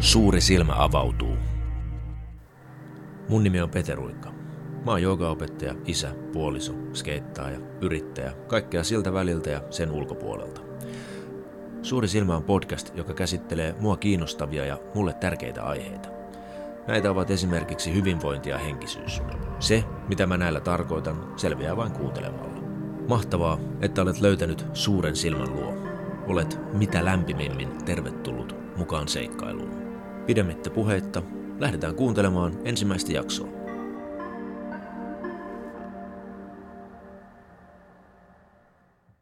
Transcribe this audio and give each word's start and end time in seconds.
Suuri 0.00 0.40
silmä 0.40 0.72
avautuu. 0.76 1.36
Mun 3.28 3.42
nimi 3.42 3.60
on 3.60 3.70
Peteruikka. 3.70 4.30
Mä 4.84 4.90
oon 4.90 5.02
joogaopettaja, 5.02 5.74
isä, 5.86 6.14
puoliso, 6.32 6.72
skeittaaja, 6.92 7.58
yrittäjä, 7.80 8.32
kaikkea 8.46 8.84
siltä 8.84 9.12
väliltä 9.12 9.50
ja 9.50 9.62
sen 9.70 9.90
ulkopuolelta. 9.90 10.60
Suuri 11.82 12.08
silmä 12.08 12.36
on 12.36 12.42
podcast, 12.42 12.96
joka 12.96 13.14
käsittelee 13.14 13.74
mua 13.80 13.96
kiinnostavia 13.96 14.66
ja 14.66 14.78
mulle 14.94 15.12
tärkeitä 15.12 15.62
aiheita. 15.62 16.08
Näitä 16.86 17.10
ovat 17.10 17.30
esimerkiksi 17.30 17.94
hyvinvointi 17.94 18.50
ja 18.50 18.58
henkisyys. 18.58 19.22
Se, 19.58 19.84
mitä 20.08 20.26
mä 20.26 20.36
näillä 20.36 20.60
tarkoitan, 20.60 21.32
selviää 21.36 21.76
vain 21.76 21.92
kuuntelemalla. 21.92 22.60
Mahtavaa, 23.08 23.58
että 23.80 24.02
olet 24.02 24.20
löytänyt 24.20 24.66
suuren 24.72 25.16
silmän 25.16 25.52
luo. 25.52 25.74
Olet 26.26 26.58
mitä 26.72 27.04
lämpimimmin 27.04 27.84
tervetullut 27.84 28.56
mukaan 28.76 29.08
seikkailuun. 29.08 29.79
Pidemmittä 30.30 30.70
puheitta, 30.70 31.22
lähdetään 31.58 31.94
kuuntelemaan 31.94 32.58
ensimmäistä 32.64 33.12
jaksoa. 33.12 33.46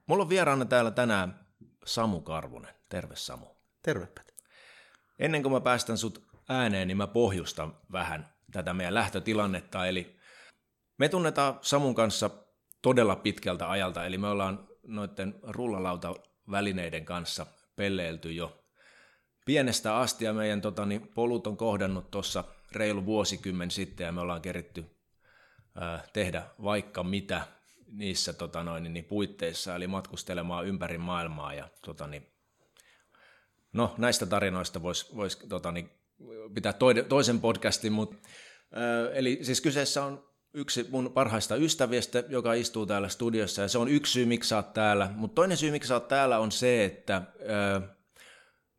Mulla 0.07 0.23
on 0.23 0.29
vieraana 0.29 0.65
täällä 0.65 0.91
tänään 0.91 1.47
Samu 1.85 2.21
Karvonen. 2.21 2.75
Terve 2.89 3.17
Samu. 3.17 3.47
Terve 3.83 4.07
Pete. 4.07 4.33
Ennen 5.19 5.43
kuin 5.43 5.53
mä 5.53 5.61
päästän 5.61 5.99
sut 5.99 6.27
ääneen, 6.49 6.89
niin 6.89 6.97
mä 6.97 7.07
pohjustan 7.07 7.77
vähän 7.93 8.29
tätä 8.53 8.75
meidän 8.75 8.95
lähtötilannetta. 8.95 9.87
Eli 9.87 10.17
me 10.99 11.09
tunnetaan 11.09 11.59
Samun 11.63 11.95
kanssa 11.95 12.31
todella 12.83 13.17
pitkältä 13.17 13.71
ajalta, 13.71 14.07
eli 14.07 14.19
me 14.19 14.29
ollaan 14.29 14.69
noiden 14.87 15.35
rullalautavälineiden 15.43 17.05
kanssa 17.05 17.47
pelleilty 17.77 18.33
jo 18.33 18.58
pienestä 19.49 19.97
asti 19.97 20.25
ja 20.25 20.33
meidän 20.33 20.61
tota, 20.61 20.87
niin, 20.87 21.09
polut 21.15 21.47
on 21.47 21.57
kohdannut 21.57 22.11
tuossa 22.11 22.45
reilu 22.73 23.07
vuosikymmen 23.07 23.71
sitten 23.71 24.05
ja 24.05 24.13
me 24.13 24.21
ollaan 24.21 24.43
keritty 24.43 24.85
ää, 25.75 26.05
tehdä 26.13 26.43
vaikka 26.63 27.03
mitä 27.03 27.43
niissä 27.93 28.33
tota, 28.33 28.65
noin, 28.65 28.93
niin, 28.93 29.05
puitteissa, 29.05 29.75
eli 29.75 29.87
matkustelemaan 29.87 30.67
ympäri 30.67 30.99
maailmaa 30.99 31.55
ja 31.55 31.69
tota, 31.85 32.07
niin, 32.07 32.27
no 33.73 33.95
näistä 33.99 34.27
tarinoista 34.27 34.83
voisi 34.83 35.17
vois, 35.17 35.37
tota, 35.37 35.73
niin, 35.73 35.91
pitää 36.55 36.75
toisen 37.09 37.41
podcastin, 37.41 37.93
mutta 37.93 38.17
ää, 38.73 39.11
eli 39.11 39.39
siis 39.43 39.61
kyseessä 39.61 40.05
on 40.05 40.29
yksi 40.55 40.87
mun 40.91 41.13
parhaista 41.13 41.57
ystävistä, 41.57 42.25
joka 42.29 42.53
istuu 42.53 42.87
täällä 42.87 43.09
studiossa, 43.09 43.63
ja 43.63 43.69
se 43.69 43.79
on 43.79 43.89
yksi 43.89 44.13
syy, 44.13 44.27
miksi 44.27 44.49
sä 44.49 44.57
oot 44.57 44.73
täällä. 44.73 45.11
Mutta 45.15 45.35
toinen 45.35 45.57
syy, 45.57 45.71
miksi 45.71 45.89
sä 45.89 45.95
oot 45.95 46.09
täällä, 46.09 46.39
on 46.39 46.53
se, 46.53 46.85
että 46.85 47.23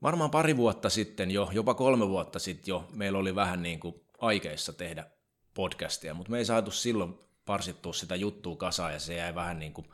varmaan 0.02 0.32
pari 0.32 0.58
vuotta 0.58 0.90
sitten 0.90 1.32
jo, 1.32 1.50
jopa 1.52 1.74
kolme 1.74 2.08
vuotta 2.08 2.40
sitten 2.40 2.72
jo, 2.72 2.88
meillä 2.94 3.20
oli 3.20 3.36
vähän 3.36 3.64
niin 3.64 3.80
kuin 3.80 3.96
aikeissa 4.18 4.74
tehdä 4.74 5.06
podcastia, 5.54 6.14
mutta 6.14 6.32
me 6.32 6.38
ei 6.38 6.46
saatu 6.46 6.72
silloin 6.72 7.14
parsittua 7.46 7.94
sitä 7.94 8.16
juttua 8.16 8.56
kasaan, 8.56 8.94
ja 8.94 9.00
se 9.00 9.16
jäi 9.16 9.36
vähän 9.36 9.60
niin 9.60 9.74
kuin 9.74 9.88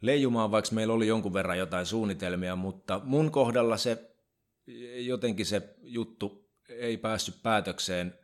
leijumaan, 0.00 0.50
vaikka 0.50 0.74
meillä 0.74 0.94
oli 0.94 1.06
jonkun 1.06 1.32
verran 1.32 1.58
jotain 1.58 1.86
suunnitelmia, 1.86 2.56
mutta 2.56 3.00
mun 3.04 3.30
kohdalla 3.30 3.76
se 3.76 4.10
jotenkin 4.96 5.46
se 5.46 5.74
juttu 5.82 6.50
ei 6.68 6.96
päässyt 6.96 7.42
päätökseen, 7.42 8.18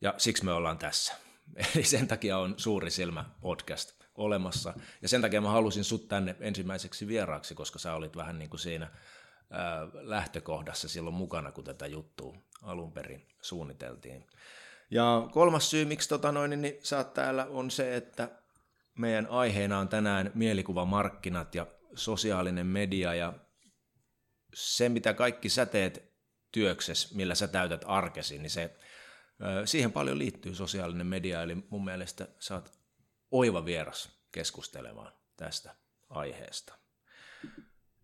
ja 0.00 0.14
siksi 0.18 0.44
me 0.44 0.52
ollaan 0.52 0.78
tässä. 0.78 1.14
Eli 1.74 1.84
sen 1.84 2.08
takia 2.08 2.38
on 2.38 2.54
Suuri 2.56 2.90
Silmä 2.90 3.24
podcast 3.40 4.02
olemassa. 4.14 4.74
Ja 5.02 5.08
sen 5.08 5.20
takia 5.20 5.40
mä 5.40 5.50
halusin 5.50 5.84
sut 5.84 6.08
tänne 6.08 6.36
ensimmäiseksi 6.40 7.06
vieraaksi, 7.06 7.54
koska 7.54 7.78
sä 7.78 7.94
olit 7.94 8.16
vähän 8.16 8.38
niin 8.38 8.50
kuin 8.50 8.60
siinä 8.60 8.90
lähtökohdassa 9.92 10.88
silloin 10.88 11.14
mukana, 11.14 11.52
kun 11.52 11.64
tätä 11.64 11.86
juttua 11.86 12.36
alun 12.62 12.92
perin 12.92 13.28
suunniteltiin. 13.40 14.26
Ja 14.90 15.28
kolmas 15.32 15.70
syy, 15.70 15.84
miksi 15.84 16.08
tota 16.08 16.32
noin, 16.32 16.62
niin 16.62 16.78
sä 16.82 16.96
oot 16.96 17.14
täällä, 17.14 17.46
on 17.50 17.70
se, 17.70 17.96
että 17.96 18.30
meidän 18.98 19.26
aiheena 19.26 19.78
on 19.78 19.88
tänään 19.88 20.30
mielikuvamarkkinat 20.34 21.54
ja 21.54 21.66
sosiaalinen 21.94 22.66
media 22.66 23.14
ja 23.14 23.32
se, 24.54 24.88
mitä 24.88 25.14
kaikki 25.14 25.48
sä 25.48 25.66
teet 25.66 26.12
työkses, 26.52 27.14
millä 27.14 27.34
sä 27.34 27.48
täytät 27.48 27.84
arkesi, 27.86 28.38
niin 28.38 28.50
se 28.50 28.76
Siihen 29.64 29.92
paljon 29.92 30.18
liittyy 30.18 30.54
sosiaalinen 30.54 31.06
media, 31.06 31.42
eli 31.42 31.54
mun 31.54 31.84
mielestä 31.84 32.28
sä 32.38 32.54
oot 32.54 32.72
oiva 33.30 33.64
vieras 33.64 34.22
keskustelemaan 34.32 35.12
tästä 35.36 35.74
aiheesta. 36.08 36.78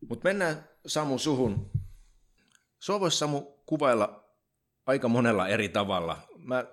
Mutta 0.09 0.29
mennään 0.29 0.69
Samu 0.89 1.19
suhun. 1.19 1.71
Sua 2.79 3.01
voisi 3.01 3.19
Samu 3.19 3.41
kuvailla 3.67 4.25
aika 4.87 5.09
monella 5.09 5.49
eri 5.49 5.69
tavalla. 5.69 6.19
Mä 6.37 6.65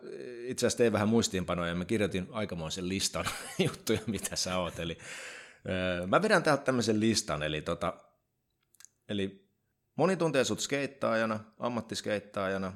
itse 0.46 0.66
asiassa 0.66 0.78
tein 0.78 0.94
vähän 0.94 1.09
muistiinpanoja 1.09 1.70
ja 1.70 1.76
mä 1.76 1.86
kirjoitin 1.86 2.28
aikamoisen 2.31 2.90
listan 2.90 3.25
juttuja, 3.66 4.00
mitä 4.08 4.36
sä 4.36 4.58
oot. 4.58 4.80
Eli, 4.80 4.98
mä 6.08 6.22
vedän 6.22 6.44
täältä 6.44 6.64
tämmöisen 6.64 7.00
listan, 7.00 7.44
eli, 7.44 7.62
tota, 7.62 7.94
eli 9.09 9.50
moni 9.96 10.18
tuntee 10.18 10.44
sut 10.44 10.59
skeittaajana, 10.59 11.40
ammattiskeittaajana, 11.59 12.74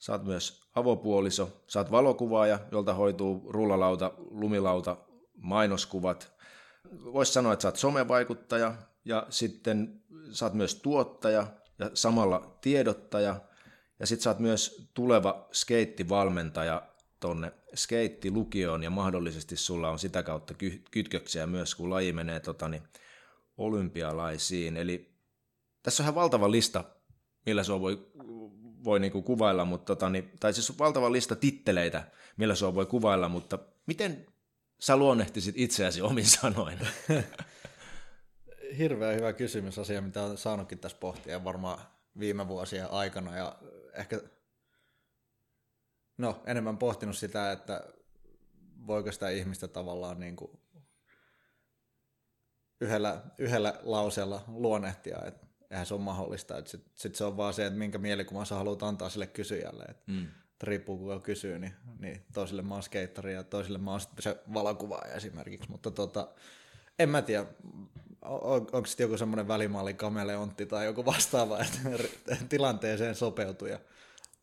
Sä 0.00 0.12
oot 0.12 0.24
myös 0.24 0.70
avopuoliso, 0.74 1.62
sä 1.66 1.80
oot 1.80 1.90
valokuvaaja, 1.90 2.58
jolta 2.72 2.94
hoituu 2.94 3.52
rullalauta, 3.52 4.12
lumilauta, 4.16 4.96
mainoskuvat. 5.36 6.32
Voisi 7.12 7.32
sanoa, 7.32 7.52
että 7.52 7.62
sä 7.62 7.68
oot 7.68 7.76
somevaikuttaja 7.76 8.74
ja 9.04 9.26
sitten 9.30 10.02
sä 10.32 10.44
oot 10.44 10.54
myös 10.54 10.74
tuottaja 10.74 11.46
ja 11.78 11.90
samalla 11.94 12.58
tiedottaja. 12.60 13.40
Ja 13.98 14.06
sitten 14.06 14.22
sä 14.22 14.30
oot 14.30 14.38
myös 14.38 14.88
tuleva 14.94 15.48
skeittivalmentaja 15.52 16.82
tonne 17.20 17.52
skeittilukioon 17.74 18.82
ja 18.82 18.90
mahdollisesti 18.90 19.56
sulla 19.56 19.90
on 19.90 19.98
sitä 19.98 20.22
kautta 20.22 20.54
kytköksiä 20.90 21.46
myös, 21.46 21.74
kun 21.74 21.90
laji 21.90 22.12
menee 22.12 22.40
tota, 22.40 22.68
niin, 22.68 22.82
olympialaisiin. 23.56 24.76
Eli 24.76 25.14
tässä 25.82 26.02
on 26.02 26.04
ihan 26.04 26.14
valtava 26.14 26.50
lista, 26.50 26.84
millä 27.46 27.64
sua 27.64 27.80
voi 27.80 28.10
voi 28.84 29.00
niinku 29.00 29.22
kuvailla, 29.22 29.64
mutta 29.64 29.96
tota, 29.96 30.10
niin, 30.10 30.30
tai 30.40 30.52
siis 30.52 30.78
valtava 30.78 31.12
lista 31.12 31.36
titteleitä, 31.36 32.10
millä 32.36 32.54
se 32.54 32.74
voi 32.74 32.86
kuvailla, 32.86 33.28
mutta 33.28 33.58
miten 33.86 34.26
sä 34.80 34.96
luonnehtisit 34.96 35.54
itseäsi 35.58 36.02
omin 36.02 36.26
sanoin? 36.26 36.78
Hirveän 38.78 39.16
hyvä 39.16 39.32
kysymys, 39.32 39.78
asia, 39.78 40.00
mitä 40.00 40.22
olen 40.22 40.36
saanutkin 40.38 40.78
tässä 40.78 40.98
pohtia 40.98 41.44
varmaan 41.44 41.78
viime 42.18 42.48
vuosien 42.48 42.90
aikana, 42.90 43.36
ja 43.36 43.58
ehkä 43.94 44.20
no, 46.18 46.42
enemmän 46.46 46.78
pohtinut 46.78 47.16
sitä, 47.16 47.52
että 47.52 47.84
voiko 48.86 49.12
sitä 49.12 49.28
ihmistä 49.28 49.68
tavallaan 49.68 50.20
niin 50.20 50.36
kuin 50.36 50.50
yhdellä, 52.80 53.22
yhdellä 53.38 53.80
lauseella 53.82 54.44
luonnehtia, 54.48 55.18
että 55.26 55.46
eihän 55.70 55.86
se 55.86 55.94
ole 55.94 56.02
mahdollista. 56.02 56.64
Sitten 56.64 56.92
sit 56.94 57.14
se 57.14 57.24
on 57.24 57.36
vaan 57.36 57.54
se, 57.54 57.66
että 57.66 57.78
minkä 57.78 57.98
mielikuvan 57.98 58.46
sä 58.46 58.54
haluat 58.54 58.82
antaa 58.82 59.08
sille 59.08 59.26
kysyjälle. 59.26 59.84
Et, 59.88 60.06
mm. 60.06 60.26
riippuu 60.62 60.98
kuka 60.98 61.20
kysyy, 61.20 61.58
niin, 61.58 61.72
niin 61.98 62.24
toisille 62.34 62.62
mä 62.62 62.74
oon 62.74 62.82
skeittari 62.82 63.34
ja 63.34 63.44
toisille 63.44 63.78
mä 63.78 63.90
oon 63.90 64.00
se 64.20 64.36
valokuvaaja 64.54 65.14
esimerkiksi. 65.14 65.70
Mutta 65.70 65.90
tota, 65.90 66.28
en 66.98 67.08
mä 67.08 67.22
tiedä, 67.22 67.46
on, 68.22 68.66
onko 68.72 68.86
sitten 68.86 69.04
joku 69.04 69.18
semmoinen 69.18 69.48
välimalli 69.48 69.94
kameleontti 69.94 70.66
tai 70.66 70.84
joku 70.84 71.04
vastaava, 71.04 71.58
että 71.60 72.36
tilanteeseen 72.48 73.14
sopeutuu 73.14 73.68
ja 73.68 73.78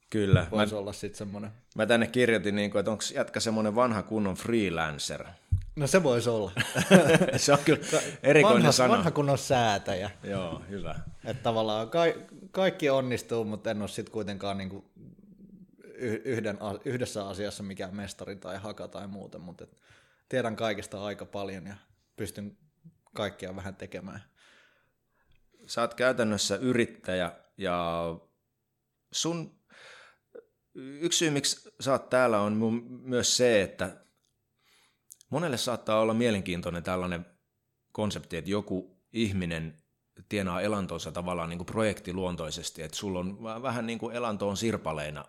Kyllä. 0.10 0.48
Voisi 0.52 0.74
mä, 0.74 0.80
olla 0.80 0.94
sitten 0.94 1.18
semmoinen. 1.18 1.52
Mä 1.76 1.86
tänne 1.86 2.08
kirjoitin, 2.08 2.56
niin 2.56 2.72
kuin, 2.72 2.80
että 2.80 2.92
onko 2.92 3.04
jätkä 3.14 3.40
semmoinen 3.40 3.76
vanha 3.76 4.04
kunnon 4.04 4.36
freelancer. 4.36 5.26
No 5.76 5.88
se 5.88 6.04
voisi 6.04 6.30
olla. 6.30 6.52
se 7.38 7.54
on 7.54 7.60
kyllä 7.66 8.02
erikoinen 8.24 8.60
vanha, 8.60 8.72
sana. 8.72 8.94
Vanha 8.94 9.12
kunnon 9.12 9.38
säätäjä. 9.38 10.12
Joo, 10.24 10.62
hyvä. 10.70 10.96
Että 11.26 11.44
tavallaan 11.44 11.90
ka- 11.90 12.32
kaikki 12.52 12.90
onnistuu, 12.90 13.44
mutta 13.44 13.72
en 13.72 13.82
ole 13.82 13.88
sitten 13.88 14.14
kuitenkaan 14.14 14.58
niin 14.58 14.70
kuin 14.70 14.86
yhden, 16.26 16.58
yhdessä 16.86 17.28
asiassa 17.28 17.64
mikään 17.64 17.96
mestari 17.96 18.36
tai 18.36 18.58
haka 18.58 18.88
tai 18.88 19.08
muuta, 19.08 19.40
mutta 19.40 19.64
et 19.64 19.82
tiedän 20.30 20.56
kaikesta 20.56 21.04
aika 21.04 21.26
paljon 21.26 21.68
ja 21.68 21.76
pystyn 22.16 22.58
kaikkia 23.18 23.56
vähän 23.56 23.76
tekemään. 23.76 24.24
Sä 25.68 25.82
oot 25.82 25.94
käytännössä 25.94 26.56
yrittäjä 26.56 27.32
ja 27.58 28.04
sun 29.12 29.60
yksi 30.76 31.18
syy, 31.18 31.30
miksi 31.30 31.70
sä 31.80 31.92
oot 31.92 32.10
täällä, 32.10 32.40
on 32.42 32.54
myös 33.02 33.38
se, 33.38 33.62
että 33.62 34.06
monelle 35.30 35.58
saattaa 35.58 36.00
olla 36.00 36.14
mielenkiintoinen 36.14 36.84
tällainen 36.84 37.26
konsepti, 37.92 38.38
että 38.38 38.52
joku 38.52 39.02
ihminen 39.14 39.84
tienaa 40.30 40.62
elantonsa 40.62 41.12
tavallaan 41.12 41.50
niin 41.50 41.60
kuin 41.60 41.66
projektiluontoisesti, 41.66 42.84
että 42.84 42.98
sulla 42.98 43.20
on 43.20 43.44
vähän 43.44 43.86
niin 43.86 44.00
kuin 44.00 44.16
elanto 44.16 44.50
on 44.50 44.58
sirpaleina 44.58 45.26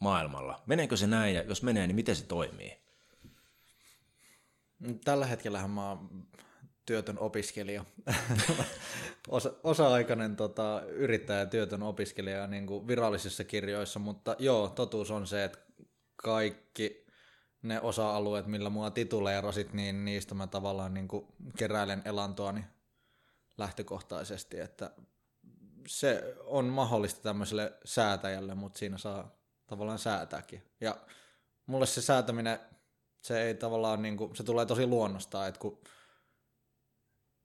maailmalla. 0.00 0.62
Meneekö 0.66 0.96
se 0.96 1.06
näin 1.06 1.34
ja 1.34 1.42
jos 1.42 1.62
menee, 1.62 1.86
niin 1.86 1.96
miten 1.96 2.16
se 2.16 2.26
toimii? 2.26 2.86
Tällä 5.04 5.26
hetkellä 5.26 5.68
mä 5.68 5.88
oon 5.88 6.26
työtön 6.86 7.18
opiskelija, 7.18 7.84
Osa, 9.28 9.52
osa-aikainen 9.62 10.36
tota, 10.36 10.82
yrittäjä, 10.86 11.46
työtön 11.46 11.82
opiskelija 11.82 12.46
niin 12.46 12.66
kuin 12.66 12.88
virallisissa 12.88 13.44
kirjoissa, 13.44 13.98
mutta 13.98 14.36
joo, 14.38 14.68
totuus 14.68 15.10
on 15.10 15.26
se, 15.26 15.44
että 15.44 15.58
kaikki 16.16 17.06
ne 17.62 17.80
osa-alueet, 17.80 18.46
millä 18.46 18.70
mua 18.70 18.90
tituleerasit, 18.90 19.72
niin 19.72 20.04
niistä 20.04 20.34
mä 20.34 20.46
tavallaan 20.46 20.94
niin 20.94 21.08
kuin 21.08 21.26
keräilen 21.58 22.02
elantoani 22.04 22.64
lähtökohtaisesti, 23.58 24.60
että 24.60 24.90
se 25.86 26.34
on 26.44 26.64
mahdollista 26.64 27.22
tämmöiselle 27.22 27.72
säätäjälle, 27.84 28.54
mutta 28.54 28.78
siinä 28.78 28.98
saa 28.98 29.36
tavallaan 29.66 29.98
säätääkin. 29.98 30.62
Ja 30.80 30.96
mulle 31.66 31.86
se 31.86 32.02
säätäminen, 32.02 32.58
se 33.20 33.42
ei 33.42 33.54
tavallaan, 33.54 34.02
niin 34.02 34.16
kuin, 34.16 34.36
se 34.36 34.44
tulee 34.44 34.66
tosi 34.66 34.86
luonnostaan, 34.86 35.48
että 35.48 35.60
kun 35.60 35.78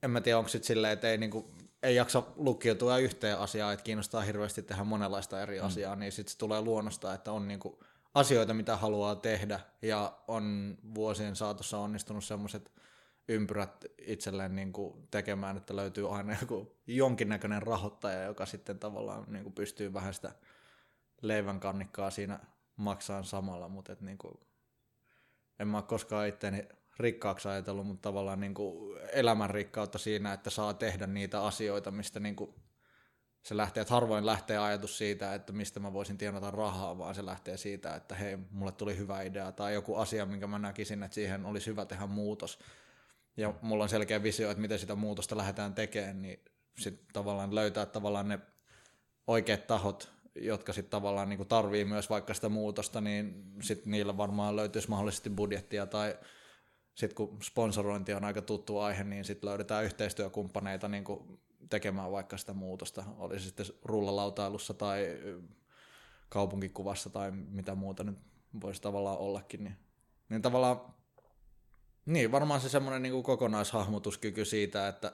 en 0.04 0.12
mä 0.12 0.22
tiedä, 0.22 0.38
onko 0.38 0.50
sitten 0.50 0.68
silleen, 0.68 0.94
että 0.94 1.10
ei, 1.10 1.18
niin 1.18 1.32
kuin, 1.32 1.46
ei 1.84 1.96
jaksa 1.96 2.24
lukkiutua 2.36 2.98
yhteen 2.98 3.40
asiaan, 3.40 3.74
että 3.74 3.84
kiinnostaa 3.84 4.22
hirveästi 4.22 4.64
tehdä 4.64 4.84
monenlaista 4.84 5.42
eri 5.42 5.60
mm. 5.60 5.66
asiaa, 5.66 5.96
niin 5.96 6.12
sitten 6.12 6.32
se 6.32 6.38
tulee 6.38 6.62
luonnosta, 6.62 7.14
että 7.14 7.32
on 7.32 7.48
niin 7.48 7.60
kuin 7.60 7.76
asioita, 8.14 8.54
mitä 8.54 8.78
haluaa 8.78 9.16
tehdä, 9.16 9.60
ja 9.82 10.18
on 10.28 10.78
vuosien 10.96 11.36
saatossa 11.36 11.78
onnistunut 11.78 12.24
semmoiset 12.24 12.72
ympyrät 13.28 13.86
itselleen 14.08 14.56
niin 14.56 14.74
kuin 14.74 15.08
tekemään, 15.12 15.58
että 15.58 15.76
löytyy 15.76 16.16
aina 16.16 16.38
joku 16.42 16.76
jonkinnäköinen 16.88 17.62
rahoittaja, 17.62 18.24
joka 18.24 18.46
sitten 18.46 18.80
tavallaan 18.80 19.26
niin 19.28 19.44
kuin 19.44 19.54
pystyy 19.54 19.94
vähän 19.94 20.14
sitä 20.14 20.32
leivän 21.22 21.60
kannikkaa 21.60 22.12
siinä 22.12 22.40
maksaa 22.76 23.24
samalla, 23.24 23.70
mutta 23.70 23.94
et 23.94 24.02
niin 24.02 24.18
kuin, 24.18 24.40
en 25.60 25.68
mä 25.68 25.78
ole 25.78 25.84
koskaan 25.84 26.28
itteeni 26.28 26.68
rikkaaksi 27.02 27.48
ajatellut, 27.48 27.88
mutta 27.88 28.02
tavallaan 28.02 28.40
niin 28.40 28.54
kuin 28.54 29.00
elämän 29.14 29.50
rikkautta 29.50 29.98
siinä, 29.98 30.34
että 30.34 30.50
saa 30.50 30.74
tehdä 30.74 31.08
niitä 31.08 31.44
asioita, 31.44 31.92
mistä 31.92 32.20
niin 32.20 32.36
kuin 32.36 32.54
se 33.44 33.58
lähtee, 33.58 33.82
että 33.82 33.94
harvoin 33.94 34.26
lähtee 34.26 34.58
ajatus 34.58 34.98
siitä, 34.98 35.34
että 35.34 35.54
mistä 35.54 35.80
mä 35.80 35.94
voisin 35.94 36.18
tienata 36.18 36.52
rahaa, 36.52 36.98
vaan 36.98 37.16
se 37.16 37.26
lähtee 37.26 37.58
siitä, 37.58 37.96
että 37.96 38.16
hei, 38.16 38.38
mulle 38.52 38.72
tuli 38.72 38.98
hyvä 38.98 39.22
idea 39.22 39.52
tai 39.52 39.74
joku 39.74 39.96
asia, 39.96 40.26
minkä 40.26 40.48
mä 40.48 40.60
näkisin, 40.60 41.04
että 41.04 41.16
siihen 41.16 41.46
olisi 41.46 41.68
hyvä 41.68 41.86
tehdä 41.86 42.08
muutos. 42.08 42.60
Ja 43.38 43.54
mulla 43.62 43.84
on 43.84 43.90
selkeä 43.90 44.24
visio, 44.24 44.52
että 44.52 44.62
miten 44.62 44.80
sitä 44.80 44.96
muutosta 44.96 45.38
lähdetään 45.38 45.74
tekemään, 45.74 46.22
niin 46.22 46.40
sitten 46.78 47.08
tavallaan 47.14 47.56
löytää 47.56 47.86
tavallaan 47.86 48.28
ne 48.28 48.40
oikeat 49.28 49.68
tahot, 49.68 50.12
jotka 50.36 50.74
sitten 50.74 50.92
tavallaan 50.92 51.30
niin 51.30 51.48
tarvii 51.48 51.86
myös 51.86 52.10
vaikka 52.10 52.34
sitä 52.34 52.50
muutosta, 52.50 53.02
niin 53.02 53.44
sitten 53.62 53.92
niillä 53.92 54.18
varmaan 54.18 54.56
löytyisi 54.56 54.90
mahdollisesti 54.90 55.30
budjettia 55.30 55.86
tai 55.86 56.18
sitten 57.02 57.16
kun 57.16 57.38
sponsorointi 57.44 58.14
on 58.14 58.24
aika 58.24 58.42
tuttu 58.42 58.80
aihe, 58.80 59.04
niin 59.04 59.26
sitten 59.26 59.50
löydetään 59.50 59.86
yhteistyökumppaneita 59.86 60.88
niin 60.88 61.04
tekemään 61.70 62.12
vaikka 62.12 62.38
sitä 62.38 62.54
muutosta, 62.54 63.04
oli 63.18 63.40
se 63.40 63.46
sitten 63.46 63.66
rullalautailussa 63.84 64.74
tai 64.74 65.08
kaupunkikuvassa 66.30 67.10
tai 67.10 67.32
mitä 67.32 67.76
muuta 67.76 68.04
nyt 68.04 68.18
voisi 68.62 68.82
tavallaan 68.82 69.18
ollakin. 69.18 69.64
Niin, 69.64 69.78
niin 70.30 70.42
tavallaan, 70.42 70.94
niin 72.06 72.32
varmaan 72.32 72.62
se 72.62 72.70
semmoinen 72.70 73.02
niin 73.02 73.24
kokonaishahmotuskyky 73.24 74.46
siitä, 74.46 74.88
että 74.88 75.12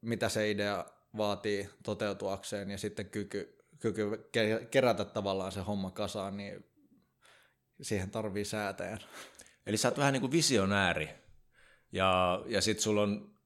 mitä 0.00 0.28
se 0.28 0.50
idea 0.50 0.84
vaatii 1.16 1.68
toteutuakseen 1.82 2.70
ja 2.70 2.78
sitten 2.78 3.10
kyky, 3.10 3.58
kyky 3.78 4.28
kerätä 4.70 5.04
tavallaan 5.04 5.52
se 5.52 5.60
homma 5.60 5.90
kasaan, 5.90 6.36
niin 6.36 6.64
siihen 7.82 8.10
tarvii 8.10 8.44
säätäjän. 8.44 9.00
Eli 9.66 9.76
sä 9.76 9.88
oot 9.88 9.98
vähän 9.98 10.12
niin 10.12 10.20
kuin 10.20 10.32
visionääri 10.32 11.08
ja, 11.92 12.42
ja 12.46 12.60
sitten 12.60 12.82
sulla 12.82 13.02
on 13.02 13.36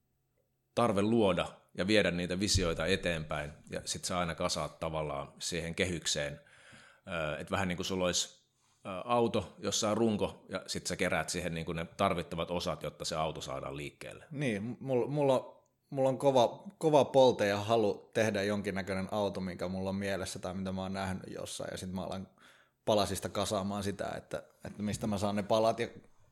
tarve 0.74 1.02
luoda 1.02 1.46
ja 1.74 1.86
viedä 1.86 2.10
niitä 2.10 2.40
visioita 2.40 2.86
eteenpäin 2.86 3.52
ja 3.70 3.80
sitten 3.84 4.08
sä 4.08 4.18
aina 4.18 4.34
kasaat 4.34 4.80
tavallaan 4.80 5.32
siihen 5.38 5.74
kehykseen. 5.74 6.40
Että 7.38 7.50
vähän 7.50 7.68
niin 7.68 7.76
kuin 7.76 7.86
sulla 7.86 8.04
olisi 8.04 8.40
auto, 9.04 9.54
jossa 9.58 9.90
on 9.90 9.96
runko 9.96 10.46
ja 10.48 10.62
sitten 10.66 10.88
sä 10.88 10.96
keräät 10.96 11.28
siihen 11.28 11.54
niin 11.54 11.66
kuin 11.66 11.76
ne 11.76 11.86
tarvittavat 11.96 12.50
osat, 12.50 12.82
jotta 12.82 13.04
se 13.04 13.16
auto 13.16 13.40
saadaan 13.40 13.76
liikkeelle. 13.76 14.24
Niin, 14.30 14.76
mulla, 14.80 15.06
mulla, 15.06 15.64
mulla 15.90 16.08
on 16.08 16.18
kova, 16.18 16.64
kova 16.78 17.04
polte 17.04 17.46
ja 17.46 17.56
halu 17.56 18.10
tehdä 18.14 18.42
jonkinnäköinen 18.42 19.08
auto, 19.10 19.40
mikä 19.40 19.68
mulla 19.68 19.90
on 19.90 19.96
mielessä 19.96 20.38
tai 20.38 20.54
mitä 20.54 20.72
mä 20.72 20.82
oon 20.82 20.92
nähnyt 20.92 21.24
jossain 21.34 21.68
ja 21.70 21.78
sitten 21.78 21.94
mä 21.94 22.04
alan 22.04 22.28
palasista 22.84 23.28
kasaamaan 23.28 23.82
sitä, 23.82 24.12
että, 24.16 24.42
että 24.64 24.82
mistä 24.82 25.06
mä 25.06 25.18
saan 25.18 25.36
ne 25.36 25.42
palat 25.42 25.80
ja 25.80 25.88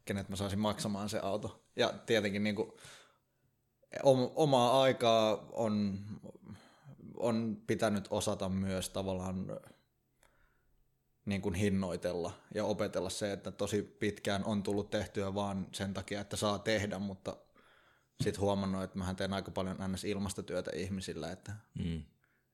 kenet 0.08 0.28
mä 0.28 0.36
saisin 0.36 0.58
maksamaan 0.58 1.08
se 1.08 1.18
auto. 1.18 1.64
Ja 1.76 1.92
tietenkin 2.06 2.44
niin 2.44 2.56
kuin, 2.56 2.72
omaa 4.34 4.82
aikaa 4.82 5.48
on, 5.52 5.98
on 7.16 7.62
pitänyt 7.66 8.08
osata 8.10 8.48
myös 8.48 8.90
tavallaan 8.90 9.60
niin 11.24 11.42
kuin 11.42 11.54
hinnoitella 11.54 12.32
ja 12.54 12.64
opetella 12.64 13.10
se, 13.10 13.32
että 13.32 13.50
tosi 13.50 13.82
pitkään 13.82 14.44
on 14.44 14.62
tullut 14.62 14.90
tehtyä 14.90 15.34
vaan 15.34 15.66
sen 15.72 15.94
takia, 15.94 16.20
että 16.20 16.36
saa 16.36 16.58
tehdä, 16.58 16.98
mutta 16.98 17.36
sitten 18.20 18.40
huomannut, 18.40 18.82
että 18.82 18.98
mä 18.98 19.14
teen 19.14 19.32
aika 19.32 19.50
paljon 19.50 19.76
ns. 19.92 20.04
ilmastotyötä 20.04 20.70
ihmisillä, 20.74 21.32
että 21.32 21.52
mm 21.78 22.02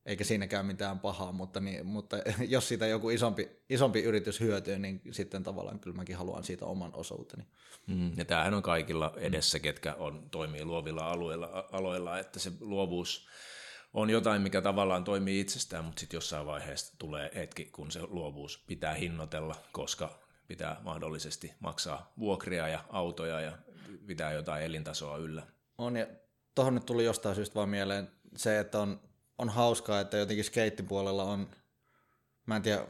eikä 0.06 0.25
siinäkään 0.25 0.67
mitään 0.67 0.99
pahaa, 0.99 1.33
mutta, 1.33 1.61
niin, 1.61 1.87
mutta 1.87 2.17
jos 2.49 2.69
siitä 2.69 2.87
joku 2.87 3.11
isompi, 3.11 3.51
isompi 3.71 4.03
yritys 4.03 4.41
hyötyy, 4.41 4.79
niin 4.79 5.03
sitten 5.11 5.43
tavallaan 5.43 5.81
kyllä 5.81 5.97
mäkin 5.97 6.17
haluan 6.17 6.45
siitä 6.45 6.65
oman 6.67 6.95
osuuteni. 6.95 7.45
Mm, 7.87 8.19
ja 8.19 8.25
tämähän 8.25 8.55
on 8.55 8.62
kaikilla 8.62 9.15
edessä, 9.17 9.59
ketkä 9.59 9.95
on, 9.95 10.31
toimii 10.31 10.65
luovilla 10.65 11.11
alueilla, 11.11 11.69
aloilla, 11.73 12.19
että 12.19 12.39
se 12.39 12.53
luovuus 12.61 13.29
on 13.95 14.11
jotain, 14.11 14.43
mikä 14.43 14.62
tavallaan 14.62 15.05
toimii 15.05 15.41
itsestään, 15.41 15.85
mutta 15.85 16.01
sitten 16.01 16.17
jossain 16.17 16.47
vaiheessa 16.47 16.95
tulee 16.99 17.31
hetki, 17.35 17.65
kun 17.65 17.91
se 17.91 18.01
luovuus 18.03 18.65
pitää 18.67 18.95
hinnoitella, 18.95 19.56
koska 19.73 20.19
pitää 20.49 20.81
mahdollisesti 20.85 21.53
maksaa 21.61 22.12
vuokria 22.19 22.69
ja 22.69 22.85
autoja 22.89 23.41
ja 23.41 23.59
pitää 24.06 24.33
jotain 24.33 24.65
elintasoa 24.65 25.17
yllä. 25.17 25.47
On, 25.79 25.97
ja 25.97 26.06
tuohon 26.55 26.75
nyt 26.75 26.87
tuli 26.87 27.05
jostain 27.05 27.35
syystä 27.35 27.55
vaan 27.55 27.69
mieleen 27.69 28.11
se, 28.37 28.59
että 28.59 28.81
on 28.81 29.01
on 29.38 29.48
hauskaa, 29.48 30.00
että 30.00 30.16
jotenkin 30.16 30.44
skeittipuolella 30.44 31.25
on, 31.25 31.50
mä 32.46 32.56
en 32.56 32.62
tiedä, 32.62 32.86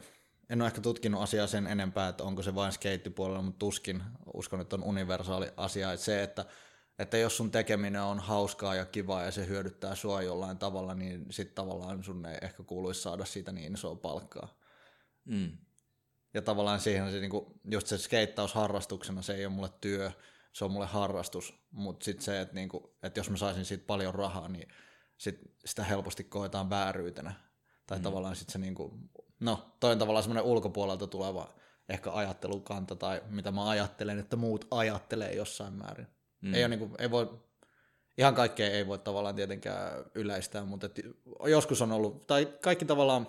en 0.50 0.62
ole 0.62 0.66
ehkä 0.66 0.80
tutkinut 0.80 1.22
asiaa 1.22 1.46
sen 1.46 1.66
enempää, 1.66 2.08
että 2.08 2.24
onko 2.24 2.42
se 2.42 2.54
vain 2.54 2.72
skeittipuolella, 2.72 3.42
mutta 3.42 3.58
tuskin 3.58 4.02
uskon, 4.34 4.60
että 4.60 4.76
on 4.76 4.84
universaali 4.84 5.50
asia, 5.56 5.92
että 5.92 6.04
se, 6.04 6.22
että, 6.22 6.44
että 6.98 7.16
jos 7.16 7.36
sun 7.36 7.50
tekeminen 7.50 8.02
on 8.02 8.18
hauskaa 8.18 8.74
ja 8.74 8.84
kivaa 8.84 9.22
ja 9.22 9.30
se 9.30 9.46
hyödyttää 9.46 9.94
sua 9.94 10.22
jollain 10.22 10.58
tavalla, 10.58 10.94
niin 10.94 11.26
sitten 11.30 11.54
tavallaan 11.54 12.04
sun 12.04 12.26
ei 12.26 12.38
ehkä 12.42 12.62
kuuluisi 12.62 13.02
saada 13.02 13.24
siitä 13.24 13.52
niin 13.52 13.74
isoa 13.74 13.96
palkkaa. 13.96 14.58
Mm. 15.24 15.58
Ja 16.34 16.42
tavallaan 16.42 16.80
siihen 16.80 17.12
se, 17.12 17.20
niinku, 17.20 17.60
just 17.70 17.86
se 17.86 17.98
skeittaus 17.98 18.54
harrastuksena, 18.54 19.22
se 19.22 19.34
ei 19.34 19.46
ole 19.46 19.54
mulle 19.54 19.70
työ, 19.80 20.12
se 20.52 20.64
on 20.64 20.70
mulle 20.70 20.86
harrastus, 20.86 21.54
mutta 21.70 22.04
sitten 22.04 22.24
se, 22.24 22.40
että, 22.40 22.54
niinku, 22.54 22.96
että 23.02 23.20
jos 23.20 23.30
mä 23.30 23.36
saisin 23.36 23.64
siitä 23.64 23.84
paljon 23.86 24.14
rahaa, 24.14 24.48
niin 24.48 24.68
sit 25.18 25.40
sitä 25.64 25.84
helposti 25.84 26.24
koetaan 26.24 26.70
vääryytenä. 26.70 27.34
Tai 27.86 27.98
mm. 27.98 28.02
tavallaan 28.02 28.36
sitten 28.36 28.52
se 28.52 28.58
niinku, 28.58 28.98
no 29.40 29.76
toi 29.80 29.92
on 29.92 29.98
tavallaan 29.98 30.22
semmoinen 30.22 30.44
ulkopuolelta 30.44 31.06
tuleva 31.06 31.54
ehkä 31.88 32.12
ajattelukanta 32.12 32.96
tai 32.96 33.22
mitä 33.28 33.50
mä 33.50 33.68
ajattelen, 33.68 34.18
että 34.18 34.36
muut 34.36 34.66
ajattelee 34.70 35.34
jossain 35.34 35.72
määrin. 35.72 36.06
Mm. 36.40 36.54
Ei, 36.54 36.64
ole 36.64 36.76
niinku, 36.76 36.96
ei 36.98 37.10
voi, 37.10 37.40
ihan 38.18 38.34
kaikkea 38.34 38.70
ei 38.70 38.86
voi 38.86 38.98
tavallaan 38.98 39.34
tietenkään 39.34 40.04
yleistää, 40.14 40.64
mutta 40.64 40.86
et 40.86 41.00
joskus 41.46 41.82
on 41.82 41.92
ollut, 41.92 42.26
tai 42.26 42.46
kaikki 42.46 42.84
tavallaan, 42.84 43.28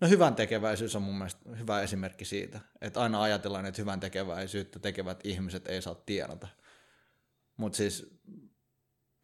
no 0.00 0.08
hyvän 0.08 0.34
tekeväisyys 0.34 0.96
on 0.96 1.02
mun 1.02 1.18
mielestä 1.18 1.50
hyvä 1.58 1.82
esimerkki 1.82 2.24
siitä, 2.24 2.60
että 2.80 3.00
aina 3.00 3.22
ajatellaan, 3.22 3.66
että 3.66 3.82
hyvän 3.82 4.00
tekeväisyyttä 4.00 4.78
tekevät 4.78 5.20
ihmiset 5.24 5.66
ei 5.66 5.82
saa 5.82 5.94
tienata. 5.94 6.48
Mutta 7.56 7.76
siis 7.76 8.20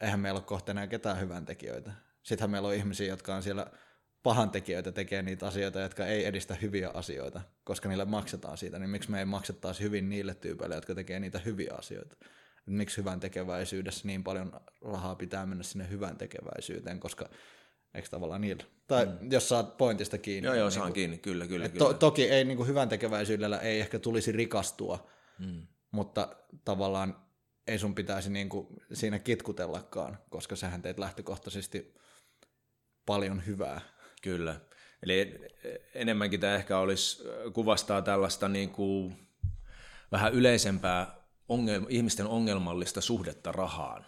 eihän 0.00 0.20
meillä 0.20 0.38
ole 0.38 0.46
kohta 0.46 0.72
enää 0.72 0.86
ketään 0.86 1.20
hyvän 1.20 1.44
tekijöitä. 1.44 1.92
Sittenhän 2.22 2.50
meillä 2.50 2.68
on 2.68 2.74
ihmisiä, 2.74 3.06
jotka 3.06 3.34
on 3.34 3.42
siellä 3.42 3.66
pahan 4.22 4.50
tekijöitä 4.50 4.92
tekee 4.92 5.22
niitä 5.22 5.46
asioita, 5.46 5.80
jotka 5.80 6.06
ei 6.06 6.24
edistä 6.24 6.54
hyviä 6.54 6.90
asioita, 6.94 7.40
koska 7.64 7.88
niille 7.88 8.04
maksetaan 8.04 8.58
siitä, 8.58 8.78
niin 8.78 8.90
miksi 8.90 9.10
me 9.10 9.18
ei 9.18 9.24
maksettaisi 9.24 9.82
hyvin 9.82 10.08
niille 10.08 10.34
tyypeille, 10.34 10.74
jotka 10.74 10.94
tekee 10.94 11.20
niitä 11.20 11.38
hyviä 11.38 11.74
asioita? 11.78 12.16
Miksi 12.66 12.96
hyvän 12.96 13.20
tekeväisyydessä 13.20 14.06
niin 14.06 14.24
paljon 14.24 14.52
rahaa 14.84 15.14
pitää 15.14 15.46
mennä 15.46 15.64
sinne 15.64 15.90
hyvän 15.90 16.16
tekeväisyyteen, 16.16 17.00
koska 17.00 17.28
eikö 17.94 18.08
tavallaan 18.08 18.40
niillä? 18.40 18.64
Tai 18.86 19.06
mm. 19.06 19.32
jos 19.32 19.48
saat 19.48 19.76
pointista 19.76 20.18
kiinni. 20.18 20.46
Joo, 20.46 20.54
joo, 20.54 20.66
niin 20.66 20.72
saan 20.72 20.92
kiinni, 20.92 21.18
kyllä, 21.18 21.46
kyllä. 21.46 21.68
kyllä. 21.68 21.84
To, 21.84 21.94
toki 21.94 22.28
ei 22.28 22.44
niin 22.44 22.56
kuin 22.56 22.68
hyvän 22.68 22.88
tekeväisyydellä 22.88 23.58
ei 23.58 23.80
ehkä 23.80 23.98
tulisi 23.98 24.32
rikastua, 24.32 25.10
mm. 25.38 25.66
mutta 25.90 26.36
tavallaan 26.64 27.29
ei 27.70 27.78
sun 27.78 27.94
pitäisi 27.94 28.30
niin 28.30 28.48
kuin 28.48 28.66
siinä 28.92 29.18
kitkutellakaan, 29.18 30.18
koska 30.30 30.56
sähän 30.56 30.82
teet 30.82 30.98
lähtökohtaisesti 30.98 31.94
paljon 33.06 33.46
hyvää. 33.46 33.80
Kyllä. 34.22 34.60
Eli 35.02 35.40
enemmänkin 35.94 36.40
tämä 36.40 36.54
ehkä 36.54 36.78
olisi, 36.78 37.22
kuvastaa 37.52 38.02
tällaista 38.02 38.48
niin 38.48 38.70
kuin 38.70 39.28
vähän 40.12 40.32
yleisempää 40.32 41.14
ongelma, 41.48 41.86
ihmisten 41.90 42.26
ongelmallista 42.26 43.00
suhdetta 43.00 43.52
rahaan. 43.52 44.04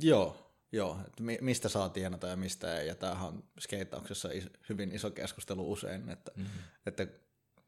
Joo, 0.00 0.38
Joo, 0.74 0.98
että 1.06 1.22
mistä 1.40 1.68
saa 1.68 1.88
tienata 1.88 2.26
ja 2.26 2.36
mistä 2.36 2.80
ei, 2.80 2.88
ja 2.88 2.94
tämähän 2.94 3.28
on 3.28 3.44
skeittauksessa 3.60 4.28
hyvin 4.68 4.92
iso 4.92 5.10
keskustelu 5.10 5.72
usein, 5.72 6.08
että, 6.08 6.32
mm-hmm. 6.36 6.60
että 6.86 7.06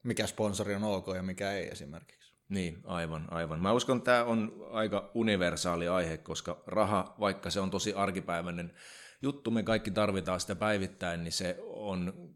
mikä 0.02 0.26
sponsori 0.26 0.74
on 0.74 0.84
ok 0.84 1.06
ja 1.16 1.22
mikä 1.22 1.52
ei 1.52 1.68
esimerkiksi. 1.68 2.33
Niin, 2.48 2.82
aivan, 2.84 3.26
aivan. 3.30 3.62
Mä 3.62 3.72
uskon, 3.72 3.96
että 3.96 4.10
tämä 4.10 4.24
on 4.24 4.66
aika 4.70 5.10
universaali 5.14 5.88
aihe, 5.88 6.16
koska 6.16 6.62
raha, 6.66 7.14
vaikka 7.20 7.50
se 7.50 7.60
on 7.60 7.70
tosi 7.70 7.92
arkipäiväinen 7.92 8.74
juttu, 9.22 9.50
me 9.50 9.62
kaikki 9.62 9.90
tarvitaan 9.90 10.40
sitä 10.40 10.54
päivittäin, 10.54 11.24
niin 11.24 11.32
se 11.32 11.58
on 11.62 12.30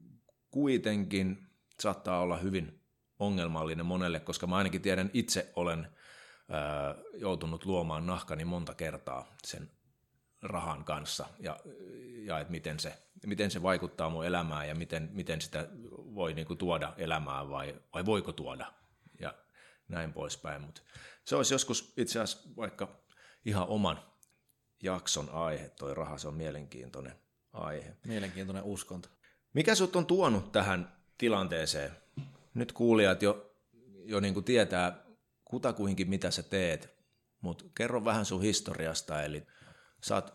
kuitenkin, 0.50 1.46
saattaa 1.80 2.20
olla 2.20 2.36
hyvin 2.36 2.80
ongelmallinen 3.18 3.86
monelle, 3.86 4.20
koska 4.20 4.46
mä 4.46 4.56
ainakin 4.56 4.82
tiedän, 4.82 5.10
itse 5.12 5.52
olen 5.56 5.88
ää, 6.48 6.94
joutunut 7.14 7.64
luomaan 7.64 8.06
nahkani 8.06 8.44
monta 8.44 8.74
kertaa 8.74 9.36
sen 9.44 9.70
rahan 10.42 10.84
kanssa 10.84 11.26
ja, 11.38 11.60
ja 12.24 12.38
että 12.38 12.50
miten 12.50 12.80
se, 12.80 12.98
miten 13.26 13.50
se 13.50 13.62
vaikuttaa 13.62 14.10
mun 14.10 14.26
elämään 14.26 14.68
ja 14.68 14.74
miten, 14.74 15.08
miten 15.12 15.40
sitä 15.40 15.68
voi 15.92 16.34
niinku 16.34 16.56
tuoda 16.56 16.94
elämään 16.96 17.50
vai, 17.50 17.74
vai 17.94 18.06
voiko 18.06 18.32
tuoda 18.32 18.77
näin 19.88 20.12
poispäin. 20.12 20.62
Mutta 20.62 20.82
se 21.24 21.36
olisi 21.36 21.54
joskus 21.54 21.92
itse 21.96 22.20
asiassa 22.20 22.48
vaikka 22.56 23.00
ihan 23.44 23.68
oman 23.68 24.02
jakson 24.82 25.30
aihe, 25.30 25.68
toi 25.68 25.94
raha, 25.94 26.18
se 26.18 26.28
on 26.28 26.34
mielenkiintoinen 26.34 27.12
aihe. 27.52 27.96
Mielenkiintoinen 28.06 28.64
uskonto. 28.64 29.08
Mikä 29.54 29.74
sut 29.74 29.96
on 29.96 30.06
tuonut 30.06 30.52
tähän 30.52 30.96
tilanteeseen? 31.18 31.90
Nyt 32.54 32.72
kuulijat 32.72 33.22
jo, 33.22 33.54
jo 34.04 34.20
niin 34.20 34.34
kuin 34.34 34.44
tietää 34.44 35.04
kutakuinkin 35.44 36.10
mitä 36.10 36.30
sä 36.30 36.42
teet, 36.42 36.98
mutta 37.40 37.64
kerro 37.74 38.04
vähän 38.04 38.24
sun 38.24 38.42
historiasta, 38.42 39.22
eli 39.22 39.46
sä 40.04 40.14
oot 40.14 40.34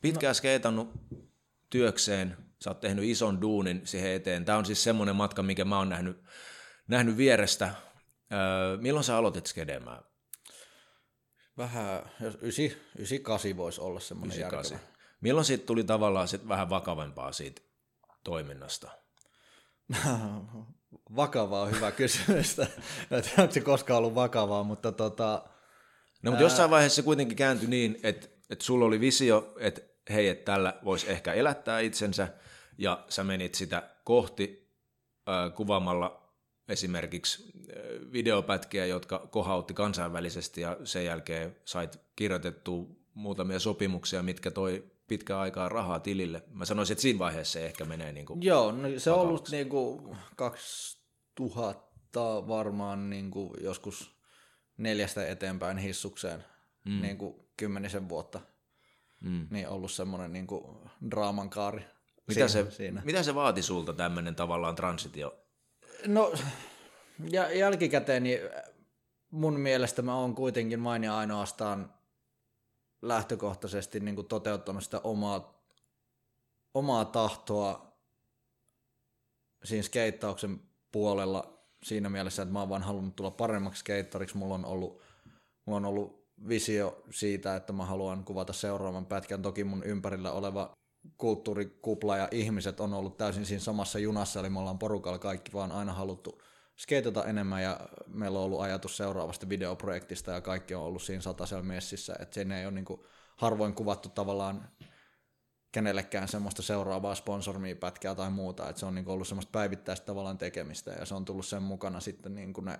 pitkään 0.00 0.30
no. 0.30 0.34
skeitannut 0.34 0.92
työkseen, 1.70 2.36
sä 2.60 2.70
oot 2.70 2.80
tehnyt 2.80 3.04
ison 3.04 3.40
duunin 3.40 3.80
siihen 3.84 4.10
eteen. 4.10 4.44
Tämä 4.44 4.58
on 4.58 4.66
siis 4.66 4.84
semmoinen 4.84 5.16
matka, 5.16 5.42
mikä 5.42 5.64
mä 5.64 5.78
oon 5.78 5.88
nähnyt, 5.88 6.24
nähnyt 6.88 7.16
vierestä. 7.16 7.74
Öö, 8.32 8.76
milloin 8.76 9.04
sä 9.04 9.16
aloitit 9.16 9.46
skedemään? 9.46 10.02
Vähän, 11.58 12.10
jos 12.20 12.34
98 12.34 13.56
voisi 13.56 13.80
olla 13.80 14.00
semmoinen 14.00 14.36
98. 14.36 14.72
järkevä. 14.72 14.92
Milloin 15.20 15.44
siitä 15.44 15.66
tuli 15.66 15.84
tavallaan 15.84 16.28
sit 16.28 16.48
vähän 16.48 16.70
vakavempaa 16.70 17.32
siitä 17.32 17.62
toiminnasta? 18.24 18.90
vakavaa 21.16 21.62
on 21.62 21.70
hyvä 21.70 21.90
kysymys. 21.90 22.56
onko 23.38 23.52
se 23.52 23.60
koskaan 23.60 23.98
ollut 23.98 24.14
vakavaa, 24.14 24.62
mutta 24.62 24.92
tota... 24.92 25.42
No, 26.22 26.30
mutta 26.30 26.44
ää... 26.44 26.50
jossain 26.50 26.70
vaiheessa 26.70 26.96
se 26.96 27.02
kuitenkin 27.02 27.36
kääntyi 27.36 27.68
niin, 27.68 28.00
että, 28.02 28.28
että 28.50 28.64
sulla 28.64 28.84
oli 28.84 29.00
visio, 29.00 29.54
että 29.60 29.80
hei, 30.10 30.28
että 30.28 30.52
tällä 30.52 30.78
voisi 30.84 31.10
ehkä 31.10 31.32
elättää 31.32 31.80
itsensä, 31.80 32.28
ja 32.78 33.04
sä 33.08 33.24
menit 33.24 33.54
sitä 33.54 33.90
kohti 34.04 34.72
äh, 35.28 35.54
kuvaamalla 35.54 36.21
esimerkiksi 36.68 37.52
videopätkiä, 38.12 38.86
jotka 38.86 39.28
kohautti 39.30 39.74
kansainvälisesti, 39.74 40.60
ja 40.60 40.76
sen 40.84 41.04
jälkeen 41.04 41.56
sait 41.64 42.00
kirjoitettua 42.16 42.86
muutamia 43.14 43.58
sopimuksia, 43.58 44.22
mitkä 44.22 44.50
toi 44.50 44.92
pitkään 45.08 45.40
aikaa 45.40 45.68
rahaa 45.68 46.00
tilille. 46.00 46.42
Mä 46.50 46.64
sanoisin, 46.64 46.94
että 46.94 47.02
siinä 47.02 47.18
vaiheessa 47.18 47.52
se 47.52 47.66
ehkä 47.66 47.84
menee 47.84 48.12
niin 48.12 48.26
kuin 48.26 48.42
Joo, 48.42 48.72
no 48.72 48.88
se 48.98 49.10
on 49.10 49.20
ollut 49.20 49.48
niin 49.50 49.68
kuin 49.68 50.16
2000 50.36 52.48
varmaan 52.48 53.10
niin 53.10 53.30
kuin 53.30 53.50
joskus 53.60 54.16
neljästä 54.76 55.26
eteenpäin 55.26 55.78
hissukseen 55.78 56.44
mm. 56.84 57.02
niin 57.02 57.18
kuin 57.18 57.34
kymmenisen 57.56 58.08
vuotta. 58.08 58.40
Mm. 59.20 59.46
Niin 59.50 59.68
ollut 59.68 59.92
semmoinen 59.92 60.32
niin 60.32 60.46
kuin 60.46 60.78
draaman 61.10 61.50
kaari. 61.50 61.84
Mitä, 62.28 62.48
siinä, 62.48 62.50
se, 62.70 62.70
siinä. 62.70 63.02
mitä 63.04 63.22
se 63.22 63.34
vaati 63.34 63.62
sulta 63.62 63.92
tämmöinen 63.92 64.34
tavallaan 64.34 64.74
transitio? 64.74 65.41
No 66.06 66.32
ja 67.30 67.58
jälkikäteen 67.58 68.22
niin 68.22 68.40
mun 69.30 69.60
mielestä 69.60 70.02
mä 70.02 70.16
oon 70.16 70.34
kuitenkin 70.34 70.84
vain 70.84 71.10
ainoastaan 71.10 71.94
lähtökohtaisesti 73.02 74.00
niin 74.00 74.14
kuin 74.14 74.28
toteuttanut 74.28 74.84
sitä 74.84 75.00
omaa, 75.04 75.64
omaa 76.74 77.04
tahtoa 77.04 77.92
siinä 79.64 79.82
skeittauksen 79.82 80.60
puolella 80.92 81.58
siinä 81.82 82.08
mielessä, 82.08 82.42
että 82.42 82.52
mä 82.52 82.60
oon 82.60 82.68
vaan 82.68 82.82
halunnut 82.82 83.16
tulla 83.16 83.30
paremmaksi 83.30 83.80
skeittariksi. 83.80 84.36
Mulla 84.36 84.54
on 84.54 84.64
ollut, 84.64 85.02
mulla 85.66 85.76
on 85.76 85.84
ollut 85.84 86.26
visio 86.48 87.02
siitä, 87.10 87.56
että 87.56 87.72
mä 87.72 87.86
haluan 87.86 88.24
kuvata 88.24 88.52
seuraavan 88.52 89.06
pätkän. 89.06 89.42
Toki 89.42 89.64
mun 89.64 89.84
ympärillä 89.84 90.32
oleva 90.32 90.72
kulttuurikupla 91.16 92.16
ja 92.16 92.28
ihmiset 92.30 92.80
on 92.80 92.94
ollut 92.94 93.16
täysin 93.16 93.46
siinä 93.46 93.60
samassa 93.60 93.98
junassa, 93.98 94.40
eli 94.40 94.50
me 94.50 94.58
ollaan 94.58 94.78
porukalla 94.78 95.18
kaikki 95.18 95.52
vaan 95.52 95.72
aina 95.72 95.92
haluttu 95.92 96.42
skeitata 96.76 97.24
enemmän 97.24 97.62
ja 97.62 97.80
meillä 98.06 98.38
on 98.38 98.44
ollut 98.44 98.60
ajatus 98.60 98.96
seuraavasta 98.96 99.48
videoprojektista 99.48 100.30
ja 100.30 100.40
kaikki 100.40 100.74
on 100.74 100.82
ollut 100.82 101.02
siinä 101.02 101.22
satasella 101.22 101.62
messissä, 101.62 102.16
että 102.18 102.34
sen 102.34 102.52
ei 102.52 102.66
ole 102.66 102.74
niin 102.74 102.84
kuin 102.84 103.00
harvoin 103.36 103.74
kuvattu 103.74 104.08
tavallaan 104.08 104.68
kenellekään 105.72 106.28
semmoista 106.28 106.62
seuraavaa 106.62 107.14
sponsormia 107.14 107.76
pätkää 107.76 108.14
tai 108.14 108.30
muuta, 108.30 108.68
että 108.68 108.80
se 108.80 108.86
on 108.86 108.94
niin 108.94 109.08
ollut 109.08 109.28
semmoista 109.28 109.52
päivittäistä 109.52 110.06
tavallaan 110.06 110.38
tekemistä 110.38 110.90
ja 110.90 111.06
se 111.06 111.14
on 111.14 111.24
tullut 111.24 111.46
sen 111.46 111.62
mukana 111.62 112.00
sitten 112.00 112.34
niin 112.34 112.52
kuin 112.52 112.64
ne 112.64 112.78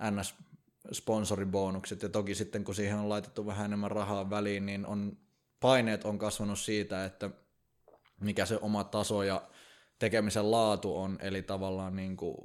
NS-sponsoribonukset 0.00 2.02
ja 2.02 2.08
toki 2.08 2.34
sitten 2.34 2.64
kun 2.64 2.74
siihen 2.74 2.98
on 2.98 3.08
laitettu 3.08 3.46
vähän 3.46 3.64
enemmän 3.64 3.90
rahaa 3.90 4.30
väliin, 4.30 4.66
niin 4.66 4.86
on, 4.86 5.16
paineet 5.60 6.04
on 6.04 6.18
kasvanut 6.18 6.58
siitä, 6.58 7.04
että 7.04 7.30
mikä 8.20 8.46
se 8.46 8.58
oma 8.62 8.84
taso 8.84 9.22
ja 9.22 9.48
tekemisen 9.98 10.50
laatu 10.50 10.96
on, 10.96 11.18
eli 11.20 11.42
tavallaan 11.42 11.96
niin 11.96 12.16
kuin 12.16 12.36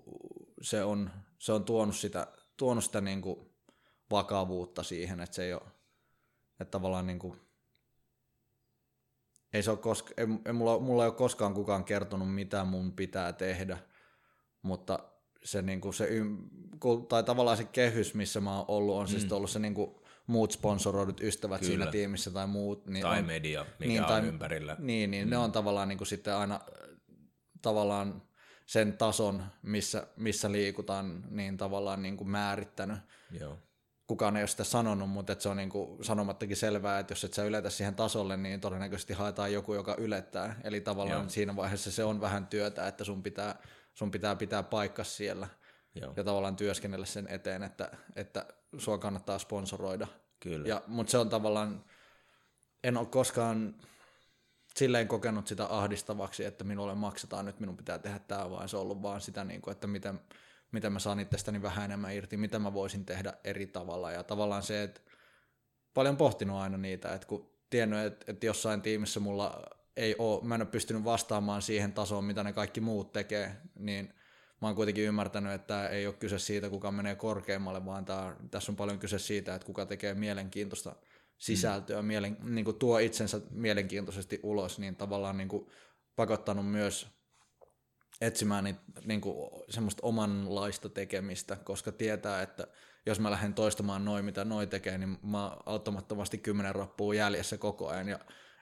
se 0.61 0.83
on, 0.83 1.11
se 1.39 1.53
on 1.53 1.63
tuonut 1.63 1.95
sitä, 1.95 2.27
tuonut 2.57 2.83
sitä 2.83 3.01
niin 3.01 3.21
kuin 3.21 3.49
vakavuutta 4.11 4.83
siihen, 4.83 5.19
että 5.19 5.35
se 5.35 5.43
ei 5.43 5.53
ole, 5.53 5.61
että 6.59 6.71
tavallaan 6.71 7.07
niin 7.07 7.19
kuin, 7.19 7.39
ei 9.53 9.63
se 9.63 9.71
ole 9.71 9.79
koska, 9.79 10.13
ei, 10.17 10.27
ei 10.45 10.53
mulla, 10.53 10.79
mulla 10.79 11.03
ei 11.03 11.09
ole 11.09 11.15
koskaan 11.15 11.53
kukaan 11.53 11.83
kertonut, 11.83 12.35
mitä 12.35 12.63
mun 12.63 12.91
pitää 12.91 13.33
tehdä, 13.33 13.77
mutta 14.61 14.99
se, 15.43 15.61
niin 15.61 15.81
kuin 15.81 15.93
se 15.93 16.09
tai 17.09 17.23
tavallaan 17.23 17.57
se 17.57 17.63
kehys, 17.63 18.13
missä 18.13 18.41
mä 18.41 18.57
oon 18.57 18.65
ollut, 18.67 18.95
on 18.95 19.07
siis 19.07 19.17
mm. 19.17 19.21
siis 19.21 19.33
ollut 19.33 19.49
se 19.49 19.59
niin 19.59 19.73
kuin 19.73 19.95
muut 20.27 20.51
sponsoroidut 20.51 21.21
ystävät 21.21 21.61
Kyllä. 21.61 21.71
siinä 21.71 21.91
tiimissä 21.91 22.31
tai 22.31 22.47
muut. 22.47 22.85
Niin 22.85 23.03
tai 23.03 23.19
on, 23.19 23.25
media, 23.25 23.65
mikä 23.79 23.89
niin, 23.89 24.01
on 24.01 24.07
tai, 24.07 24.27
ympärillä. 24.27 24.75
Niin, 24.79 25.11
niin 25.11 25.27
mm. 25.27 25.29
ne 25.29 25.37
on 25.37 25.51
tavallaan 25.51 25.87
niin 25.87 25.97
kuin 25.97 26.07
sitten 26.07 26.35
aina 26.35 26.59
tavallaan 27.61 28.21
sen 28.65 28.97
tason, 28.97 29.43
missä, 29.61 30.07
missä 30.17 30.51
liikutaan, 30.51 31.23
niin 31.29 31.57
tavallaan 31.57 32.01
niin 32.01 32.17
kuin 32.17 32.29
määrittänyt. 32.29 32.97
Joo. 33.39 33.57
Kukaan 34.07 34.37
ei 34.37 34.41
ole 34.41 34.47
sitä 34.47 34.63
sanonut, 34.63 35.09
mutta 35.09 35.35
se 35.39 35.49
on 35.49 35.57
niin 35.57 35.69
kuin 35.69 36.03
sanomattakin 36.03 36.57
selvää, 36.57 36.99
että 36.99 37.11
jos 37.11 37.23
et 37.23 37.33
sä 37.33 37.43
yletä 37.43 37.69
siihen 37.69 37.95
tasolle, 37.95 38.37
niin 38.37 38.61
todennäköisesti 38.61 39.13
haetaan 39.13 39.53
joku, 39.53 39.73
joka 39.73 39.95
ylettää. 39.97 40.59
Eli 40.63 40.81
tavallaan 40.81 41.21
Joo. 41.21 41.29
siinä 41.29 41.55
vaiheessa 41.55 41.91
se 41.91 42.03
on 42.03 42.21
vähän 42.21 42.47
työtä, 42.47 42.87
että 42.87 43.03
sun 43.03 43.23
pitää, 43.23 43.55
sun 43.93 44.11
pitää 44.11 44.35
pitää 44.35 44.63
paikka 44.63 45.03
siellä 45.03 45.47
Joo. 45.95 46.13
ja 46.15 46.23
tavallaan 46.23 46.55
työskennellä 46.55 47.05
sen 47.05 47.27
eteen, 47.27 47.63
että, 47.63 47.91
että 48.15 48.45
sua 48.77 48.97
kannattaa 48.97 49.39
sponsoroida. 49.39 50.07
Kyllä. 50.39 50.67
Ja, 50.67 50.81
mutta 50.87 51.11
se 51.11 51.17
on 51.17 51.29
tavallaan, 51.29 51.85
en 52.83 52.97
ole 52.97 53.07
koskaan 53.07 53.75
silleen 54.75 55.07
kokenut 55.07 55.47
sitä 55.47 55.65
ahdistavaksi, 55.65 56.45
että 56.45 56.63
minulle 56.63 56.95
maksetaan 56.95 57.45
nyt, 57.45 57.59
minun 57.59 57.77
pitää 57.77 57.99
tehdä 57.99 58.19
tämä, 58.19 58.49
vaan 58.49 58.69
se 58.69 58.77
on 58.77 58.81
ollut 58.81 59.01
vaan 59.01 59.21
sitä, 59.21 59.43
niin 59.43 59.61
kuin, 59.61 59.71
että 59.71 59.87
miten, 59.87 60.19
miten 60.71 60.93
mä 60.93 60.99
saan 60.99 61.19
itsestäni 61.19 61.61
vähän 61.61 61.85
enemmän 61.85 62.13
irti, 62.13 62.37
mitä 62.37 62.59
mä 62.59 62.73
voisin 62.73 63.05
tehdä 63.05 63.33
eri 63.43 63.67
tavalla. 63.67 64.11
Ja 64.11 64.23
tavallaan 64.23 64.63
se, 64.63 64.83
että 64.83 65.01
paljon 65.93 66.17
pohtinut 66.17 66.57
aina 66.57 66.77
niitä, 66.77 67.13
että 67.13 67.27
kun 67.27 67.49
tiennyt, 67.69 67.99
että, 67.99 68.25
että 68.31 68.45
jossain 68.45 68.81
tiimissä 68.81 69.19
mulla 69.19 69.63
ei 69.97 70.15
ole, 70.19 70.43
mä 70.43 70.55
en 70.55 70.61
ole 70.61 70.69
pystynyt 70.69 71.03
vastaamaan 71.03 71.61
siihen 71.61 71.93
tasoon, 71.93 72.23
mitä 72.23 72.43
ne 72.43 72.53
kaikki 72.53 72.81
muut 72.81 73.13
tekee, 73.13 73.55
niin 73.75 74.13
mä 74.63 74.67
oon 74.67 74.75
kuitenkin 74.75 75.03
ymmärtänyt, 75.03 75.53
että 75.53 75.87
ei 75.87 76.07
ole 76.07 76.15
kyse 76.15 76.39
siitä, 76.39 76.69
kuka 76.69 76.91
menee 76.91 77.15
korkeammalle, 77.15 77.85
vaan 77.85 78.05
tää, 78.05 78.35
tässä 78.51 78.71
on 78.71 78.75
paljon 78.75 78.99
kyse 78.99 79.19
siitä, 79.19 79.55
että 79.55 79.65
kuka 79.65 79.85
tekee 79.85 80.13
mielenkiintoista 80.13 80.95
sisältöä, 81.37 82.01
mm. 82.01 82.07
mielen, 82.07 82.37
niin 82.43 82.65
kuin 82.65 82.79
tuo 82.79 82.97
itsensä 82.97 83.41
mielenkiintoisesti 83.51 84.39
ulos, 84.43 84.79
niin 84.79 84.95
tavallaan 84.95 85.37
niin 85.37 85.47
kuin 85.47 85.67
pakottanut 86.15 86.71
myös 86.71 87.07
etsimään 88.21 88.63
niin, 88.63 88.77
niin 89.05 89.21
kuin 89.21 89.49
semmoista 89.69 90.07
omanlaista 90.07 90.89
tekemistä, 90.89 91.55
koska 91.55 91.91
tietää, 91.91 92.41
että 92.41 92.67
jos 93.05 93.19
mä 93.19 93.31
lähden 93.31 93.53
toistamaan 93.53 94.05
noin, 94.05 94.25
mitä 94.25 94.45
noi 94.45 94.67
tekee, 94.67 94.97
niin 94.97 95.17
mä 95.23 95.57
automaattisesti 95.65 96.37
kymmenen 96.37 96.75
rappua 96.75 97.13
jäljessä 97.13 97.57
koko 97.57 97.87
ajan, 97.87 98.07
ja 98.07 98.19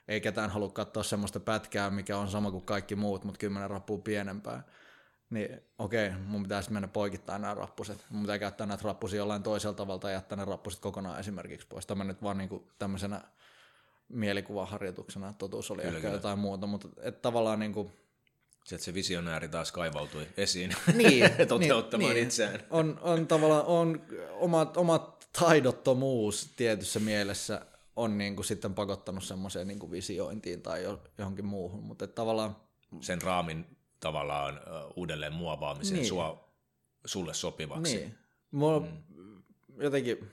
ei 0.08 0.20
ketään 0.20 0.50
halua 0.50 0.70
katsoa 0.70 1.02
semmoista 1.02 1.40
pätkää, 1.40 1.90
mikä 1.90 2.18
on 2.18 2.28
sama 2.28 2.50
kuin 2.50 2.64
kaikki 2.64 2.96
muut, 2.96 3.24
mutta 3.24 3.38
kymmenen 3.38 3.70
rappua 3.70 3.98
pienempää 3.98 4.62
niin 5.32 5.60
okei, 5.78 6.10
mun 6.10 6.42
pitäisi 6.42 6.72
mennä 6.72 6.88
poikittaa 6.88 7.38
nämä 7.38 7.54
rappuset. 7.54 8.06
Mun 8.10 8.22
pitää 8.22 8.38
käyttää 8.38 8.66
näitä 8.66 8.84
rappusia 8.84 9.18
jollain 9.18 9.42
toisella 9.42 9.74
tavalla 9.74 10.00
tai 10.00 10.12
jättää 10.12 10.36
ne 10.36 10.44
rappuset 10.44 10.80
kokonaan 10.80 11.20
esimerkiksi 11.20 11.66
pois. 11.66 11.86
Tämä 11.86 12.04
nyt 12.04 12.22
vaan 12.22 12.38
niinku 12.38 12.66
tämmöisenä 12.78 13.20
mielikuvaharjoituksena, 14.08 15.34
totuus 15.38 15.70
oli 15.70 15.82
kyllä, 15.82 15.96
ehkä 15.96 16.00
kyllä. 16.00 16.14
jotain 16.14 16.38
muuta, 16.38 16.66
mutta 16.66 16.88
et 17.02 17.22
tavallaan 17.22 17.60
niin 17.60 17.72
kuin, 17.72 17.92
Sieltä 18.64 18.84
se 18.84 18.94
visionääri 18.94 19.48
taas 19.48 19.72
kaivautui 19.72 20.26
esiin 20.36 20.74
niin, 20.94 21.30
toteuttamaan 21.48 22.14
niin, 22.14 22.24
itseään. 22.24 22.60
On, 22.70 22.98
on 23.02 23.26
tavallaan 23.26 23.64
on 23.64 24.02
omat, 24.30 24.76
omat 24.76 25.28
taidottomuus 25.40 26.52
tietyssä 26.56 27.00
mielessä 27.00 27.66
on 27.96 28.18
niin 28.18 28.36
kuin 28.36 28.46
sitten 28.46 28.74
pakottanut 28.74 29.24
semmoiseen 29.24 29.68
niin 29.68 29.78
kuin 29.78 29.92
visiointiin 29.92 30.62
tai 30.62 30.98
johonkin 31.18 31.44
muuhun, 31.44 31.84
mutta 31.84 32.06
tavallaan... 32.06 32.56
Sen 33.00 33.22
raamin 33.22 33.66
tavallaan 34.02 34.60
uudelleen 34.96 35.32
muovaamisen 35.32 35.96
niin. 35.96 36.06
sua, 36.06 36.48
sulle 37.04 37.34
sopivaksi. 37.34 37.96
Niin. 37.96 38.14
Mulla 38.50 38.80
mm. 38.80 39.42
jotenkin, 39.78 40.30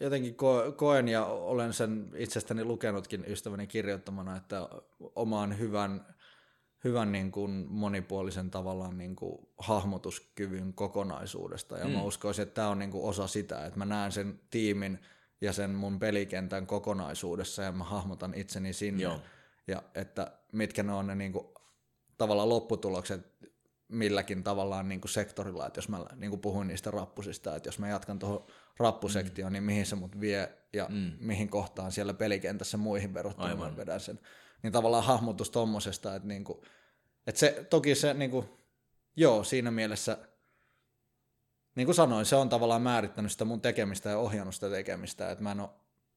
jotenkin 0.00 0.36
koen 0.76 1.08
ja 1.08 1.24
olen 1.26 1.72
sen 1.72 2.10
itsestäni 2.16 2.64
lukenutkin 2.64 3.24
ystäväni 3.28 3.66
kirjoittamana, 3.66 4.36
että 4.36 4.68
omaan 5.14 5.58
hyvän 5.58 6.14
hyvän 6.84 7.12
niin 7.12 7.32
kuin 7.32 7.66
monipuolisen 7.68 8.50
tavallaan 8.50 8.98
niin 8.98 9.16
kuin 9.16 9.48
hahmotuskyvyn 9.58 10.72
kokonaisuudesta. 10.74 11.78
Ja 11.78 11.84
mm. 11.84 11.90
mä 11.90 12.02
uskoisin, 12.02 12.42
että 12.42 12.54
tämä 12.54 12.68
on 12.68 12.78
niin 12.78 12.90
kuin 12.90 13.04
osa 13.04 13.26
sitä, 13.26 13.66
että 13.66 13.78
mä 13.78 13.84
näen 13.84 14.12
sen 14.12 14.40
tiimin 14.50 14.98
ja 15.40 15.52
sen 15.52 15.70
mun 15.70 15.98
pelikentän 15.98 16.66
kokonaisuudessa 16.66 17.62
ja 17.62 17.72
mä 17.72 17.84
hahmotan 17.84 18.34
itseni 18.34 18.72
sinne. 18.72 19.02
Joo. 19.02 19.20
Ja 19.66 19.82
että 19.94 20.32
mitkä 20.52 20.82
ne 20.82 20.92
on 20.92 21.06
ne 21.06 21.14
niin 21.14 21.32
kuin, 21.32 21.46
tavallaan 22.18 22.48
lopputulokset 22.48 23.34
milläkin 23.88 24.44
tavallaan 24.44 24.88
niin 24.88 25.00
kuin 25.00 25.10
sektorilla, 25.10 25.66
että 25.66 25.78
jos 25.78 25.88
mä 25.88 26.06
niin 26.16 26.30
kuin 26.30 26.40
puhuin 26.40 26.68
niistä 26.68 26.90
rappusista, 26.90 27.56
että 27.56 27.68
jos 27.68 27.78
mä 27.78 27.88
jatkan 27.88 28.18
tuohon 28.18 28.46
rappusektioon, 28.78 29.52
mm. 29.52 29.54
niin 29.54 29.62
mihin 29.62 29.86
se 29.86 29.96
mut 29.96 30.20
vie 30.20 30.58
ja 30.72 30.86
mm. 30.88 31.12
mihin 31.20 31.48
kohtaan 31.48 31.92
siellä 31.92 32.14
pelikentässä 32.14 32.76
muihin 32.76 33.14
verrattuna 33.14 33.76
vedän 33.76 34.00
sen 34.00 34.20
niin 34.64 34.72
tavallaan 34.72 35.04
hahmotus 35.04 35.50
tommosesta, 35.50 36.14
että, 36.14 36.28
niinku, 36.28 36.64
että 37.26 37.38
se, 37.38 37.66
toki 37.70 37.94
se, 37.94 38.14
niinku, 38.14 38.44
joo, 39.16 39.44
siinä 39.44 39.70
mielessä, 39.70 40.18
niin 41.74 41.86
kuin 41.86 41.94
sanoin, 41.94 42.26
se 42.26 42.36
on 42.36 42.48
tavallaan 42.48 42.82
määrittänyt 42.82 43.32
sitä 43.32 43.44
mun 43.44 43.60
tekemistä 43.60 44.10
ja 44.10 44.18
ohjannut 44.18 44.54
sitä 44.54 44.70
tekemistä, 44.70 45.30
että 45.30 45.44
mä 45.44 45.52
en 45.52 45.60
ole, 45.60 45.68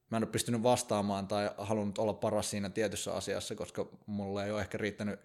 mä 0.10 0.18
en 0.18 0.24
ole 0.24 0.32
pystynyt 0.32 0.64
vastaamaan 0.64 1.28
tai 1.28 1.52
halunnut 1.58 1.98
olla 1.98 2.14
paras 2.14 2.50
siinä 2.50 2.70
tietyssä 2.70 3.14
asiassa, 3.14 3.56
koska 3.56 3.90
mulle 4.06 4.46
ei 4.46 4.52
ole 4.52 4.62
ehkä 4.62 4.78
riittänyt 4.78 5.20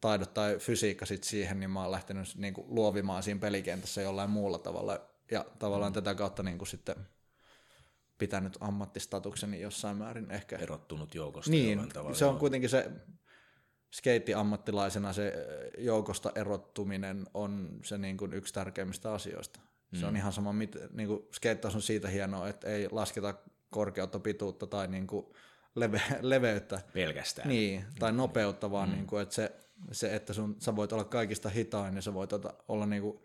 taidot 0.00 0.34
tai 0.34 0.58
fysiikka 0.58 1.06
sit 1.06 1.24
siihen, 1.24 1.60
niin 1.60 1.70
mä 1.70 1.82
oon 1.82 1.92
lähtenyt 1.92 2.34
niin 2.36 2.54
kuin 2.54 2.66
luovimaan 2.74 3.22
siinä 3.22 3.40
pelikentässä 3.40 4.02
jollain 4.02 4.30
muulla 4.30 4.58
tavalla 4.58 5.00
ja 5.30 5.44
tavallaan 5.58 5.92
mm. 5.92 5.94
tätä 5.94 6.14
kautta 6.14 6.42
niin 6.42 6.58
kuin 6.58 6.68
sitten 6.68 6.96
pitänyt 8.18 8.56
ammattistatukseni 8.60 9.60
jossain 9.60 9.96
määrin 9.96 10.30
ehkä. 10.30 10.56
Erottunut 10.56 11.14
joukosta 11.14 11.50
niin, 11.50 11.88
se 12.12 12.24
on 12.24 12.38
kuitenkin 12.38 12.70
se 12.70 12.90
skeittiammattilaisena 13.92 15.12
se 15.12 15.32
joukosta 15.78 16.32
erottuminen 16.34 17.26
on 17.34 17.80
se 17.84 17.98
niin 17.98 18.16
kuin 18.16 18.32
yksi 18.32 18.54
tärkeimmistä 18.54 19.12
asioista. 19.12 19.60
Mm. 19.92 19.98
Se 19.98 20.06
on 20.06 20.12
mm. 20.12 20.16
ihan 20.16 20.32
sama, 20.32 20.52
mit, 20.52 20.76
niin 20.92 21.08
kuin 21.08 21.22
skeittaus 21.32 21.74
on 21.74 21.82
siitä 21.82 22.08
hienoa, 22.08 22.48
että 22.48 22.68
ei 22.68 22.88
lasketa 22.90 23.34
korkeutta, 23.70 24.18
pituutta 24.18 24.66
tai 24.66 24.88
niin 24.88 25.06
kuin 25.06 25.26
leve, 25.74 26.02
leveyttä. 26.20 26.80
Pelkästään. 26.92 27.48
Niin, 27.48 27.84
tai 27.98 28.12
nopeutta, 28.12 28.70
vaan 28.70 28.88
mm. 28.88 28.94
niin 28.94 29.06
kuin, 29.06 29.22
että 29.22 29.34
se, 29.34 29.52
se, 29.92 30.16
että 30.16 30.32
sun, 30.32 30.56
sä 30.58 30.76
voit 30.76 30.92
olla 30.92 31.04
kaikista 31.04 31.48
hitain 31.48 31.96
ja 31.96 32.02
sä 32.02 32.14
voit 32.14 32.30
olla 32.68 32.86
niin 32.86 33.02
kuin 33.02 33.18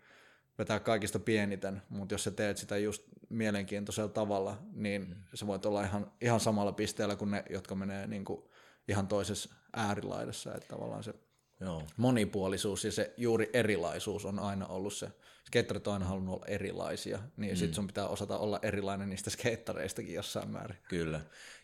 vetää 0.58 0.80
kaikista 0.80 1.18
pieniten, 1.18 1.82
mutta 1.88 2.14
jos 2.14 2.24
sä 2.24 2.30
teet 2.30 2.56
sitä 2.56 2.78
just 2.78 3.02
mielenkiintoisella 3.28 4.08
tavalla, 4.08 4.58
niin 4.72 5.08
mm. 5.08 5.14
sä 5.34 5.46
voit 5.46 5.66
olla 5.66 5.82
ihan, 5.82 6.12
ihan 6.20 6.40
samalla 6.40 6.72
pisteellä 6.72 7.16
kuin 7.16 7.30
ne, 7.30 7.44
jotka 7.50 7.74
menee 7.74 8.06
niin 8.06 8.24
kuin 8.24 8.42
ihan 8.88 9.08
toisessa 9.08 9.54
äärilaidassa, 9.72 10.54
että 10.54 10.68
tavallaan 10.68 11.04
se 11.04 11.14
Joo. 11.60 11.82
monipuolisuus 11.96 12.84
ja 12.84 12.92
se 12.92 13.14
juuri 13.16 13.50
erilaisuus 13.52 14.24
on 14.24 14.38
aina 14.38 14.66
ollut 14.66 14.92
se. 14.92 15.08
Skeittarit 15.46 15.86
on 15.86 15.92
aina 15.92 16.06
halunnut 16.06 16.34
olla 16.34 16.46
erilaisia, 16.46 17.18
niin 17.36 17.52
mm. 17.52 17.56
sitten 17.56 17.74
sun 17.74 17.86
pitää 17.86 18.08
osata 18.08 18.38
olla 18.38 18.58
erilainen 18.62 19.08
niistä 19.08 19.30
skeittareistakin 19.30 20.14
jossain 20.14 20.50
määrin. 20.50 20.76
Kyllä. 20.88 21.20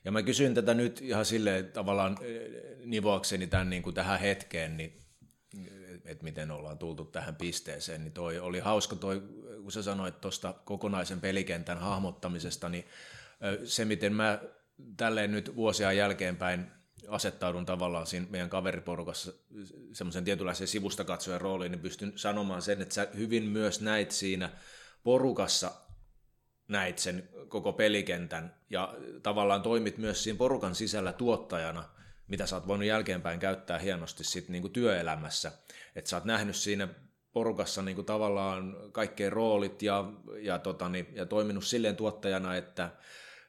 Ja 0.08 0.12
mä 0.12 0.22
kysyn 0.22 0.54
tätä 0.54 0.74
nyt 0.74 1.00
ihan 1.00 1.24
silleen 1.24 1.72
tavallaan 1.72 2.18
eh, 2.20 2.50
nivoakseni 2.84 3.46
tämän 3.46 3.70
niin 3.70 3.82
kuin 3.82 3.94
tähän 3.94 4.20
hetkeen, 4.20 4.76
niin 4.76 5.00
että 6.04 6.24
miten 6.24 6.50
ollaan 6.50 6.78
tultu 6.78 7.04
tähän 7.04 7.36
pisteeseen, 7.36 8.04
niin 8.04 8.12
toi 8.12 8.38
oli 8.38 8.58
hauska. 8.58 8.96
Toi, 8.96 9.22
kun 9.62 9.72
sä 9.72 9.82
sanoit 9.82 10.20
tuosta 10.20 10.52
kokonaisen 10.64 11.20
pelikentän 11.20 11.78
hahmottamisesta, 11.78 12.68
niin 12.68 12.84
se 13.64 13.84
miten 13.84 14.12
mä 14.12 14.40
tälleen 14.96 15.32
nyt 15.32 15.56
vuosia 15.56 15.92
jälkeenpäin 15.92 16.66
asettaudun 17.08 17.66
tavallaan 17.66 18.06
siinä 18.06 18.26
meidän 18.30 18.50
kaveriporukassa 18.50 19.32
semmoisen 19.92 20.24
tietynlaisen 20.24 20.68
sivusta 20.68 21.04
katsojan 21.04 21.40
rooliin, 21.40 21.72
niin 21.72 21.82
pystyn 21.82 22.12
sanomaan 22.16 22.62
sen, 22.62 22.82
että 22.82 22.94
sä 22.94 23.08
hyvin 23.16 23.44
myös 23.44 23.80
näit 23.80 24.10
siinä 24.10 24.50
porukassa 25.02 25.87
näit 26.68 26.98
sen 26.98 27.28
koko 27.48 27.72
pelikentän 27.72 28.54
ja 28.70 28.94
tavallaan 29.22 29.62
toimit 29.62 29.98
myös 29.98 30.24
siinä 30.24 30.38
porukan 30.38 30.74
sisällä 30.74 31.12
tuottajana– 31.12 31.84
mitä 32.28 32.46
sä 32.46 32.56
oot 32.56 32.66
voinut 32.66 32.86
jälkeenpäin 32.86 33.40
käyttää 33.40 33.78
hienosti 33.78 34.24
sit 34.24 34.48
niinku 34.48 34.68
työelämässä. 34.68 35.52
Että 35.96 36.10
sä 36.10 36.16
oot 36.16 36.24
nähnyt 36.24 36.56
siinä 36.56 36.88
porukassa 37.32 37.82
niinku 37.82 38.02
tavallaan 38.02 38.76
kaikkeen 38.92 39.32
roolit 39.32 39.82
ja, 39.82 40.12
ja, 40.40 40.58
totani, 40.58 41.06
ja 41.12 41.26
toiminut 41.26 41.64
silleen 41.64 41.96
tuottajana, 41.96 42.56
että 42.56 42.90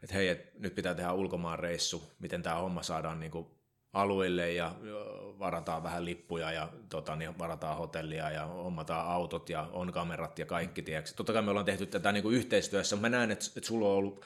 et 0.03 0.13
hei, 0.13 0.27
et 0.27 0.59
nyt 0.59 0.75
pitää 0.75 0.95
tehdä 0.95 1.13
ulkomaan 1.13 1.59
reissu, 1.59 2.11
miten 2.19 2.43
tämä 2.43 2.55
homma 2.55 2.83
saadaan 2.83 3.19
niinku 3.19 3.58
alueille 3.93 4.53
ja 4.53 4.75
varataan 5.39 5.83
vähän 5.83 6.05
lippuja 6.05 6.51
ja 6.51 6.69
tota, 6.89 7.15
niin 7.15 7.37
varataan 7.39 7.77
hotellia 7.77 8.31
ja 8.31 8.45
hommataan 8.45 9.07
autot 9.07 9.49
ja 9.49 9.69
on 9.71 9.93
kamerat 9.93 10.39
ja 10.39 10.45
kaikki, 10.45 10.81
tiedätkö. 10.81 11.11
Totta 11.15 11.33
kai 11.33 11.41
me 11.41 11.49
ollaan 11.49 11.65
tehty 11.65 11.85
tätä 11.85 12.11
niin 12.11 12.23
kuin 12.23 12.35
yhteistyössä, 12.35 12.95
mä 12.95 13.09
näen, 13.09 13.31
että, 13.31 13.45
että 13.57 13.67
sulla 13.67 13.87
on 13.87 13.93
ollut 13.93 14.25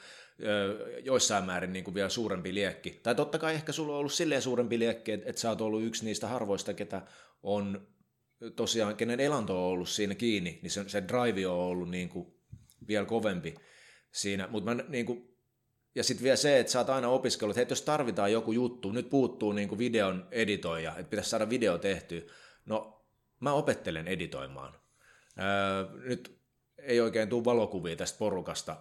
joissain 1.02 1.44
määrin 1.44 1.72
niin 1.72 1.84
kuin 1.84 1.94
vielä 1.94 2.08
suurempi 2.08 2.54
liekki. 2.54 3.00
Tai 3.02 3.14
totta 3.14 3.38
kai 3.38 3.54
ehkä 3.54 3.72
sulla 3.72 3.92
on 3.92 3.98
ollut 3.98 4.12
silleen 4.12 4.42
suurempi 4.42 4.78
liekki, 4.78 5.12
että, 5.12 5.30
että 5.30 5.40
sä 5.40 5.48
oot 5.48 5.60
ollut 5.60 5.82
yksi 5.82 6.04
niistä 6.04 6.28
harvoista, 6.28 6.74
ketä 6.74 7.02
on 7.42 7.86
tosiaan, 8.56 8.96
kenen 8.96 9.20
elanto 9.20 9.66
on 9.66 9.72
ollut 9.72 9.88
siinä 9.88 10.14
kiinni, 10.14 10.58
niin 10.62 10.70
se, 10.70 10.88
se 10.88 11.02
drive 11.08 11.46
on 11.46 11.56
ollut 11.56 11.90
niin 11.90 12.08
kuin 12.08 12.34
vielä 12.88 13.06
kovempi 13.06 13.54
siinä. 14.12 14.48
Mutta 14.50 14.74
niin 14.74 15.06
kuin, 15.06 15.33
ja 15.94 16.04
sitten 16.04 16.24
vielä 16.24 16.36
se, 16.36 16.58
että 16.58 16.72
sä 16.72 16.78
oot 16.78 16.90
aina 16.90 17.08
opiskellut, 17.08 17.58
että 17.58 17.72
jos 17.72 17.82
tarvitaan 17.82 18.32
joku 18.32 18.52
juttu, 18.52 18.92
nyt 18.92 19.10
puuttuu 19.10 19.52
niin 19.52 19.68
kuin 19.68 19.78
videon 19.78 20.28
editoija, 20.30 20.90
että 20.90 21.10
pitäisi 21.10 21.30
saada 21.30 21.50
video 21.50 21.78
tehtyä. 21.78 22.20
No, 22.66 23.04
mä 23.40 23.52
opettelen 23.52 24.08
editoimaan. 24.08 24.74
Öö, 25.38 26.00
nyt 26.08 26.38
ei 26.78 27.00
oikein 27.00 27.28
tule 27.28 27.44
valokuvia 27.44 27.96
tästä 27.96 28.18
porukasta, 28.18 28.76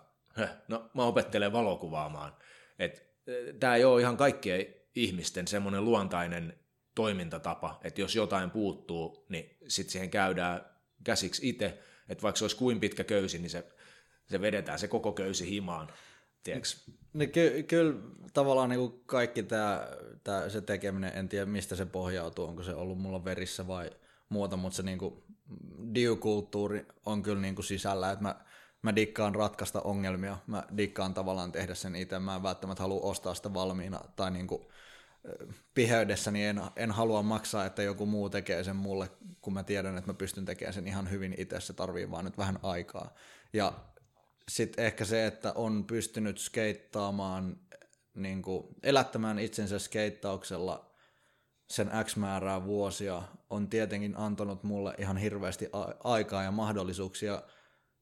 no 0.67 0.89
mä 0.93 1.05
opettelen 1.05 1.53
valokuvaamaan. 1.53 2.35
Tämä 3.59 3.75
ei 3.75 3.85
ole 3.85 4.01
ihan 4.01 4.17
kaikkien 4.17 4.65
ihmisten 4.95 5.47
semmoinen 5.47 5.85
luontainen 5.85 6.59
toimintatapa, 6.95 7.79
että 7.83 8.01
jos 8.01 8.15
jotain 8.15 8.51
puuttuu, 8.51 9.25
niin 9.29 9.57
sitten 9.67 9.91
siihen 9.91 10.09
käydään 10.09 10.65
käsiksi 11.03 11.49
itse, 11.49 11.79
että 12.09 12.21
vaikka 12.21 12.37
se 12.37 12.43
olisi 12.43 12.57
kuin 12.57 12.79
pitkä 12.79 13.03
köysi, 13.03 13.39
niin 13.39 13.49
se, 13.49 13.67
se 14.29 14.41
vedetään 14.41 14.79
se 14.79 14.87
koko 14.87 15.11
köysi 15.11 15.49
himaan. 15.49 15.93
Niin 17.13 17.31
ky- 17.31 17.63
kyllä 17.63 17.99
tavallaan 18.33 18.69
niin 18.69 18.79
kuin 18.79 19.03
kaikki 19.05 19.43
tämä, 19.43 19.87
tämä, 20.23 20.49
se 20.49 20.61
tekeminen, 20.61 21.11
en 21.15 21.29
tiedä 21.29 21.45
mistä 21.45 21.75
se 21.75 21.85
pohjautuu, 21.85 22.45
onko 22.45 22.63
se 22.63 22.73
ollut 22.73 23.01
mulla 23.01 23.25
verissä 23.25 23.67
vai 23.67 23.89
muuta, 24.29 24.57
mutta 24.57 24.75
se 24.75 24.83
niin 24.83 24.97
kuin, 24.97 25.23
diukulttuuri 25.95 26.85
on 27.05 27.23
kyllä 27.23 27.41
niin 27.41 27.55
kuin 27.55 27.65
sisällä, 27.65 28.11
että 28.11 28.23
mä 28.23 28.35
mä 28.83 28.95
dikkaan 28.95 29.35
ratkaista 29.35 29.81
ongelmia, 29.81 30.37
mä 30.47 30.63
dikkaan 30.77 31.13
tavallaan 31.13 31.51
tehdä 31.51 31.75
sen 31.75 31.95
itse, 31.95 32.19
mä 32.19 32.35
en 32.35 32.43
välttämättä 32.43 32.83
halua 32.83 33.01
ostaa 33.01 33.33
sitä 33.33 33.53
valmiina 33.53 33.99
tai 34.15 34.31
niin 34.31 34.47
kuin 34.47 34.61
piheydessäni 35.73 36.45
en, 36.45 36.61
en 36.75 36.91
halua 36.91 37.23
maksaa, 37.23 37.65
että 37.65 37.83
joku 37.83 38.05
muu 38.05 38.29
tekee 38.29 38.63
sen 38.63 38.75
mulle, 38.75 39.09
kun 39.41 39.53
mä 39.53 39.63
tiedän, 39.63 39.97
että 39.97 40.09
mä 40.09 40.13
pystyn 40.13 40.45
tekemään 40.45 40.73
sen 40.73 40.87
ihan 40.87 41.09
hyvin 41.09 41.35
itse, 41.37 41.59
se 41.59 41.73
tarvii 41.73 42.11
vaan 42.11 42.25
nyt 42.25 42.37
vähän 42.37 42.59
aikaa. 42.63 43.13
Ja 43.53 43.73
sitten 44.49 44.85
ehkä 44.85 45.05
se, 45.05 45.25
että 45.25 45.53
on 45.53 45.85
pystynyt 45.85 46.37
skeittaamaan, 46.37 47.57
niin 48.15 48.41
kuin, 48.41 48.67
elättämään 48.83 49.39
itsensä 49.39 49.79
skeittauksella 49.79 50.91
sen 51.69 51.91
X 52.03 52.15
määrää 52.15 52.65
vuosia, 52.65 53.23
on 53.49 53.69
tietenkin 53.69 54.17
antanut 54.17 54.63
mulle 54.63 54.95
ihan 54.97 55.17
hirveästi 55.17 55.69
aikaa 56.03 56.43
ja 56.43 56.51
mahdollisuuksia– 56.51 57.41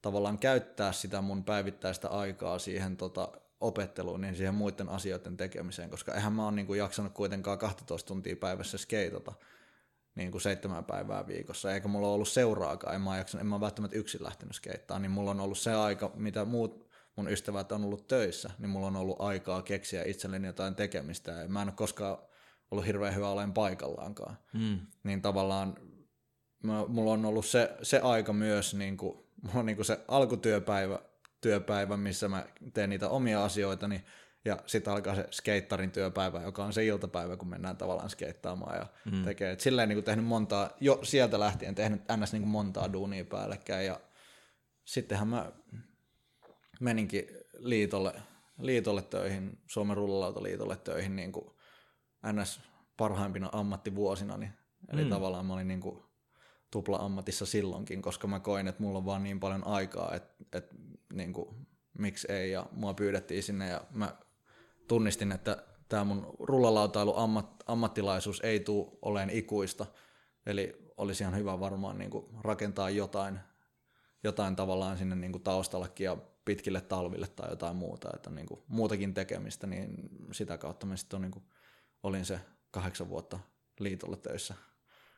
tavallaan 0.01 0.39
käyttää 0.39 0.91
sitä 0.91 1.21
mun 1.21 1.43
päivittäistä 1.43 2.09
aikaa 2.09 2.59
siihen 2.59 2.97
tota, 2.97 3.31
opetteluun, 3.59 4.21
niin 4.21 4.35
siihen 4.35 4.55
muiden 4.55 4.89
asioiden 4.89 5.37
tekemiseen, 5.37 5.89
koska 5.89 6.13
eihän 6.13 6.33
mä 6.33 6.43
oon 6.43 6.55
niin 6.55 6.67
kuin 6.67 6.79
jaksanut 6.79 7.13
kuitenkaan 7.13 7.57
12 7.57 8.07
tuntia 8.07 8.35
päivässä 8.35 8.77
skeitata 8.77 9.33
niin 10.15 10.31
kuin 10.31 10.41
seitsemän 10.41 10.85
päivää 10.85 11.27
viikossa, 11.27 11.73
eikä 11.73 11.87
mulla 11.87 12.07
ollut 12.07 12.27
seuraakaan, 12.27 12.95
en 12.95 13.01
mä, 13.01 13.17
jaksanut, 13.17 13.41
en 13.41 13.47
mä 13.47 13.59
välttämättä 13.59 13.97
yksin 13.97 14.23
lähtenyt 14.23 14.55
skeittaa, 14.55 14.99
niin 14.99 15.11
mulla 15.11 15.31
on 15.31 15.39
ollut 15.39 15.57
se 15.57 15.73
aika, 15.73 16.11
mitä 16.15 16.45
muut, 16.45 16.91
mun 17.15 17.29
ystävät 17.29 17.71
on 17.71 17.83
ollut 17.83 18.07
töissä, 18.07 18.49
niin 18.59 18.69
mulla 18.69 18.87
on 18.87 18.95
ollut 18.95 19.21
aikaa 19.21 19.61
keksiä 19.61 20.03
itselleni 20.03 20.47
jotain 20.47 20.75
tekemistä. 20.75 21.31
Ja 21.31 21.47
mä 21.47 21.61
en 21.61 21.67
ole 21.67 21.73
koskaan 21.75 22.17
ollut 22.71 22.85
hirveän 22.85 23.15
hyvä 23.15 23.29
olen 23.29 23.53
paikallaankaan. 23.53 24.37
Mm. 24.53 24.79
Niin 25.03 25.21
tavallaan 25.21 25.77
mä, 26.63 26.85
mulla 26.87 27.11
on 27.11 27.25
ollut 27.25 27.45
se, 27.45 27.75
se 27.81 27.99
aika 27.99 28.33
myös, 28.33 28.73
niin 28.73 28.97
kuin, 28.97 29.17
mulla 29.41 29.59
on 29.59 29.65
niin 29.65 29.75
kuin 29.75 29.85
se 29.85 29.99
alkutyöpäivä, 30.07 30.99
työpäivä, 31.41 31.97
missä 31.97 32.29
mä 32.29 32.45
teen 32.73 32.89
niitä 32.89 33.09
omia 33.09 33.43
asioita, 33.43 33.87
niin 33.87 34.03
ja 34.45 34.57
sitten 34.65 34.93
alkaa 34.93 35.15
se 35.15 35.27
skeittarin 35.31 35.91
työpäivä, 35.91 36.41
joka 36.41 36.65
on 36.65 36.73
se 36.73 36.85
iltapäivä, 36.85 37.37
kun 37.37 37.49
mennään 37.49 37.77
tavallaan 37.77 38.09
skeittaamaan 38.09 38.77
ja 38.77 38.87
mm. 39.11 39.23
tekee. 39.23 39.51
Et 39.51 39.59
silleen 39.59 39.89
niin 39.89 39.97
kuin 39.97 40.05
tehnyt 40.05 40.25
montaa, 40.25 40.69
jo 40.79 40.99
sieltä 41.03 41.39
lähtien 41.39 41.75
tehnyt 41.75 42.01
ns. 42.17 42.33
Niin 42.33 42.41
kuin 42.41 42.51
montaa 42.51 42.93
duunia 42.93 43.25
päällekkäin. 43.25 43.85
Ja 43.85 43.99
sittenhän 44.85 45.27
mä 45.27 45.51
meninkin 46.79 47.27
liitolle, 47.53 48.13
liitolle 48.59 49.01
töihin, 49.01 49.59
Suomen 49.67 49.97
rullalautaliitolle 49.97 50.77
töihin 50.77 51.15
niin 51.15 51.31
kuin 51.31 51.55
ns. 52.33 52.61
parhaimpina 52.97 53.49
ammattivuosina. 53.51 54.37
Niin, 54.37 54.53
eli 54.93 55.03
mm. 55.03 55.09
tavallaan 55.09 55.45
mä 55.45 55.53
olin 55.53 55.67
niin 55.67 55.81
kuin 55.81 56.03
tupla-ammatissa 56.71 57.45
silloinkin, 57.45 58.01
koska 58.01 58.27
mä 58.27 58.39
koin, 58.39 58.67
että 58.67 58.83
mulla 58.83 58.97
on 58.97 59.05
vaan 59.05 59.23
niin 59.23 59.39
paljon 59.39 59.67
aikaa, 59.67 60.15
että, 60.15 60.33
että 60.53 60.75
niin 61.13 61.33
kuin, 61.33 61.67
miksi 61.97 62.31
ei. 62.31 62.51
Ja 62.51 62.65
mua 62.71 62.93
pyydettiin 62.93 63.43
sinne 63.43 63.69
ja 63.69 63.81
mä 63.91 64.15
tunnistin, 64.91 65.31
että 65.31 65.63
tämä 65.89 66.03
mun 66.03 66.35
rullalautailu 66.39 67.17
ammat, 67.17 67.63
ammattilaisuus 67.67 68.39
ei 68.39 68.59
tule 68.59 68.91
oleen 69.01 69.29
ikuista, 69.29 69.85
eli 70.45 70.91
olisi 70.97 71.23
ihan 71.23 71.35
hyvä 71.35 71.59
varmaan 71.59 71.97
niin 71.97 72.11
kuin 72.11 72.25
rakentaa 72.41 72.89
jotain, 72.89 73.39
jotain 74.23 74.55
tavallaan 74.55 74.97
sinne 74.97 75.15
niin 75.15 75.31
kuin 75.31 75.43
taustallekin 75.43 76.05
ja 76.05 76.17
pitkille 76.45 76.81
talville 76.81 77.27
tai 77.27 77.49
jotain 77.49 77.75
muuta, 77.75 78.09
että 78.15 78.29
niin 78.29 78.47
kuin 78.47 78.59
muutakin 78.67 79.13
tekemistä, 79.13 79.67
niin 79.67 80.09
sitä 80.31 80.57
kautta 80.57 80.85
mä 80.85 80.95
sitten 80.95 81.21
niin 81.21 81.43
olin 82.03 82.25
se 82.25 82.39
kahdeksan 82.71 83.09
vuotta 83.09 83.39
liitolla 83.79 84.17
töissä 84.17 84.53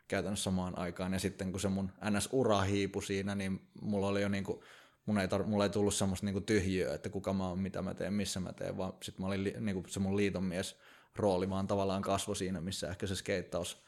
käytännössä 0.08 0.44
samaan 0.44 0.78
aikaan, 0.78 1.14
ja 1.14 1.20
sitten 1.20 1.52
kun 1.52 1.62
se 1.62 1.70
mun 1.70 1.92
NS-ura 2.10 2.62
hiipui 2.62 3.04
siinä, 3.04 3.36
niin 3.36 3.68
mulla 3.82 4.08
oli 4.08 4.22
jo 4.22 4.30
niin 4.30 4.44
kuin 4.44 4.60
mun 5.06 5.18
ei, 5.18 5.28
tar- 5.28 5.44
mulla 5.46 5.63
ei 5.63 5.70
tullut 5.70 5.94
semmoista 5.94 6.26
niinku 6.26 6.42
tyhjiöä, 6.42 6.94
että 6.96 7.10
kuka 7.10 7.34
mä 7.34 7.48
oon, 7.48 7.60
mitä 7.60 7.82
mä 7.82 7.94
teen, 7.94 8.13
missä 8.13 8.39
mä 8.39 8.54
teen, 8.54 8.78
vaan 8.78 8.94
sit 9.04 9.20
mä 9.20 9.28
olin 9.28 9.44
li- 9.44 9.56
niinku 9.60 9.84
se 9.88 10.00
mun 10.00 10.18
liitonmies 10.18 10.78
rooli, 11.16 11.50
vaan 11.50 11.68
tavallaan 11.68 12.02
kasvo 12.02 12.36
siinä, 12.36 12.62
missä 12.62 12.89
ehkä 12.89 13.08
se 13.08 13.16
skeittaus, 13.16 13.84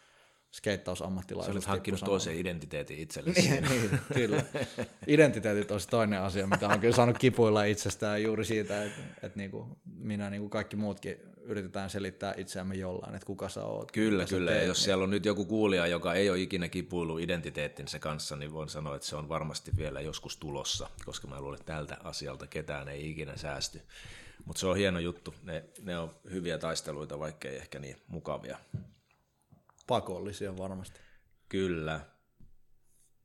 skeittausammattilaisuus. 0.52 1.54
Sä 1.54 1.58
olet 1.58 1.66
hankkinut 1.66 2.00
toisen 2.04 2.36
identiteetin 2.36 3.00
itsellesi. 3.00 3.50
niin, 3.50 3.64
niin, 3.64 4.00
kyllä. 4.14 4.44
Identiteetit 5.08 5.72
olisi 5.72 5.88
toinen 5.88 6.22
asia, 6.22 6.48
mitä 6.48 6.68
on 6.68 6.80
kyllä 6.80 6.96
saanut 6.96 7.18
kipuilla 7.18 7.64
itsestään 7.64 8.24
juuri 8.24 8.46
siitä, 8.46 8.84
että, 8.84 9.02
että 9.24 9.38
niin 9.40 9.52
kuin 9.52 9.70
minä 9.86 10.30
niin 10.30 10.42
kuin 10.42 10.50
kaikki 10.50 10.76
muutkin 10.76 11.18
yritetään 11.46 11.90
selittää 11.90 12.34
itseämme 12.38 12.76
jollain, 12.76 13.16
että 13.16 13.26
kuka 13.26 13.50
sä 13.50 13.64
oot. 13.64 13.92
Kyllä, 13.92 14.26
kyllä. 14.26 14.52
Teet, 14.52 14.62
ja 14.62 14.68
jos 14.68 14.78
niin... 14.78 14.84
siellä 14.86 15.04
on 15.04 15.10
nyt 15.10 15.26
joku 15.26 15.46
kuulija, 15.46 15.88
joka 15.88 16.14
ei 16.14 16.30
ole 16.30 16.40
ikinä 16.40 16.70
kipuillut 16.70 17.20
identiteettinsä 17.20 18.00
kanssa, 18.00 18.36
niin 18.36 18.54
voin 18.54 18.70
sanoa, 18.70 18.96
että 18.96 19.08
se 19.08 19.16
on 19.16 19.30
varmasti 19.30 19.72
vielä 19.78 20.02
joskus 20.02 20.38
tulossa, 20.38 20.90
koska 21.06 21.28
mä 21.28 21.42
luulen, 21.42 21.60
että 21.60 21.74
tältä 21.74 21.98
asialta 22.04 22.48
ketään 22.48 22.88
ei 22.88 23.10
ikinä 23.10 23.38
säästy. 23.38 23.82
Mutta 24.46 24.60
se 24.60 24.68
on 24.68 24.78
hieno 24.78 25.00
juttu. 25.00 25.34
Ne, 25.44 25.64
ne 25.82 25.98
on 25.98 26.16
hyviä 26.32 26.58
taisteluita, 26.58 27.20
vaikkei 27.20 27.56
ehkä 27.56 27.80
niin 27.80 27.98
mukavia. 28.08 28.58
Pakollisia 29.88 30.58
varmasti. 30.58 31.00
Kyllä. 31.50 32.00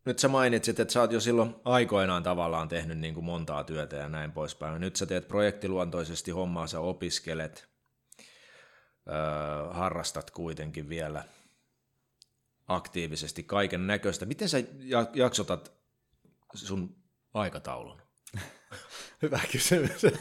Nyt 0.05 0.19
sä 0.19 0.29
mainitsit, 0.29 0.81
että 0.81 0.93
sä 0.93 1.01
oot 1.01 1.13
jo 1.13 1.21
silloin 1.21 1.55
aikoinaan 1.65 2.23
tavallaan 2.23 2.69
tehnyt 2.69 2.99
niin 2.99 3.15
kuin 3.15 3.25
montaa 3.25 3.65
työtä 3.65 3.97
ja 3.97 4.09
näin 4.09 4.33
poispäin. 4.33 4.81
Nyt 4.81 4.97
sä 4.97 5.07
teet 5.07 5.29
projektiluontoisesti 5.29 6.31
hommaa, 6.31 6.67
sä 6.67 6.81
opiskelet, 6.81 7.70
harrastat 9.71 10.31
kuitenkin 10.31 10.89
vielä 10.89 11.25
aktiivisesti 12.69 13.43
kaiken 13.43 13.87
näköistä. 13.87 14.27
Miten 14.27 14.49
sä 14.49 14.59
jaksotat 15.15 15.73
sun 16.55 16.97
aikataulun? 17.35 18.03
Hyvä 19.23 19.41
kysymys. 19.53 20.03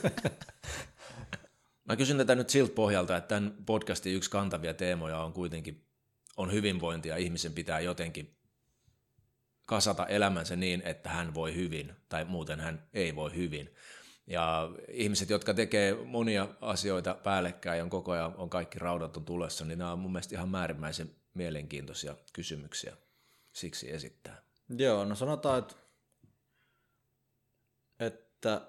Mä 1.86 1.96
kysyn 1.96 2.18
tätä 2.18 2.36
nyt 2.36 2.50
siltä 2.50 2.74
pohjalta, 2.76 3.18
että 3.18 3.28
tämän 3.28 3.56
podcastin 3.66 4.16
yksi 4.16 4.30
kantavia 4.30 4.74
teemoja 4.74 5.18
on 5.18 5.34
kuitenkin 5.34 5.86
on 6.38 6.52
hyvinvointi 6.52 7.10
ja 7.10 7.18
ihmisen 7.18 7.54
pitää 7.54 7.80
jotenkin 7.80 8.38
kasata 9.66 10.06
elämänsä 10.06 10.56
niin, 10.56 10.82
että 10.86 11.10
hän 11.10 11.34
voi 11.34 11.56
hyvin 11.56 11.96
tai 12.10 12.26
muuten 12.26 12.60
hän 12.60 12.88
ei 12.94 13.16
voi 13.16 13.36
hyvin. 13.36 13.76
Ja 14.30 14.70
ihmiset, 14.92 15.30
jotka 15.30 15.54
tekee 15.54 16.06
monia 16.06 16.48
asioita 16.62 17.14
päällekkäin 17.14 17.78
ja 17.78 17.84
on 17.84 17.90
koko 17.90 18.12
ajan 18.12 18.36
on 18.36 18.50
kaikki 18.50 18.80
raudat 18.80 19.18
on 19.18 19.26
tulessa, 19.26 19.66
niin 19.66 19.80
nämä 19.80 19.92
on 19.92 20.00
mun 20.00 20.12
mielestä 20.12 20.36
ihan 20.36 20.50
määrimmäisen 20.50 21.16
mielenkiintoisia 21.34 22.16
kysymyksiä 22.34 22.98
siksi 23.54 23.92
esittää. 23.92 24.42
Joo, 24.78 25.06
no 25.06 25.16
sanotaan, 25.16 25.60
että, 25.60 25.76
että 28.00 28.62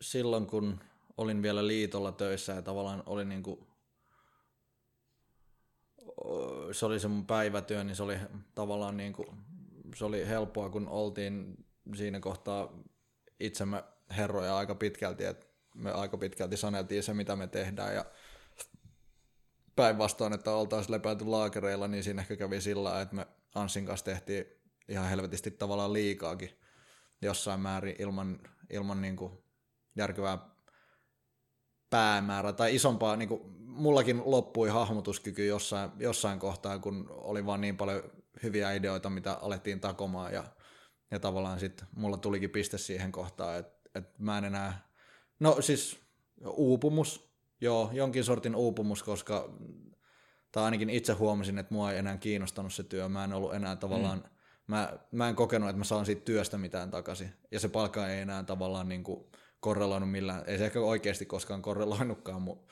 silloin 0.00 0.46
kun 0.46 0.80
olin 1.16 1.42
vielä 1.42 1.66
liitolla 1.66 2.12
töissä 2.12 2.52
ja 2.52 2.62
tavallaan 2.62 3.02
oli 3.06 3.24
niin 3.24 3.42
kuin, 3.42 3.66
se 6.72 6.86
oli 6.86 7.00
se 7.00 7.08
mun 7.08 7.26
päivätyö, 7.26 7.84
niin 7.84 7.96
se 7.96 8.02
oli 8.02 8.16
tavallaan 8.54 8.96
niin 8.96 9.12
kuin, 9.12 9.28
se 9.96 10.04
oli 10.04 10.28
helppoa, 10.28 10.70
kun 10.70 10.88
oltiin 10.88 11.64
siinä 11.96 12.20
kohtaa 12.20 12.72
itsemme 13.40 13.84
herroja 14.16 14.56
aika 14.56 14.74
pitkälti, 14.74 15.24
että 15.24 15.46
me 15.74 15.92
aika 15.92 16.18
pitkälti 16.18 16.56
saneltiin 16.56 17.02
se, 17.02 17.14
mitä 17.14 17.36
me 17.36 17.46
tehdään 17.46 17.94
ja 17.94 18.04
päinvastoin, 19.76 20.32
että 20.32 20.50
oltaisiin 20.50 20.92
lepääty 20.92 21.24
laakereilla, 21.24 21.88
niin 21.88 22.04
siinä 22.04 22.22
ehkä 22.22 22.36
kävi 22.36 22.60
sillä 22.60 23.00
että 23.00 23.14
me 23.14 23.26
Ansin 23.54 23.86
kanssa 23.86 24.04
tehtiin 24.04 24.44
ihan 24.88 25.08
helvetisti 25.08 25.50
tavallaan 25.50 25.92
liikaakin 25.92 26.50
jossain 27.22 27.60
määrin 27.60 27.96
ilman, 27.98 28.40
ilman 28.70 29.02
niin 29.02 29.16
kuin 29.16 29.32
järkevää 29.96 30.38
päämäärää 31.90 32.52
tai 32.52 32.74
isompaa, 32.74 33.16
niin 33.16 33.28
kuin, 33.28 33.42
mullakin 33.58 34.22
loppui 34.24 34.68
hahmotuskyky 34.68 35.46
jossain, 35.46 35.90
jossain 35.98 36.38
kohtaa, 36.38 36.78
kun 36.78 37.06
oli 37.10 37.46
vaan 37.46 37.60
niin 37.60 37.76
paljon 37.76 38.02
hyviä 38.42 38.72
ideoita, 38.72 39.10
mitä 39.10 39.32
alettiin 39.32 39.80
takomaan 39.80 40.32
ja 40.32 40.44
ja 41.10 41.18
tavallaan 41.18 41.60
sitten 41.60 41.88
mulla 41.96 42.16
tulikin 42.16 42.50
piste 42.50 42.78
siihen 42.78 43.12
kohtaan, 43.12 43.58
että, 43.58 43.90
että 43.94 44.22
mä 44.22 44.38
en 44.38 44.44
enää, 44.44 44.88
no 45.40 45.56
siis 45.60 46.00
uupumus, 46.46 47.30
joo, 47.60 47.90
jonkin 47.92 48.24
sortin 48.24 48.56
uupumus, 48.56 49.02
koska 49.02 49.50
tai 50.52 50.64
ainakin 50.64 50.90
itse 50.90 51.12
huomasin, 51.12 51.58
että 51.58 51.74
mua 51.74 51.92
ei 51.92 51.98
enää 51.98 52.16
kiinnostanut 52.16 52.74
se 52.74 52.82
työ, 52.82 53.08
mä 53.08 53.24
en 53.24 53.32
ollut 53.32 53.54
enää 53.54 53.76
tavallaan, 53.76 54.18
mm. 54.18 54.24
mä, 54.66 54.98
mä 55.10 55.28
en 55.28 55.34
kokenut, 55.34 55.68
että 55.68 55.78
mä 55.78 55.84
saan 55.84 56.06
siitä 56.06 56.24
työstä 56.24 56.58
mitään 56.58 56.90
takaisin, 56.90 57.32
ja 57.50 57.60
se 57.60 57.68
palkka 57.68 58.08
ei 58.08 58.20
enää 58.20 58.42
tavallaan 58.42 58.88
niin 58.88 59.04
kuin 59.04 59.26
korreloinut 59.60 60.10
millään, 60.10 60.42
ei 60.46 60.58
se 60.58 60.64
ehkä 60.64 60.80
oikeasti 60.80 61.26
koskaan 61.26 61.62
korreloinutkaan 61.62 62.42
mun, 62.42 62.66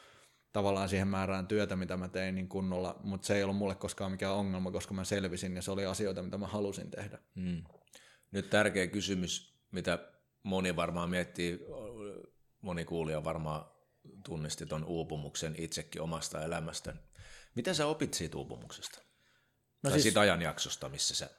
tavallaan 0.52 0.88
siihen 0.88 1.08
määrään 1.08 1.46
työtä, 1.46 1.76
mitä 1.76 1.96
mä 1.96 2.08
tein 2.08 2.34
niin 2.34 2.48
kunnolla, 2.48 3.00
mutta 3.02 3.26
se 3.26 3.36
ei 3.36 3.42
ollut 3.42 3.56
mulle 3.56 3.74
koskaan 3.74 4.10
mikään 4.10 4.34
ongelma, 4.34 4.70
koska 4.70 4.94
mä 4.94 5.04
selvisin 5.04 5.56
ja 5.56 5.62
se 5.62 5.70
oli 5.70 5.86
asioita, 5.86 6.22
mitä 6.22 6.38
mä 6.38 6.46
halusin 6.46 6.90
tehdä. 6.90 7.18
Mm. 7.34 7.62
Nyt 8.32 8.50
tärkeä 8.50 8.86
kysymys, 8.86 9.54
mitä 9.72 9.98
moni 10.42 10.76
varmaan 10.76 11.10
miettii, 11.10 11.60
moni 12.60 12.84
kuulija 12.84 13.24
varmaan 13.24 13.64
tunnisti 14.24 14.66
tuon 14.66 14.84
uupumuksen 14.84 15.54
itsekin 15.58 16.02
omasta 16.02 16.44
elämästä. 16.44 16.94
Miten 17.54 17.74
sä 17.74 17.86
opit 17.86 18.14
siitä 18.14 18.36
uupumuksesta? 18.36 18.98
No 19.82 19.90
tai 19.90 19.92
siis, 19.92 20.02
siitä 20.02 20.20
ajanjaksosta, 20.20 20.88
missä 20.88 21.14
sä 21.14 21.30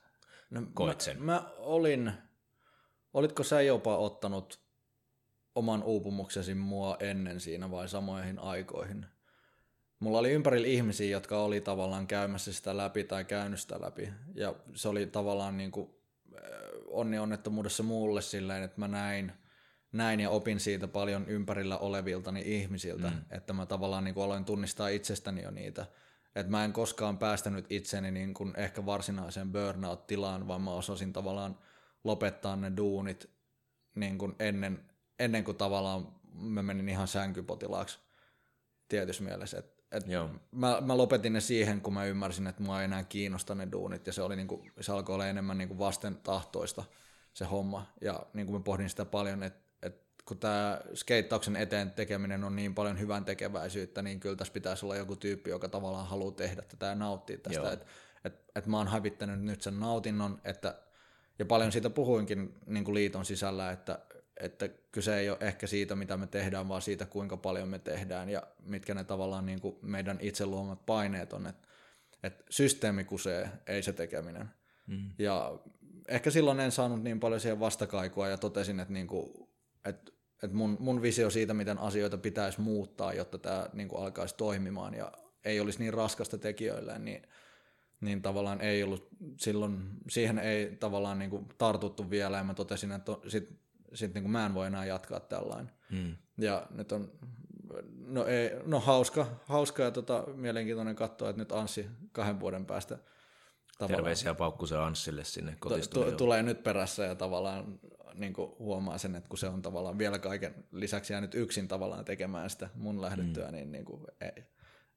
no, 0.49 0.61
koit 0.73 1.01
sen? 1.01 1.17
Mä, 1.17 1.25
mä 1.25 1.49
olin, 1.57 2.13
olitko 3.13 3.43
sä 3.43 3.61
jopa 3.61 3.97
ottanut 3.97 4.59
oman 5.55 5.83
uupumuksesi 5.83 6.53
mua 6.53 6.97
ennen 6.99 7.39
siinä 7.39 7.71
vai 7.71 7.89
samoihin 7.89 8.39
aikoihin? 8.39 9.05
Mulla 9.99 10.19
oli 10.19 10.31
ympärillä 10.31 10.67
ihmisiä, 10.67 11.09
jotka 11.09 11.39
oli 11.39 11.61
tavallaan 11.61 12.07
käymässä 12.07 12.53
sitä 12.53 12.77
läpi 12.77 13.03
tai 13.03 13.25
käynyt 13.25 13.59
sitä 13.59 13.81
läpi. 13.81 14.13
Ja 14.35 14.55
se 14.75 14.89
oli 14.89 15.07
tavallaan 15.07 15.57
niin 15.57 15.71
kuin 15.71 15.92
onni 16.87 17.19
onnettomuudessa 17.19 17.83
mulle 17.83 18.21
silleen, 18.21 18.63
että 18.63 18.79
mä 18.79 18.87
näin, 18.87 19.31
näin 19.91 20.19
ja 20.19 20.29
opin 20.29 20.59
siitä 20.59 20.87
paljon 20.87 21.27
ympärillä 21.27 21.77
oleviltani 21.77 22.41
ihmisiltä, 22.45 23.09
mm. 23.09 23.21
että 23.31 23.53
mä 23.53 23.65
tavallaan 23.65 24.03
niin 24.03 24.13
kuin 24.13 24.23
aloin 24.23 24.45
tunnistaa 24.45 24.87
itsestäni 24.87 25.43
jo 25.43 25.51
niitä. 25.51 25.85
Että 26.35 26.51
mä 26.51 26.65
en 26.65 26.73
koskaan 26.73 27.17
päästänyt 27.17 27.65
itseni 27.69 28.11
niin 28.11 28.33
kuin 28.33 28.53
ehkä 28.57 28.85
varsinaiseen 28.85 29.51
burnout-tilaan, 29.51 30.47
vaan 30.47 30.61
mä 30.61 30.71
osasin 30.71 31.13
tavallaan 31.13 31.59
lopettaa 32.03 32.55
ne 32.55 32.71
duunit 32.77 33.29
niin 33.95 34.17
kuin 34.17 34.35
ennen, 34.39 34.85
ennen 35.19 35.43
kuin 35.43 35.57
tavallaan 35.57 36.07
mä 36.33 36.63
menin 36.63 36.89
ihan 36.89 37.07
sänkypotilaaksi 37.07 37.99
tietyssä 38.87 39.23
mielessä. 39.23 39.57
Et 39.57 39.72
et 39.93 40.05
mä, 40.51 40.81
mä, 40.81 40.97
lopetin 40.97 41.33
ne 41.33 41.41
siihen, 41.41 41.81
kun 41.81 41.93
mä 41.93 42.05
ymmärsin, 42.05 42.47
että 42.47 42.63
mua 42.63 42.79
ei 42.79 42.85
enää 42.85 43.03
kiinnosta 43.03 43.55
ne 43.55 43.67
duunit, 43.71 44.07
ja 44.07 44.13
se, 44.13 44.21
oli 44.21 44.35
niinku, 44.35 44.65
se 44.81 44.91
alkoi 44.91 45.15
olla 45.15 45.27
enemmän 45.27 45.57
niinku 45.57 45.79
vasten 45.79 46.15
tahtoista 46.15 46.83
se 47.33 47.45
homma. 47.45 47.93
Ja 48.01 48.25
niin 48.33 48.45
kuin 48.45 48.59
mä 48.59 48.63
pohdin 48.63 48.89
sitä 48.89 49.05
paljon, 49.05 49.43
että 49.43 49.63
kun 50.25 50.37
tämä 50.37 50.81
skeittauksen 50.93 51.55
eteen 51.55 51.91
tekeminen 51.91 52.43
on 52.43 52.55
niin 52.55 52.75
paljon 52.75 52.99
hyvän 52.99 53.25
tekeväisyyttä, 53.25 54.01
niin 54.01 54.19
kyllä 54.19 54.35
tässä 54.35 54.53
pitäisi 54.53 54.85
olla 54.85 54.95
joku 54.95 55.15
tyyppi, 55.15 55.49
joka 55.49 55.69
tavallaan 55.69 56.07
haluaa 56.07 56.31
tehdä 56.31 56.61
tätä 56.61 56.85
ja 56.85 56.95
nauttia 56.95 57.37
tästä. 57.37 57.71
Että 57.71 57.85
et, 58.25 58.51
et 58.55 58.65
mä 58.65 58.77
oon 58.77 58.87
hävittänyt 58.87 59.41
nyt 59.41 59.61
sen 59.61 59.79
nautinnon, 59.79 60.41
että, 60.43 60.75
ja 61.39 61.45
paljon 61.45 61.71
siitä 61.71 61.89
puhuinkin 61.89 62.55
niin 62.65 62.83
kuin 62.83 62.95
liiton 62.95 63.25
sisällä, 63.25 63.71
että, 63.71 63.99
että 64.39 64.69
kyse 64.91 65.17
ei 65.17 65.29
ole 65.29 65.37
ehkä 65.41 65.67
siitä, 65.67 65.95
mitä 65.95 66.17
me 66.17 66.27
tehdään, 66.27 66.69
vaan 66.69 66.81
siitä, 66.81 67.05
kuinka 67.05 67.37
paljon 67.37 67.69
me 67.69 67.79
tehdään 67.79 68.29
ja 68.29 68.43
mitkä 68.65 68.93
ne 68.93 69.03
tavallaan 69.03 69.45
niin 69.45 69.61
kuin 69.61 69.75
meidän 69.81 70.17
itse 70.21 70.45
luomat 70.45 70.85
paineet 70.85 71.33
on. 71.33 71.47
Että, 71.47 71.67
että 72.23 72.43
systeemi 72.49 73.03
kusee, 73.03 73.49
ei 73.67 73.83
se 73.83 73.93
tekeminen. 73.93 74.49
Mm. 74.87 75.11
Ja 75.19 75.59
ehkä 76.07 76.31
silloin 76.31 76.59
en 76.59 76.71
saanut 76.71 77.03
niin 77.03 77.19
paljon 77.19 77.41
siihen 77.41 77.59
vastakaikua 77.59 78.27
ja 78.27 78.37
totesin, 78.37 78.79
että, 78.79 78.93
niin 78.93 79.07
kuin, 79.07 79.47
että, 79.85 80.11
että 80.43 80.57
mun, 80.57 80.77
mun 80.79 81.01
visio 81.01 81.29
siitä, 81.29 81.53
miten 81.53 81.77
asioita 81.77 82.17
pitäisi 82.17 82.61
muuttaa, 82.61 83.13
jotta 83.13 83.37
tämä 83.37 83.69
niin 83.73 83.87
kuin 83.87 84.03
alkaisi 84.03 84.35
toimimaan 84.35 84.93
ja 84.93 85.11
ei 85.45 85.59
olisi 85.59 85.79
niin 85.79 85.93
raskasta 85.93 86.37
tekijöille, 86.37 86.99
niin, 86.99 87.21
niin 88.01 88.21
tavallaan 88.21 88.61
ei 88.61 88.83
ollut 88.83 89.07
silloin, 89.39 89.89
siihen 90.09 90.39
ei 90.39 90.75
tavallaan 90.75 91.19
niin 91.19 91.29
kuin 91.29 91.45
tartuttu 91.57 92.09
vielä 92.09 92.37
ja 92.37 92.43
mä 92.43 92.53
totesin, 92.53 92.91
että 92.91 93.11
sit, 93.27 93.62
sit 93.93 94.13
niin 94.13 94.23
kuin 94.23 94.31
mä 94.31 94.45
en 94.45 94.53
voi 94.53 94.67
enää 94.67 94.85
jatkaa 94.85 95.19
tällainen. 95.19 95.71
Hmm. 95.91 96.15
Ja 96.37 96.67
nyt 96.71 96.91
on 96.91 97.11
no, 98.07 98.25
ei, 98.25 98.51
no 98.65 98.79
hauska, 98.79 99.27
hauska 99.45 99.83
ja 99.83 99.91
tota, 99.91 100.23
mielenkiintoinen 100.35 100.95
katsoa, 100.95 101.29
että 101.29 101.41
nyt 101.41 101.51
Anssi 101.51 101.85
kahden 102.11 102.39
vuoden 102.39 102.65
päästä 102.65 102.97
Terveisiä 103.87 104.33
Paukkusen 104.33 104.79
Anssille 104.79 105.23
sinne 105.23 105.55
kotistudioon. 105.59 106.17
Tulee 106.17 106.43
nyt 106.43 106.63
perässä 106.63 107.05
ja 107.05 107.15
tavallaan 107.15 107.79
niin 108.13 108.33
huomaa 108.59 108.97
sen, 108.97 109.15
että 109.15 109.29
kun 109.29 109.37
se 109.37 109.47
on 109.47 109.61
tavallaan 109.61 109.97
vielä 109.97 110.19
kaiken 110.19 110.65
lisäksi 110.71 111.13
jäänyt 111.13 111.35
yksin 111.35 111.67
tavallaan 111.67 112.05
tekemään 112.05 112.49
sitä 112.49 112.69
mun 112.75 113.01
lähdettyä, 113.01 113.45
mm. 113.45 113.51
niin, 113.51 113.71
niin 113.71 113.85
kuin, 113.85 114.05
ei. 114.21 114.43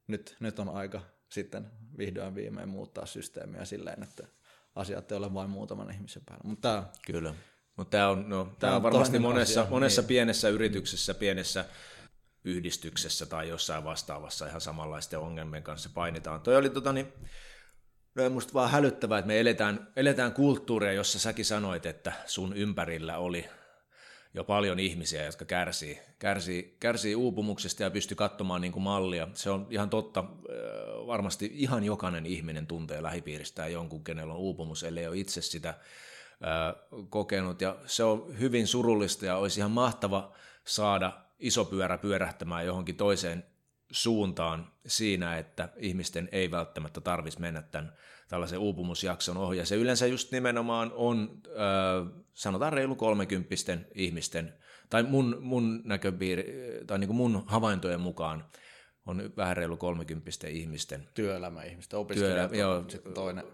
Nyt, 0.07 0.37
nyt 0.39 0.59
on 0.59 0.69
aika 0.69 1.01
sitten 1.29 1.71
vihdoin 1.97 2.35
viimein 2.35 2.69
muuttaa 2.69 3.05
systeemiä 3.05 3.65
silleen, 3.65 4.03
että 4.03 4.27
asiat 4.75 5.11
ei 5.11 5.17
ole 5.17 5.33
vain 5.33 5.49
muutaman 5.49 5.91
ihmisen 5.91 6.23
päällä. 6.25 6.43
Mutta 6.43 6.83
Kyllä, 7.05 7.33
mutta 7.77 7.91
tämä 7.91 8.09
on, 8.09 8.29
no, 8.29 8.55
tämä 8.59 8.75
on 8.75 8.83
varmasti 8.83 9.19
monessa, 9.19 9.61
asia, 9.61 9.71
monessa 9.71 10.01
niin. 10.01 10.07
pienessä 10.07 10.49
yrityksessä, 10.49 11.13
pienessä 11.13 11.65
yhdistyksessä 12.43 13.25
tai 13.25 13.49
jossain 13.49 13.83
vastaavassa 13.83 14.47
ihan 14.47 14.61
samanlaisten 14.61 15.19
ongelmien 15.19 15.63
kanssa 15.63 15.89
painitaan. 15.93 16.41
Toi 16.41 16.55
oli 16.55 16.69
tota, 16.69 16.93
niin, 16.93 17.13
No 18.17 18.29
musta 18.29 18.53
vaan 18.53 18.71
hälyttävää, 18.71 19.19
että 19.19 19.27
me 19.27 19.39
eletään, 19.39 19.87
eletään 19.95 20.33
kulttuuria, 20.33 20.93
jossa 20.93 21.19
säkin 21.19 21.45
sanoit, 21.45 21.85
että 21.85 22.13
sun 22.25 22.53
ympärillä 22.53 23.17
oli 23.17 23.45
jo 24.33 24.43
paljon 24.43 24.79
ihmisiä, 24.79 25.25
jotka 25.25 25.45
kärsii, 25.45 25.99
kärsii, 26.19 26.77
kärsii 26.79 27.15
uupumuksesta 27.15 27.83
ja 27.83 27.91
pystyy 27.91 28.15
katsomaan 28.15 28.61
niin 28.61 28.71
kuin 28.71 28.83
mallia. 28.83 29.27
Se 29.33 29.49
on 29.49 29.67
ihan 29.69 29.89
totta, 29.89 30.23
varmasti 31.07 31.51
ihan 31.53 31.83
jokainen 31.83 32.25
ihminen 32.25 32.67
tuntee 32.67 33.03
lähipiiristään 33.03 33.71
jonkun, 33.71 34.03
kenellä 34.03 34.33
on 34.33 34.39
uupumus, 34.39 34.83
ellei 34.83 35.07
ole 35.07 35.17
itse 35.17 35.41
sitä 35.41 35.73
kokenut. 37.09 37.61
Ja 37.61 37.77
se 37.85 38.03
on 38.03 38.39
hyvin 38.39 38.67
surullista 38.67 39.25
ja 39.25 39.37
olisi 39.37 39.59
ihan 39.59 39.71
mahtava 39.71 40.33
saada 40.65 41.21
iso 41.39 41.65
pyörä 41.65 41.97
pyörähtämään 41.97 42.65
johonkin 42.65 42.95
toiseen 42.95 43.43
suuntaan 43.91 44.71
siinä, 44.87 45.37
että 45.37 45.69
ihmisten 45.77 46.29
ei 46.31 46.51
välttämättä 46.51 47.01
tarvitsisi 47.01 47.41
mennä 47.41 47.61
tämän 47.61 47.93
tällaisen 48.27 48.59
uupumusjakson 48.59 49.37
ohi. 49.37 49.57
Ja 49.57 49.65
se 49.65 49.75
yleensä 49.75 50.07
just 50.07 50.31
nimenomaan 50.31 50.91
on, 50.95 51.41
äh, 51.47 52.23
sanotaan 52.33 52.73
reilu 52.73 52.95
kolmekymppisten 52.95 53.87
ihmisten, 53.95 54.53
tai 54.89 55.03
mun, 55.03 55.37
mun 55.41 55.81
näköpiiri, 55.85 56.45
tai 56.87 56.99
niin 56.99 57.07
kuin 57.07 57.17
mun 57.17 57.43
havaintojen 57.45 58.01
mukaan 58.01 58.45
on 59.05 59.31
vähän 59.37 59.57
reilu 59.57 59.77
kolmekymppisten 59.77 60.51
ihmisten. 60.51 61.09
Työelämäihmisten, 61.13 61.99
opiskelijat 61.99 62.51
Työelä, 62.51 62.69
joo, 62.69 62.89
sitten 62.89 63.13
toinen. 63.13 63.45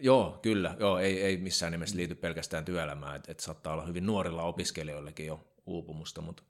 Joo, 0.00 0.38
kyllä. 0.42 0.76
Joo, 0.78 0.98
ei, 0.98 1.22
ei 1.22 1.36
missään 1.36 1.72
nimessä 1.72 1.96
liity 1.96 2.14
pelkästään 2.14 2.64
työelämään, 2.64 3.16
että 3.16 3.32
et 3.32 3.40
saattaa 3.40 3.72
olla 3.72 3.86
hyvin 3.86 4.06
nuorilla 4.06 4.42
opiskelijoillekin 4.42 5.26
jo 5.26 5.44
uupumusta, 5.66 6.20
mutta 6.20 6.42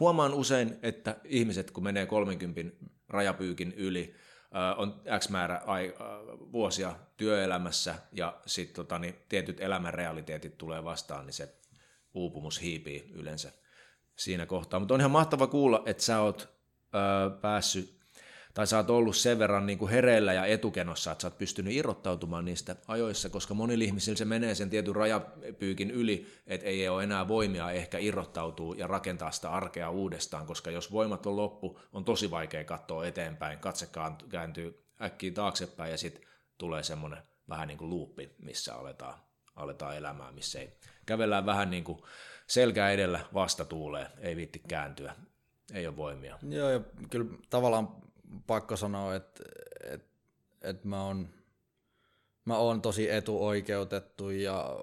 huomaan 0.00 0.34
usein, 0.34 0.78
että 0.82 1.16
ihmiset, 1.24 1.70
kun 1.70 1.84
menee 1.84 2.06
30 2.06 2.86
rajapyykin 3.08 3.72
yli, 3.72 4.14
on 4.76 5.02
X 5.18 5.28
määrä 5.28 5.62
ai, 5.66 5.94
vuosia 6.52 6.96
työelämässä 7.16 7.94
ja 8.12 8.40
sitten 8.46 8.74
tota, 8.74 8.98
niin 8.98 9.14
tietyt 9.28 9.60
elämän 9.60 9.94
realiteetit 9.94 10.58
tulee 10.58 10.84
vastaan, 10.84 11.26
niin 11.26 11.34
se 11.34 11.54
uupumus 12.14 12.62
hiipii 12.62 13.10
yleensä 13.12 13.52
siinä 14.16 14.46
kohtaa. 14.46 14.80
Mutta 14.80 14.94
on 14.94 15.00
ihan 15.00 15.10
mahtava 15.10 15.46
kuulla, 15.46 15.82
että 15.86 16.02
sä 16.02 16.20
oot 16.20 16.48
ö, 16.94 17.30
päässyt 17.40 18.03
tai 18.54 18.66
sä 18.66 18.76
oot 18.76 18.90
ollut 18.90 19.16
sen 19.16 19.38
verran 19.38 19.66
niin 19.66 19.78
kuin 19.78 19.90
hereillä 19.90 20.32
ja 20.32 20.46
etukenossa, 20.46 21.12
että 21.12 21.22
sä 21.22 21.28
oot 21.28 21.38
pystynyt 21.38 21.74
irrottautumaan 21.74 22.44
niistä 22.44 22.76
ajoissa, 22.88 23.28
koska 23.28 23.54
monilla 23.54 23.84
ihmisillä 23.84 24.16
se 24.16 24.24
menee 24.24 24.54
sen 24.54 24.70
tietyn 24.70 24.96
rajapyykin 24.96 25.90
yli, 25.90 26.26
että 26.46 26.66
ei 26.66 26.88
ole 26.88 27.04
enää 27.04 27.28
voimia 27.28 27.70
ehkä 27.70 27.98
irrottautua 27.98 28.74
ja 28.78 28.86
rakentaa 28.86 29.30
sitä 29.30 29.50
arkea 29.50 29.90
uudestaan, 29.90 30.46
koska 30.46 30.70
jos 30.70 30.92
voimat 30.92 31.26
on 31.26 31.36
loppu, 31.36 31.80
on 31.92 32.04
tosi 32.04 32.30
vaikea 32.30 32.64
katsoa 32.64 33.06
eteenpäin, 33.06 33.58
katse 33.58 33.88
kääntyy 34.28 34.84
äkkiä 35.02 35.32
taaksepäin 35.32 35.90
ja 35.90 35.98
sitten 35.98 36.22
tulee 36.58 36.82
semmoinen 36.82 37.22
vähän 37.48 37.68
niin 37.68 37.78
kuin 37.78 37.90
luuppi, 37.90 38.34
missä 38.42 38.74
aletaan, 38.74 39.18
aletaan 39.56 39.96
elämään, 39.96 40.34
missä 40.34 40.60
ei 40.60 40.78
kävellään 41.06 41.46
vähän 41.46 41.70
niin 41.70 41.84
kuin 41.84 41.98
selkä 42.46 42.90
edellä 42.90 43.20
vastatuuleen, 43.34 44.06
ei 44.18 44.36
viitti 44.36 44.58
kääntyä, 44.58 45.14
ei 45.74 45.86
ole 45.86 45.96
voimia. 45.96 46.38
Joo, 46.48 46.70
ja 46.70 46.80
kyllä 47.10 47.26
tavallaan 47.50 48.04
pakko 48.46 48.76
sanoa, 48.76 49.14
että, 49.14 49.44
että, 49.90 50.08
että 50.62 50.88
mä 50.88 51.04
oon 51.04 51.28
mä 52.44 52.56
oon 52.56 52.82
tosi 52.82 53.10
etuoikeutettu 53.10 54.30
ja 54.30 54.76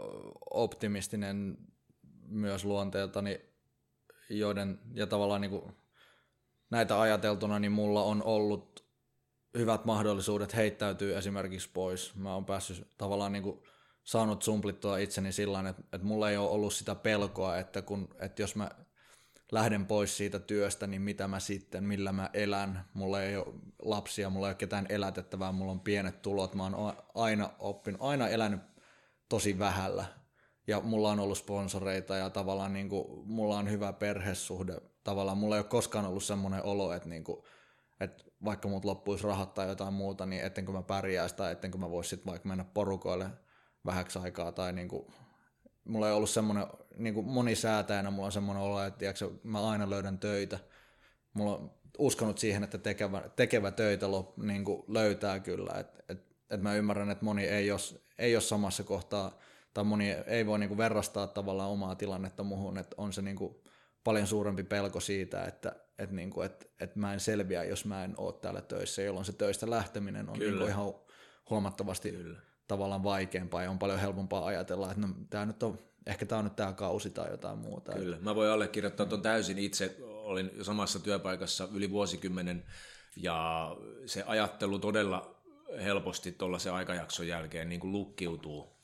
optimistinen 0.52 1.58
myös 2.28 2.66
luonteeltani, 2.66 3.42
joiden, 4.30 4.80
ja 4.94 5.08
tavallaan 5.08 5.42
niin 5.42 5.52
kuin 5.52 5.76
näitä 6.70 7.02
ajateltuna, 7.02 7.60
niin 7.60 7.72
mulla 7.72 8.04
on 8.04 8.24
ollut 8.24 8.86
hyvät 9.58 9.86
mahdollisuudet 9.86 10.56
heittäytyä 10.56 11.18
esimerkiksi 11.18 11.70
pois. 11.74 12.16
Mä 12.16 12.34
oon 12.34 12.46
päässyt 12.46 12.88
tavallaan 12.98 13.32
niin 13.32 13.44
kuin 13.44 13.64
saanut 14.04 14.44
sumplittua 14.44 14.98
itseni 14.98 15.32
sillä 15.32 15.70
että, 15.70 15.84
että 15.94 16.08
mulla 16.08 16.30
ei 16.30 16.38
ole 16.38 16.50
ollut 16.50 16.74
sitä 16.74 16.96
pelkoa, 16.96 17.58
että, 17.58 17.82
kun, 17.82 18.08
että 18.20 18.42
jos 18.42 18.56
mä 18.56 18.70
lähden 19.52 19.86
pois 19.86 20.18
siitä 20.18 20.40
työstä, 20.40 20.88
niin 20.88 21.02
mitä 21.02 21.28
mä 21.28 21.40
sitten, 21.40 21.84
millä 21.84 22.12
mä 22.12 22.30
elän. 22.34 22.86
Mulla 22.94 23.22
ei 23.22 23.38
ole 23.38 23.48
lapsia, 23.82 24.30
mulla 24.30 24.48
ei 24.48 24.52
ole 24.52 24.56
ketään 24.56 24.86
elätettävää, 24.90 25.52
mulla 25.52 25.72
on 25.72 25.80
pienet 25.80 26.22
tulot. 26.22 26.56
Mä 26.56 26.64
oon 26.64 26.94
aina 27.16 27.50
oppinut, 27.60 28.02
aina 28.02 28.28
elänyt 28.28 28.60
tosi 29.30 29.60
vähällä. 29.60 30.06
Ja 30.68 30.80
mulla 30.80 31.12
on 31.12 31.20
ollut 31.20 31.38
sponsoreita 31.38 32.16
ja 32.16 32.30
tavallaan 32.30 32.74
niin 32.74 32.90
kuin, 32.90 33.28
mulla 33.28 33.58
on 33.58 33.70
hyvä 33.70 33.94
perhesuhde. 33.94 34.82
Tavallaan 35.04 35.38
mulla 35.38 35.56
ei 35.56 35.60
ole 35.60 35.68
koskaan 35.68 36.06
ollut 36.06 36.24
semmoinen 36.24 36.64
olo, 36.64 36.94
että, 36.94 37.10
niin 37.10 37.24
kuin, 37.24 37.44
että 38.00 38.24
vaikka 38.46 38.68
mut 38.68 38.86
loppuisi 38.86 39.24
rahat 39.24 39.54
tai 39.54 39.68
jotain 39.68 39.94
muuta, 39.94 40.26
niin 40.26 40.46
ettenkö 40.46 40.72
mä 40.72 40.82
pärjäisi 40.82 41.36
tai 41.36 41.52
ettenkö 41.52 41.78
mä 41.78 41.90
voisi 41.90 42.10
sitten 42.10 42.32
vaikka 42.32 42.50
mennä 42.50 42.64
porukoille 42.64 43.30
vähäksi 43.86 44.20
aikaa 44.20 44.52
tai 44.52 44.74
niin 44.74 44.88
kuin, 44.88 45.06
mulla 45.86 46.08
ei 46.08 46.14
ollut 46.14 46.30
semmoinen, 46.30 46.68
niin 46.98 47.14
kuin 47.14 47.28
monisäätäjänä 47.28 48.12
mulla 48.12 48.26
on 48.26 48.32
semmoinen 48.32 48.64
olo, 48.64 48.84
että 48.84 48.98
tiiäksä, 48.98 49.30
mä 49.44 49.70
aina 49.70 49.90
löydän 49.90 50.20
töitä. 50.20 50.60
Mulla 51.34 51.58
on 51.58 51.72
uskonut 51.98 52.38
siihen, 52.38 52.64
että 52.64 52.78
tekevä, 52.78 53.30
tekevä 53.36 53.72
töitä 53.72 54.12
lop, 54.12 54.38
niin 54.38 54.66
kuin 54.66 54.84
löytää 54.88 55.40
kyllä. 55.40 55.80
Et, 55.80 55.88
et, 56.10 56.26
et 56.50 56.62
mä 56.62 56.76
ymmärrän, 56.76 57.10
että 57.10 57.26
moni 57.26 57.44
ei 57.44 57.72
ole, 57.72 57.80
ei 58.18 58.36
ole 58.36 58.42
samassa 58.42 58.84
kohtaa, 58.84 59.40
tai 59.74 59.84
moni 59.84 60.12
ei 60.12 60.46
voi 60.46 60.60
niin 60.60 60.70
kuin 60.70 60.78
verrastaa 60.78 61.28
tavallaan 61.28 61.70
omaa 61.70 61.96
tilannetta 61.96 62.44
muuhun, 62.44 62.78
että 62.78 62.96
on 62.98 63.14
se 63.14 63.22
niin 63.22 63.36
kuin 63.36 63.56
paljon 64.04 64.28
suurempi 64.28 64.64
pelko 64.64 65.00
siitä, 65.00 65.44
että 65.44 65.76
et 65.98 66.12
niin 66.12 66.30
kuin, 66.30 66.46
et, 66.46 66.72
et 66.80 66.96
mä 66.96 67.14
en 67.14 67.20
selviä, 67.20 67.64
jos 67.64 67.86
mä 67.86 68.04
en 68.04 68.14
ole 68.18 68.34
täällä 68.34 68.62
töissä, 68.62 69.02
jolloin 69.02 69.26
se 69.26 69.34
töistä 69.34 69.70
lähteminen 69.70 70.30
on 70.30 70.40
niin 70.40 70.58
kuin 70.58 70.70
ihan 70.70 70.94
huomattavasti 71.50 72.12
Kyllä 72.12 72.51
tavallaan 72.72 73.04
vaikeampaa 73.04 73.64
ja 73.64 73.72
on 73.72 73.80
paljon 73.80 74.00
helpompaa 74.00 74.46
ajatella, 74.46 74.92
että 74.92 75.08
no, 75.08 75.14
tämä 75.30 75.46
nyt 75.46 75.64
on, 75.64 75.80
ehkä 76.06 76.26
tämä 76.26 76.40
on 76.40 76.46
nyt 76.46 76.56
tämä 76.56 76.74
kausi 76.74 77.10
tai 77.10 77.32
jotain 77.32 77.58
muuta. 77.58 77.92
Kyllä, 77.92 78.18
mä 78.22 78.36
voin 78.36 78.50
allekirjoittaa 78.50 79.06
tuon 79.06 79.22
täysin 79.22 79.58
itse. 79.58 79.98
Olin 80.02 80.52
samassa 80.62 81.00
työpaikassa 81.00 81.68
yli 81.74 81.92
vuosikymmenen 81.92 82.66
ja 83.16 83.70
se 84.06 84.24
ajattelu 84.28 84.80
todella 84.80 85.36
helposti 85.84 86.32
tuollaisen 86.32 86.74
aikajakson 86.74 87.28
jälkeen 87.28 87.70
niin 87.70 87.80
kuin 87.80 87.92
lukkiutuu, 87.92 88.78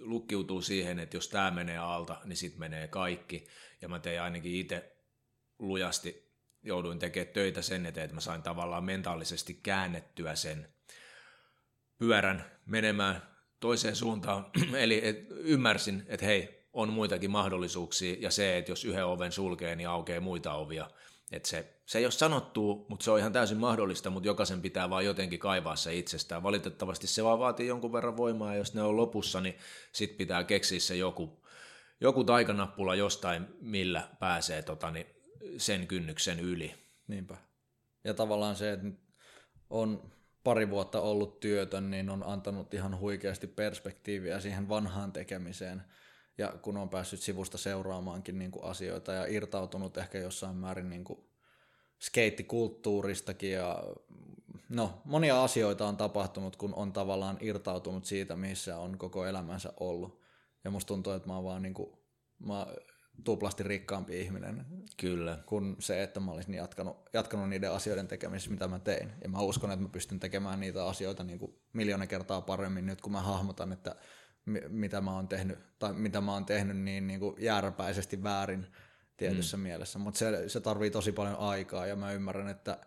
lukkiutuu 0.00 0.62
siihen, 0.62 0.98
että 0.98 1.16
jos 1.16 1.28
tämä 1.28 1.50
menee 1.50 1.78
alta, 1.78 2.16
niin 2.24 2.36
sitten 2.36 2.60
menee 2.60 2.88
kaikki. 2.88 3.46
Ja 3.82 3.88
mä 3.88 3.98
tein 3.98 4.22
ainakin 4.22 4.54
itse 4.54 4.96
lujasti, 5.58 6.30
jouduin 6.62 6.98
tekemään 6.98 7.34
töitä 7.34 7.62
sen 7.62 7.86
eteen, 7.86 8.04
että 8.04 8.14
mä 8.14 8.20
sain 8.20 8.42
tavallaan 8.42 8.84
mentaalisesti 8.84 9.54
käännettyä 9.54 10.34
sen 10.34 10.73
pyörän 11.98 12.44
menemään 12.66 13.22
toiseen 13.60 13.96
suuntaan. 13.96 14.46
Eli 14.78 15.00
et 15.08 15.26
ymmärsin, 15.30 16.02
että 16.06 16.26
hei, 16.26 16.68
on 16.72 16.92
muitakin 16.92 17.30
mahdollisuuksia, 17.30 18.16
ja 18.20 18.30
se, 18.30 18.58
että 18.58 18.72
jos 18.72 18.84
yhden 18.84 19.06
oven 19.06 19.32
sulkee, 19.32 19.76
niin 19.76 19.88
aukeaa 19.88 20.20
muita 20.20 20.54
ovia. 20.54 20.90
Et 21.32 21.44
se, 21.44 21.74
se 21.86 21.98
ei 21.98 22.04
ole 22.04 22.12
sanottu, 22.12 22.86
mutta 22.88 23.04
se 23.04 23.10
on 23.10 23.18
ihan 23.18 23.32
täysin 23.32 23.58
mahdollista, 23.58 24.10
mutta 24.10 24.26
jokaisen 24.26 24.62
pitää 24.62 24.90
vaan 24.90 25.04
jotenkin 25.04 25.38
kaivaa 25.38 25.76
se 25.76 25.94
itsestään. 25.94 26.42
Valitettavasti 26.42 27.06
se 27.06 27.24
vaan 27.24 27.38
vaatii 27.38 27.66
jonkun 27.66 27.92
verran 27.92 28.16
voimaa, 28.16 28.52
ja 28.52 28.58
jos 28.58 28.74
ne 28.74 28.82
on 28.82 28.96
lopussa, 28.96 29.40
niin 29.40 29.58
sit 29.92 30.16
pitää 30.16 30.44
keksiä 30.44 30.80
se 30.80 30.96
joku, 30.96 31.44
joku 32.00 32.24
taikanappula 32.24 32.94
jostain, 32.94 33.46
millä 33.60 34.08
pääsee 34.18 34.62
tota, 34.62 34.90
niin 34.90 35.06
sen 35.56 35.86
kynnyksen 35.86 36.40
yli. 36.40 36.74
Niinpä. 37.08 37.36
Ja 38.04 38.14
tavallaan 38.14 38.56
se, 38.56 38.72
että 38.72 38.86
on 39.70 40.13
pari 40.44 40.70
vuotta 40.70 41.00
ollut 41.00 41.40
työtön, 41.40 41.90
niin 41.90 42.10
on 42.10 42.22
antanut 42.26 42.74
ihan 42.74 42.98
huikeasti 42.98 43.46
perspektiiviä 43.46 44.40
siihen 44.40 44.68
vanhaan 44.68 45.12
tekemiseen. 45.12 45.82
Ja 46.38 46.52
kun 46.62 46.76
on 46.76 46.88
päässyt 46.88 47.20
sivusta 47.20 47.58
seuraamaankin 47.58 48.38
niin 48.38 48.50
kuin 48.50 48.64
asioita 48.64 49.12
ja 49.12 49.26
irtautunut 49.26 49.96
ehkä 49.96 50.18
jossain 50.18 50.56
määrin 50.56 50.90
niin 50.90 51.04
kuin 51.04 51.18
skeittikulttuuristakin 52.00 53.52
ja 53.52 53.84
no, 54.68 55.02
monia 55.04 55.44
asioita 55.44 55.88
on 55.88 55.96
tapahtunut, 55.96 56.56
kun 56.56 56.74
on 56.74 56.92
tavallaan 56.92 57.38
irtautunut 57.40 58.04
siitä, 58.04 58.36
missä 58.36 58.78
on 58.78 58.98
koko 58.98 59.26
elämänsä 59.26 59.72
ollut. 59.80 60.20
Ja 60.64 60.70
musta 60.70 60.88
tuntuu, 60.88 61.12
että 61.12 61.28
mä 61.28 61.34
oon 61.34 61.44
vaan 61.44 61.62
niin 61.62 61.74
kuin, 61.74 61.98
mä 62.38 62.66
tuplasti 63.24 63.62
rikkaampi 63.62 64.20
ihminen 64.20 64.66
Kyllä. 64.96 65.38
kuin 65.46 65.76
se, 65.78 66.02
että 66.02 66.20
mä 66.20 66.30
olisin 66.30 66.54
jatkanut, 66.54 66.96
jatkanut 67.12 67.48
niiden 67.48 67.72
asioiden 67.72 68.08
tekemisessä, 68.08 68.50
mitä 68.50 68.68
mä 68.68 68.78
tein. 68.78 69.12
Ja 69.22 69.28
mä 69.28 69.38
uskon, 69.38 69.70
että 69.70 69.82
mä 69.82 69.88
pystyn 69.88 70.20
tekemään 70.20 70.60
niitä 70.60 70.86
asioita 70.86 71.24
niin 71.24 71.38
kuin 71.38 71.54
miljoona 71.72 72.06
kertaa 72.06 72.40
paremmin 72.40 72.86
nyt, 72.86 73.00
kun 73.00 73.12
mä 73.12 73.20
hahmotan, 73.20 73.72
että 73.72 73.96
mitä 74.68 75.00
mä 75.00 75.14
oon 75.14 75.28
tehnyt, 75.28 75.58
tai 75.78 75.92
mitä 75.92 76.20
mä 76.20 76.32
oon 76.32 76.44
tehnyt 76.44 76.76
niin, 76.76 77.06
niin 77.06 77.20
kuin 77.20 77.36
jääräpäisesti 77.38 78.22
väärin 78.22 78.66
tietyssä 79.16 79.56
mm. 79.56 79.62
mielessä. 79.62 79.98
Mutta 79.98 80.18
se, 80.18 80.48
se 80.48 80.60
tarvii 80.60 80.90
tosi 80.90 81.12
paljon 81.12 81.38
aikaa, 81.38 81.86
ja 81.86 81.96
mä 81.96 82.12
ymmärrän, 82.12 82.48
että 82.48 82.78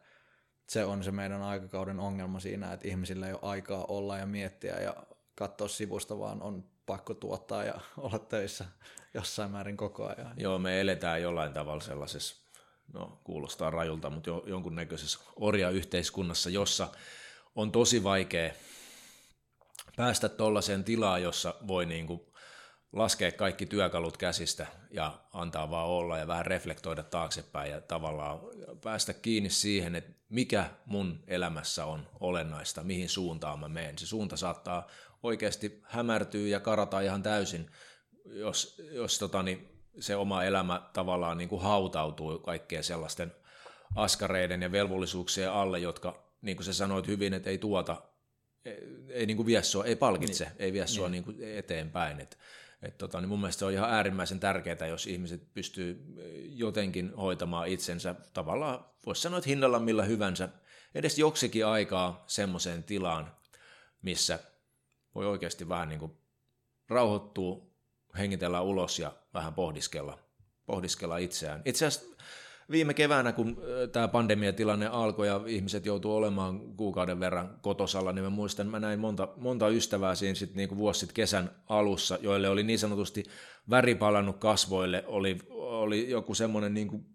se 0.70 0.86
on 0.86 1.04
se 1.04 1.12
meidän 1.12 1.42
aikakauden 1.42 2.00
ongelma 2.00 2.40
siinä, 2.40 2.74
että 2.74 2.88
ihmisillä 2.88 3.28
ei 3.28 3.34
ole 3.34 3.40
aikaa 3.42 3.86
olla 3.86 4.18
ja 4.18 4.26
miettiä 4.26 4.80
ja 4.80 4.96
katsoa 5.36 5.68
sivusta, 5.68 6.20
vaan 6.20 6.42
on 6.42 6.77
pakko 6.88 7.14
tuottaa 7.14 7.64
ja 7.64 7.74
olla 7.98 8.20
töissä 8.20 8.66
jossain 9.14 9.52
määrin 9.52 9.78
koko 9.78 10.08
ajan. 10.08 10.34
Joo, 10.38 10.60
me 10.60 10.82
eletään 10.82 11.22
jollain 11.22 11.54
tavalla 11.54 11.82
sellaisessa, 11.84 12.36
no 12.94 13.20
kuulostaa 13.24 13.70
rajulta, 13.70 14.10
mutta 14.10 14.30
jo, 14.30 14.44
jonkunnäköisessä 14.46 15.20
orja-yhteiskunnassa, 15.36 16.50
jossa 16.50 16.88
on 17.56 17.72
tosi 17.72 18.04
vaikea 18.04 18.54
päästä 19.96 20.30
tuollaiseen 20.30 20.84
tilaan, 20.84 21.24
jossa 21.24 21.56
voi 21.68 21.86
niin 21.86 22.08
kuin 22.08 22.22
laskea 22.94 23.32
kaikki 23.32 23.66
työkalut 23.66 24.18
käsistä 24.18 24.68
ja 24.92 25.20
antaa 25.34 25.70
vaan 25.70 25.88
olla 25.88 26.18
ja 26.18 26.28
vähän 26.28 26.46
reflektoida 26.46 27.04
taaksepäin 27.04 27.72
ja 27.72 27.82
tavallaan 27.82 28.40
päästä 28.84 29.14
kiinni 29.14 29.50
siihen, 29.50 29.96
että 29.96 30.12
mikä 30.30 30.70
mun 30.86 31.24
elämässä 31.28 31.86
on 31.86 32.08
olennaista, 32.20 32.84
mihin 32.84 33.10
suuntaan 33.10 33.60
mä 33.60 33.68
menen. 33.68 33.98
Se 33.98 34.08
suunta 34.08 34.38
saattaa 34.38 34.88
oikeasti 35.24 35.82
hämärtyä 35.84 36.48
ja 36.48 36.60
karata 36.60 37.02
ihan 37.02 37.24
täysin, 37.24 37.72
jos, 38.26 38.82
jos 38.92 39.20
totani, 39.20 39.78
se 40.00 40.16
oma 40.16 40.44
elämä 40.44 40.90
tavallaan 40.94 41.38
niin 41.38 41.50
kuin 41.50 41.62
hautautuu 41.62 42.40
kaikkeen 42.40 42.84
sellaisten 42.84 43.34
askareiden 43.96 44.62
ja 44.62 44.72
velvollisuuksien 44.72 45.52
alle, 45.52 45.80
jotka, 45.80 46.34
niin 46.42 46.58
kuin 46.58 46.66
sä 46.66 46.74
sanoit 46.74 47.08
hyvin, 47.08 47.34
että 47.34 47.50
ei 47.50 47.58
tuota, 47.58 48.02
ei, 48.66 48.78
ei 49.10 49.26
niin 49.26 49.38
kuin 49.38 49.48
vie 49.48 49.64
sua, 49.64 49.86
ei 49.86 49.96
palkitse, 49.96 50.44
niin. 50.44 50.56
ei 50.60 50.74
vie 50.74 50.88
sua 50.88 51.10
niin. 51.10 51.12
Niin 51.12 51.24
kuin 51.24 51.58
eteenpäin. 51.58 52.20
Et, 52.20 52.38
et 52.82 52.98
tota, 52.98 53.22
niin 53.22 53.30
mun 53.30 53.40
mielestä 53.40 53.60
se 53.60 53.66
on 53.66 53.74
ihan 53.74 53.90
äärimmäisen 53.90 54.40
tärkeää, 54.40 54.88
jos 54.90 55.08
ihmiset 55.08 55.54
pystyy 55.54 56.04
jotenkin 56.50 57.14
hoitamaan 57.16 57.68
itsensä 57.68 58.16
tavallaan, 58.34 58.86
voisi 59.06 59.22
sanoa, 59.22 59.38
että 59.38 59.50
hinnalla 59.50 59.80
millä 59.80 60.04
hyvänsä, 60.04 60.50
edes 60.96 61.20
joksikin 61.20 61.66
aikaa 61.66 62.24
semmoiseen 62.28 62.84
tilaan, 62.84 63.32
missä 64.02 64.40
voi 65.16 65.26
oikeasti 65.26 65.70
vähän 65.70 65.90
niin 65.90 66.00
kuin 66.00 66.12
rauhoittua, 66.90 67.68
hengitellä 68.18 68.62
ulos 68.62 69.00
ja 69.00 69.12
vähän 69.34 69.54
pohdiskella, 69.54 70.20
pohdiskella 70.66 71.18
itseään. 71.18 71.62
Itse 71.66 71.86
asiassa 71.86 72.16
viime 72.72 72.94
keväänä, 72.94 73.32
kun 73.32 73.58
tämä 73.92 74.08
pandemiatilanne 74.08 74.88
alkoi 74.88 75.28
ja 75.28 75.42
ihmiset 75.46 75.86
joutuu 75.86 76.16
olemaan 76.16 76.60
kuukauden 76.76 77.20
verran 77.20 77.60
kotosalla, 77.62 78.14
niin 78.14 78.24
mä 78.24 78.30
muistan, 78.30 78.68
mä 78.68 78.80
näin 78.80 79.00
monta, 79.00 79.28
monta 79.38 79.70
ystävää 79.70 80.16
siinä 80.16 80.36
sit 80.36 80.56
niinku 80.56 80.78
vuosi 80.78 81.00
sit 81.00 81.14
kesän 81.14 81.52
alussa, 81.70 82.18
joille 82.22 82.50
oli 82.50 82.64
niin 82.64 82.80
sanotusti 82.80 83.24
väri 83.70 83.96
palannut 83.96 84.38
kasvoille, 84.38 85.04
oli, 85.08 85.38
oli 85.50 86.10
joku 86.10 86.34
semmoinen 86.34 86.74
niinku, 86.74 87.06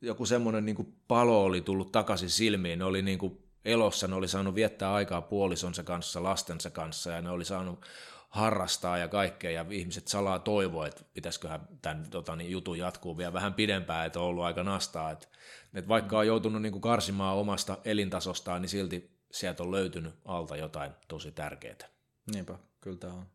joku 0.00 0.26
semmoinen 0.26 0.64
niinku 0.64 0.94
palo 1.08 1.44
oli 1.44 1.60
tullut 1.60 1.92
takaisin 1.92 2.30
silmiin, 2.30 2.78
ne 2.78 2.84
oli 2.84 3.02
niinku 3.02 3.45
elossa, 3.66 4.06
ne 4.06 4.14
oli 4.14 4.28
saanut 4.28 4.54
viettää 4.54 4.94
aikaa 4.94 5.22
puolisonsa 5.22 5.82
kanssa, 5.82 6.22
lastensa 6.22 6.70
kanssa 6.70 7.10
ja 7.10 7.22
ne 7.22 7.30
oli 7.30 7.44
saanut 7.44 7.86
harrastaa 8.28 8.98
ja 8.98 9.08
kaikkea, 9.08 9.50
ja 9.50 9.64
ihmiset 9.70 10.08
salaa 10.08 10.38
toivoa, 10.38 10.86
että 10.86 11.02
pitäisiköhän 11.14 11.68
tämän 11.82 12.10
tota, 12.10 12.36
niin 12.36 12.50
jutun 12.50 12.78
jatkuu 12.78 13.18
vielä 13.18 13.32
vähän 13.32 13.54
pidempään, 13.54 14.06
että 14.06 14.20
on 14.20 14.26
ollut 14.26 14.44
aika 14.44 14.62
nastaa, 14.62 15.10
että, 15.10 15.28
että 15.74 15.88
vaikka 15.88 16.18
on 16.18 16.26
joutunut 16.26 16.62
niin 16.62 16.72
kuin 16.72 16.82
karsimaan 16.82 17.36
omasta 17.36 17.78
elintasostaan, 17.84 18.62
niin 18.62 18.70
silti 18.70 19.16
sieltä 19.32 19.62
on 19.62 19.70
löytynyt 19.70 20.14
alta 20.24 20.56
jotain 20.56 20.92
tosi 21.08 21.32
tärkeää. 21.32 21.88
Niinpä, 22.32 22.58
kyllä 22.80 22.98
tämä 22.98 23.12
on. 23.12 23.26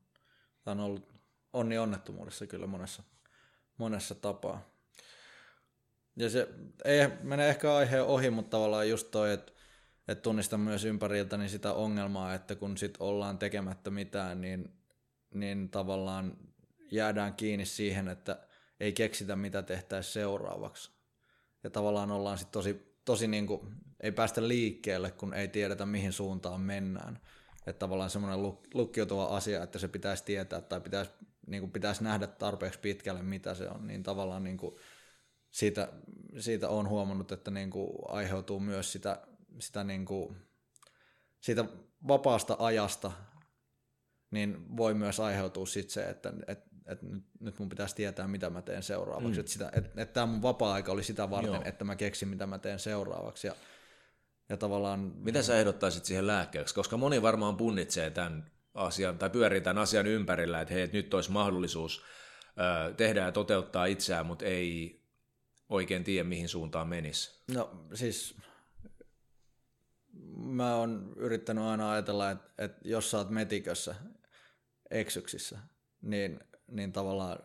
Tämä 0.64 0.82
on 0.82 0.86
ollut 0.90 1.12
onni 1.54 1.78
onnettomuudessa 1.78 2.48
kyllä 2.48 2.68
monessa, 2.68 3.04
monessa 3.78 4.16
tapaa. 4.16 4.72
Ja 6.16 6.30
se 6.30 6.48
ei 6.86 7.08
mene 7.22 7.50
ehkä 7.50 7.76
aiheen 7.76 8.04
ohi, 8.04 8.30
mutta 8.30 8.50
tavallaan 8.50 8.90
just 8.90 9.12
toi, 9.12 9.34
että, 9.34 9.52
että 10.08 10.22
tunnistan 10.22 10.60
myös 10.60 10.86
ympäriltäni 10.86 11.50
sitä 11.50 11.74
ongelmaa, 11.74 12.34
että 12.34 12.56
kun 12.56 12.78
sit 12.78 12.98
ollaan 13.00 13.38
tekemättä 13.38 13.90
mitään, 13.90 14.42
niin 14.42 14.82
niin 15.34 15.70
tavallaan 15.70 16.38
jäädään 16.92 17.34
kiinni 17.34 17.66
siihen, 17.66 18.08
että 18.08 18.40
ei 18.80 18.94
keksitä 18.94 19.36
mitä 19.36 19.62
tehtäisiin 19.62 20.14
seuraavaksi. 20.14 20.92
Ja 21.64 21.70
tavallaan 21.70 22.12
ollaan 22.12 22.38
sitten 22.38 22.52
tosi, 22.52 22.96
tosi 23.06 23.28
niin 23.28 23.48
kuin, 23.48 23.74
ei 24.00 24.12
päästä 24.12 24.48
liikkeelle, 24.48 25.12
kun 25.12 25.34
ei 25.34 25.48
tiedetä 25.48 25.86
mihin 25.86 26.14
suuntaan 26.14 26.62
mennään. 26.62 27.20
Että 27.68 27.80
tavallaan 27.80 28.10
semmoinen 28.10 28.54
lukkiutuva 28.74 29.26
asia, 29.26 29.64
että 29.64 29.80
se 29.80 29.88
pitäisi 29.88 30.24
tietää 30.24 30.62
tai 30.62 30.82
pitäisi, 30.82 31.12
niin 31.48 31.62
kuin 31.62 31.72
pitäisi 31.72 32.04
nähdä 32.04 32.28
tarpeeksi 32.28 32.80
pitkälle, 32.80 33.22
mitä 33.22 33.54
se 33.54 33.70
on, 33.70 33.88
niin 33.88 34.04
tavallaan 34.04 34.44
niin 34.44 34.58
kuin 34.58 34.76
siitä, 35.52 35.94
siitä 36.38 36.70
on 36.70 36.90
huomannut, 36.90 37.32
että 37.32 37.52
niin 37.52 37.70
kuin 37.70 37.90
aiheutuu 38.08 38.60
myös 38.60 38.92
sitä, 38.92 39.28
sitä 39.62 39.84
niin 39.84 40.06
kuin, 40.06 40.38
siitä 41.42 41.66
vapaasta 42.08 42.56
ajasta 42.60 43.12
niin 44.32 44.78
voi 44.78 44.94
myös 44.94 45.20
aiheutua 45.20 45.66
sit 45.66 45.90
se, 45.90 46.04
että 46.04 46.34
et, 46.48 46.60
et 46.86 47.02
nyt, 47.02 47.24
nyt 47.40 47.60
mun 47.60 47.70
pitäisi 47.70 47.96
tietää, 47.96 48.28
mitä 48.28 48.50
mä 48.50 48.62
teen 48.62 48.84
seuraavaksi. 48.84 49.42
Mm. 49.42 49.66
Että 49.66 49.80
et, 49.80 50.00
et 50.00 50.14
tämä 50.14 50.26
mun 50.26 50.42
vapaa-aika 50.42 50.92
oli 50.92 51.04
sitä 51.04 51.30
varten, 51.30 51.54
Joo. 51.54 51.64
että 51.66 51.86
mä 51.86 51.96
keksin, 51.96 52.28
mitä 52.28 52.48
mä 52.48 52.60
teen 52.60 52.80
seuraavaksi. 52.80 53.48
Ja, 53.48 53.56
ja 54.50 54.58
tavallaan... 54.58 55.00
Mitä 55.16 55.42
sä 55.42 55.60
ehdottaisit 55.60 56.06
siihen 56.06 56.28
lääkkeeksi? 56.28 56.76
Koska 56.76 56.98
moni 56.98 57.22
varmaan 57.22 57.58
punnitsee 57.58 58.10
tämän 58.10 58.52
asian, 58.74 59.18
tai 59.18 59.30
pyörii 59.30 59.62
tämän 59.62 59.84
asian 59.84 60.08
ympärillä, 60.08 60.62
että 60.62 60.74
hei, 60.74 60.84
että 60.84 60.98
nyt 60.98 61.14
olisi 61.14 61.32
mahdollisuus 61.32 62.04
ö, 62.90 62.94
tehdä 62.94 63.22
ja 63.22 63.32
toteuttaa 63.32 63.86
itseään, 63.86 64.26
mutta 64.26 64.46
ei 64.46 65.02
oikein 65.70 66.04
tiedä, 66.04 66.30
mihin 66.30 66.50
suuntaan 66.50 66.88
menisi. 66.88 67.44
No 67.54 67.86
siis 67.94 68.36
mä 70.36 70.76
oon 70.76 71.14
yrittänyt 71.16 71.64
aina 71.64 71.92
ajatella, 71.92 72.32
että, 72.32 72.50
että 72.58 72.90
jos 72.90 73.12
sä 73.12 73.18
oot 73.18 73.30
metikössä 73.30 73.96
eksyksissä, 74.92 75.60
niin, 76.02 76.40
niin 76.68 76.92
tavallaan 76.92 77.40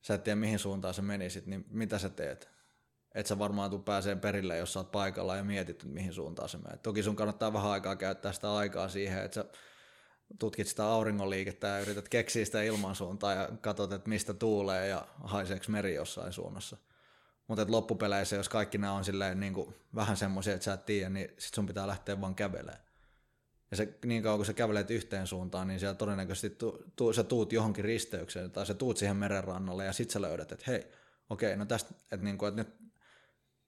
sä 0.00 0.14
et 0.14 0.24
tiedä 0.24 0.36
mihin 0.36 0.58
suuntaan 0.58 0.94
se 0.94 1.02
menisit, 1.02 1.46
niin 1.46 1.64
mitä 1.68 1.98
sä 1.98 2.08
teet? 2.08 2.54
Et 3.14 3.26
sä 3.26 3.38
varmaan 3.38 3.70
tuu 3.70 3.78
pääsee 3.78 4.16
perille, 4.16 4.58
jos 4.58 4.72
sä 4.72 4.80
oot 4.80 4.92
paikalla 4.92 5.36
ja 5.36 5.44
mietit, 5.44 5.70
että 5.70 5.86
mihin 5.86 6.12
suuntaan 6.12 6.48
se 6.48 6.58
menee. 6.58 6.76
Toki 6.76 7.02
sun 7.02 7.16
kannattaa 7.16 7.52
vähän 7.52 7.70
aikaa 7.70 7.96
käyttää 7.96 8.32
sitä 8.32 8.54
aikaa 8.54 8.88
siihen, 8.88 9.24
että 9.24 9.34
sä 9.34 9.44
tutkit 10.38 10.68
sitä 10.68 10.84
auringonliikettä 10.86 11.66
ja 11.66 11.80
yrität 11.80 12.08
keksiä 12.08 12.44
sitä 12.44 12.62
ilmansuuntaa 12.62 13.34
ja 13.34 13.48
katsot, 13.60 13.92
että 13.92 14.08
mistä 14.08 14.34
tuulee 14.34 14.88
ja 14.88 15.08
haiseeko 15.24 15.64
meri 15.68 15.94
jossain 15.94 16.32
suunnassa. 16.32 16.76
Mutta 17.46 17.66
loppupeleissä, 17.68 18.36
jos 18.36 18.48
kaikki 18.48 18.78
nämä 18.78 18.92
on 18.92 19.04
silleen, 19.04 19.40
niin 19.40 19.54
kuin, 19.54 19.74
vähän 19.94 20.16
semmoisia, 20.16 20.54
että 20.54 20.64
sä 20.64 20.72
et 20.72 20.86
tiedä, 20.86 21.08
niin 21.08 21.28
sit 21.38 21.54
sun 21.54 21.66
pitää 21.66 21.86
lähteä 21.86 22.20
vaan 22.20 22.34
kävelemään. 22.34 22.84
Ja 23.70 23.76
se, 23.76 23.98
niin 24.04 24.22
kauan 24.22 24.38
kun 24.38 24.46
sä 24.46 24.52
kävelet 24.52 24.90
yhteen 24.90 25.26
suuntaan, 25.26 25.68
niin 25.68 25.80
siellä 25.80 25.94
todennäköisesti 25.94 26.50
tu, 26.50 26.84
tu, 26.96 27.12
sä 27.12 27.24
tuut 27.24 27.52
johonkin 27.52 27.84
risteykseen 27.84 28.50
tai 28.50 28.66
sä 28.66 28.74
tuut 28.74 28.96
siihen 28.96 29.16
merenrannalle 29.16 29.84
ja 29.84 29.92
sit 29.92 30.10
sä 30.10 30.22
löydät, 30.22 30.52
että 30.52 30.64
hei, 30.66 30.86
okei, 31.30 31.56
no 31.56 31.66
tästä, 31.66 31.94
että, 32.12 32.24
niin 32.24 32.38
kuin, 32.38 32.48
että 32.48 32.60
nyt, 32.60 32.74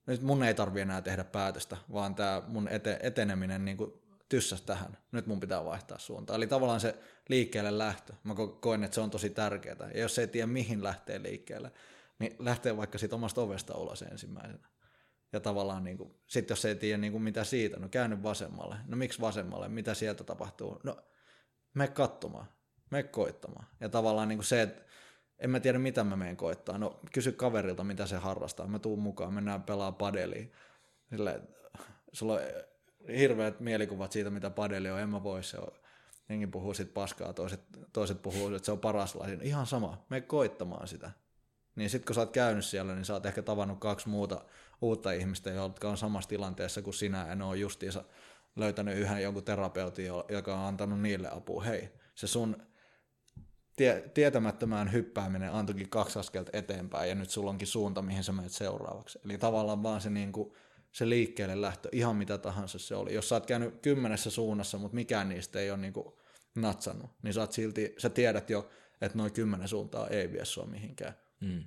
nyt 0.06 0.22
mun 0.22 0.42
ei 0.42 0.54
tarvi 0.54 0.80
enää 0.80 1.02
tehdä 1.02 1.24
päätöstä, 1.24 1.76
vaan 1.92 2.14
tämä 2.14 2.42
mun 2.46 2.68
ete, 2.68 2.98
eteneminen 3.02 3.64
niin 3.64 3.76
kuin 3.76 3.92
tyssäs 4.28 4.62
tähän, 4.62 4.98
nyt 5.12 5.26
mun 5.26 5.40
pitää 5.40 5.64
vaihtaa 5.64 5.98
suuntaa. 5.98 6.36
Eli 6.36 6.46
tavallaan 6.46 6.80
se 6.80 6.94
liikkeelle 7.28 7.78
lähtö, 7.78 8.12
mä 8.24 8.34
koen, 8.60 8.84
että 8.84 8.94
se 8.94 9.00
on 9.00 9.10
tosi 9.10 9.30
tärkeää. 9.30 9.90
Ja 9.94 10.00
jos 10.00 10.18
ei 10.18 10.28
tiedä 10.28 10.46
mihin 10.46 10.84
lähtee 10.84 11.22
liikkeelle, 11.22 11.72
niin 12.18 12.36
lähtee 12.38 12.76
vaikka 12.76 12.98
siitä 12.98 13.16
omasta 13.16 13.40
ovesta 13.40 13.74
ulos 13.74 14.02
ensimmäisenä. 14.02 14.68
Ja 15.32 15.40
tavallaan 15.40 15.84
niin 15.84 15.98
kuin, 15.98 16.14
sit 16.26 16.50
jos 16.50 16.64
ei 16.64 16.74
tiedä 16.74 16.98
niin 16.98 17.12
kuin 17.12 17.22
mitä 17.22 17.44
siitä, 17.44 17.78
no 17.78 17.88
käänny 17.88 18.22
vasemmalle. 18.22 18.76
No 18.86 18.96
miksi 18.96 19.20
vasemmalle? 19.20 19.68
Mitä 19.68 19.94
sieltä 19.94 20.24
tapahtuu? 20.24 20.80
No 20.84 20.96
me 21.74 21.88
katsomaan, 21.88 22.46
me 22.90 23.02
koittamaan. 23.02 23.66
Ja 23.80 23.88
tavallaan 23.88 24.28
niin 24.28 24.38
kuin 24.38 24.46
se, 24.46 24.62
että 24.62 24.82
en 25.38 25.50
mä 25.50 25.60
tiedä 25.60 25.78
mitä 25.78 26.04
mä 26.04 26.16
menen 26.16 26.36
koittaa. 26.36 26.78
No 26.78 27.00
kysy 27.12 27.32
kaverilta, 27.32 27.84
mitä 27.84 28.06
se 28.06 28.16
harrastaa. 28.16 28.66
Mä 28.66 28.78
tuun 28.78 28.98
mukaan, 28.98 29.34
mennään 29.34 29.62
pelaa 29.62 29.92
padeliin. 29.92 30.52
Silleen, 31.10 31.48
sulla 32.12 32.32
on 32.32 32.40
hirveät 33.16 33.60
mielikuvat 33.60 34.12
siitä, 34.12 34.30
mitä 34.30 34.50
padeli 34.50 34.90
on, 34.90 35.00
en 35.00 35.08
mä 35.08 35.22
voi 35.22 35.42
se 35.42 35.58
on. 35.58 35.72
Jengi 36.28 36.46
puhuu 36.46 36.74
sit 36.74 36.94
paskaa, 36.94 37.32
toiset, 37.32 37.60
toiset 37.92 38.22
puhuu, 38.22 38.54
että 38.54 38.66
se 38.66 38.72
on 38.72 38.78
paras 38.78 39.14
laji. 39.14 39.38
Ihan 39.42 39.66
sama, 39.66 40.06
me 40.10 40.20
koittamaan 40.20 40.88
sitä. 40.88 41.10
Niin 41.76 41.90
sit 41.90 42.04
kun 42.04 42.14
sä 42.14 42.20
oot 42.20 42.32
käynyt 42.32 42.64
siellä, 42.64 42.94
niin 42.94 43.04
sä 43.04 43.12
oot 43.12 43.26
ehkä 43.26 43.42
tavannut 43.42 43.80
kaksi 43.80 44.08
muuta 44.08 44.44
uutta 44.82 45.12
ihmistä, 45.12 45.50
jotka 45.50 45.88
on 45.88 45.96
samassa 45.96 46.28
tilanteessa 46.28 46.82
kuin 46.82 46.94
sinä, 46.94 47.26
ja 47.28 47.34
ne 47.34 47.44
on 47.44 47.60
justiinsa 47.60 48.04
löytänyt 48.56 48.98
yhden 48.98 49.22
jonkun 49.22 49.44
terapeutin, 49.44 50.06
joka 50.28 50.58
on 50.58 50.66
antanut 50.66 51.00
niille 51.00 51.28
apua. 51.32 51.62
Hei, 51.62 51.88
se 52.14 52.26
sun 52.26 52.62
tie, 53.76 54.10
tietämättömään 54.14 54.92
hyppääminen 54.92 55.52
antoikin 55.52 55.88
kaksi 55.88 56.18
askelta 56.18 56.50
eteenpäin, 56.52 57.08
ja 57.08 57.14
nyt 57.14 57.30
sulla 57.30 57.50
onkin 57.50 57.68
suunta, 57.68 58.02
mihin 58.02 58.24
sä 58.24 58.32
menet 58.32 58.52
seuraavaksi. 58.52 59.18
Eli 59.24 59.38
tavallaan 59.38 59.82
vaan 59.82 60.00
se, 60.00 60.10
niin 60.10 60.32
kuin, 60.32 60.52
se 60.92 61.08
liikkeelle 61.08 61.60
lähtö, 61.60 61.88
ihan 61.92 62.16
mitä 62.16 62.38
tahansa 62.38 62.78
se 62.78 62.94
oli. 62.94 63.14
Jos 63.14 63.28
sä 63.28 63.34
oot 63.34 63.46
käynyt 63.46 63.74
kymmenessä 63.82 64.30
suunnassa, 64.30 64.78
mutta 64.78 64.94
mikään 64.94 65.28
niistä 65.28 65.60
ei 65.60 65.70
ole 65.70 65.78
niin 65.78 65.92
kuin 65.92 66.14
natsannut, 66.54 67.10
niin 67.22 67.34
sä, 67.34 67.40
oot 67.40 67.52
silti, 67.52 67.94
sä 67.98 68.10
tiedät 68.10 68.50
jo, 68.50 68.70
että 69.00 69.18
noin 69.18 69.32
kymmenen 69.32 69.68
suuntaa 69.68 70.08
ei 70.08 70.32
vie 70.32 70.44
sua 70.44 70.66
mihinkään. 70.66 71.14
Mm. 71.40 71.64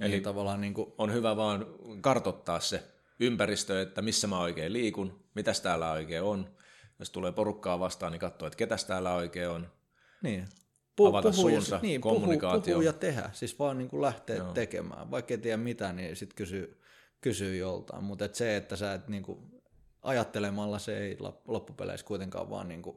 Eli 0.00 0.10
niin 0.10 0.22
tavallaan 0.22 0.60
niin 0.60 0.74
kuin... 0.74 0.92
on 0.98 1.12
hyvä 1.12 1.36
vaan 1.36 1.66
kartottaa 2.00 2.60
se 2.60 2.82
ympäristö, 3.20 3.82
että 3.82 4.02
missä 4.02 4.26
mä 4.26 4.40
oikein 4.40 4.72
liikun, 4.72 5.24
mitäs 5.34 5.60
täällä 5.60 5.90
oikein 5.90 6.22
on. 6.22 6.56
Jos 6.98 7.10
tulee 7.10 7.32
porukkaa 7.32 7.78
vastaan, 7.78 8.12
niin 8.12 8.20
katsoo, 8.20 8.46
että 8.46 8.56
ketäs 8.56 8.84
täällä 8.84 9.14
oikein 9.14 9.48
on. 9.48 9.72
Niin. 10.22 10.48
Puh, 10.96 11.08
avata 11.08 11.30
puhu, 11.30 11.40
suunsa, 11.40 11.78
niin, 11.82 12.00
kommunikaatio. 12.00 12.60
Puhu, 12.60 12.72
puhu 12.72 12.80
ja 12.80 12.92
tehdä, 12.92 13.30
siis 13.32 13.58
vaan 13.58 13.78
niin 13.78 13.88
kuin 13.88 14.02
lähteä 14.02 14.36
Joo. 14.36 14.52
tekemään. 14.52 15.10
Vaikka 15.10 15.34
ei 15.34 15.38
tiedä 15.38 15.56
mitä, 15.56 15.92
niin 15.92 16.16
sitten 16.16 16.36
kysyy, 16.36 16.80
kysyy 17.20 17.56
joltain. 17.56 18.04
Mutta 18.04 18.24
et 18.24 18.34
se, 18.34 18.56
että 18.56 18.76
sä 18.76 18.94
et 18.94 19.08
niin 19.08 19.22
kuin, 19.22 19.38
ajattelemalla 20.02 20.78
se 20.78 20.98
ei 20.98 21.16
loppupeleissä 21.44 22.06
kuitenkaan 22.06 22.50
vaan 22.50 22.68
niin 22.68 22.82
kuin, 22.82 22.96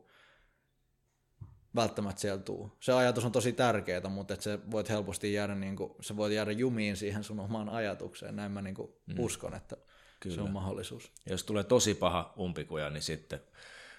välttämättä 1.75 2.21
siellä 2.21 2.41
tuu. 2.41 2.71
Se 2.79 2.93
ajatus 2.93 3.25
on 3.25 3.31
tosi 3.31 3.53
tärkeää, 3.53 4.09
mutta 4.09 4.33
et 4.33 4.41
se 4.41 4.59
voit 4.71 4.89
helposti 4.89 5.33
jäädä, 5.33 5.55
niin 5.55 5.75
kuin, 5.75 5.91
se 6.01 6.17
voit 6.17 6.33
jäädä 6.33 6.51
jumiin 6.51 6.97
siihen 6.97 7.23
sun 7.23 7.39
omaan 7.39 7.69
ajatukseen. 7.69 8.35
Näin 8.35 8.51
mä 8.51 8.61
niin 8.61 8.75
kuin, 8.75 8.91
mm. 9.05 9.15
uskon, 9.19 9.55
että 9.55 9.77
Kyllä. 10.19 10.35
se 10.35 10.41
on 10.41 10.51
mahdollisuus. 10.51 11.11
Ja 11.25 11.31
jos 11.31 11.43
tulee 11.43 11.63
tosi 11.63 11.93
paha 11.93 12.33
umpikuja, 12.39 12.89
niin 12.89 13.03
sitten 13.03 13.39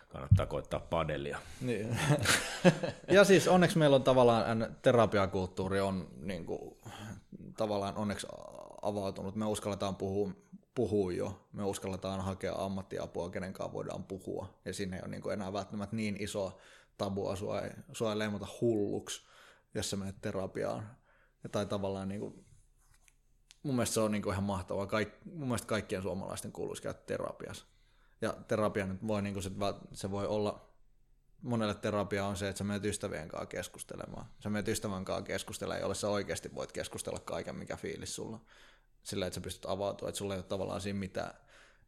kannattaa 0.08 0.46
koittaa 0.46 0.80
padelia. 0.80 1.38
Niin. 1.60 1.98
ja 3.08 3.24
siis 3.24 3.48
onneksi 3.48 3.78
meillä 3.78 3.96
on 3.96 4.02
tavallaan, 4.02 4.76
terapiakulttuuri 4.82 5.80
on 5.80 6.08
niin 6.22 6.46
kuin, 6.46 6.76
tavallaan 7.56 7.96
onneksi 7.96 8.26
avautunut. 8.82 9.36
Me 9.36 9.46
uskalletaan 9.46 9.96
puhua, 9.96 10.32
puhua 10.74 11.12
jo, 11.12 11.46
me 11.52 11.64
uskalletaan 11.64 12.20
hakea 12.20 12.54
ammattiapua, 12.54 13.30
kenen 13.30 13.52
kanssa 13.52 13.72
voidaan 13.72 14.04
puhua. 14.04 14.54
Ja 14.64 14.74
sinne 14.74 14.96
ei 14.96 15.02
ole 15.02 15.10
niin 15.10 15.22
kuin 15.22 15.32
enää 15.32 15.52
välttämättä 15.52 15.96
niin 15.96 16.16
iso 16.20 16.58
tabua, 17.04 17.36
sua 17.36 17.60
ei, 17.60 17.70
sua 17.92 18.12
ei 18.12 18.18
leimata 18.18 18.46
hulluksi, 18.60 19.26
jos 19.74 19.90
sä 19.90 19.96
menet 19.96 20.20
terapiaan. 20.20 20.96
Ja 21.42 21.48
tai 21.48 21.66
tavallaan 21.66 22.08
niin 22.08 22.20
kuin, 22.20 22.44
mun 23.62 23.74
mielestä 23.74 23.94
se 23.94 24.00
on 24.00 24.12
niin 24.12 24.22
kuin 24.22 24.32
ihan 24.32 24.44
mahtavaa. 24.44 24.86
Kaik, 24.86 25.08
mun 25.24 25.48
mielestä 25.48 25.68
kaikkien 25.68 26.02
suomalaisten 26.02 26.52
kuuluisi 26.52 26.82
käydä 26.82 26.98
terapiassa. 27.06 27.66
Ja 28.20 28.32
terapia 28.48 28.86
nyt 28.86 29.06
voi, 29.06 29.22
niin 29.22 29.34
kuin 29.34 29.42
se, 29.42 29.50
se 29.92 30.10
voi 30.10 30.26
olla, 30.26 30.70
monelle 31.42 31.74
terapia 31.74 32.26
on 32.26 32.36
se, 32.36 32.48
että 32.48 32.58
sä 32.58 32.64
menet 32.64 32.84
ystävien 32.84 33.28
kanssa 33.28 33.46
keskustelemaan. 33.46 34.26
Sä 34.38 34.50
menet 34.50 34.68
ystävän 34.68 35.04
kanssa 35.04 35.22
keskustelemaan, 35.22 35.80
jolle 35.80 35.94
sä 35.94 36.08
oikeasti 36.08 36.54
voit 36.54 36.72
keskustella 36.72 37.18
kaiken, 37.18 37.56
mikä 37.56 37.76
fiilis 37.76 38.14
sulla. 38.14 38.40
Sillä, 39.02 39.26
että 39.26 39.34
sä 39.34 39.40
pystyt 39.40 39.66
avautumaan, 39.66 40.08
että 40.08 40.18
sulla 40.18 40.34
ei 40.34 40.38
ole 40.38 40.44
tavallaan 40.44 40.80
siinä 40.80 40.98
mitään, 40.98 41.34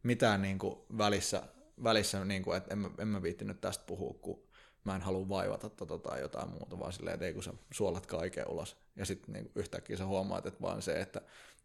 mitään 0.03 0.41
niin 0.41 0.59
kuin 0.59 0.75
välissä, 0.97 1.43
välissä 1.83 2.25
niin 2.25 2.43
kuin, 2.43 2.57
että 2.57 2.73
en, 2.73 2.91
en 2.99 3.07
mä 3.07 3.21
viittinyt 3.21 3.61
tästä 3.61 3.83
puhua, 3.85 4.13
kun 4.21 4.52
mä 4.83 4.95
en 4.95 5.01
halua 5.01 5.29
vaivata 5.29 5.69
tota 5.69 5.97
tai 5.97 6.21
jotain 6.21 6.49
muuta, 6.49 6.79
vaan 6.79 6.93
silleen, 6.93 7.13
että 7.13 7.25
ei 7.25 7.33
kun 7.33 7.43
sä 7.43 7.53
suolat 7.71 8.05
kaiken 8.05 8.49
ulos. 8.49 8.77
Ja 8.95 9.05
sitten 9.05 9.33
niin 9.33 9.51
yhtäkkiä 9.55 9.97
sä 9.97 10.05
huomaat, 10.05 10.45
että 10.45 10.61
vaan 10.61 10.81
se, 10.81 11.01
että 11.01 11.21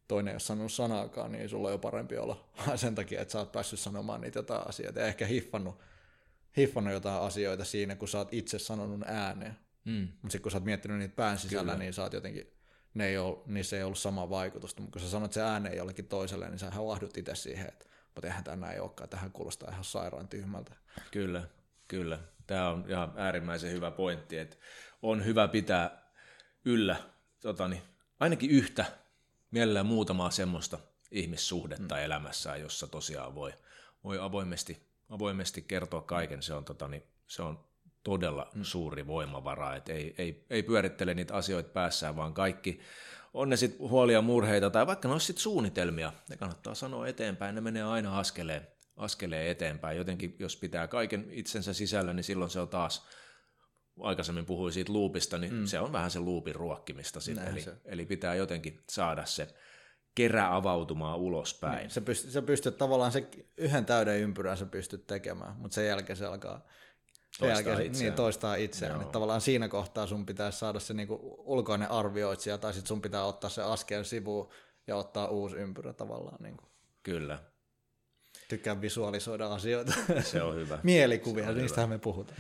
toinen 0.09 0.33
ei 0.33 0.35
ole 0.35 0.41
sanonut 0.41 0.73
sanaakaan, 0.73 1.33
niin 1.33 1.49
sulla 1.49 1.69
on 1.69 1.75
jo 1.75 1.79
parempi 1.79 2.19
olla 2.19 2.49
sen 2.77 2.95
takia, 2.95 3.21
että 3.21 3.33
sä 3.33 3.39
oot 3.39 3.53
päässyt 3.53 3.81
sanomaan 3.81 4.21
niitä 4.21 4.39
jotain 4.39 4.69
asioita 4.69 5.01
ja 5.01 5.07
ehkä 5.07 5.27
hiffannut, 5.27 5.81
hiffannut 6.57 6.93
jotain 6.93 7.23
asioita 7.23 7.65
siinä, 7.65 7.97
kun 7.97 8.09
sä 8.09 8.19
oot 8.19 8.35
itse 8.35 8.59
sanonut 8.59 9.03
ääneen. 9.07 9.57
Mm. 9.85 10.09
Mutta 10.23 10.33
sitten 10.33 10.43
kun 10.43 10.53
sä 10.53 10.59
oot 10.59 10.65
miettinyt 10.65 10.99
niitä 10.99 11.17
pään 11.17 11.39
sisällä, 11.39 11.73
Kyllä. 11.73 11.85
niin 11.85 11.93
sä 11.93 12.03
oot 12.03 12.13
jotenkin, 12.13 12.53
ne 12.95 13.07
ei 13.07 13.19
ole, 13.19 13.39
niissä 13.47 13.77
ei 13.77 13.83
ollut 13.83 13.99
samaa 13.99 14.31
vaikutusta, 14.31 14.83
mutta 14.83 14.93
kun 14.93 15.03
sä 15.07 15.11
sanot 15.11 15.33
se 15.33 15.43
ääneen 15.43 15.77
jollekin 15.77 16.09
toiselle, 16.09 16.49
niin 16.49 16.59
sä 16.59 16.71
havahdut 16.71 17.17
itse 17.17 17.35
siihen, 17.35 17.69
että 17.69 17.89
mutta 18.19 18.27
eihän 18.27 18.45
tämä 18.45 18.67
näin 18.67 18.81
olekaan, 18.81 19.09
tähän 19.09 19.33
kuulostaa 19.33 19.71
ihan 19.71 19.85
sairaan 19.85 20.29
tyhmältä. 20.29 20.77
Kyllä, 21.11 21.43
kyllä. 21.89 22.19
Tämä 22.49 22.69
on 22.69 22.85
ihan 22.89 23.13
äärimmäisen 23.17 23.73
hyvä 23.73 23.91
pointti, 23.91 24.39
että 24.39 24.57
on 25.03 25.25
hyvä 25.25 25.49
pitää 25.49 26.11
yllä 26.65 26.97
totani, 27.41 27.83
ainakin 28.21 28.51
yhtä 28.51 28.85
mielellään 29.51 29.87
muutamaa 29.87 30.31
semmoista 30.31 30.79
ihmissuhdetta 31.11 31.95
mm. 31.95 32.01
elämässään, 32.01 32.61
jossa 32.61 32.87
tosiaan 32.87 33.35
voi, 33.35 33.53
voi 34.05 34.19
avoimesti, 34.19 34.83
avoimesti 35.09 35.63
kertoa 35.63 36.03
kaiken. 36.03 36.43
Se 36.43 36.55
on, 36.55 36.65
tota, 36.65 36.89
niin, 36.89 37.03
se 37.27 37.43
on 37.43 37.65
todella 38.03 38.51
mm. 38.55 38.65
suuri 38.65 39.07
voimavara, 39.07 39.77
että 39.77 39.93
ei, 39.93 40.15
ei, 40.19 40.47
ei 40.51 40.63
pyörittele 40.63 41.15
niitä 41.15 41.35
asioita 41.35 41.71
päässään, 41.71 42.17
vaan 42.17 42.35
kaikki, 42.35 42.81
on 43.35 43.49
ne 43.49 43.57
sitten 43.57 43.89
huolia, 43.89 44.23
murheita 44.23 44.71
tai 44.71 44.87
vaikka 44.87 45.09
ne 45.09 45.13
olisi 45.13 45.27
sitten 45.27 45.43
suunnitelmia, 45.43 46.13
ne 46.29 46.37
kannattaa 46.37 46.75
sanoa 46.75 47.09
eteenpäin, 47.09 47.55
ne 47.55 47.61
menee 47.61 47.83
aina 47.83 48.19
askeleen, 48.19 48.69
askeleen 48.99 49.51
eteenpäin. 49.51 49.97
Jotenkin 49.97 50.37
jos 50.39 50.57
pitää 50.57 50.89
kaiken 50.89 51.27
itsensä 51.31 51.73
sisällä, 51.73 52.13
niin 52.13 52.25
silloin 52.25 52.51
se 52.51 52.61
on 52.61 52.69
taas 52.69 53.07
aikaisemmin 54.01 54.47
puhuin 54.47 54.73
siitä 54.73 54.93
luupista, 54.93 55.39
niin 55.39 55.55
mm. 55.55 55.67
se 55.67 55.81
on 55.81 55.93
vähän 55.93 56.11
se 56.11 56.21
luupin 56.21 56.55
ruokkimista 56.55 57.21
sitten. 57.21 57.49
Eli, 57.49 57.65
eli 57.85 58.07
pitää 58.07 58.35
jotenkin 58.35 58.81
saada 58.89 59.25
se 59.25 59.55
kerä 60.15 60.55
avautumaan 60.55 61.19
ulospäin. 61.19 61.79
Niin, 61.79 61.91
sä, 61.91 62.01
pystyt, 62.01 62.31
sä 62.31 62.43
pystyt 62.43 62.79
tavallaan 62.79 63.13
se 63.13 63.29
yhden 63.57 63.85
täyden 63.85 64.21
ympyrän 64.21 64.57
sä 64.57 64.67
pystyt 64.67 65.07
tekemään, 65.07 65.57
mutta 65.57 65.75
sen 65.75 65.87
jälkeen 65.87 66.17
se 66.17 66.27
alkaa 66.27 66.67
toistaa 67.39 67.49
jälkeen, 67.49 67.87
itseään. 67.87 68.11
Niin, 68.11 68.17
toistaa 68.17 68.55
itseään. 68.55 69.01
Että 69.01 69.13
tavallaan 69.13 69.41
siinä 69.41 69.69
kohtaa 69.69 70.07
sun 70.07 70.27
pitäisi 70.27 70.59
saada 70.59 70.81
se 70.81 70.95
niinku 70.95 71.19
ulkoinen 71.39 71.91
arvioitsija, 71.91 72.59
tai 72.59 72.73
sitten 72.73 72.89
sun 72.89 73.03
pitää 73.03 73.25
ottaa 73.25 73.51
se 73.51 73.63
askel 73.63 74.05
sivuun 74.05 74.49
ja 74.87 74.97
ottaa 74.97 75.29
uusi 75.29 75.57
ympyrä 75.57 75.93
tavallaan. 75.93 76.43
Niinku. 76.43 76.65
Kyllä. 77.03 77.39
Tykkään 78.49 78.81
visualisoida 78.81 79.47
asioita. 79.47 79.93
Se 80.21 80.43
on 80.43 80.55
hyvä. 80.55 80.79
Mielikuvia, 80.83 81.53
niistähän 81.53 81.91
me 81.91 81.99
puhutaan. 81.99 82.39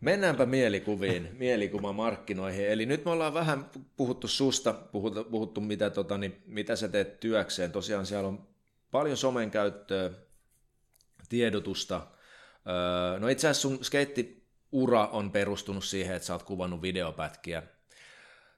Mennäänpä 0.00 0.46
mielikuviin, 0.46 1.28
mielikuvamarkkinoihin. 1.38 2.68
Eli 2.68 2.86
nyt 2.86 3.04
me 3.04 3.10
ollaan 3.10 3.34
vähän 3.34 3.70
puhuttu 3.96 4.28
susta, 4.28 4.72
puhuttu, 4.72 5.24
puhuttu 5.24 5.60
mitä, 5.60 5.90
tota, 5.90 6.18
niin, 6.18 6.42
mitä 6.46 6.76
sä 6.76 6.88
teet 6.88 7.20
työkseen. 7.20 7.72
Tosiaan 7.72 8.06
siellä 8.06 8.28
on 8.28 8.48
paljon 8.90 9.16
somen 9.16 9.50
käyttöä, 9.50 10.10
tiedotusta. 11.28 12.06
Öö, 12.66 13.18
no 13.18 13.28
itse 13.28 13.48
asiassa 13.48 13.68
sun 13.68 13.84
skeittiura 13.84 15.06
on 15.06 15.30
perustunut 15.30 15.84
siihen, 15.84 16.16
että 16.16 16.26
sä 16.26 16.32
oot 16.32 16.42
kuvannut 16.42 16.82
videopätkiä 16.82 17.62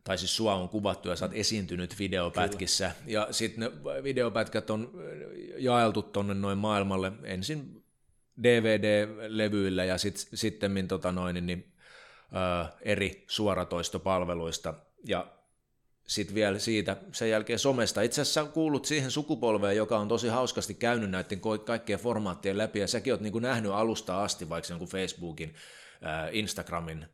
tai 0.07 0.18
siis 0.18 0.36
sua 0.36 0.54
on 0.54 0.68
kuvattu 0.68 1.09
ja 1.09 1.16
sä 1.16 1.24
oot 1.24 1.34
esiintynyt 1.34 1.98
videopätkissä, 1.98 2.92
Kyllä. 2.98 3.12
ja 3.12 3.28
sitten 3.30 3.61
ne 3.61 4.02
videopätkät 4.02 4.70
on 4.70 4.90
jaeltu 5.59 6.02
tonne 6.02 6.34
noin 6.34 6.59
maailmalle 6.59 7.12
ensin 7.24 7.84
DVD-levyillä 8.42 9.84
ja 9.84 9.98
sit, 9.98 10.28
sitten 10.34 10.88
tota 10.88 11.12
noin, 11.12 11.46
niin, 11.46 11.72
ö, 12.32 12.68
eri 12.82 13.24
suoratoistopalveluista, 13.28 14.74
ja 15.04 15.26
sitten 16.07 16.34
vielä 16.34 16.59
siitä 16.59 16.96
sen 17.12 17.30
jälkeen 17.30 17.59
somesta. 17.59 18.02
Itse 18.02 18.20
asiassa 18.20 18.44
kuulut 18.44 18.84
siihen 18.84 19.11
sukupolveen, 19.11 19.76
joka 19.76 19.98
on 19.98 20.09
tosi 20.09 20.28
hauskasti 20.28 20.74
käynyt 20.74 21.11
näiden 21.11 21.40
kaikkien 21.64 21.98
formaattien 21.98 22.59
läpi, 22.59 22.78
ja 22.78 22.86
säkin 22.86 23.12
oot 23.12 23.20
niin 23.20 23.42
nähnyt 23.42 23.72
alusta 23.72 24.24
asti 24.24 24.48
vaikka 24.48 24.72
jonkun 24.72 24.88
Facebookin, 24.88 25.54
Instagramin, 26.32 27.07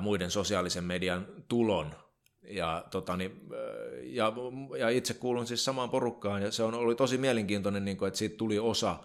muiden 0.00 0.30
sosiaalisen 0.30 0.84
median 0.84 1.26
tulon 1.48 1.94
ja, 2.50 2.84
totani, 2.90 3.36
ja, 4.02 4.32
ja 4.78 4.88
itse 4.88 5.14
kuulun 5.14 5.46
siis 5.46 5.64
samaan 5.64 5.90
porukkaan, 5.90 6.42
ja 6.42 6.52
se 6.52 6.62
on, 6.62 6.74
oli 6.74 6.94
tosi 6.94 7.18
mielenkiintoinen, 7.18 7.84
niin 7.84 7.96
kuin, 7.96 8.06
että 8.08 8.18
siitä 8.18 8.36
tuli 8.36 8.58
osa 8.58 8.96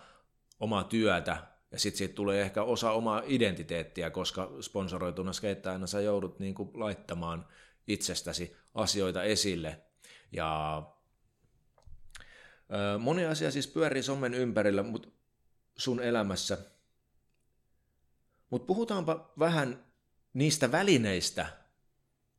omaa 0.60 0.84
työtä, 0.84 1.38
Ja 1.74 1.80
sitten 1.80 1.98
siitä 1.98 2.16
tulee 2.16 2.42
ehkä 2.42 2.64
osa 2.64 2.92
omaa 2.92 3.22
identiteettiä, 3.26 4.10
koska 4.10 4.52
sponsoroituna 4.62 5.34
skeittäjänä 5.34 5.88
sä 5.88 6.02
joudut 6.02 6.40
niin 6.40 6.56
kuin 6.56 6.70
laittamaan 6.74 7.48
itsestäsi 7.88 8.56
asioita 8.76 9.24
esille. 9.24 9.82
Ja 10.32 10.82
moni 13.00 13.26
asia 13.26 13.52
siis 13.52 13.68
pyörii 13.68 14.04
somen 14.04 14.34
ympärillä 14.34 14.84
mutta 14.84 15.10
sun 15.78 16.00
elämässä. 16.00 16.58
Mutta 18.50 18.66
puhutaanpa 18.66 19.34
vähän 19.40 19.86
niistä 20.34 20.72
välineistä. 20.72 21.63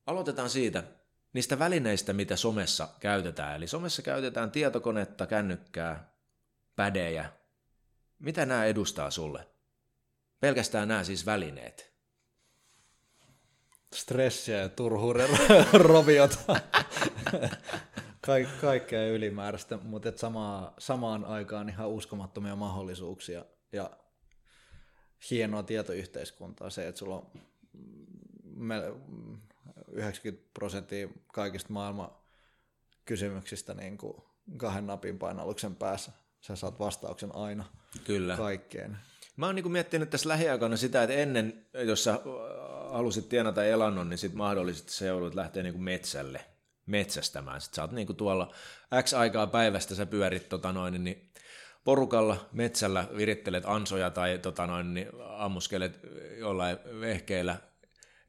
Aloitetaan 0.07 0.51
siitä, 0.51 0.83
niistä 1.33 1.59
välineistä, 1.59 2.13
mitä 2.13 2.37
somessa 2.37 2.89
käytetään. 3.01 3.57
Eli 3.57 3.67
somessa 3.67 4.03
käytetään 4.03 4.51
tietokonetta, 4.51 5.27
kännykkää, 5.27 6.15
pädejä. 6.77 7.33
Mitä 8.19 8.47
nämä 8.47 8.65
edustaa 8.65 9.11
sulle? 9.11 9.49
Pelkästään 10.41 10.89
nämä 10.89 11.05
siis 11.05 11.27
välineet. 11.27 11.95
Stressiä 13.95 14.57
ja 14.57 14.69
turhuuden 14.69 15.29
roviota. 15.73 16.61
Kaik- 18.27 18.61
kaikkea 18.61 19.09
ylimääräistä, 19.09 19.77
mutta 19.77 20.09
et 20.09 20.19
samaa, 20.19 20.75
samaan 20.79 21.25
aikaan 21.25 21.69
ihan 21.69 21.89
uskomattomia 21.89 22.57
mahdollisuuksia 22.57 23.45
ja 23.73 23.91
hienoa 25.31 25.63
tietoyhteiskuntaa. 25.63 26.71
Se, 26.71 26.89
että 26.89 26.99
sulla 26.99 27.17
on 27.17 27.31
90 29.93 30.51
prosenttia 30.55 31.09
kaikista 31.33 31.73
maailman 31.73 32.11
kysymyksistä 33.05 33.75
niin 33.75 33.99
kuin 33.99 34.15
kahden 34.57 34.87
napin 34.87 35.19
painalluksen 35.19 35.77
päässä. 35.77 36.13
Sä 36.41 36.57
saat 36.57 36.79
vastauksen 36.79 37.35
aina 37.35 37.65
Kyllä. 38.05 38.37
kaikkeen. 38.37 38.99
Mä 39.37 39.47
oon 39.47 39.55
niin 39.55 39.73
miettinyt 39.73 40.11
tässä 40.11 40.29
lähiaikana 40.29 40.77
sitä, 40.77 41.03
että 41.03 41.15
ennen, 41.15 41.67
jos 41.87 42.05
sä 42.05 42.21
halusit 42.91 43.29
tienata 43.29 43.65
elannon, 43.65 44.11
niin 44.11 44.19
sitten 44.19 44.39
mahdollisesti 44.39 44.93
se 44.93 45.07
joudut 45.07 45.35
lähteä 45.35 45.63
niin 45.63 45.73
kuin 45.73 45.85
metsälle 45.85 46.45
metsästämään. 46.87 47.61
Sitten 47.61 47.77
sä 47.77 47.83
oot 47.83 47.93
niin 47.93 48.07
kuin 48.07 48.17
tuolla 48.17 48.55
X 49.03 49.15
aikaa 49.15 49.47
päivästä, 49.47 49.95
sä 49.95 50.07
pyörit 50.07 50.49
tota 50.49 50.73
noin, 50.73 51.05
niin 51.05 51.33
porukalla 51.85 52.49
metsällä 52.53 53.09
virittelet 53.17 53.65
ansoja 53.67 54.11
tai 54.11 54.39
tota 54.39 54.67
noin, 54.67 54.95
niin 54.95 55.09
ammuskelet 55.37 56.01
jollain 56.39 56.79
vehkeillä 57.01 57.57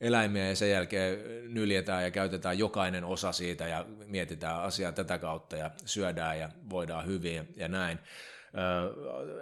eläimiä 0.01 0.49
ja 0.49 0.55
sen 0.55 0.69
jälkeen 0.69 1.19
nyljetään 1.53 2.03
ja 2.03 2.11
käytetään 2.11 2.59
jokainen 2.59 3.03
osa 3.03 3.31
siitä 3.31 3.67
ja 3.67 3.85
mietitään 4.05 4.61
asiaa 4.61 4.91
tätä 4.91 5.17
kautta 5.17 5.55
ja 5.55 5.71
syödään 5.85 6.39
ja 6.39 6.49
voidaan 6.69 7.05
hyvin 7.05 7.53
ja 7.55 7.67
näin. 7.67 7.99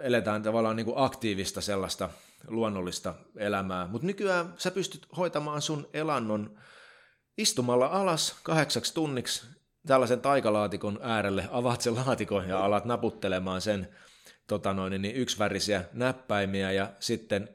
Eletään 0.00 0.42
tavallaan 0.42 0.76
niin 0.76 0.86
kuin 0.86 0.98
aktiivista 0.98 1.60
sellaista 1.60 2.10
luonnollista 2.48 3.14
elämää, 3.36 3.86
mutta 3.86 4.06
nykyään 4.06 4.54
sä 4.56 4.70
pystyt 4.70 5.06
hoitamaan 5.16 5.62
sun 5.62 5.88
elannon 5.92 6.58
istumalla 7.38 7.86
alas 7.86 8.40
kahdeksaksi 8.42 8.94
tunniksi 8.94 9.46
tällaisen 9.86 10.20
taikalaatikon 10.20 10.98
äärelle, 11.02 11.48
avaat 11.52 11.80
sen 11.80 11.94
laatikon 11.94 12.48
ja 12.48 12.64
alat 12.64 12.84
naputtelemaan 12.84 13.60
sen 13.60 13.88
tota 14.46 14.72
noin, 14.72 15.02
niin 15.02 15.16
yksivärisiä 15.16 15.84
näppäimiä 15.92 16.72
ja 16.72 16.92
sitten 17.00 17.48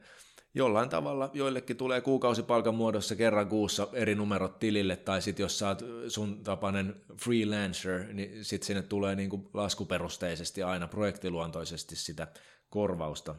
jollain 0.53 0.89
tavalla 0.89 1.29
joillekin 1.33 1.77
tulee 1.77 2.01
kuukausipalkan 2.01 2.75
muodossa 2.75 3.15
kerran 3.15 3.47
kuussa 3.47 3.87
eri 3.93 4.15
numerot 4.15 4.59
tilille, 4.59 4.95
tai 4.95 5.21
sitten 5.21 5.43
jos 5.43 5.61
oot 5.61 5.83
sun 6.07 6.43
tapainen 6.43 7.01
freelancer, 7.21 8.13
niin 8.13 8.45
sitten 8.45 8.67
sinne 8.67 8.81
tulee 8.81 9.15
niin 9.15 9.29
kuin 9.29 9.49
laskuperusteisesti 9.53 10.63
aina 10.63 10.87
projektiluontoisesti 10.87 11.95
sitä 11.95 12.27
korvausta. 12.69 13.35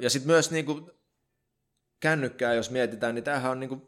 Ja 0.00 0.10
sitten 0.10 0.30
myös 0.30 0.50
niin 0.50 0.64
kuin 0.64 0.90
kännykkää, 2.00 2.54
jos 2.54 2.70
mietitään, 2.70 3.14
niin 3.14 3.24
tämähän 3.24 3.52
on 3.52 3.60
niin 3.60 3.68
kuin 3.68 3.82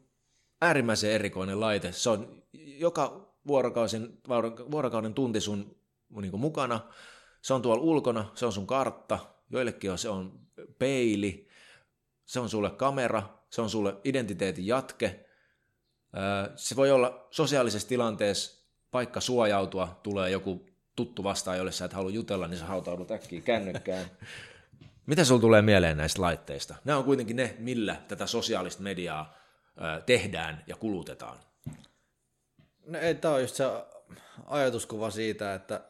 äärimmäisen 0.61 1.11
erikoinen 1.11 1.61
laite. 1.61 1.93
Se 1.93 2.11
on 2.11 2.43
joka 2.53 3.35
vuorokausin, 3.47 4.21
vuorokauden 4.71 5.15
tunti 5.15 5.41
sun 5.41 5.77
niin 6.21 6.31
kuin 6.31 6.41
mukana, 6.41 6.81
se 7.43 7.55
on 7.55 7.63
tuolla 7.63 7.83
ulkona, 7.83 8.31
se 8.35 8.47
on 8.47 8.53
sun 8.53 8.67
kartta, 8.67 9.19
joillekin 9.51 9.91
on, 9.91 9.99
se 9.99 10.09
on 10.09 10.41
peili, 10.79 11.50
se 12.31 12.41
on 12.41 12.49
sulle 12.49 12.71
kamera, 12.71 13.23
se 13.51 13.63
on 13.63 13.71
sulle 13.71 13.97
identiteetin 14.05 14.67
jatke. 14.67 15.27
Se 16.57 16.77
voi 16.77 16.91
olla 16.91 17.27
sosiaalisessa 17.31 17.89
tilanteessa 17.89 18.65
paikka 18.91 19.21
suojautua, 19.21 20.01
tulee 20.03 20.31
joku 20.31 20.67
tuttu 20.97 21.25
vastaan, 21.25 21.57
jolle 21.57 21.73
sä 21.73 21.85
et 21.85 21.93
halua 21.93 22.11
jutella, 22.11 22.49
niin 22.49 22.59
sä 22.59 22.67
hautaudut 22.67 23.11
äkkiä 23.11 23.41
kännykkään. 23.41 24.07
Mitä 25.07 25.25
sulla 25.25 25.41
tulee 25.41 25.63
mieleen 25.63 25.97
näistä 25.97 26.23
laitteista? 26.23 26.75
Nämä 26.85 26.99
on 26.99 27.05
kuitenkin 27.05 27.37
ne, 27.37 27.57
millä 27.59 27.97
tätä 28.09 28.27
sosiaalista 28.27 28.83
mediaa 28.83 29.35
tehdään 30.07 30.65
ja 30.67 30.77
kulutetaan. 30.77 31.39
No 32.87 32.99
ei, 32.99 33.15
tämä 33.15 33.35
on 33.35 33.41
just 33.41 33.55
se 33.55 33.65
ajatuskuva 34.47 35.11
siitä, 35.11 35.55
että, 35.55 35.81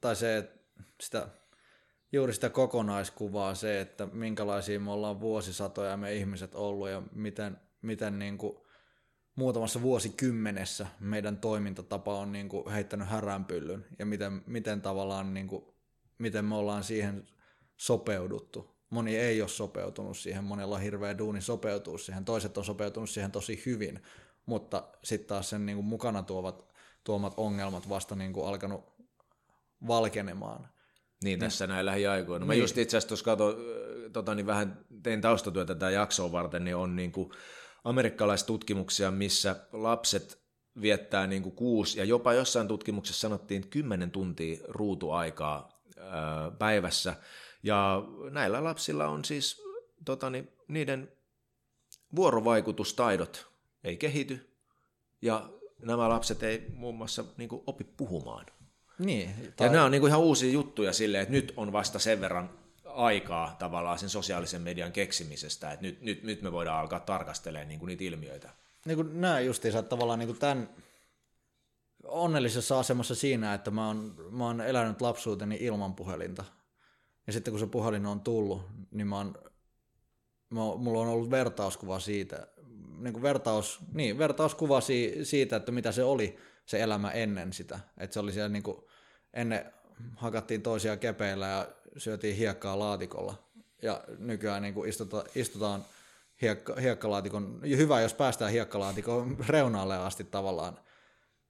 tai 0.00 0.16
se, 0.16 0.36
että 0.36 0.58
sitä 1.00 1.28
juuri 2.12 2.34
sitä 2.34 2.50
kokonaiskuvaa, 2.50 3.54
se, 3.54 3.80
että 3.80 4.06
minkälaisia 4.06 4.80
me 4.80 4.90
ollaan 4.90 5.20
vuosisatoja 5.20 5.96
me 5.96 6.14
ihmiset 6.14 6.54
ollut 6.54 6.88
ja 6.88 7.02
miten, 7.12 7.56
miten 7.82 8.18
niin 8.18 8.38
kuin 8.38 8.56
muutamassa 9.36 9.82
vuosikymmenessä 9.82 10.86
meidän 11.00 11.36
toimintatapa 11.36 12.18
on 12.18 12.32
niin 12.32 12.48
kuin 12.48 12.70
heittänyt 12.70 13.08
häränpyllyn 13.08 13.86
ja 13.98 14.06
miten, 14.06 14.42
miten 14.46 14.82
tavallaan 14.82 15.34
niin 15.34 15.48
kuin, 15.48 15.64
miten 16.18 16.44
me 16.44 16.54
ollaan 16.54 16.84
siihen 16.84 17.26
sopeuduttu. 17.76 18.76
Moni 18.90 19.16
ei 19.16 19.40
ole 19.40 19.48
sopeutunut 19.48 20.18
siihen, 20.18 20.44
monella 20.44 20.74
on 20.74 20.82
hirveä 20.82 21.18
duuni 21.18 21.40
sopeutua 21.40 21.98
siihen, 21.98 22.24
toiset 22.24 22.58
on 22.58 22.64
sopeutunut 22.64 23.10
siihen 23.10 23.32
tosi 23.32 23.62
hyvin, 23.66 24.02
mutta 24.46 24.88
sitten 25.04 25.28
taas 25.28 25.50
sen 25.50 25.66
niin 25.66 25.76
kuin 25.76 25.86
mukana 25.86 26.22
tuovat, 26.22 26.72
tuomat 27.04 27.34
ongelmat 27.36 27.88
vasta 27.88 28.14
niin 28.14 28.32
kuin 28.32 28.46
alkanut 28.46 28.84
valkenemaan. 29.86 30.68
Niin, 31.24 31.38
tässä 31.38 31.66
näin 31.66 31.86
lähiaikoina. 31.86 32.46
Mä 32.46 32.52
niin. 32.52 32.60
just 32.60 32.78
itse 32.78 32.96
asiassa 32.96 33.08
tuossa 33.08 33.24
katsoin, 33.24 33.56
tota, 34.12 34.34
niin 34.34 34.46
vähän 34.46 34.84
tein 35.02 35.20
taustatyötä 35.20 35.74
tätä 35.74 35.90
jaksoa 35.90 36.32
varten, 36.32 36.64
niin 36.64 36.76
on 36.76 36.96
niin 36.96 37.12
kuin 37.12 37.30
amerikkalaistutkimuksia, 37.84 39.10
missä 39.10 39.56
lapset 39.72 40.46
viettää 40.80 41.26
niin 41.26 41.42
kuin 41.42 41.54
kuusi, 41.54 41.98
ja 41.98 42.04
jopa 42.04 42.32
jossain 42.32 42.68
tutkimuksessa 42.68 43.20
sanottiin 43.20 43.68
kymmenen 43.68 44.10
tuntia 44.10 44.58
ruutuaikaa 44.68 45.82
ää, 45.98 46.50
päivässä, 46.58 47.16
ja 47.62 48.02
näillä 48.30 48.64
lapsilla 48.64 49.08
on 49.08 49.24
siis 49.24 49.62
tota, 50.04 50.30
niin, 50.30 50.52
niiden 50.68 51.12
vuorovaikutustaidot 52.16 53.46
ei 53.84 53.96
kehity, 53.96 54.50
ja 55.22 55.50
nämä 55.82 56.08
lapset 56.08 56.42
ei 56.42 56.66
muun 56.74 56.94
muassa 56.94 57.24
niin 57.36 57.48
kuin, 57.48 57.62
opi 57.66 57.84
puhumaan. 57.84 58.46
Niin, 58.98 59.52
tai... 59.56 59.66
Ja 59.66 59.72
nämä 59.72 59.84
on 59.84 59.90
niin 59.90 60.00
kuin 60.00 60.08
ihan 60.08 60.20
uusia 60.20 60.52
juttuja 60.52 60.92
silleen, 60.92 61.22
että 61.22 61.32
nyt 61.32 61.52
on 61.56 61.72
vasta 61.72 61.98
sen 61.98 62.20
verran 62.20 62.50
aikaa 62.84 63.56
tavallaan 63.58 63.98
sen 63.98 64.08
sosiaalisen 64.08 64.62
median 64.62 64.92
keksimisestä, 64.92 65.72
että 65.72 65.86
nyt, 65.86 66.00
nyt, 66.02 66.22
nyt 66.22 66.42
me 66.42 66.52
voidaan 66.52 66.80
alkaa 66.80 67.00
tarkastelemaan 67.00 67.68
niin 67.68 67.78
kuin 67.78 67.86
niitä 67.86 68.04
ilmiöitä. 68.04 68.50
Niin 68.84 68.96
kuin 68.96 69.20
nämä 69.20 69.40
justiinsa 69.40 69.82
tavallaan 69.82 70.18
niin 70.18 70.26
kuin 70.26 70.38
tämän 70.38 70.68
onnellisessa 72.04 72.78
asemassa 72.78 73.14
siinä, 73.14 73.54
että 73.54 73.70
mä 73.70 73.86
oon, 73.86 74.14
mä 74.30 74.44
oon 74.44 74.60
elänyt 74.60 75.00
lapsuuteni 75.00 75.58
ilman 75.60 75.94
puhelinta. 75.94 76.44
Ja 77.26 77.32
sitten 77.32 77.52
kun 77.52 77.60
se 77.60 77.66
puhelin 77.66 78.06
on 78.06 78.20
tullut, 78.20 78.62
niin 78.90 79.06
mä 79.06 79.16
oon, 79.16 79.34
mä, 80.50 80.60
mulla 80.76 81.00
on 81.00 81.08
ollut 81.08 81.30
vertauskuva 81.30 82.00
siitä, 82.00 82.46
niin 82.98 83.12
kuin 83.12 83.22
vertaus, 83.22 83.80
niin, 83.92 84.18
vertauskuva 84.18 84.80
siitä, 85.22 85.56
että 85.56 85.72
mitä 85.72 85.92
se 85.92 86.04
oli 86.04 86.38
se 86.66 86.82
elämä 86.82 87.10
ennen 87.10 87.52
sitä. 87.52 87.80
Että 87.98 88.14
se 88.14 88.20
oli 88.20 88.32
siellä 88.32 88.48
niin 88.48 88.62
kuin, 88.62 88.76
ennen 89.34 89.72
hakattiin 90.16 90.62
toisia 90.62 90.96
kepeillä 90.96 91.46
ja 91.46 91.68
syötiin 91.96 92.36
hiekkaa 92.36 92.78
laatikolla. 92.78 93.34
Ja 93.82 94.04
nykyään 94.18 94.62
niin 94.62 94.74
kuin 94.74 94.88
istuta, 94.88 95.24
istutaan 95.34 95.84
hiekka, 96.42 96.74
hiekkalaatikon, 96.74 97.60
hyvä 97.62 98.00
jos 98.00 98.14
päästään 98.14 98.52
hiekkalaatikon 98.52 99.36
reunalle 99.48 99.96
asti 99.96 100.24
tavallaan. 100.24 100.78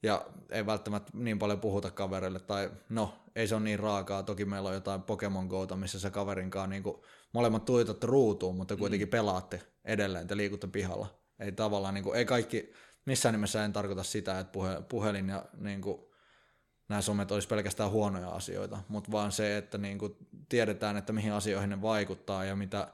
Ja 0.03 0.27
ei 0.51 0.67
välttämättä 0.67 1.11
niin 1.14 1.39
paljon 1.39 1.61
puhuta 1.61 1.91
kaverille, 1.91 2.41
tai 2.41 2.71
no, 2.89 3.14
ei 3.37 3.49
se 3.49 3.55
ole 3.55 3.64
niin 3.64 3.79
raakaa. 3.79 4.23
Toki 4.23 4.45
meillä 4.45 4.69
on 4.69 4.75
jotain 4.75 5.03
Pokemon 5.03 5.47
Goota, 5.47 5.77
missä 5.77 6.01
se 6.01 6.11
kaverinkaan 6.11 6.71
niin 6.71 6.83
kuin, 6.83 6.97
molemmat 7.33 7.64
tuitatte 7.64 8.07
ruutuun, 8.07 8.57
mutta 8.57 8.77
kuitenkin 8.77 9.09
mm. 9.09 9.11
pelaatte 9.11 9.62
edelleen, 9.85 10.27
te 10.27 10.37
liikutte 10.37 10.67
pihalla. 10.67 11.19
Ei 11.39 11.53
tavallaan, 11.53 11.95
niin 11.95 12.05
kuin, 12.05 12.19
ei 12.19 12.25
kaikki, 12.25 12.73
missään 13.07 13.32
nimessä 13.32 13.64
en 13.64 13.72
tarkoita 13.72 14.02
sitä, 14.02 14.38
että 14.38 14.52
puhe, 14.52 14.82
puhelin 14.88 15.28
ja 15.28 15.44
niin 15.59 15.80
kuin, 15.80 16.00
nämä 16.88 17.02
somet 17.02 17.32
olisi 17.32 17.48
pelkästään 17.48 17.90
huonoja 17.90 18.28
asioita, 18.28 18.78
mutta 18.88 19.12
vaan 19.12 19.32
se, 19.32 19.57
että 19.57 19.78
niin 19.78 19.98
kuin 19.98 20.16
tiedetään, 20.48 20.96
että 20.96 21.12
mihin 21.12 21.32
asioihin 21.32 21.70
ne 21.70 21.82
vaikuttaa 21.82 22.44
ja 22.44 22.57
mitä 22.57 22.88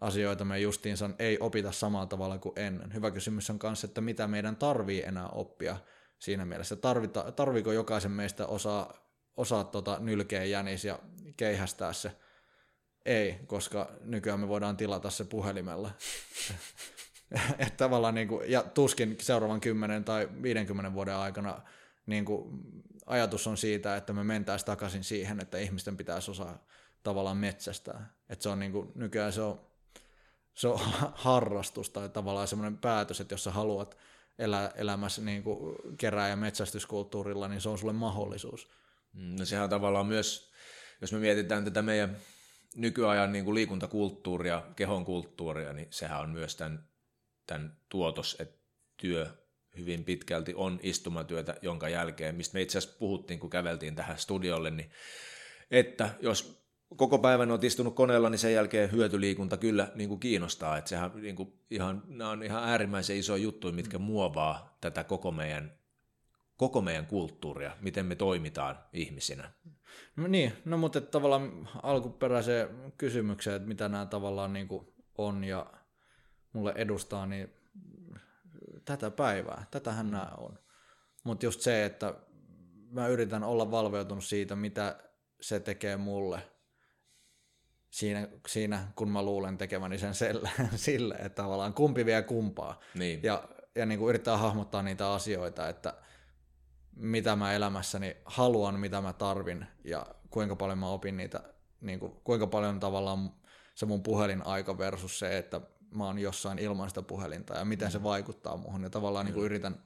asioita 0.00 0.44
me 0.44 0.58
justiinsa 0.58 1.10
ei 1.18 1.38
opita 1.40 1.72
samalla 1.72 2.06
tavalla 2.06 2.38
kuin 2.38 2.58
ennen. 2.58 2.94
Hyvä 2.94 3.10
kysymys 3.10 3.50
on 3.50 3.58
myös, 3.62 3.84
että 3.84 4.00
mitä 4.00 4.28
meidän 4.28 4.56
tarvii 4.56 5.02
enää 5.02 5.28
oppia 5.28 5.76
siinä 6.18 6.44
mielessä. 6.44 6.76
Tarvita, 6.76 7.32
tarviiko 7.32 7.72
jokaisen 7.72 8.10
meistä 8.10 8.46
osaa, 8.46 8.94
osaa 9.36 9.64
tota 9.64 9.98
nylkeä 10.00 10.44
jänis 10.44 10.84
ja 10.84 10.98
keihästää 11.36 11.92
se 11.92 12.12
ei, 13.04 13.38
koska 13.46 13.90
nykyään 14.00 14.40
me 14.40 14.48
voidaan 14.48 14.76
tilata 14.76 15.10
se 15.10 15.24
puhelimella. 15.24 15.90
että 17.58 17.76
tavallaan 17.76 18.14
niin 18.14 18.28
kuin, 18.28 18.50
ja 18.50 18.62
tuskin 18.62 19.16
seuraavan 19.20 19.60
10 19.60 20.04
tai 20.04 20.28
50 20.42 20.92
vuoden 20.92 21.16
aikana 21.16 21.60
niin 22.06 22.24
kuin, 22.24 22.60
ajatus 23.06 23.46
on 23.46 23.56
siitä, 23.56 23.96
että 23.96 24.12
me 24.12 24.24
mentäisiin 24.24 24.66
takaisin 24.66 25.04
siihen, 25.04 25.40
että 25.40 25.58
ihmisten 25.58 25.96
pitäisi 25.96 26.30
osaa 26.30 26.66
tavallaan 27.02 27.36
metsästää. 27.36 28.12
Että 28.28 28.42
se 28.42 28.48
on 28.48 28.58
niin 28.58 28.72
kuin, 28.72 28.92
nykyään 28.94 29.32
se 29.32 29.40
on, 29.42 29.60
se 30.54 30.68
on 30.68 30.80
harrastus 31.14 31.90
tai 31.90 32.08
tavallaan 32.08 32.48
semmoinen 32.48 32.78
päätös, 32.78 33.20
että 33.20 33.32
jos 33.32 33.44
sä 33.44 33.50
haluat 33.50 33.96
elää 34.38 34.72
elämässä 34.74 35.22
niin 35.22 35.42
kuin 35.42 35.76
kerää- 35.98 36.28
ja 36.28 36.36
metsästyskulttuurilla, 36.36 37.48
niin 37.48 37.60
se 37.60 37.68
on 37.68 37.78
sulle 37.78 37.92
mahdollisuus. 37.92 38.70
Mm, 39.12 39.36
no 39.38 39.44
sehän 39.44 39.64
on 39.64 39.70
tavallaan 39.70 40.06
myös, 40.06 40.52
jos 41.00 41.12
me 41.12 41.18
mietitään 41.18 41.64
tätä 41.64 41.82
meidän 41.82 42.16
nykyajan 42.76 43.32
niin 43.32 43.44
kuin 43.44 43.54
liikuntakulttuuria, 43.54 44.62
kehon 44.76 45.04
kulttuuria, 45.04 45.72
niin 45.72 45.88
sehän 45.90 46.20
on 46.20 46.30
myös 46.30 46.56
tämän, 46.56 46.88
tämän 47.46 47.76
tuotos, 47.88 48.36
että 48.40 48.58
työ 48.96 49.26
hyvin 49.76 50.04
pitkälti 50.04 50.54
on 50.56 50.80
istumatyötä, 50.82 51.56
jonka 51.62 51.88
jälkeen, 51.88 52.34
mistä 52.34 52.54
me 52.54 52.62
itse 52.62 52.78
asiassa 52.78 52.98
puhuttiin, 52.98 53.40
kun 53.40 53.50
käveltiin 53.50 53.94
tähän 53.94 54.18
studiolle, 54.18 54.70
niin 54.70 54.90
että 55.70 56.10
jos 56.20 56.64
koko 56.96 57.18
päivän 57.18 57.50
olet 57.50 57.64
istunut 57.64 57.94
koneella, 57.94 58.30
niin 58.30 58.38
sen 58.38 58.52
jälkeen 58.52 58.92
hyötyliikunta 58.92 59.56
kyllä 59.56 59.92
niin 59.94 60.08
kuin 60.08 60.20
kiinnostaa. 60.20 60.78
Että 60.78 60.88
sehän 60.88 61.10
niin 61.14 61.36
kuin 61.36 61.52
ihan, 61.70 62.02
nämä 62.06 62.30
on 62.30 62.42
ihan 62.42 62.64
äärimmäisen 62.64 63.16
iso 63.16 63.36
juttu, 63.36 63.72
mitkä 63.72 63.98
muovaa 63.98 64.76
tätä 64.80 65.04
koko 65.04 65.30
meidän, 65.30 65.78
koko 66.56 66.80
meidän 66.80 67.06
kulttuuria, 67.06 67.76
miten 67.80 68.06
me 68.06 68.14
toimitaan 68.14 68.78
ihmisinä. 68.92 69.52
No 70.16 70.26
niin, 70.26 70.52
no 70.64 70.76
mutta 70.78 71.00
tavallaan 71.00 71.68
alkuperäiseen 71.82 72.92
kysymykseen, 72.98 73.56
että 73.56 73.68
mitä 73.68 73.88
nämä 73.88 74.06
tavallaan 74.06 74.52
niin 74.52 74.68
kuin 74.68 74.94
on 75.18 75.44
ja 75.44 75.72
mulle 76.54 76.72
edustaa, 76.76 77.26
niin 77.26 77.50
tätä 78.84 79.10
päivää, 79.10 79.66
tätähän 79.70 80.10
nämä 80.10 80.30
on. 80.38 80.58
Mutta 81.24 81.46
just 81.46 81.60
se, 81.60 81.84
että 81.84 82.14
mä 82.90 83.08
yritän 83.08 83.44
olla 83.44 83.70
valveutunut 83.70 84.24
siitä, 84.24 84.56
mitä 84.56 84.98
se 85.40 85.60
tekee 85.60 85.96
mulle 85.96 86.40
siinä, 87.90 88.28
siinä 88.48 88.88
kun 88.96 89.10
mä 89.10 89.22
luulen 89.22 89.58
tekeväni 89.58 89.98
sen 89.98 90.14
sille, 90.14 90.50
sille 90.76 91.14
että 91.14 91.42
tavallaan 91.42 91.74
kumpi 91.74 92.06
vie 92.06 92.22
kumpaa. 92.22 92.80
Niin. 92.94 93.20
Ja, 93.22 93.48
ja 93.74 93.86
niin 93.86 93.98
kuin 93.98 94.08
yrittää 94.08 94.36
hahmottaa 94.36 94.82
niitä 94.82 95.12
asioita, 95.12 95.68
että 95.68 95.94
mitä 96.96 97.36
mä 97.36 97.52
elämässäni 97.52 98.16
haluan, 98.24 98.80
mitä 98.80 99.00
mä 99.00 99.12
tarvin 99.12 99.66
ja 99.84 100.06
kuinka 100.30 100.56
paljon 100.56 100.78
mä 100.78 100.88
opin 100.88 101.16
niitä, 101.16 101.42
niin 101.80 102.00
kuin, 102.00 102.12
kuinka 102.24 102.46
paljon 102.46 102.80
tavallaan 102.80 103.30
se 103.74 103.86
mun 103.86 104.02
puhelinaika 104.02 104.78
versus 104.78 105.18
se, 105.18 105.38
että 105.38 105.60
mä 105.94 106.04
oon 106.04 106.18
jossain 106.18 106.58
ilman 106.58 106.88
sitä 106.88 107.02
puhelinta 107.02 107.54
ja 107.54 107.64
miten 107.64 107.90
se 107.90 107.98
mm. 107.98 108.04
vaikuttaa 108.04 108.56
muuhun. 108.56 108.82
Ja 108.82 108.90
tavallaan 108.90 109.26
niin 109.26 109.34
kuin 109.34 109.44
yritän, 109.44 109.84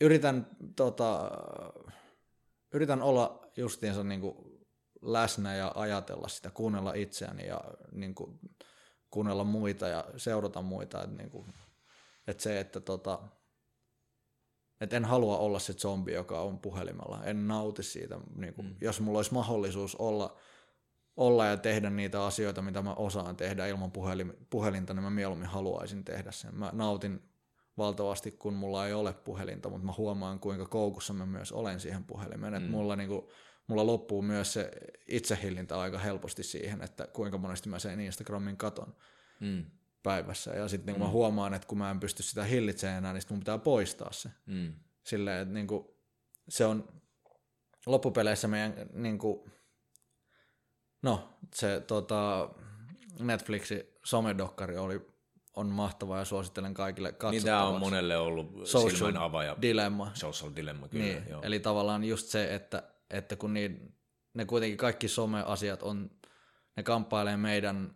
yritän, 0.00 0.46
tota, 0.76 1.30
yritän 2.74 3.02
olla 3.02 3.50
justiinsa 3.56 4.04
niin 4.04 4.20
kuin 4.20 4.36
läsnä 5.02 5.54
ja 5.54 5.72
ajatella 5.74 6.28
sitä, 6.28 6.50
kuunnella 6.50 6.94
itseäni 6.94 7.46
ja 7.46 7.60
niin 7.92 8.14
kuin, 8.14 8.38
kuunnella 9.10 9.44
muita 9.44 9.88
ja 9.88 10.04
seurata 10.16 10.62
muita. 10.62 11.02
Että, 11.02 11.16
niin 11.16 11.30
kuin, 11.30 11.54
että 12.26 12.42
se, 12.42 12.60
että 12.60 12.80
tota, 12.80 13.18
et 14.80 14.92
en 14.92 15.04
halua 15.04 15.38
olla 15.38 15.58
se 15.58 15.72
zombi, 15.72 16.12
joka 16.12 16.40
on 16.40 16.58
puhelimella. 16.58 17.24
En 17.24 17.48
nauti 17.48 17.82
siitä. 17.82 18.20
Niin 18.34 18.54
kuin, 18.54 18.66
mm. 18.66 18.76
Jos 18.80 19.00
mulla 19.00 19.18
olisi 19.18 19.34
mahdollisuus 19.34 19.94
olla, 19.94 20.36
olla 21.16 21.46
ja 21.46 21.56
tehdä 21.56 21.90
niitä 21.90 22.24
asioita, 22.24 22.62
mitä 22.62 22.82
mä 22.82 22.94
osaan 22.94 23.36
tehdä 23.36 23.66
ilman 23.66 23.92
puhelinta, 24.50 24.94
niin 24.94 25.04
mä 25.04 25.10
mieluummin 25.10 25.48
haluaisin 25.48 26.04
tehdä 26.04 26.32
sen. 26.32 26.54
Mä 26.54 26.70
nautin 26.72 27.22
valtavasti, 27.78 28.30
kun 28.30 28.54
mulla 28.54 28.86
ei 28.86 28.92
ole 28.92 29.12
puhelinta, 29.12 29.68
mutta 29.68 29.86
mä 29.86 29.92
huomaan, 29.96 30.40
kuinka 30.40 30.66
koukussa 30.66 31.12
mä 31.12 31.26
myös 31.26 31.52
olen 31.52 31.80
siihen 31.80 32.04
puhelimeen. 32.04 32.52
Mm. 32.52 32.56
Että 32.56 32.70
mulla, 32.70 32.96
niin 32.96 33.08
kuin, 33.08 33.26
mulla 33.66 33.86
loppuu 33.86 34.22
myös 34.22 34.52
se 34.52 34.70
itsehillintä 35.08 35.80
aika 35.80 35.98
helposti 35.98 36.42
siihen, 36.42 36.82
että 36.82 37.06
kuinka 37.06 37.38
monesti 37.38 37.68
mä 37.68 37.78
sen 37.78 38.00
Instagramin 38.00 38.56
katon. 38.56 38.96
Mm 39.40 39.64
päivässä. 40.06 40.50
Ja 40.50 40.68
sitten 40.68 40.92
niin 40.92 41.02
mm. 41.02 41.06
mä 41.06 41.12
huomaan, 41.12 41.54
että 41.54 41.68
kun 41.68 41.78
mä 41.78 41.90
en 41.90 42.00
pysty 42.00 42.22
sitä 42.22 42.44
hillitsemään 42.44 42.98
enää, 42.98 43.12
niin 43.12 43.22
mun 43.30 43.38
pitää 43.38 43.58
poistaa 43.58 44.12
se. 44.12 44.30
Mm. 44.46 44.72
Silleen, 45.04 45.42
että 45.42 45.54
niin 45.54 45.66
kuin, 45.66 45.86
se 46.48 46.66
on 46.66 46.88
loppupeleissä 47.86 48.48
meidän, 48.48 48.74
niin 48.92 49.18
kuin, 49.18 49.52
no 51.06 51.28
se 51.54 51.80
tota, 51.80 52.48
Netflixin 53.18 53.82
somedokkari 54.04 54.76
oli, 54.76 55.06
on 55.56 55.66
mahtava 55.66 56.18
ja 56.18 56.24
suosittelen 56.24 56.74
kaikille 56.74 57.12
katsottavaksi. 57.12 57.36
Niin 57.36 57.44
tämä 57.44 57.66
on 57.66 57.80
monelle 57.80 58.16
ollut 58.16 58.60
Social 58.64 59.16
avaja. 59.16 59.56
Dilemma. 59.62 60.10
Social 60.14 60.50
Dilemma, 60.56 60.88
kyllä. 60.88 61.04
Niin, 61.04 61.22
joo. 61.28 61.42
Eli 61.42 61.60
tavallaan 61.60 62.04
just 62.04 62.26
se, 62.26 62.54
että, 62.54 62.82
että 63.10 63.36
kun 63.36 63.54
niin, 63.54 63.94
ne 64.34 64.44
kuitenkin 64.44 64.78
kaikki 64.78 65.08
some-asiat 65.08 65.82
on, 65.82 66.10
ne 66.76 66.82
kamppailee 66.82 67.36
meidän 67.36 67.94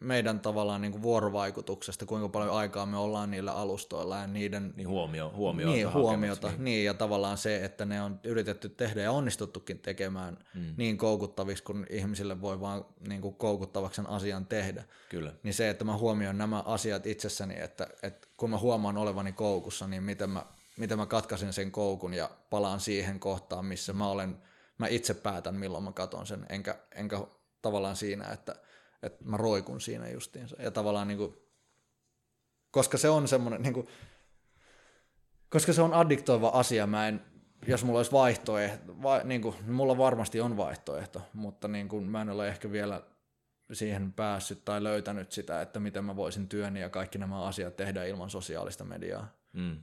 meidän 0.00 0.40
tavallaan 0.40 0.80
niin 0.80 0.92
kuin 0.92 1.02
vuorovaikutuksesta, 1.02 2.06
kuinka 2.06 2.28
paljon 2.28 2.56
aikaa 2.56 2.86
me 2.86 2.96
ollaan 2.96 3.30
niillä 3.30 3.52
alustoilla 3.52 4.16
ja 4.16 4.26
niiden... 4.26 4.72
Niin 4.76 4.88
huomio, 4.88 5.32
huomiota. 5.36 5.72
Niin, 5.72 5.92
huomiota, 5.92 6.48
niin. 6.48 6.64
niin. 6.64 6.84
ja 6.84 6.94
tavallaan 6.94 7.38
se, 7.38 7.64
että 7.64 7.84
ne 7.84 8.02
on 8.02 8.20
yritetty 8.24 8.68
tehdä 8.68 9.02
ja 9.02 9.12
onnistuttukin 9.12 9.78
tekemään 9.78 10.38
mm. 10.54 10.74
niin 10.76 10.98
koukuttaviksi, 10.98 11.64
kun 11.64 11.86
ihmisille 11.90 12.40
voi 12.40 12.60
vaan 12.60 12.84
niin 13.08 13.20
kuin 13.20 13.34
koukuttavaksi 13.34 13.96
sen 13.96 14.06
asian 14.06 14.46
tehdä. 14.46 14.84
Kyllä. 15.08 15.32
Niin 15.42 15.54
se, 15.54 15.70
että 15.70 15.84
mä 15.84 15.96
huomioon 15.96 16.38
nämä 16.38 16.60
asiat 16.60 17.06
itsessäni, 17.06 17.60
että, 17.60 17.86
että 18.02 18.28
kun 18.36 18.50
mä 18.50 18.58
huomaan 18.58 18.96
olevani 18.96 19.32
koukussa, 19.32 19.86
niin 19.86 20.02
miten 20.02 20.30
mä, 20.30 20.46
miten 20.76 20.98
mä 20.98 21.06
katkaisen 21.06 21.52
sen 21.52 21.70
koukun 21.70 22.14
ja 22.14 22.30
palaan 22.50 22.80
siihen 22.80 23.20
kohtaan, 23.20 23.64
missä 23.64 23.92
mä 23.92 24.08
olen, 24.08 24.36
mä 24.78 24.86
itse 24.86 25.14
päätän, 25.14 25.54
milloin 25.54 25.84
mä 25.84 25.92
katon 25.92 26.26
sen, 26.26 26.46
enkä, 26.48 26.78
enkä 26.94 27.20
tavallaan 27.62 27.96
siinä, 27.96 28.32
että– 28.32 28.56
että 29.02 29.24
mä 29.24 29.36
roikun 29.36 29.80
siinä 29.80 30.08
justiinsa. 30.08 30.62
Ja 30.62 30.70
tavallaan 30.70 31.08
niin 31.08 31.18
kuin, 31.18 31.36
koska 32.70 32.98
se 32.98 33.08
on 33.08 33.28
semmoinen, 33.28 33.62
niin 33.62 33.74
kuin, 33.74 33.86
koska 35.48 35.72
se 35.72 35.82
on 35.82 35.94
addiktoiva 35.94 36.48
asia, 36.48 36.86
mä 36.86 37.08
en, 37.08 37.24
jos 37.66 37.84
mulla 37.84 37.98
olisi 37.98 38.12
vaihtoehto, 38.12 39.02
va, 39.02 39.18
niin 39.18 39.42
kuin, 39.42 39.54
mulla 39.66 39.98
varmasti 39.98 40.40
on 40.40 40.56
vaihtoehto, 40.56 41.22
mutta 41.34 41.68
niin 41.68 41.88
kuin, 41.88 42.04
mä 42.04 42.22
en 42.22 42.30
ole 42.30 42.48
ehkä 42.48 42.72
vielä 42.72 43.02
siihen 43.72 44.12
päässyt 44.12 44.64
tai 44.64 44.82
löytänyt 44.82 45.32
sitä, 45.32 45.62
että 45.62 45.80
miten 45.80 46.04
mä 46.04 46.16
voisin 46.16 46.48
työni 46.48 46.80
ja 46.80 46.90
kaikki 46.90 47.18
nämä 47.18 47.44
asiat 47.44 47.76
tehdä 47.76 48.04
ilman 48.04 48.30
sosiaalista 48.30 48.84
mediaa. 48.84 49.28
Mm. 49.52 49.82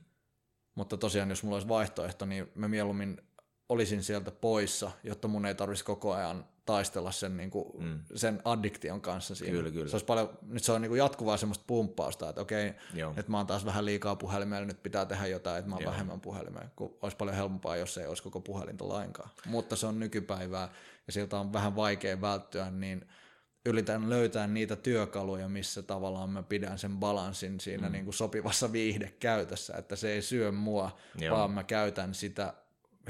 Mutta 0.76 0.97
tosiaan, 0.97 1.30
jos 1.30 1.43
mulla 1.43 1.55
olisi 1.55 1.68
vaihtoehto, 1.68 2.26
niin 2.26 2.51
mä 2.55 2.68
mieluummin 2.68 3.22
olisin 3.70 4.03
sieltä 4.03 4.32
poissa, 4.32 4.91
jotta 5.03 5.28
mun 5.28 5.45
ei 5.45 5.55
tarvitsisi 5.55 5.86
koko 5.86 6.13
ajan 6.13 6.45
taistella 6.68 7.11
sen, 7.11 7.38
niin 7.38 7.49
kuin, 7.49 7.65
mm. 7.84 7.99
sen 8.15 8.41
addiktion 8.45 9.01
kanssa 9.01 9.36
siinä. 9.36 9.51
Kyllä, 9.51 9.72
kyllä. 9.72 9.88
Se 9.88 9.95
olisi 9.95 10.05
paljon, 10.05 10.38
nyt 10.41 10.63
se 10.63 10.72
on 10.72 10.82
niin 10.82 10.89
kuin 10.89 10.99
jatkuvaa 10.99 11.38
semmoista 11.38 11.63
pumppausta, 11.68 12.30
että 12.30 12.41
okei, 12.41 12.74
Joo. 12.93 13.13
että 13.18 13.32
mä 13.32 13.38
oon 13.38 13.47
taas 13.47 13.65
vähän 13.65 13.86
liikaa 13.86 14.15
puhelimella, 14.15 14.65
nyt 14.65 14.84
pitää 14.84 15.05
tehdä 15.05 15.28
jotain, 15.28 15.59
että 15.59 15.70
mä 15.70 15.76
oon 15.76 15.84
Joo. 15.84 15.91
vähemmän 15.91 16.22
puhelimella, 16.22 16.70
kun 16.76 16.97
olisi 17.01 17.18
paljon 17.18 17.36
helpompaa, 17.36 17.76
jos 17.76 17.97
ei 17.97 18.07
olisi 18.07 18.24
koko 18.24 18.39
puhelinta 18.39 18.89
lainkaan. 18.89 19.30
Mutta 19.45 19.76
se 19.76 19.88
on 19.88 19.99
nykypäivää 19.99 20.70
ja 21.07 21.13
siltä 21.13 21.39
on 21.39 21.53
vähän 21.53 21.76
vaikea 21.76 22.22
välttyä, 22.22 22.72
niin 22.72 23.07
yritän 23.65 24.09
löytää 24.09 24.47
niitä 24.47 24.76
työkaluja, 24.76 25.49
missä 25.49 25.82
tavallaan 25.82 26.30
mä 26.30 26.43
pidän 26.43 26.80
sen 26.80 26.97
balanssin 26.97 27.59
siinä 27.59 27.88
mm. 27.88 27.91
niin 27.91 28.03
kuin 28.03 28.13
sopivassa 28.13 28.72
viihdekäytössä, 28.72 29.78
että 29.78 29.95
se 29.95 30.11
ei 30.11 30.22
syö 30.22 30.51
mua, 30.51 30.97
Joo. 31.20 31.38
vaan 31.38 31.51
mä 31.51 31.63
käytän 31.63 32.13
sitä 32.13 32.53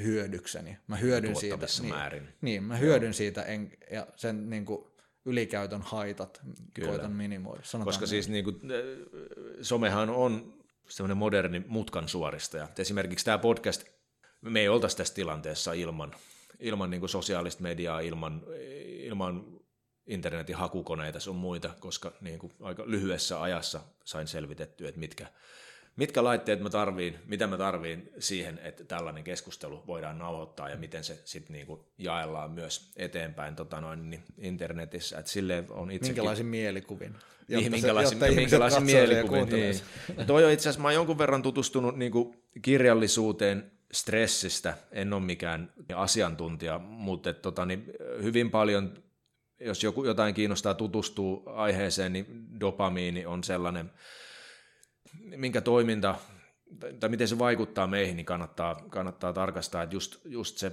hyödykseni. 0.03 0.77
Mä 0.87 0.95
hyödyn 0.95 1.35
siitä. 1.35 1.67
Niin, 1.81 1.93
määrin. 1.93 2.27
Niin, 2.41 2.63
mä 2.63 2.77
hyödyn 2.77 3.07
Joo. 3.07 3.13
siitä 3.13 3.43
en, 3.43 3.71
ja 3.91 4.07
sen 4.15 4.49
niin 4.49 4.65
kuin, 4.65 4.87
ylikäytön 5.25 5.81
haitat 5.81 6.41
Kyllä. 6.73 6.89
koitan 6.89 7.11
minimoida. 7.11 7.61
Sanotaan 7.63 7.85
Koska 7.85 8.01
näin. 8.01 8.09
siis 8.09 8.29
niin 8.29 8.43
kuin, 8.43 8.59
somehan 9.61 10.09
on 10.09 10.53
semmoinen 10.89 11.17
moderni 11.17 11.63
mutkan 11.67 12.07
suoristaja. 12.07 12.67
Esimerkiksi 12.77 13.25
tämä 13.25 13.37
podcast, 13.37 13.83
me 14.41 14.59
ei 14.59 14.69
oltaisi 14.69 14.97
tässä 14.97 15.13
tilanteessa 15.13 15.73
ilman, 15.73 16.15
ilman 16.59 16.89
niin 16.89 16.99
kuin 16.99 17.09
sosiaalista 17.09 17.63
mediaa, 17.63 17.99
ilman, 17.99 18.43
ilman 18.87 19.45
internetin 20.07 20.55
hakukoneita 20.55 21.19
sun 21.19 21.35
muita, 21.35 21.69
koska 21.79 22.13
niin 22.21 22.39
kuin 22.39 22.53
aika 22.61 22.83
lyhyessä 22.85 23.41
ajassa 23.41 23.81
sain 24.03 24.27
selvitettyä, 24.27 24.89
että 24.89 24.99
mitkä, 24.99 25.27
mitkä 25.97 26.23
laitteet 26.23 26.59
mä 26.59 26.69
tarviin, 26.69 27.15
mitä 27.25 27.47
mä 27.47 27.57
tarviin 27.57 28.09
siihen, 28.19 28.59
että 28.63 28.83
tällainen 28.83 29.23
keskustelu 29.23 29.83
voidaan 29.87 30.17
nauhoittaa 30.17 30.69
ja 30.69 30.77
miten 30.77 31.03
se 31.03 31.19
sitten 31.25 31.53
niinku 31.53 31.85
jaellaan 31.97 32.51
myös 32.51 32.91
eteenpäin 32.95 33.55
tota 33.55 33.81
noin, 33.81 34.09
niin 34.09 34.23
internetissä. 34.37 35.19
Et 35.19 35.27
sille 35.27 35.63
on 35.69 35.91
itsekin... 35.91 36.13
Minkälaisin 36.15 36.45
mielikuvin? 36.45 37.15
Jotta 37.47 37.69
minkälaisin, 37.69 38.19
se, 38.19 38.31
minkälaisin 38.31 38.83
mielikuvin. 38.83 39.49
Niin. 39.49 39.75
Toi 40.27 40.45
on 40.45 40.51
itse 40.51 40.63
asiassa, 40.69 40.81
mä 40.81 40.87
oon 40.87 40.95
jonkun 40.95 41.17
verran 41.17 41.41
tutustunut 41.41 41.97
niinku 41.97 42.35
kirjallisuuteen 42.61 43.71
stressistä, 43.91 44.77
en 44.91 45.13
ole 45.13 45.21
mikään 45.21 45.73
asiantuntija, 45.95 46.79
mutta 46.79 47.29
et, 47.29 47.41
tota, 47.41 47.65
niin 47.65 47.85
hyvin 48.21 48.51
paljon 48.51 48.93
jos 49.59 49.83
joku, 49.83 50.05
jotain 50.05 50.33
kiinnostaa 50.33 50.73
tutustua 50.73 51.43
aiheeseen, 51.55 52.13
niin 52.13 52.25
dopamiini 52.59 53.25
on 53.25 53.43
sellainen, 53.43 53.91
minkä 55.19 55.61
toiminta 55.61 56.15
tai 56.99 57.09
miten 57.09 57.27
se 57.27 57.39
vaikuttaa 57.39 57.87
meihin, 57.87 58.15
niin 58.15 58.25
kannattaa, 58.25 58.75
kannattaa 58.89 59.33
tarkastaa, 59.33 59.83
että 59.83 59.95
just, 59.95 60.17
just 60.25 60.57
se, 60.57 60.71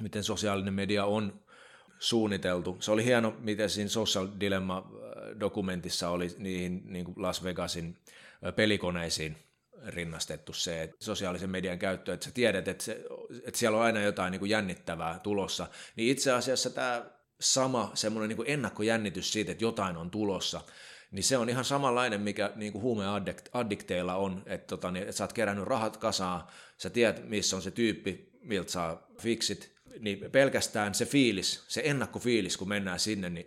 miten 0.00 0.24
sosiaalinen 0.24 0.74
media 0.74 1.04
on 1.04 1.42
suunniteltu. 1.98 2.76
Se 2.80 2.90
oli 2.90 3.04
hieno, 3.04 3.36
miten 3.38 3.70
siinä 3.70 3.88
Social 3.88 4.28
Dilemma-dokumentissa 4.40 6.08
oli 6.08 6.28
niihin 6.38 6.82
niin 6.84 7.04
kuin 7.04 7.22
Las 7.22 7.44
Vegasin 7.44 7.98
pelikoneisiin 8.56 9.36
rinnastettu 9.86 10.52
se 10.52 10.82
että 10.82 10.96
sosiaalisen 11.00 11.50
median 11.50 11.78
käyttö, 11.78 12.14
että 12.14 12.24
sä 12.24 12.30
tiedät, 12.30 12.68
että, 12.68 12.84
se, 12.84 13.04
että 13.44 13.58
siellä 13.58 13.78
on 13.78 13.84
aina 13.84 14.00
jotain 14.00 14.30
niin 14.30 14.38
kuin 14.38 14.50
jännittävää 14.50 15.18
tulossa, 15.18 15.66
niin 15.96 16.10
itse 16.10 16.32
asiassa 16.32 16.70
tämä 16.70 17.04
sama 17.40 17.90
semmoinen 17.94 18.36
niin 18.36 18.50
ennakkojännitys 18.50 19.32
siitä, 19.32 19.52
että 19.52 19.64
jotain 19.64 19.96
on 19.96 20.10
tulossa, 20.10 20.60
niin 21.12 21.24
se 21.24 21.36
on 21.36 21.48
ihan 21.48 21.64
samanlainen, 21.64 22.20
mikä 22.20 22.52
niin 22.54 22.72
kuin 22.72 22.82
huumeaddikteilla 22.82 24.14
on, 24.14 24.42
että, 24.46 24.66
tota, 24.66 24.90
niin, 24.90 25.02
että 25.02 25.12
sä 25.12 25.24
oot 25.24 25.32
kerännyt 25.32 25.64
rahat 25.64 25.96
kasaan, 25.96 26.44
sä 26.76 26.90
tiedät, 26.90 27.28
missä 27.28 27.56
on 27.56 27.62
se 27.62 27.70
tyyppi, 27.70 28.30
miltä 28.42 28.72
saa 28.72 29.06
fiksit, 29.20 29.72
niin 29.98 30.30
pelkästään 30.30 30.94
se 30.94 31.06
fiilis, 31.06 31.64
se 31.68 31.82
ennakkofiilis, 31.84 32.56
kun 32.56 32.68
mennään 32.68 33.00
sinne, 33.00 33.30
niin 33.30 33.46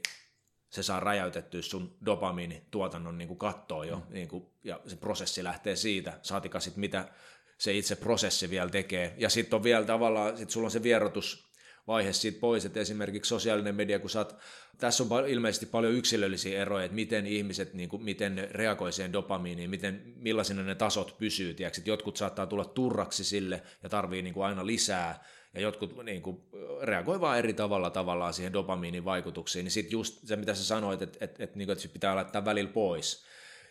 se 0.69 0.83
saa 0.83 0.99
räjäytettyä 0.99 1.61
sun 1.61 1.97
dopamiinituotannon 2.05 3.17
niin 3.17 3.27
kuin 3.27 3.37
kattoon 3.37 3.87
jo, 3.87 3.95
mm. 3.95 4.13
niin 4.13 4.27
kuin, 4.27 4.45
ja 4.63 4.79
se 4.87 4.95
prosessi 4.95 5.43
lähtee 5.43 5.75
siitä, 5.75 6.19
saatika 6.21 6.59
sitten 6.59 6.79
mitä 6.79 7.09
se 7.57 7.73
itse 7.73 7.95
prosessi 7.95 8.49
vielä 8.49 8.69
tekee. 8.69 9.13
Ja 9.17 9.29
sitten 9.29 9.57
on 9.57 9.63
vielä 9.63 9.85
tavallaan, 9.85 10.37
sit 10.37 10.49
sulla 10.49 10.67
on 10.67 10.71
se 10.71 10.83
vierotus, 10.83 11.44
vaihe 11.87 12.13
siitä 12.13 12.39
pois, 12.39 12.65
että 12.65 12.79
esimerkiksi 12.79 13.29
sosiaalinen 13.29 13.75
media, 13.75 13.99
kun 13.99 14.09
saat, 14.09 14.37
tässä 14.77 15.03
on 15.09 15.29
ilmeisesti 15.29 15.65
paljon 15.65 15.93
yksilöllisiä 15.93 16.61
eroja, 16.61 16.85
että 16.85 16.95
miten 16.95 17.27
ihmiset, 17.27 17.73
niin 17.73 17.89
kuin, 17.89 18.03
miten 18.03 18.35
ne 18.35 18.49
reagoi 18.51 18.91
siihen 18.91 19.13
dopamiiniin, 19.13 19.69
miten, 19.69 20.13
millaisina 20.15 20.63
ne 20.63 20.75
tasot 20.75 21.15
pysyy, 21.17 21.53
tiedätkö? 21.53 21.81
että 21.81 21.89
jotkut 21.89 22.17
saattaa 22.17 22.47
tulla 22.47 22.65
turraksi 22.65 23.23
sille 23.23 23.61
ja 23.83 23.89
tarvii 23.89 24.21
niin 24.21 24.33
kuin 24.33 24.45
aina 24.45 24.65
lisää, 24.65 25.23
ja 25.53 25.61
jotkut 25.61 26.03
niin 26.03 26.21
kuin, 26.21 26.37
reagoi 26.81 27.21
vaan 27.21 27.37
eri 27.37 27.53
tavalla 27.53 27.89
tavallaan 27.89 28.33
siihen 28.33 28.53
dopamiinin 28.53 29.05
vaikutuksiin, 29.05 29.63
niin 29.63 29.71
sitten 29.71 29.91
just 29.91 30.27
se, 30.27 30.35
mitä 30.35 30.55
sä 30.55 30.65
sanoit, 30.65 31.01
että, 31.01 31.17
että, 31.21 31.43
että, 31.43 31.57
niin 31.57 31.67
kuin, 31.67 31.73
että 31.73 31.81
se 31.81 31.87
pitää 31.87 32.15
laittaa 32.15 32.45
välillä 32.45 32.71
pois, 32.71 33.25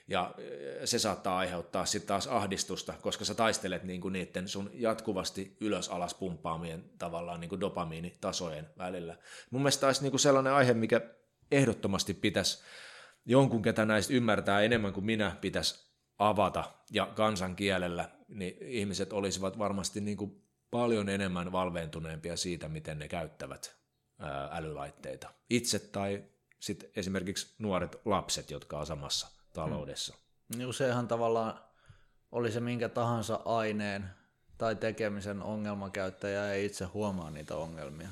ja 0.08 0.34
se 0.84 0.98
saattaa 0.98 1.38
aiheuttaa 1.38 1.86
sitten 1.86 2.08
taas 2.08 2.26
ahdistusta, 2.26 2.94
koska 3.02 3.24
sä 3.24 3.34
taistelet 3.34 3.84
niinku 3.84 4.08
niiden 4.08 4.48
sun 4.48 4.70
jatkuvasti 4.72 5.56
ylös-alas 5.60 6.14
pumppaamien 6.14 6.84
tavallaan 6.98 7.40
niinku 7.40 7.60
dopamiinitasojen 7.60 8.70
välillä. 8.78 9.16
Mun 9.50 9.62
mielestä 9.62 9.80
taisi 9.80 10.02
niinku 10.02 10.18
sellainen 10.18 10.52
aihe, 10.52 10.74
mikä 10.74 11.00
ehdottomasti 11.50 12.14
pitäisi 12.14 12.62
jonkun, 13.24 13.62
ketä 13.62 13.84
näistä 13.84 14.14
ymmärtää 14.14 14.60
enemmän 14.60 14.92
kuin 14.92 15.06
minä, 15.06 15.36
pitäisi 15.40 15.94
avata 16.18 16.64
ja 16.90 17.06
kansankielellä, 17.06 18.10
niin 18.28 18.56
ihmiset 18.60 19.12
olisivat 19.12 19.58
varmasti 19.58 20.00
niinku 20.00 20.44
paljon 20.70 21.08
enemmän 21.08 21.52
valveentuneempia 21.52 22.36
siitä, 22.36 22.68
miten 22.68 22.98
ne 22.98 23.08
käyttävät 23.08 23.76
älylaitteita. 24.50 25.30
Itse 25.50 25.78
tai 25.78 26.24
sitten 26.60 26.90
esimerkiksi 26.96 27.54
nuoret 27.58 27.96
lapset, 28.04 28.50
jotka 28.50 28.78
on 28.78 28.86
samassa 28.86 29.43
taloudessa. 29.54 30.14
Mm. 30.56 30.68
Useinhan 30.68 31.08
tavallaan 31.08 31.60
oli 32.32 32.52
se 32.52 32.60
minkä 32.60 32.88
tahansa 32.88 33.40
aineen 33.44 34.10
tai 34.58 34.76
tekemisen 34.76 35.42
ongelmakäyttäjä 35.42 36.52
ei 36.52 36.66
itse 36.66 36.84
huomaa 36.84 37.30
niitä 37.30 37.56
ongelmia. 37.56 38.08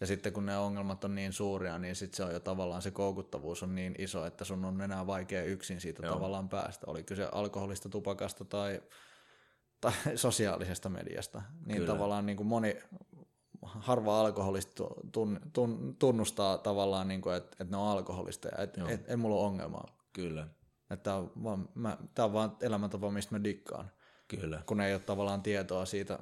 Ja 0.00 0.06
sitten 0.06 0.32
kun 0.32 0.46
ne 0.46 0.58
ongelmat 0.58 1.04
on 1.04 1.14
niin 1.14 1.32
suuria, 1.32 1.78
niin 1.78 1.96
sitten 1.96 2.16
se 2.16 2.24
on 2.24 2.32
jo 2.32 2.40
tavallaan 2.40 2.82
se 2.82 2.90
koukuttavuus 2.90 3.62
on 3.62 3.74
niin 3.74 3.94
iso, 3.98 4.26
että 4.26 4.44
sun 4.44 4.64
on 4.64 4.80
enää 4.80 5.06
vaikea 5.06 5.44
yksin 5.44 5.80
siitä 5.80 6.06
Joo. 6.06 6.14
tavallaan 6.14 6.48
päästä. 6.48 6.86
Oli 6.86 7.02
kyse 7.02 7.28
alkoholista, 7.32 7.88
tupakasta 7.88 8.44
tai, 8.44 8.82
tai 9.80 9.92
sosiaalisesta 10.16 10.88
mediasta. 10.88 11.42
Niin 11.66 11.76
Kyllä. 11.76 11.92
tavallaan 11.92 12.26
niin 12.26 12.36
kuin 12.36 12.46
moni, 12.46 12.78
harva 13.62 14.20
alkoholista 14.20 14.84
tun, 15.12 15.40
tun, 15.52 15.96
tunnustaa 15.98 16.58
tavallaan, 16.58 17.08
niin 17.08 17.20
kuin, 17.20 17.36
että, 17.36 17.56
että 17.60 17.76
ne 17.76 17.76
on 17.76 17.88
alkoholista 17.88 18.48
ja 18.48 18.62
että 18.62 18.80
et, 18.88 19.04
et 19.10 19.20
mulla 19.20 19.40
on 19.40 19.46
ongelmaa. 19.46 20.03
Kyllä. 20.14 20.48
Että 20.90 21.14
on 21.14 21.32
vaan, 21.44 21.68
mä, 21.74 21.98
tämä 22.14 22.26
on 22.26 22.32
vaan 22.32 22.56
elämäntapa, 22.60 23.10
mistä 23.10 23.34
mä 23.34 23.44
dikkaan. 23.44 23.90
Kyllä. 24.28 24.62
Kun 24.66 24.80
ei 24.80 24.94
ole 24.94 25.00
tavallaan 25.00 25.42
tietoa 25.42 25.84
siitä 25.84 26.18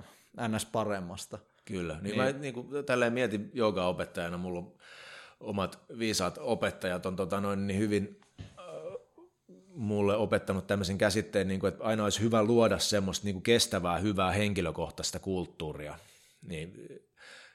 ns. 0.48 0.66
paremmasta. 0.66 1.38
Kyllä. 1.64 1.94
Niin, 1.94 2.02
niin. 2.02 2.16
mä 2.16 2.32
niin 2.32 2.54
kuin, 2.54 2.84
tälleen 2.86 3.12
mietin 3.12 3.50
joogaopettajana, 3.54 4.38
mulla 4.38 4.58
on 4.58 4.74
omat 5.40 5.78
viisaat 5.98 6.38
opettajat 6.40 7.06
on 7.06 7.16
tota, 7.16 7.40
noin 7.40 7.66
niin 7.66 7.80
hyvin 7.80 8.20
äh, 8.40 8.46
mulle 9.74 10.16
opettanut 10.16 10.66
tämmöisen 10.66 10.98
käsitteen, 10.98 11.48
niin 11.48 11.60
kuin, 11.60 11.72
että 11.72 11.84
aina 11.84 12.04
olisi 12.04 12.20
hyvä 12.20 12.42
luoda 12.42 12.78
semmoista 12.78 13.24
niin 13.24 13.34
kuin 13.34 13.42
kestävää, 13.42 13.98
hyvää 13.98 14.32
henkilökohtaista 14.32 15.18
kulttuuria. 15.18 15.98
Niin, 16.42 16.74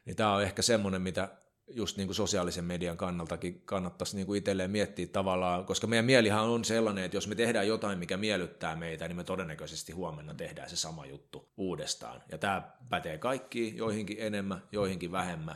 niin 0.06 0.16
tämä 0.16 0.34
on 0.34 0.44
ehkä 0.44 0.62
semmoinen, 0.62 1.02
mitä 1.02 1.30
just 1.68 1.98
niin 1.98 2.08
kuin 2.08 2.16
sosiaalisen 2.16 2.66
median 2.66 2.98
kannaltakin 2.98 3.62
kannattaisi 3.66 4.16
niin 4.16 4.26
kuin 4.26 4.38
itselleen 4.38 4.72
miettiä 4.72 5.08
tavallaan, 5.08 5.66
koska 5.66 5.88
meidän 5.88 6.06
mielihan 6.06 6.44
on 6.44 6.66
sellainen, 6.66 7.04
että 7.04 7.18
jos 7.18 7.28
me 7.28 7.36
tehdään 7.36 7.68
jotain, 7.68 8.00
mikä 8.00 8.18
miellyttää 8.18 8.76
meitä, 8.76 9.08
niin 9.08 9.16
me 9.16 9.24
todennäköisesti 9.24 9.92
huomenna 9.92 10.34
tehdään 10.34 10.70
se 10.70 10.76
sama 10.76 11.06
juttu 11.06 11.52
uudestaan. 11.58 12.24
Ja 12.32 12.38
tämä 12.38 12.72
pätee 12.90 13.18
kaikkiin, 13.18 13.78
joihinkin 13.78 14.18
enemmän, 14.20 14.64
joihinkin 14.72 15.12
vähemmän. 15.12 15.56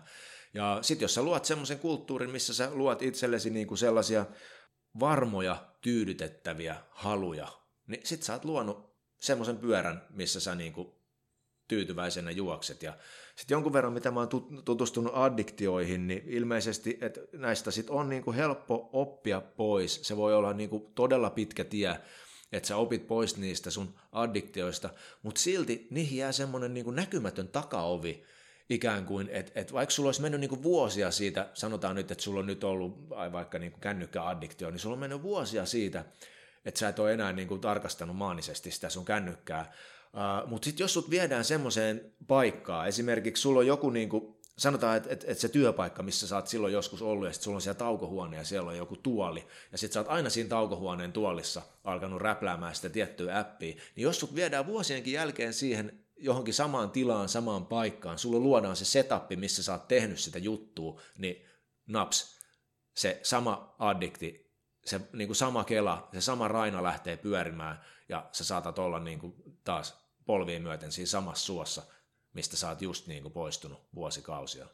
Ja 0.53 0.79
sitten 0.81 1.03
jos 1.03 1.13
sä 1.13 1.23
luot 1.23 1.45
semmoisen 1.45 1.79
kulttuurin, 1.79 2.29
missä 2.29 2.53
sä 2.53 2.69
luot 2.73 3.01
itsellesi 3.01 3.49
niin 3.49 3.67
kuin 3.67 3.77
sellaisia 3.77 4.25
varmoja, 4.99 5.65
tyydytettäviä 5.81 6.75
haluja, 6.89 7.47
niin 7.87 8.01
sit 8.03 8.23
sä 8.23 8.33
oot 8.33 8.45
luonut 8.45 8.95
semmoisen 9.17 9.57
pyörän, 9.57 10.07
missä 10.09 10.39
sä 10.39 10.55
niin 10.55 10.73
kuin 10.73 10.91
tyytyväisenä 11.67 12.31
juokset. 12.31 12.83
Ja 12.83 12.97
sitten 13.41 13.55
jonkun 13.55 13.73
verran, 13.73 13.93
mitä 13.93 14.11
mä 14.11 14.19
oon 14.19 14.29
tutustunut 14.65 15.11
addiktioihin, 15.15 16.07
niin 16.07 16.23
ilmeisesti, 16.27 16.97
että 17.01 17.21
näistä 17.33 17.71
sit 17.71 17.89
on 17.89 18.09
niinku 18.09 18.33
helppo 18.33 18.89
oppia 18.93 19.41
pois. 19.41 19.99
Se 20.03 20.17
voi 20.17 20.33
olla 20.33 20.53
niinku 20.53 20.91
todella 20.95 21.29
pitkä 21.29 21.63
tie, 21.63 21.97
että 22.51 22.67
sä 22.67 22.77
opit 22.77 23.07
pois 23.07 23.37
niistä 23.37 23.71
sun 23.71 23.93
addiktioista, 24.11 24.89
mutta 25.23 25.41
silti 25.41 25.87
niihin 25.89 26.17
jää 26.17 26.31
semmoinen 26.31 26.73
niinku 26.73 26.91
näkymätön 26.91 27.47
takaovi, 27.47 28.23
ikään 28.69 29.05
kuin, 29.05 29.29
että 29.31 29.51
et 29.55 29.73
vaikka 29.73 29.91
sulla 29.91 30.07
olisi 30.07 30.21
mennyt 30.21 30.41
niinku 30.41 30.63
vuosia 30.63 31.11
siitä, 31.11 31.49
sanotaan 31.53 31.95
nyt, 31.95 32.11
että 32.11 32.23
sulla 32.23 32.39
on 32.39 32.47
nyt 32.47 32.63
ollut 32.63 33.07
ai 33.15 33.31
vaikka 33.31 33.59
niinku 33.59 33.79
kännykkäaddiktio, 33.79 34.71
niin 34.71 34.79
sulla 34.79 34.93
on 34.93 34.99
mennyt 34.99 35.21
vuosia 35.21 35.65
siitä, 35.65 36.05
että 36.65 36.79
sä 36.79 36.89
et 36.89 36.99
ole 36.99 37.13
enää 37.13 37.33
niinku 37.33 37.57
tarkastanut 37.57 38.15
maanisesti 38.17 38.71
sitä 38.71 38.89
sun 38.89 39.05
kännykkää, 39.05 39.73
Uh, 40.13 40.49
Mutta 40.49 40.65
sitten 40.65 40.83
jos 40.83 40.93
sut 40.93 41.09
viedään 41.09 41.45
semmoiseen 41.45 42.13
paikkaan, 42.27 42.87
esimerkiksi 42.87 43.41
sulla 43.41 43.59
on 43.59 43.67
joku, 43.67 43.89
niinku, 43.89 44.41
sanotaan, 44.57 44.97
että 44.97 45.09
et, 45.09 45.25
et 45.27 45.39
se 45.39 45.49
työpaikka, 45.49 46.03
missä 46.03 46.27
sä 46.27 46.35
oot 46.35 46.47
silloin 46.47 46.73
joskus 46.73 47.01
ollut, 47.01 47.27
ja 47.27 47.33
sitten 47.33 47.43
sulla 47.43 47.55
on 47.55 47.61
siellä 47.61 47.77
taukohuone 47.77 48.37
ja 48.37 48.43
siellä 48.43 48.69
on 48.69 48.77
joku 48.77 48.95
tuoli, 48.95 49.47
ja 49.71 49.77
sitten 49.77 49.93
sä 49.93 49.99
oot 49.99 50.09
aina 50.09 50.29
siinä 50.29 50.49
taukohuoneen 50.49 51.13
tuolissa 51.13 51.61
alkanut 51.83 52.21
räpläämään 52.21 52.75
sitä 52.75 52.89
tiettyä 52.89 53.39
appia, 53.39 53.75
niin 53.95 54.03
jos 54.03 54.19
sut 54.19 54.35
viedään 54.35 54.65
vuosienkin 54.65 55.13
jälkeen 55.13 55.53
siihen 55.53 55.99
johonkin 56.17 56.53
samaan 56.53 56.91
tilaan, 56.91 57.29
samaan 57.29 57.65
paikkaan, 57.65 58.17
sulla 58.17 58.39
luodaan 58.39 58.75
se 58.75 58.85
setup, 58.85 59.23
missä 59.35 59.63
sä 59.63 59.71
oot 59.71 59.87
tehnyt 59.87 60.19
sitä 60.19 60.39
juttua, 60.39 61.01
niin 61.17 61.45
naps, 61.87 62.39
se 62.93 63.19
sama 63.23 63.75
addikti, 63.79 64.51
se 64.85 65.01
niin 65.13 65.27
kuin 65.27 65.35
sama 65.35 65.63
kela, 65.63 66.09
se 66.13 66.21
sama 66.21 66.47
raina 66.47 66.83
lähtee 66.83 67.17
pyörimään, 67.17 67.81
ja 68.09 68.29
sä 68.31 68.43
saatat 68.43 68.79
olla 68.79 68.99
niin 68.99 69.19
kuin 69.19 69.33
taas 69.63 70.00
polviin 70.31 70.61
myöten 70.61 70.91
siinä 70.91 71.07
samassa 71.07 71.45
suossa, 71.45 71.83
mistä 72.33 72.57
sä 72.57 72.69
oot 72.69 72.81
just 72.81 73.07
niin 73.07 73.23
kuin 73.23 73.33
poistunut 73.33 73.79
vuosikausia. 73.95 74.67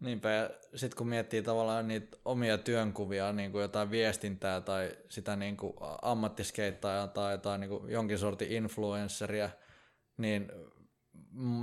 Niinpä, 0.00 0.30
ja 0.30 0.50
sitten 0.74 0.96
kun 0.96 1.08
miettii 1.08 1.42
tavallaan 1.42 1.88
niitä 1.88 2.16
omia 2.24 2.58
työnkuvia, 2.58 3.32
niin 3.32 3.52
kuin 3.52 3.62
jotain 3.62 3.90
viestintää 3.90 4.60
tai 4.60 4.96
sitä 5.08 5.36
niin 5.36 5.56
kuin 5.56 5.72
ammattiskeittajaa 6.02 7.08
tai 7.08 7.32
jotain 7.32 7.60
niin 7.60 7.68
kuin 7.68 7.92
jonkin 7.92 8.18
sortin 8.18 8.52
influenceria, 8.52 9.50
niin 10.16 10.52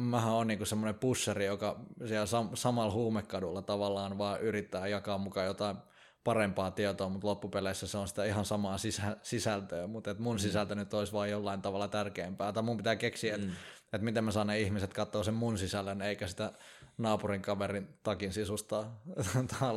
mähän 0.10 0.34
on 0.34 0.48
niin 0.48 0.66
semmoinen 0.66 1.00
pusseri, 1.00 1.46
joka 1.46 1.80
siellä 2.08 2.26
sam- 2.26 2.56
samalla 2.56 2.94
huumekadulla 2.94 3.62
tavallaan 3.62 4.18
vaan 4.18 4.42
yrittää 4.42 4.88
jakaa 4.88 5.18
mukaan 5.18 5.48
jotain 5.48 5.78
parempaa 6.26 6.72
tietoa, 6.72 7.10
mutta 7.10 7.28
loppupeleissä 7.28 7.88
se 7.88 7.98
on 7.98 8.08
sitä 8.08 8.26
ihan 8.26 8.46
samaa 8.46 8.78
sisä, 8.78 9.18
sisältöä, 9.22 9.88
mutta 9.88 10.12
et 10.12 10.20
mun 10.20 10.36
mm. 10.36 10.40
sisältö 10.40 10.76
nyt 10.76 10.94
olisi 10.94 11.14
vain 11.14 11.32
jollain 11.32 11.62
tavalla 11.62 11.88
tärkeämpää, 11.88 12.54
tai 12.54 12.64
mun 12.64 12.78
pitää 12.78 12.96
keksiä, 12.96 13.36
että 13.36 13.48
mm. 13.48 13.54
et 13.94 14.02
miten 14.02 14.24
mä 14.24 14.32
saan 14.32 14.48
ne 14.48 14.60
ihmiset 14.60 14.94
katsoa 14.94 15.24
sen 15.24 15.34
mun 15.34 15.58
sisällön, 15.58 16.02
eikä 16.02 16.28
sitä 16.28 16.52
naapurin 16.98 17.42
kaverin 17.42 17.88
takin 18.04 18.34
sisustaa. 18.34 19.02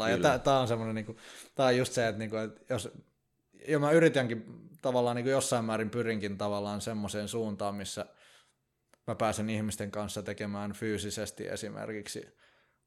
ja 0.11 0.39
tämä 0.39 0.61
on 0.61 0.69
semmoinen, 0.69 0.95
niinku, 0.95 1.17
tää 1.55 1.67
on 1.67 1.77
just 1.77 1.93
se, 1.93 2.09
että 2.09 2.19
niinku, 2.19 2.37
et 2.37 2.65
jos, 2.71 2.91
ja 3.69 3.79
mä 3.79 3.91
yritänkin 3.91 4.69
tavallaan 4.83 5.17
niinku 5.17 5.31
jossain 5.31 5.65
määrin 5.65 5.91
pyrinkin 5.91 6.39
tavallaan 6.39 6.81
semmoiseen 6.81 7.29
suuntaan, 7.29 7.75
missä 7.75 8.07
mä 9.07 9.15
pääsen 9.15 9.51
ihmisten 9.51 9.91
kanssa 9.91 10.23
tekemään 10.23 10.73
fyysisesti 10.73 11.49
esimerkiksi 11.49 12.39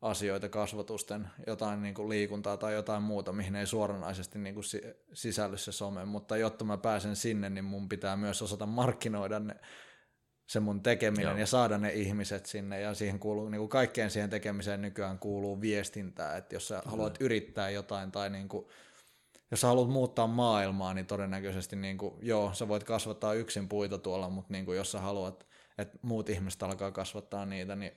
asioita, 0.01 0.49
kasvatusten, 0.49 1.27
jotain 1.47 1.81
niin 1.81 1.95
kuin 1.95 2.09
liikuntaa 2.09 2.57
tai 2.57 2.73
jotain 2.73 3.03
muuta, 3.03 3.31
mihin 3.31 3.55
ei 3.55 3.65
suoranaisesti 3.65 4.39
niin 4.39 4.55
kuin 4.55 4.65
sisälly 5.13 5.57
se 5.57 5.71
some, 5.71 6.05
mutta 6.05 6.37
jotta 6.37 6.65
mä 6.65 6.77
pääsen 6.77 7.15
sinne, 7.15 7.49
niin 7.49 7.65
mun 7.65 7.89
pitää 7.89 8.17
myös 8.17 8.41
osata 8.41 8.65
markkinoida 8.65 9.39
ne, 9.39 9.55
se 10.47 10.59
mun 10.59 10.83
tekeminen 10.83 11.23
Joo. 11.23 11.37
ja 11.37 11.45
saada 11.45 11.77
ne 11.77 11.93
ihmiset 11.93 12.45
sinne 12.45 12.81
ja 12.81 12.93
siihen 12.93 13.19
kuuluu, 13.19 13.49
niin 13.49 13.59
kuin 13.59 13.69
kaikkeen 13.69 14.11
siihen 14.11 14.29
tekemiseen 14.29 14.81
nykyään 14.81 15.19
kuuluu 15.19 15.61
viestintää, 15.61 16.37
että 16.37 16.55
jos 16.55 16.67
sä 16.67 16.79
Kyllä. 16.79 16.91
haluat 16.91 17.17
yrittää 17.19 17.69
jotain 17.69 18.11
tai 18.11 18.29
niin 18.29 18.49
kuin, 18.49 18.65
jos 19.51 19.61
sä 19.61 19.67
haluat 19.67 19.89
muuttaa 19.89 20.27
maailmaa, 20.27 20.93
niin 20.93 21.05
todennäköisesti 21.05 21.75
niin 21.75 21.97
kuin, 21.97 22.13
joo, 22.21 22.53
sä 22.53 22.67
voit 22.67 22.83
kasvattaa 22.83 23.33
yksin 23.33 23.69
puita 23.69 23.97
tuolla, 23.97 24.29
mutta 24.29 24.53
niin 24.53 24.65
kuin, 24.65 24.77
jos 24.77 24.91
sä 24.91 24.99
haluat, 24.99 25.47
että 25.77 25.99
muut 26.01 26.29
ihmiset 26.29 26.63
alkaa 26.63 26.91
kasvattaa 26.91 27.45
niitä, 27.45 27.75
niin 27.75 27.91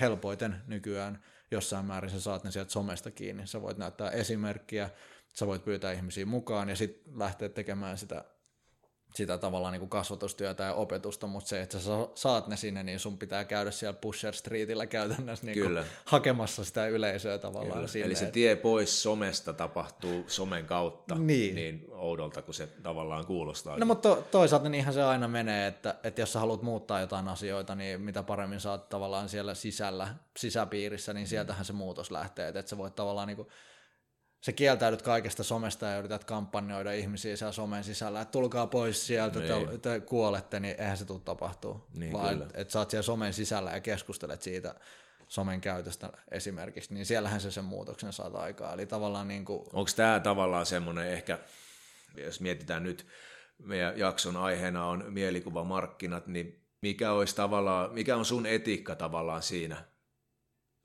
helpoiten 0.00 0.62
nykyään 0.66 1.24
jossain 1.50 1.84
määrin 1.84 2.10
sä 2.10 2.20
saat 2.20 2.44
ne 2.44 2.50
sieltä 2.50 2.70
somesta 2.70 3.10
kiinni. 3.10 3.46
Sä 3.46 3.62
voit 3.62 3.78
näyttää 3.78 4.10
esimerkkiä, 4.10 4.90
sä 5.34 5.46
voit 5.46 5.64
pyytää 5.64 5.92
ihmisiä 5.92 6.26
mukaan 6.26 6.68
ja 6.68 6.76
sitten 6.76 7.18
lähteä 7.18 7.48
tekemään 7.48 7.98
sitä 7.98 8.24
sitä 9.14 9.38
tavallaan 9.38 9.72
niin 9.72 9.80
kuin 9.80 9.90
kasvatustyötä 9.90 10.64
ja 10.64 10.74
opetusta, 10.74 11.26
mutta 11.26 11.48
se, 11.48 11.60
että 11.62 11.78
sä 11.78 11.90
saat 12.14 12.48
ne 12.48 12.56
sinne, 12.56 12.82
niin 12.82 12.98
sun 12.98 13.18
pitää 13.18 13.44
käydä 13.44 13.70
siellä 13.70 13.98
Pusher 14.00 14.34
Streetillä 14.34 14.86
käytännössä 14.86 15.46
niin 15.46 15.58
Kyllä. 15.58 15.84
hakemassa 16.04 16.64
sitä 16.64 16.86
yleisöä 16.86 17.38
tavallaan 17.38 17.72
Kyllä. 17.72 17.86
sinne. 17.86 18.06
Eli 18.06 18.14
se 18.14 18.26
tie 18.26 18.56
pois 18.56 19.02
somesta 19.02 19.52
tapahtuu 19.52 20.24
somen 20.26 20.66
kautta 20.66 21.14
niin, 21.14 21.54
niin 21.54 21.86
oudolta 21.90 22.42
kuin 22.42 22.54
se 22.54 22.66
tavallaan 22.66 23.26
kuulostaa. 23.26 23.78
No 23.78 23.86
mutta 23.86 24.08
to, 24.08 24.28
toisaalta 24.30 24.68
niinhän 24.68 24.94
se 24.94 25.02
aina 25.02 25.28
menee, 25.28 25.66
että, 25.66 25.94
että 26.04 26.20
jos 26.20 26.32
sä 26.32 26.40
haluat 26.40 26.62
muuttaa 26.62 27.00
jotain 27.00 27.28
asioita, 27.28 27.74
niin 27.74 28.00
mitä 28.00 28.22
paremmin 28.22 28.60
saat 28.60 28.88
tavallaan 28.88 29.28
siellä 29.28 29.54
sisällä, 29.54 30.08
sisäpiirissä, 30.36 31.12
niin 31.12 31.26
sieltähän 31.26 31.64
se 31.64 31.72
muutos 31.72 32.10
lähtee, 32.10 32.48
että, 32.48 32.60
että 32.60 32.70
sä 32.70 32.78
voit 32.78 32.94
tavallaan 32.94 33.28
niin 33.28 33.36
kuin 33.36 33.48
sä 34.40 34.52
kieltäydyt 34.52 35.02
kaikesta 35.02 35.44
somesta 35.44 35.86
ja 35.86 35.98
yrität 35.98 36.24
kampanjoida 36.24 36.92
ihmisiä 36.92 37.36
siellä 37.36 37.52
somen 37.52 37.84
sisällä, 37.84 38.20
että 38.20 38.32
tulkaa 38.32 38.66
pois 38.66 39.06
sieltä, 39.06 39.38
niin. 39.38 39.68
te, 39.68 39.78
te 39.78 40.00
kuolette, 40.00 40.60
niin 40.60 40.74
eihän 40.78 40.96
se 40.96 41.04
tule 41.04 41.20
tapahtuu. 41.24 41.84
Niin, 41.94 42.12
Vaan 42.12 42.42
että 42.42 42.60
et 42.60 42.70
sä 42.70 42.78
oot 42.78 42.90
siellä 42.90 43.02
somen 43.02 43.32
sisällä 43.32 43.70
ja 43.70 43.80
keskustelet 43.80 44.42
siitä 44.42 44.74
somen 45.28 45.60
käytöstä 45.60 46.12
esimerkiksi, 46.30 46.94
niin 46.94 47.06
siellähän 47.06 47.40
se 47.40 47.50
sen 47.50 47.64
muutoksen 47.64 48.12
saat 48.12 48.34
aikaa. 48.34 48.72
Eli 48.72 48.86
tavallaan 48.86 49.28
niin 49.28 49.44
kuin... 49.44 49.60
Onko 49.72 49.90
tämä 49.96 50.20
tavallaan 50.20 50.66
semmoinen 50.66 51.08
ehkä, 51.08 51.38
jos 52.16 52.40
mietitään 52.40 52.82
nyt, 52.82 53.06
meidän 53.58 53.98
jakson 53.98 54.36
aiheena 54.36 54.86
on 54.86 55.04
mielikuvamarkkinat, 55.08 56.26
niin 56.26 56.64
mikä 56.82 57.12
olisi 57.12 57.36
tavallaan, 57.36 57.94
mikä 57.94 58.16
on 58.16 58.24
sun 58.24 58.46
etiikka 58.46 58.94
tavallaan 58.94 59.42
siinä 59.42 59.84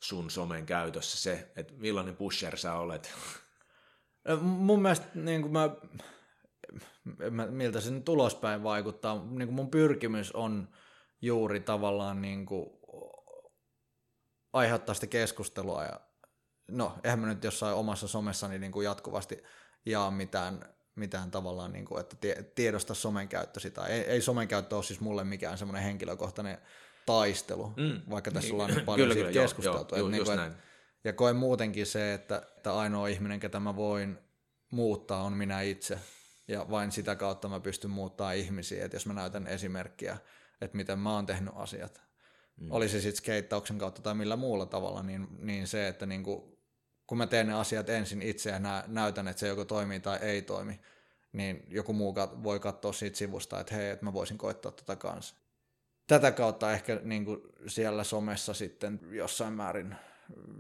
sun 0.02 0.32
somen 0.32 0.66
käytössä 0.66 1.18
se, 1.18 1.52
että 1.56 1.74
millainen 1.78 2.16
pusher 2.16 2.58
sä 2.58 2.74
olet? 2.74 3.14
Mun 4.42 4.82
mielestä 4.82 5.08
niin 5.16 5.42
kuin 5.42 5.52
mä, 5.52 5.70
mä, 7.30 7.48
miltä 7.48 7.82
se 7.82 7.92
nyt 7.92 8.10
ulospäin 8.10 8.64
vaikuttaa, 8.64 9.26
niin 9.30 9.48
kuin 9.48 9.56
mun 9.56 9.72
pyrkimys 9.72 10.32
on 10.32 10.68
juuri 11.22 11.60
tavallaan 11.60 12.22
niin 12.22 12.46
kuin 12.46 12.70
aiheuttaa 14.54 14.96
sitä 14.96 15.08
keskustelua 15.08 15.84
ja 15.84 16.00
no, 16.72 16.98
eihän 17.04 17.20
mä 17.20 17.28
nyt 17.28 17.44
jossain 17.44 17.76
omassa 17.76 18.08
somessani 18.08 18.60
niin 18.60 18.72
kuin 18.72 18.86
jatkuvasti 18.86 19.44
jaa 19.86 20.12
mitään, 20.12 20.60
mitään 20.96 21.32
tavallaan, 21.32 21.74
niin 21.74 21.86
kuin, 21.86 22.02
että 22.02 22.18
tiedosta 22.56 22.94
somen 22.94 23.28
käyttösi 23.28 23.72
tai 23.72 23.92
ei, 23.92 24.02
ei 24.02 24.22
somen 24.22 24.48
käyttö 24.48 24.76
ole 24.76 24.84
siis 24.84 25.00
mulle 25.00 25.24
mikään 25.24 25.58
semmoinen 25.58 25.84
henkilökohtainen 25.84 26.58
taistelu, 27.06 27.74
mm. 27.78 28.02
vaikka 28.10 28.32
tässä 28.32 28.48
niin. 28.48 28.54
ollaan 28.54 28.72
niin 28.72 28.86
paljon 28.92 29.06
kyllä, 29.06 29.14
siitä 29.14 29.30
kyllä, 29.30 29.42
keskusteltu. 29.42 29.96
Joo, 29.96 30.00
joo, 30.00 30.10
niin 30.10 30.24
kuin, 30.24 30.40
että, 30.40 30.58
ja 31.04 31.14
koen 31.14 31.36
muutenkin 31.36 31.86
se, 31.86 32.14
että, 32.14 32.42
että 32.58 32.78
ainoa 32.78 33.08
ihminen, 33.08 33.40
ketä 33.40 33.60
mä 33.60 33.76
voin 33.76 34.18
muuttaa, 34.72 35.24
on 35.24 35.34
minä 35.34 35.62
itse. 35.62 36.00
Ja 36.48 36.66
vain 36.70 36.92
sitä 36.92 37.16
kautta 37.16 37.50
mä 37.50 37.60
pystyn 37.60 37.92
muuttaa 37.92 38.32
ihmisiä, 38.32 38.86
että 38.86 38.96
jos 38.96 39.06
mä 39.06 39.14
näytän 39.14 39.48
esimerkkiä, 39.48 40.18
että 40.62 40.78
miten 40.78 41.00
mä 41.00 41.14
oon 41.14 41.26
tehnyt 41.26 41.54
asiat, 41.56 42.02
mm. 42.62 42.72
oli 42.72 42.90
se 42.90 43.02
sitten 43.02 43.18
skeittauksen 43.18 43.78
kautta 43.78 44.02
tai 44.02 44.16
millä 44.16 44.36
muulla 44.36 44.66
tavalla, 44.66 45.04
niin, 45.04 45.28
niin 45.40 45.68
se, 45.68 45.88
että 45.88 46.06
niinku, 46.06 46.60
kun 47.08 47.18
mä 47.18 47.28
teen 47.28 47.48
ne 47.48 47.54
asiat 47.54 47.90
ensin 47.90 48.22
itse 48.22 48.50
ja 48.50 48.60
nä, 48.60 48.84
näytän, 48.88 49.28
että 49.28 49.40
se 49.40 49.48
joko 49.48 49.66
toimii 49.66 50.00
tai 50.00 50.20
ei 50.22 50.42
toimi, 50.42 50.80
niin 51.34 51.66
joku 51.68 51.94
muu 51.94 52.14
kat- 52.14 52.44
voi 52.44 52.60
katsoa 52.60 52.94
siitä 52.94 53.18
sivusta, 53.18 53.60
että 53.60 53.76
hei, 53.76 53.90
että 53.90 54.06
mä 54.06 54.14
voisin 54.14 54.38
koittaa 54.38 54.72
tota 54.72 54.96
kanssa. 54.96 55.36
Tätä 56.08 56.32
kautta 56.32 56.72
ehkä 56.72 57.00
niin 57.04 57.26
kuin 57.26 57.42
siellä 57.68 58.04
somessa 58.04 58.54
sitten 58.54 59.00
jossain 59.12 59.54
määrin 59.54 59.96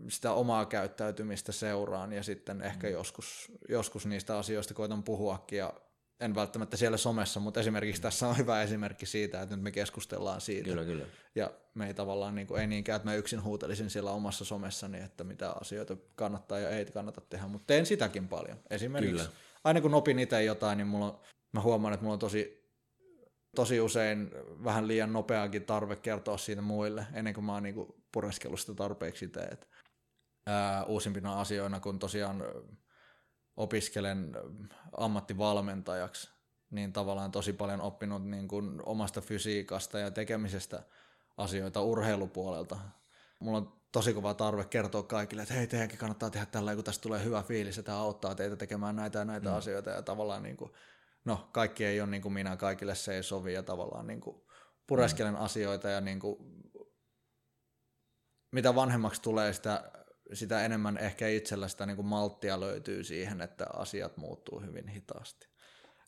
sitä 0.07 0.34
omaa 0.34 0.66
käyttäytymistä 0.66 1.51
seuraan 1.51 2.14
ja 2.14 2.24
sitten 2.24 2.61
ehkä 2.61 2.88
mm. 2.88 2.93
joskus, 2.93 3.51
joskus 3.70 4.05
niistä 4.05 4.38
asioista 4.38 4.74
koitan 4.74 5.03
puhuakin 5.03 5.57
ja 5.57 5.74
en 6.20 6.36
välttämättä 6.36 6.78
siellä 6.78 6.97
somessa, 6.97 7.39
mutta 7.39 7.59
esimerkiksi 7.59 8.01
tässä 8.01 8.28
on 8.28 8.38
hyvä 8.38 8.61
esimerkki 8.61 9.05
siitä, 9.05 9.41
että 9.41 9.55
nyt 9.55 9.64
me 9.64 9.72
keskustellaan 9.72 10.41
siitä. 10.41 10.70
Kyllä, 10.70 10.86
kyllä. 10.86 11.05
Ja 11.36 11.51
me 11.74 11.88
ei 11.88 11.93
tavallaan, 11.93 12.36
niin 12.36 12.47
kuin, 12.47 12.61
ei 12.61 12.68
niinkään, 12.68 12.95
että 12.95 13.09
mä 13.09 13.16
yksin 13.16 13.43
huutelisin 13.43 13.89
siellä 13.89 14.11
omassa 14.11 14.45
somessani, 14.45 14.99
että 14.99 15.24
mitä 15.24 15.51
asioita 15.51 15.97
kannattaa 16.16 16.59
ja 16.59 16.70
ei 16.70 16.86
kannata 16.86 17.22
tehdä, 17.22 17.47
mutta 17.47 17.68
teen 17.68 17.86
sitäkin 17.86 18.28
paljon. 18.28 18.57
Esimerkiksi 18.70 19.16
kyllä. 19.16 19.38
aina 19.64 19.82
kun 19.82 19.93
opin 19.93 20.20
itse 20.20 20.43
jotain, 20.43 20.78
niin 20.78 20.88
mulla 20.88 21.05
on, 21.05 21.20
mä 21.51 21.61
huomaan, 21.61 21.93
että 21.93 22.03
mulla 22.03 22.14
on 22.14 22.20
tosi, 22.20 22.72
tosi 23.55 23.82
usein 23.82 24.32
vähän 24.64 24.88
liian 24.88 25.14
nopeakin 25.14 25.66
tarve 25.66 25.95
kertoa 25.95 26.38
siitä 26.38 26.61
muille, 26.61 27.05
ennen 27.14 27.34
kuin 27.34 27.45
mä 27.45 27.53
oon 27.53 27.64
niin 27.64 27.76
kuin 27.76 28.03
pureskellut 28.14 28.59
sitä 28.59 28.74
tarpeeksi 28.74 29.26
itse. 29.26 29.39
Että, 29.39 29.68
ää, 30.47 30.84
uusimpina 30.84 31.39
asioina, 31.39 31.80
kun 31.80 31.99
tosiaan 31.99 32.43
opiskelen 33.57 34.32
ammattivalmentajaksi, 34.97 36.30
niin 36.70 36.93
tavallaan 36.93 37.32
tosi 37.32 37.53
paljon 37.53 37.82
oppinut 37.82 38.26
niin 38.26 38.47
kuin 38.47 38.82
omasta 38.86 39.22
fysiikasta 39.22 39.99
ja 39.99 40.11
tekemisestä 40.11 40.84
asioita 41.38 41.82
urheilupuolelta. 41.82 42.80
Mulla 43.39 43.57
on 43.57 43.74
tosi 43.91 44.14
kova 44.14 44.34
tarve 44.34 44.66
kertoa 44.66 45.03
kaikille, 45.03 45.41
että 45.41 45.53
hei, 45.53 45.68
teidänkin 45.68 45.99
kannattaa 45.99 46.30
tehdä 46.30 46.45
tällä, 46.45 46.76
kun 46.76 46.84
tästä 46.84 47.01
tulee 47.01 47.24
hyvä 47.24 47.43
fiilis, 47.43 47.78
että 47.78 47.91
tämä 47.91 48.01
auttaa 48.01 48.36
teitä 48.36 48.55
tekemään 48.55 48.95
näitä 48.95 49.20
ja 49.20 49.26
näitä 49.26 49.49
mm. 49.49 49.55
asioita. 49.55 49.89
Ja 49.89 50.01
tavallaan, 50.01 50.43
niin 50.43 50.57
kuin, 50.57 50.72
no, 51.26 51.49
kaikki 51.51 51.86
ei 51.86 52.01
ole 52.01 52.09
niin 52.09 52.22
kuin 52.22 52.34
minä, 52.34 52.57
kaikille 52.57 52.95
se 52.95 53.16
ei 53.16 53.24
sovi 53.24 53.53
ja 53.53 53.64
tavallaan 53.64 54.07
niin 54.07 54.22
kuin, 54.22 54.41
pureskelen 54.88 55.34
mm. 55.34 55.41
asioita 55.41 55.89
ja 55.89 56.01
niin 56.01 56.20
kuin, 56.20 56.38
mitä 58.54 58.76
vanhemmaksi 58.76 59.22
tulee, 59.22 59.54
sitä, 59.54 59.91
sitä 60.34 60.66
enemmän 60.66 60.97
ehkä 60.97 61.28
itsellä 61.28 61.68
sitä 61.68 61.86
niin 61.86 61.95
kuin 61.95 62.06
malttia 62.06 62.60
löytyy 62.60 63.04
siihen, 63.04 63.41
että 63.41 63.68
asiat 63.74 64.18
muuttuu 64.18 64.60
hyvin 64.60 64.88
hitaasti. 64.88 65.47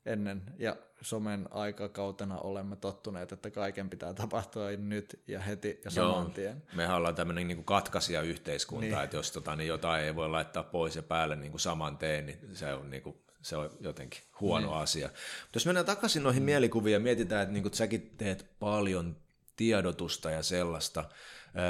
Ennen 0.06 0.44
ja 0.58 0.76
somen 1.02 1.48
aikakautena 1.52 2.38
olemme 2.38 2.76
tottuneet, 2.76 3.32
että 3.32 3.52
kaiken 3.52 3.90
pitää 3.90 4.14
tapahtua 4.14 4.72
nyt 4.72 5.24
ja 5.28 5.40
heti 5.40 5.82
ja 5.86 5.92
saman 5.92 6.12
Joo, 6.12 6.30
tien. 6.30 6.64
Mehän 6.74 6.96
ollaan 6.96 7.16
tämmöinen 7.16 7.48
niin 7.48 7.66
katkaisija 7.66 8.22
yhteiskunta, 8.22 8.86
niin. 8.86 9.04
että 9.04 9.18
jos 9.18 9.32
tota, 9.32 9.56
niin 9.56 9.68
jotain 9.68 10.04
ei 10.04 10.16
voi 10.16 10.30
laittaa 10.30 10.64
pois 10.64 10.96
ja 10.96 11.04
päälle 11.04 11.36
niin 11.36 11.52
kuin 11.52 11.62
saman 11.62 11.98
teen, 11.98 12.26
niin 12.26 12.40
se 12.54 12.74
on 12.74 12.90
niin 12.90 13.04
kuin 13.04 13.16
se 13.42 13.58
on 13.58 13.70
jotenkin 13.80 14.22
huono 14.40 14.68
niin. 14.68 14.78
asia. 14.78 15.08
Mutta 15.08 15.56
jos 15.56 15.66
mennään 15.66 15.86
takaisin 15.86 16.24
noihin 16.24 16.44
mm. 16.44 16.46
mielikuviin 16.46 16.94
ja 16.94 17.00
mietitään, 17.00 17.42
että 17.42 17.54
niin 17.54 17.74
säkin 17.74 18.14
teet 18.18 18.46
paljon 18.60 19.18
tiedotusta 19.56 20.32
ja 20.32 20.44
sellaista, 20.44 21.04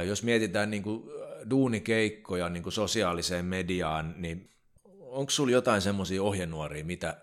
jos 0.08 0.24
mietitään 0.24 0.72
niin 0.72 0.84
kuin 0.84 1.04
duunikeikkoja 1.50 2.50
niin 2.50 2.64
kuin 2.64 2.74
sosiaaliseen 2.74 3.46
mediaan, 3.46 4.16
niin 4.18 4.50
onko 5.00 5.30
sulla 5.30 5.52
jotain 5.52 5.82
semmoisia 5.82 6.24
ohjenuoria, 6.24 6.86
mitä, 6.86 7.18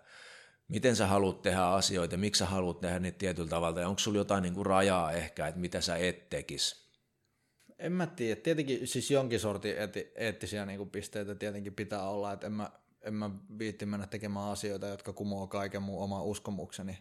miten 0.68 0.96
sä 0.96 1.06
haluat 1.06 1.42
tehdä 1.42 1.62
asioita, 1.64 2.16
miksi 2.16 2.38
sä 2.38 2.46
haluat 2.46 2.80
tehdä 2.80 2.98
niitä 2.98 3.18
tietyllä 3.18 3.48
tavalla, 3.48 3.80
ja 3.80 3.88
onko 3.88 3.98
sulla 3.98 4.18
jotain 4.18 4.42
niin 4.42 4.54
kuin 4.54 4.66
rajaa 4.66 5.12
ehkä, 5.12 5.46
että 5.46 5.60
mitä 5.60 5.80
sä 5.80 5.96
et 5.96 6.28
tekisi? 6.30 6.82
En 7.78 7.92
mä 7.92 8.06
tiedä. 8.06 8.40
Tietenkin 8.40 8.86
siis 8.86 9.10
jonkin 9.10 9.40
sortin 9.40 9.78
eetti, 9.78 10.12
eettisiä 10.14 10.66
niin 10.66 10.78
kuin 10.78 10.90
pisteitä 10.90 11.34
tietenkin 11.34 11.74
pitää 11.74 12.08
olla, 12.08 12.32
että 12.32 12.46
en 12.46 12.52
mä, 12.52 12.70
en 13.02 13.14
mä 13.14 13.30
viitti 13.58 13.86
mennä 13.86 14.06
tekemään 14.06 14.50
asioita, 14.50 14.86
jotka 14.86 15.12
kumoo 15.12 15.46
kaiken 15.46 15.82
mun 15.82 16.02
oma 16.02 16.22
uskomukseni, 16.22 16.98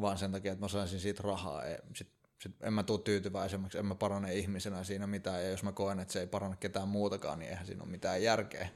vaan 0.00 0.18
sen 0.18 0.32
takia, 0.32 0.52
että 0.52 0.64
mä 0.64 0.68
saisin 0.68 1.00
siitä 1.00 1.22
rahaa. 1.22 1.62
Sitten 1.96 2.21
sit 2.42 2.62
en 2.62 2.72
mä 2.72 2.82
tule 2.82 3.00
tyytyväisemmäksi, 3.00 3.78
en 3.78 3.86
mä 3.86 3.94
parane 3.94 4.34
ihmisenä 4.34 4.84
siinä 4.84 5.06
mitään, 5.06 5.44
ja 5.44 5.50
jos 5.50 5.62
mä 5.62 5.72
koen, 5.72 6.00
että 6.00 6.12
se 6.12 6.20
ei 6.20 6.26
parane 6.26 6.56
ketään 6.60 6.88
muutakaan, 6.88 7.38
niin 7.38 7.50
eihän 7.50 7.66
siinä 7.66 7.82
ole 7.82 7.90
mitään 7.90 8.22
järkeä. 8.22 8.68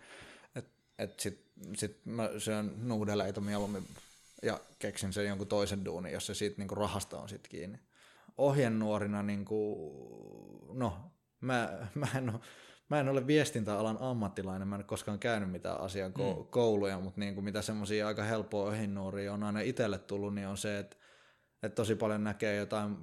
Et, 0.54 0.68
et 0.98 1.20
sit, 1.20 1.46
sit 1.76 2.00
mä 2.04 2.30
syön 2.38 2.72
nuudeleita 2.76 3.40
mieluummin 3.40 3.86
ja 4.42 4.60
keksin 4.78 5.12
sen 5.12 5.26
jonkun 5.26 5.46
toisen 5.46 5.84
duunin, 5.84 6.12
jos 6.12 6.26
se 6.26 6.34
siitä 6.34 6.58
niinku 6.58 6.74
rahasta 6.74 7.20
on 7.20 7.28
sit 7.28 7.48
kiinni. 7.48 7.78
Ohjenuorina, 8.38 9.22
niinku, 9.22 10.70
no, 10.74 11.10
mä, 11.40 11.88
mä, 11.94 12.06
en 12.14 12.30
ole, 12.30 12.40
mä 12.88 13.00
en 13.00 13.08
ole 13.08 13.26
viestintäalan 13.26 13.98
ammattilainen, 14.00 14.68
mä 14.68 14.74
en 14.74 14.80
ole 14.80 14.84
koskaan 14.84 15.18
käynyt 15.18 15.50
mitään 15.50 15.80
asian 15.80 16.10
mm. 16.10 16.46
kouluja, 16.50 17.00
mutta 17.00 17.20
niinku, 17.20 17.42
mitä 17.42 17.62
semmoisia 17.62 18.06
aika 18.06 18.22
helppoa 18.22 18.68
ohjenuoria 18.68 19.32
on 19.32 19.42
aina 19.42 19.60
itselle 19.60 19.98
tullut, 19.98 20.34
niin 20.34 20.48
on 20.48 20.56
se, 20.56 20.78
että 20.78 20.96
että 21.62 21.76
tosi 21.76 21.94
paljon 21.94 22.24
näkee 22.24 22.56
jotain 22.56 22.96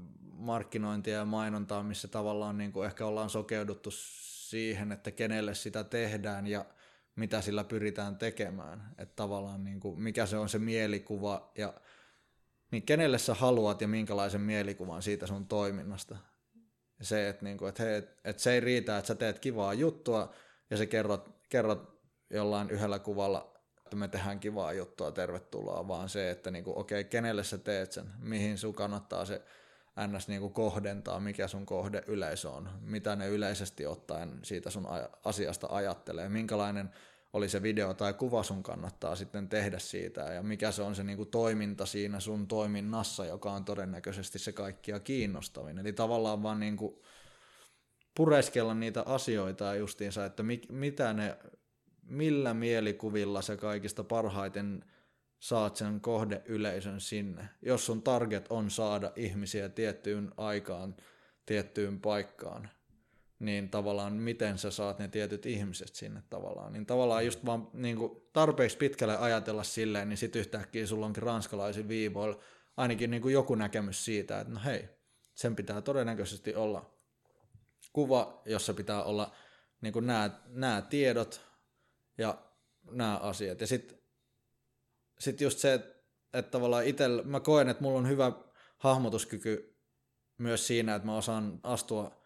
markkinointia 0.44 1.18
ja 1.18 1.26
mainontaa, 1.26 1.84
missä 1.84 2.08
tavallaan 2.08 2.58
niin 2.58 2.72
kuin 2.72 2.86
ehkä 2.86 3.06
ollaan 3.06 3.30
sokeuduttu 3.30 3.90
siihen, 3.92 4.92
että 4.92 5.12
kenelle 5.12 5.56
sitä 5.56 5.84
tehdään 5.84 6.48
ja 6.48 6.66
mitä 7.16 7.42
sillä 7.42 7.64
pyritään 7.64 8.18
tekemään. 8.18 8.94
Että 8.98 9.16
tavallaan 9.16 9.64
niin 9.64 9.80
kuin, 9.80 10.02
mikä 10.02 10.26
se 10.26 10.38
on 10.38 10.50
se 10.50 10.60
mielikuva 10.60 11.52
ja 11.58 11.74
niin 12.72 12.84
kenelle 12.84 13.18
sä 13.18 13.34
haluat 13.34 13.82
ja 13.82 13.88
minkälaisen 13.88 14.42
mielikuvan 14.42 15.02
siitä 15.02 15.28
sun 15.28 15.48
toiminnasta. 15.48 16.18
Se, 17.02 17.30
että, 17.30 17.46
niin 17.46 17.58
kuin, 17.58 17.70
että, 17.70 17.84
hei, 17.84 17.98
että 17.98 18.42
se 18.42 18.54
ei 18.54 18.60
riitä, 18.60 18.98
että 18.98 19.08
sä 19.08 19.16
teet 19.16 19.40
kivaa 19.40 19.74
juttua 19.74 20.34
ja 20.70 20.78
sä 20.78 20.86
kerrot, 20.86 21.30
kerrot 21.50 22.02
jollain 22.30 22.70
yhdellä 22.70 23.00
kuvalla, 23.00 23.54
että 23.78 23.96
me 23.96 24.08
tehdään 24.08 24.40
kivaa 24.40 24.74
juttua, 24.74 25.12
tervetuloa, 25.12 25.88
vaan 25.88 26.10
se, 26.10 26.32
että 26.32 26.52
niin 26.52 26.64
kuin, 26.64 26.78
okei, 26.78 27.04
kenelle 27.04 27.44
sä 27.44 27.58
teet 27.58 27.92
sen, 27.92 28.12
mihin 28.20 28.58
sun 28.58 28.74
kannattaa 28.74 29.26
se 29.26 29.42
ns. 30.08 30.28
Niin 30.28 30.42
kuin 30.42 30.54
kohdentaa, 30.54 31.20
mikä 31.20 31.48
sun 31.48 31.66
kohde 31.66 32.04
yleisö 32.08 32.50
on, 32.50 32.70
mitä 32.82 33.16
ne 33.16 33.28
yleisesti 33.28 33.86
ottaen 33.86 34.40
siitä 34.44 34.70
sun 34.70 34.88
asiasta 35.26 35.68
ajattelee, 35.72 36.30
minkälainen 36.30 36.90
oli 37.34 37.50
se 37.50 37.62
video 37.62 37.94
tai 37.94 38.14
kuva 38.14 38.44
sun 38.44 38.64
kannattaa 38.64 39.16
sitten 39.16 39.50
tehdä 39.50 39.80
siitä 39.80 40.22
ja 40.22 40.44
mikä 40.44 40.72
se 40.72 40.82
on 40.82 40.96
se 40.96 41.04
niin 41.04 41.18
kuin 41.18 41.30
toiminta 41.30 41.86
siinä 41.86 42.20
sun 42.20 42.48
toiminnassa, 42.48 43.26
joka 43.26 43.52
on 43.52 43.66
todennäköisesti 43.66 44.40
se 44.40 44.52
kaikkia 44.52 45.00
kiinnostavin. 45.00 45.80
Eli 45.80 45.94
tavallaan 45.94 46.44
vaan 46.44 46.60
niin 46.60 46.78
kuin 46.78 46.96
pureskella 48.16 48.74
niitä 48.74 49.04
asioita 49.06 49.76
justiinsa, 49.76 50.26
että 50.26 50.44
mi, 50.44 50.62
mitä 50.70 51.14
ne, 51.14 51.38
millä 52.04 52.54
mielikuvilla 52.54 53.42
se 53.42 53.58
kaikista 53.58 54.04
parhaiten 54.04 54.86
saat 55.44 55.76
sen 55.76 56.02
kohdeyleisön 56.02 57.02
sinne. 57.02 57.50
Jos 57.62 57.86
sun 57.86 58.02
target 58.02 58.46
on 58.50 58.72
saada 58.72 59.12
ihmisiä 59.16 59.70
tiettyyn 59.70 60.32
aikaan, 60.38 60.96
tiettyyn 61.46 62.00
paikkaan, 62.00 62.70
niin 63.40 63.70
tavallaan 63.70 64.14
miten 64.14 64.58
sä 64.58 64.72
saat 64.72 65.00
ne 65.00 65.08
tietyt 65.08 65.46
ihmiset 65.46 65.96
sinne 65.96 66.24
tavallaan. 66.30 66.74
Niin 66.74 66.86
tavallaan 66.86 67.26
just 67.26 67.46
vaan 67.46 67.70
niin 67.74 67.98
kuin 67.98 68.22
tarpeeksi 68.34 68.78
pitkälle 68.78 69.18
ajatella 69.18 69.64
silleen, 69.64 70.10
niin 70.10 70.18
sitten 70.18 70.40
yhtäkkiä 70.40 70.88
sulla 70.88 71.06
onkin 71.06 71.24
ranskalaisin 71.24 71.88
viivoilla 71.88 72.40
ainakin 72.78 73.12
niin 73.12 73.22
kuin 73.22 73.34
joku 73.34 73.56
näkemys 73.56 74.06
siitä, 74.06 74.40
että 74.40 74.54
no 74.54 74.60
hei, 74.66 74.90
sen 75.34 75.56
pitää 75.56 75.82
todennäköisesti 75.82 76.56
olla 76.56 76.94
kuva, 77.94 78.42
jossa 78.46 78.74
pitää 78.74 79.04
olla 79.04 79.36
niin 79.82 79.94
nämä 80.48 80.82
tiedot 80.82 81.42
ja 82.18 82.38
nämä 82.92 83.18
asiat. 83.18 83.62
Ja 83.62 83.68
sitten 83.68 84.03
sit 85.24 85.42
just 85.42 85.60
se, 85.60 85.74
että, 85.74 86.04
että 86.34 86.52
tavallaan 86.52 86.86
itse, 86.86 87.08
mä 87.24 87.40
koen, 87.40 87.70
että 87.70 87.84
mulla 87.84 88.00
on 88.00 88.10
hyvä 88.10 88.32
hahmotuskyky 88.78 89.76
myös 90.38 90.68
siinä, 90.68 90.96
että 90.96 91.06
mä 91.06 91.18
osaan 91.18 91.60
astua 91.64 92.24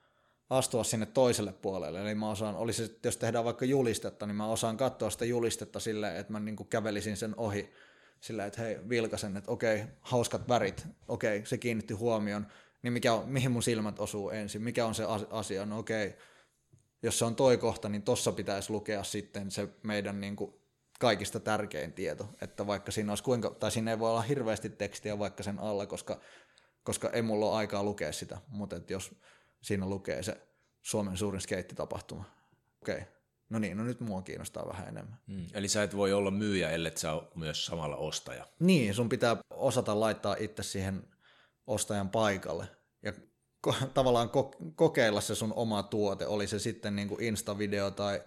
astua 0.50 0.84
sinne 0.84 1.06
toiselle 1.06 1.54
puolelle. 1.54 2.02
Eli 2.02 2.16
mä 2.16 2.30
osaan, 2.30 2.56
olisi, 2.56 3.00
jos 3.04 3.18
tehdään 3.18 3.46
vaikka 3.46 3.66
julistetta, 3.66 4.26
niin 4.26 4.36
mä 4.36 4.48
osaan 4.48 4.78
katsoa 4.78 5.10
sitä 5.10 5.26
julistetta 5.26 5.80
silleen, 5.80 6.16
että 6.16 6.34
mä 6.34 6.40
niin 6.40 6.56
kuin 6.56 6.70
kävelisin 6.70 7.18
sen 7.18 7.34
ohi. 7.38 7.74
Sillä, 8.20 8.46
että 8.46 8.62
hei, 8.62 8.78
vilkasen, 8.90 9.38
että 9.38 9.52
okei, 9.52 9.84
hauskat 10.02 10.50
värit, 10.50 10.88
okei, 11.08 11.46
se 11.46 11.58
kiinnitti 11.58 11.94
huomion, 11.94 12.48
niin 12.82 12.94
mikä 12.94 13.14
on, 13.14 13.30
mihin 13.30 13.52
mun 13.52 13.64
silmät 13.64 14.00
osuu 14.00 14.30
ensin, 14.30 14.62
mikä 14.62 14.86
on 14.86 14.96
se 14.96 15.04
asia, 15.30 15.66
no 15.66 15.80
okei, 15.80 16.16
jos 17.04 17.20
se 17.20 17.26
on 17.26 17.36
toi 17.36 17.58
kohta, 17.58 17.90
niin 17.90 18.02
tossa 18.02 18.32
pitäisi 18.32 18.72
lukea 18.72 19.04
sitten 19.04 19.52
se 19.52 19.68
meidän 19.84 20.22
niin 20.22 20.36
kuin 20.36 20.54
kaikista 20.98 21.40
tärkein 21.40 21.94
tieto, 21.94 22.30
että 22.42 22.68
vaikka 22.68 22.92
siinä 22.92 23.12
olisi 23.12 23.24
kuinka, 23.24 23.50
tai 23.50 23.72
siinä 23.72 23.92
ei 23.92 24.00
voi 24.00 24.10
olla 24.10 24.22
hirveästi 24.22 24.70
tekstiä 24.70 25.20
vaikka 25.20 25.44
sen 25.44 25.60
alla, 25.60 25.86
koska, 25.86 26.22
koska 26.84 27.10
ei 27.10 27.22
mulla 27.22 27.46
ole 27.46 27.56
aikaa 27.56 27.84
lukea 27.84 28.12
sitä, 28.12 28.38
mutta 28.48 28.76
että 28.76 28.94
jos 28.94 29.16
siinä 29.62 29.86
lukee 29.90 30.24
se 30.24 30.48
Suomen 30.82 31.18
suurin 31.18 31.42
skeittitapahtuma. 31.42 32.24
Okei, 32.82 32.96
okay. 32.96 33.08
no 33.50 33.60
niin, 33.60 33.78
no 33.78 33.84
nyt 33.84 34.00
mua 34.00 34.22
kiinnostaa 34.22 34.68
vähän 34.68 34.88
enemmän. 34.88 35.20
Mm. 35.28 35.46
Eli 35.54 35.68
sä 35.68 35.84
et 35.84 35.96
voi 35.96 36.14
olla 36.14 36.32
myyjä, 36.32 36.70
ellei 36.70 36.98
sä 36.98 37.14
ole 37.14 37.28
myös 37.36 37.66
samalla 37.66 37.96
ostaja. 37.96 38.48
Niin, 38.60 38.94
sun 38.94 39.10
pitää 39.10 39.38
osata 39.50 40.00
laittaa 40.00 40.36
itse 40.40 40.64
siihen 40.64 41.04
ostajan 41.68 42.10
paikalle 42.10 42.68
ja 43.04 43.14
ko- 43.68 43.88
tavallaan 43.94 44.30
ko- 44.30 44.72
kokeilla 44.76 45.22
se 45.22 45.36
sun 45.36 45.54
oma 45.54 45.84
tuote, 45.84 46.28
oli 46.28 46.48
se 46.48 46.60
sitten 46.60 46.96
niin 46.96 47.08
kuin 47.08 47.22
Insta-video 47.22 47.92
tai, 47.92 48.22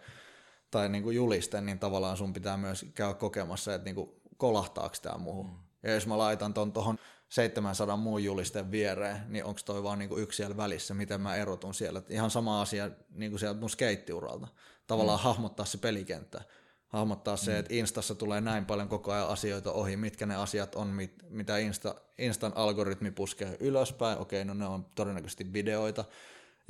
tai 0.71 0.89
niin 0.89 1.03
kuin 1.03 1.17
juliste, 1.17 1.61
niin 1.61 1.79
tavallaan 1.79 2.17
sun 2.17 2.33
pitää 2.33 2.57
myös 2.57 2.87
käydä 2.95 3.15
kokemassa, 3.15 3.75
että 3.75 3.85
niin 3.85 3.95
kuin 3.95 4.11
kolahtaako 4.37 4.95
tämä 5.03 5.19
muuhun. 5.19 5.47
Mm. 5.47 5.57
Ja 5.83 5.95
jos 5.95 6.07
mä 6.07 6.19
laitan 6.19 6.55
ton 6.55 6.73
tuohon 6.73 6.99
700 7.29 7.97
muun 7.97 8.25
julisten 8.25 8.71
viereen, 8.71 9.17
niin 9.29 9.45
onko 9.45 9.61
toi 9.65 9.83
vaan 9.83 9.99
niinku 9.99 10.17
yksi 10.17 10.37
siellä 10.37 10.57
välissä, 10.57 10.95
miten 10.95 11.21
mä 11.21 11.37
erotun 11.37 11.75
siellä. 11.75 12.03
Ihan 12.09 12.31
sama 12.31 12.61
asia 12.61 12.91
niinku 13.11 13.39
sieltä 13.39 13.61
mun 13.61 13.71
skeittiuralta. 13.71 14.49
Tavallaan 14.87 15.19
mm. 15.19 15.25
hahmottaa 15.25 15.67
se 15.67 15.79
pelikenttä. 15.79 16.41
Hahmottaa 16.87 17.35
mm. 17.35 17.39
se, 17.39 17.59
että 17.59 17.75
Instassa 17.75 18.15
tulee 18.15 18.41
näin 18.41 18.67
paljon 18.67 18.89
koko 18.89 19.13
ajan 19.13 19.29
asioita 19.29 19.73
ohi, 19.73 19.97
mitkä 19.97 20.27
ne 20.27 20.37
asiat 20.37 20.75
on, 20.75 20.87
mit, 20.87 21.15
mitä 21.29 21.59
Insta, 21.59 21.95
Instan 22.19 22.53
algoritmi 22.55 23.11
puskee 23.11 23.57
ylöspäin. 23.61 24.19
Okei, 24.19 24.45
no 24.45 24.55
ne 24.55 24.67
on 24.67 24.87
todennäköisesti 24.95 25.53
videoita. 25.53 26.05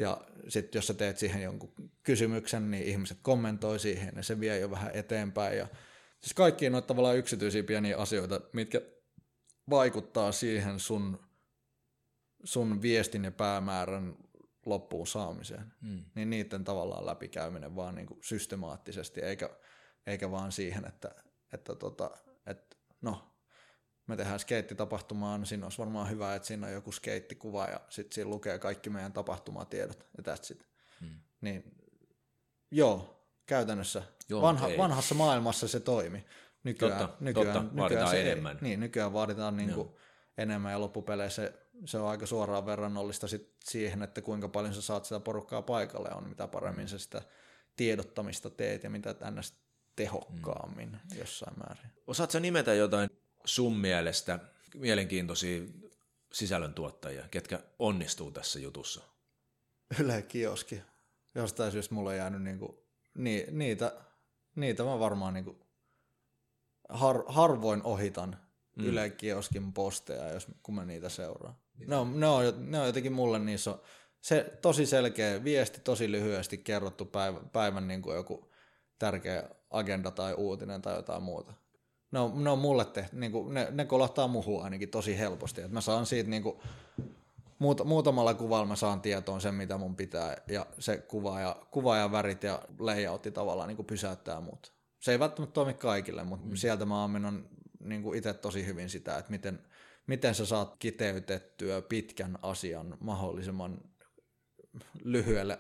Ja 0.00 0.20
sitten 0.48 0.78
jos 0.78 0.86
sä 0.86 0.94
teet 0.94 1.18
siihen 1.18 1.42
jonkun 1.42 1.72
kysymyksen, 2.02 2.70
niin 2.70 2.84
ihmiset 2.84 3.18
kommentoi 3.22 3.78
siihen 3.78 4.12
ja 4.16 4.22
se 4.22 4.40
vie 4.40 4.58
jo 4.58 4.70
vähän 4.70 4.90
eteenpäin. 4.94 5.58
Ja 5.58 5.68
siis 6.20 6.34
kaikki 6.34 6.70
noita 6.70 6.86
tavallaan 6.86 7.16
yksityisiä 7.16 7.62
pieniä 7.62 7.96
asioita, 7.96 8.40
mitkä 8.52 8.80
vaikuttaa 9.70 10.32
siihen 10.32 10.80
sun, 10.80 11.20
sun 12.44 12.82
viestin 12.82 13.24
ja 13.24 13.32
päämäärän 13.32 14.16
loppuun 14.66 15.06
saamiseen. 15.06 15.72
Mm. 15.80 16.04
Niin 16.14 16.30
niiden 16.30 16.64
tavallaan 16.64 17.06
läpikäyminen 17.06 17.76
vaan 17.76 17.94
niin 17.94 18.06
kuin 18.06 18.20
systemaattisesti, 18.22 19.20
eikä, 19.20 19.50
eikä 20.06 20.30
vaan 20.30 20.52
siihen, 20.52 20.86
että, 20.86 21.14
että, 21.52 21.74
tota, 21.74 22.10
että 22.46 22.76
no, 23.00 23.29
me 24.10 24.16
tehdään 24.16 24.40
skeittitapahtumaa, 24.40 25.38
niin 25.38 25.46
siinä 25.46 25.66
olisi 25.66 25.78
varmaan 25.78 26.10
hyvä, 26.10 26.34
että 26.34 26.48
siinä 26.48 26.66
on 26.66 26.72
joku 26.72 26.92
skeittikuva 26.92 27.66
ja 27.66 27.80
sitten 27.88 28.14
siinä 28.14 28.30
lukee 28.30 28.58
kaikki 28.58 28.90
meidän 28.90 29.12
tapahtumatiedot 29.12 30.06
ja 30.18 30.34
that's 30.34 30.52
it. 30.52 30.66
Mm. 31.00 31.20
Niin 31.40 31.76
joo, 32.70 33.26
käytännössä 33.46 34.02
joo, 34.28 34.42
vanha, 34.42 34.68
vanhassa 34.78 35.14
maailmassa 35.14 35.68
se 35.68 35.80
toimi. 35.80 36.24
Nykyään, 36.64 36.98
totta, 36.98 37.16
nykyään, 37.20 37.52
totta. 37.52 37.76
vaaditaan 37.76 37.90
nykyään 37.90 38.10
se, 38.10 38.32
enemmän. 38.32 38.58
Niin, 38.60 38.80
nykyään 38.80 39.12
vaaditaan 39.12 39.56
niin 39.56 39.72
kuin 39.74 39.88
enemmän 40.38 40.72
ja 40.72 40.80
loppupeleissä 40.80 41.42
se, 41.42 41.52
se 41.84 41.98
on 41.98 42.08
aika 42.08 42.26
suoraan 42.26 42.66
verrannollista 42.66 43.28
sit 43.28 43.54
siihen, 43.64 44.02
että 44.02 44.22
kuinka 44.22 44.48
paljon 44.48 44.74
sä 44.74 44.82
saat 44.82 45.04
sitä 45.04 45.20
porukkaa 45.20 45.62
paikalle 45.62 46.08
on, 46.14 46.28
mitä 46.28 46.48
paremmin 46.48 46.88
sä 46.88 46.98
sitä 46.98 47.22
tiedottamista 47.76 48.50
teet 48.50 48.84
ja 48.84 48.90
mitä 48.90 49.14
tänne 49.14 49.42
tehokkaammin 49.96 50.90
mm. 50.90 51.18
jossain 51.18 51.58
määrin. 51.58 51.92
Osaatko 52.06 52.38
nimetä 52.38 52.74
jotain 52.74 53.10
sun 53.44 53.76
mielestä 53.76 54.38
mielenkiintoisia 54.74 55.62
sisällöntuottajia, 56.32 57.28
ketkä 57.30 57.60
onnistuu 57.78 58.30
tässä 58.30 58.58
jutussa? 58.58 59.00
Yle 60.00 60.22
Kioski. 60.22 60.82
Jostain 61.34 61.72
syystä 61.72 61.94
mulla 61.94 62.10
on 62.10 62.16
jäänyt 62.16 62.42
niinku, 62.42 62.84
ni, 63.14 63.46
niitä, 63.50 63.92
niitä 64.56 64.84
mä 64.84 64.98
varmaan 64.98 65.34
niinku 65.34 65.66
har, 66.88 67.24
harvoin 67.26 67.82
ohitan 67.82 68.38
mm. 68.76 68.84
Yle 68.84 69.10
Kioskin 69.10 69.72
posteja, 69.72 70.32
jos, 70.32 70.46
kun 70.62 70.74
mä 70.74 70.84
niitä 70.84 71.08
seuraan. 71.08 71.54
Ne 71.86 71.96
on, 71.96 72.20
ne, 72.20 72.26
on, 72.26 72.70
ne 72.70 72.80
on 72.80 72.86
jotenkin 72.86 73.12
mulle 73.12 73.38
niissä 73.38 73.70
on 73.70 73.80
se 74.20 74.58
tosi 74.62 74.86
selkeä 74.86 75.44
viesti, 75.44 75.80
tosi 75.80 76.12
lyhyesti 76.12 76.58
kerrottu 76.58 77.04
päivän, 77.04 77.50
päivän 77.50 77.88
niin 77.88 78.02
kuin 78.02 78.16
joku 78.16 78.52
tärkeä 78.98 79.50
agenda 79.70 80.10
tai 80.10 80.34
uutinen 80.34 80.82
tai 80.82 80.96
jotain 80.96 81.22
muuta. 81.22 81.52
Ne 82.12 82.18
on, 82.18 82.44
ne 82.44 82.50
on 82.50 82.58
mulle 82.58 82.84
tehty, 82.84 83.16
niin 83.16 83.32
kuin, 83.32 83.54
ne, 83.54 83.68
ne 83.70 83.84
kolahtaa 83.84 84.28
muhun 84.28 84.64
ainakin 84.64 84.88
tosi 84.88 85.18
helposti. 85.18 85.60
Et 85.60 85.70
mä 85.70 85.80
saan 85.80 86.06
siitä 86.06 86.30
niin 86.30 86.42
kuin, 86.42 86.58
muut, 87.58 87.84
muutamalla 87.84 88.34
kuvalla 88.34 88.66
mä 88.66 88.76
saan 88.76 89.00
tietoon 89.00 89.40
sen, 89.40 89.54
mitä 89.54 89.78
mun 89.78 89.96
pitää, 89.96 90.36
ja 90.48 90.66
se 90.78 90.96
kuva 90.96 91.40
ja, 91.40 91.56
kuva 91.70 91.96
ja 91.96 92.12
värit 92.12 92.42
ja 92.42 92.62
layoutti 92.78 93.30
tavallaan 93.30 93.68
niin 93.68 93.76
kuin 93.76 93.86
pysäyttää 93.86 94.40
mut 94.40 94.80
se 95.00 95.12
ei 95.12 95.18
välttämättä 95.18 95.54
toimi 95.54 95.74
kaikille, 95.74 96.24
mutta 96.24 96.46
mm. 96.46 96.56
sieltä 96.56 96.84
mä 96.84 97.04
ammennan 97.04 97.48
niin 97.80 98.02
kuin 98.02 98.18
itse 98.18 98.34
tosi 98.34 98.66
hyvin 98.66 98.90
sitä, 98.90 99.18
että 99.18 99.30
miten, 99.30 99.58
miten 100.06 100.34
sä 100.34 100.46
saat 100.46 100.76
kiteytettyä 100.78 101.82
pitkän 101.82 102.38
asian 102.42 102.96
mahdollisimman 103.00 103.80
lyhyelle 105.04 105.58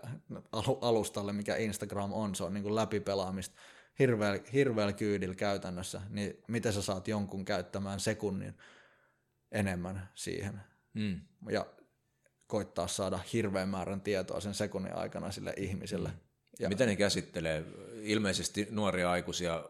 alustalle, 0.80 1.32
mikä 1.32 1.56
Instagram 1.56 2.12
on, 2.12 2.34
se 2.34 2.44
on 2.44 2.54
niin 2.54 2.62
kuin 2.62 2.74
läpipelaamista 2.74 3.56
hirveällä, 4.00 4.40
hirveällä 4.52 4.92
kyydillä 4.92 5.34
käytännössä, 5.34 6.00
niin 6.08 6.42
miten 6.48 6.72
sä 6.72 6.82
saat 6.82 7.08
jonkun 7.08 7.44
käyttämään 7.44 8.00
sekunnin 8.00 8.54
enemmän 9.52 10.08
siihen. 10.14 10.60
Mm. 10.94 11.20
Ja 11.50 11.66
koittaa 12.46 12.86
saada 12.86 13.18
hirveän 13.32 13.68
määrän 13.68 14.00
tietoa 14.00 14.40
sen 14.40 14.54
sekunnin 14.54 14.96
aikana 14.96 15.30
sille 15.30 15.54
ihmiselle. 15.56 16.08
Mm 16.08 16.30
Ja 16.60 16.68
Miten 16.68 16.88
ne 16.88 16.96
käsittelee 16.96 17.64
ilmeisesti 18.02 18.68
nuoria 18.70 19.10
aikuisia 19.10 19.64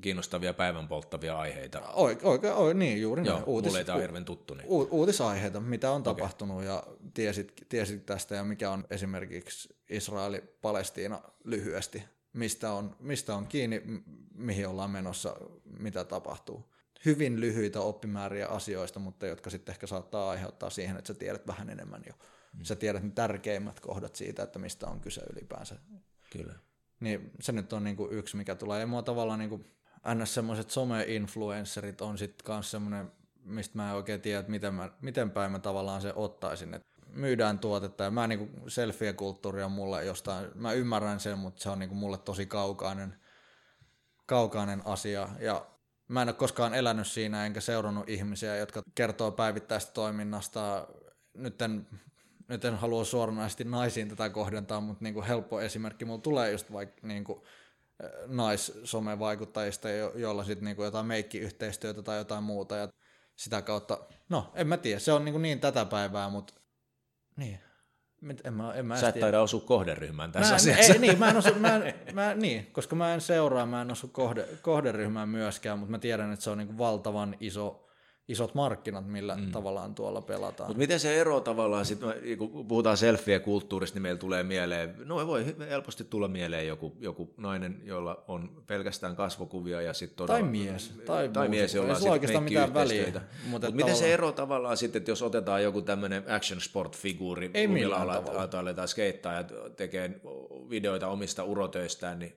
kiinnostavia 0.00 0.54
päivän 0.54 0.88
polttavia 0.88 1.38
aiheita? 1.38 1.80
Oikein, 2.22 2.52
oi, 2.52 2.74
niin 2.74 3.00
juuri 3.00 3.24
Joo, 3.24 3.34
näin. 3.34 3.48
Uutis, 3.48 3.72
mulle 3.72 3.94
ei 3.94 4.02
hirveän 4.02 4.24
tuttu. 4.24 4.54
Niin. 4.54 4.68
U, 4.68 4.88
uutisaiheita, 4.90 5.60
mitä 5.60 5.90
on 5.90 6.00
okay. 6.00 6.14
tapahtunut 6.14 6.64
ja 6.64 6.82
tiesit, 7.14 7.52
tiesit 7.68 8.06
tästä 8.06 8.34
ja 8.34 8.44
mikä 8.44 8.70
on 8.70 8.84
esimerkiksi 8.90 9.76
Israeli-Palestiina 9.90 11.22
lyhyesti, 11.44 12.04
mistä 12.36 12.72
on, 12.72 12.96
mistä 13.00 13.34
on 13.34 13.46
kiinni, 13.46 13.82
mihin 14.34 14.68
ollaan 14.68 14.90
menossa, 14.90 15.36
mitä 15.78 16.04
tapahtuu. 16.04 16.72
Hyvin 17.04 17.40
lyhyitä 17.40 17.80
oppimääriä 17.80 18.46
asioista, 18.46 18.98
mutta 18.98 19.26
jotka 19.26 19.50
sitten 19.50 19.72
ehkä 19.72 19.86
saattaa 19.86 20.30
aiheuttaa 20.30 20.70
siihen, 20.70 20.96
että 20.96 21.06
sä 21.08 21.18
tiedät 21.18 21.46
vähän 21.46 21.70
enemmän 21.70 22.02
jo. 22.06 22.12
Mm. 22.12 22.64
Sä 22.64 22.76
tiedät 22.76 23.02
ne 23.02 23.10
tärkeimmät 23.10 23.80
kohdat 23.80 24.16
siitä, 24.16 24.42
että 24.42 24.58
mistä 24.58 24.86
on 24.86 25.00
kyse 25.00 25.22
ylipäänsä. 25.32 25.76
Kyllä. 26.32 26.54
Niin 27.00 27.30
se 27.40 27.52
nyt 27.52 27.72
on 27.72 27.84
niinku 27.84 28.08
yksi, 28.10 28.36
mikä 28.36 28.54
tulee. 28.54 28.80
Ja 28.80 28.86
mua 28.86 29.02
tavallaan 29.02 29.38
niinku, 29.38 29.64
ns. 30.14 30.34
semmoiset 30.34 30.70
some-influencerit 30.70 32.00
on 32.00 32.18
sitten 32.18 32.44
kanssa 32.44 32.70
semmoinen, 32.70 33.12
mistä 33.44 33.76
mä 33.76 33.90
en 33.90 33.96
oikein 33.96 34.20
tiedä, 34.20 34.40
että 34.40 34.50
miten, 34.50 34.74
mä, 34.74 34.90
miten 35.00 35.30
päin 35.30 35.52
mä 35.52 35.58
tavallaan 35.58 36.02
se 36.02 36.12
ottaisin. 36.16 36.74
Et 36.74 36.82
myydään 37.16 37.58
tuotetta 37.58 38.04
ja 38.04 38.10
mä 38.10 38.26
niinku 38.26 38.68
selfie-kulttuuri 38.68 39.62
on 39.62 39.72
mulle 39.72 40.04
jostain, 40.04 40.50
mä 40.54 40.72
ymmärrän 40.72 41.20
sen, 41.20 41.38
mutta 41.38 41.62
se 41.62 41.70
on 41.70 41.78
niinku 41.78 41.94
mulle 41.94 42.18
tosi 42.18 42.46
kaukainen, 42.46 43.16
kaukainen 44.26 44.82
asia. 44.84 45.28
Ja 45.40 45.66
mä 46.08 46.22
en 46.22 46.28
ole 46.28 46.36
koskaan 46.36 46.74
elänyt 46.74 47.06
siinä 47.06 47.46
enkä 47.46 47.60
seurannut 47.60 48.08
ihmisiä, 48.08 48.56
jotka 48.56 48.82
kertoo 48.94 49.30
päivittäistä 49.30 49.92
toiminnasta. 49.92 50.88
Nyt 51.34 51.62
en 51.62 51.86
nyt 52.48 52.64
en 52.64 52.76
halua 52.76 53.04
suoranaisesti 53.04 53.64
naisiin 53.64 54.08
tätä 54.08 54.30
kohdentaa, 54.30 54.80
mutta 54.80 55.04
niin 55.04 55.14
kuin 55.14 55.26
helppo 55.26 55.60
esimerkki 55.60 56.04
mulla 56.04 56.20
tulee 56.20 56.52
just 56.52 56.72
vaikka 56.72 57.06
niin 57.06 57.24
kuin 57.24 57.42
naissomevaikuttajista, 58.26 59.90
jo- 59.90 60.12
joilla 60.14 60.44
sitten 60.44 60.64
niin 60.64 60.76
kuin 60.76 60.84
jotain 60.84 61.06
meikkiyhteistyötä 61.06 62.02
tai 62.02 62.18
jotain 62.18 62.44
muuta 62.44 62.76
ja 62.76 62.88
sitä 63.36 63.62
kautta, 63.62 63.98
no 64.28 64.52
en 64.54 64.66
mä 64.66 64.76
tiedä, 64.76 64.98
se 64.98 65.12
on 65.12 65.24
niin, 65.24 65.32
kuin 65.32 65.42
niin 65.42 65.60
tätä 65.60 65.84
päivää, 65.84 66.28
mutta 66.28 66.54
niin, 67.36 67.60
en 68.44 68.54
mä, 68.54 68.74
en 68.74 68.86
mä 68.86 68.96
Sä 68.96 69.08
et 69.08 69.20
taida 69.20 69.40
osua 69.40 69.60
kohderyhmään 69.60 70.32
tässä 70.32 70.48
mä 70.48 70.52
en, 70.52 70.56
asiassa. 70.56 70.92
Ei, 70.92 70.98
niin, 70.98 71.18
mä 71.18 71.30
en 71.30 71.36
osu, 71.36 71.54
mä, 71.54 71.80
mä, 72.12 72.34
niin, 72.34 72.66
koska 72.66 72.96
mä 72.96 73.14
en 73.14 73.20
seuraa, 73.20 73.66
mä 73.66 73.82
en 73.82 73.90
osu 73.90 74.08
kohde, 74.08 74.48
kohderyhmään 74.62 75.28
myöskään, 75.28 75.78
mutta 75.78 75.90
mä 75.90 75.98
tiedän, 75.98 76.32
että 76.32 76.44
se 76.44 76.50
on 76.50 76.58
niin 76.58 76.68
kuin 76.68 76.78
valtavan 76.78 77.36
iso 77.40 77.85
isot 78.28 78.54
markkinat, 78.54 79.06
millä 79.06 79.36
mm. 79.36 79.52
tavallaan 79.52 79.94
tuolla 79.94 80.20
pelataan. 80.20 80.70
Mutta 80.70 80.78
miten 80.78 81.00
se 81.00 81.20
ero 81.20 81.40
tavallaan, 81.40 81.86
sit, 81.86 82.00
kun 82.38 82.66
puhutaan 82.66 82.96
selfie-kulttuurista, 82.96 83.96
niin 83.96 84.02
meillä 84.02 84.18
tulee 84.18 84.42
mieleen, 84.42 84.94
no 85.04 85.26
voi 85.26 85.56
helposti 85.68 86.04
tulla 86.04 86.28
mieleen 86.28 86.66
joku, 86.66 86.96
joku 87.00 87.34
nainen, 87.36 87.80
jolla 87.84 88.24
on 88.28 88.62
pelkästään 88.66 89.16
kasvokuvia 89.16 89.82
ja 89.82 89.92
sitten 89.92 90.16
todella... 90.16 90.40
Tai 90.40 90.48
mies. 90.48 90.94
Tai, 91.06 91.28
tai 91.28 91.48
mies, 91.48 91.74
jolla 91.74 91.96
on 91.96 92.10
oikeastaan 92.10 92.44
mitään 92.44 92.74
väliä. 92.74 93.20
Mutta 93.46 93.66
Mut 93.66 93.76
miten 93.76 93.96
se 93.96 94.14
ero 94.14 94.32
tavallaan 94.32 94.76
sitten, 94.76 95.00
että 95.00 95.10
jos 95.10 95.22
otetaan 95.22 95.62
joku 95.62 95.82
tämmöinen 95.82 96.24
action 96.28 96.60
sport-figuuri, 96.60 97.50
Ei 97.54 97.66
millään 97.66 98.08
tavalla. 98.08 98.48
aletaan 98.58 98.88
skeittaa 98.88 99.32
ja 99.32 99.44
tekee 99.76 100.20
videoita 100.70 101.08
omista 101.08 101.44
urotöistään, 101.44 102.18
niin 102.18 102.36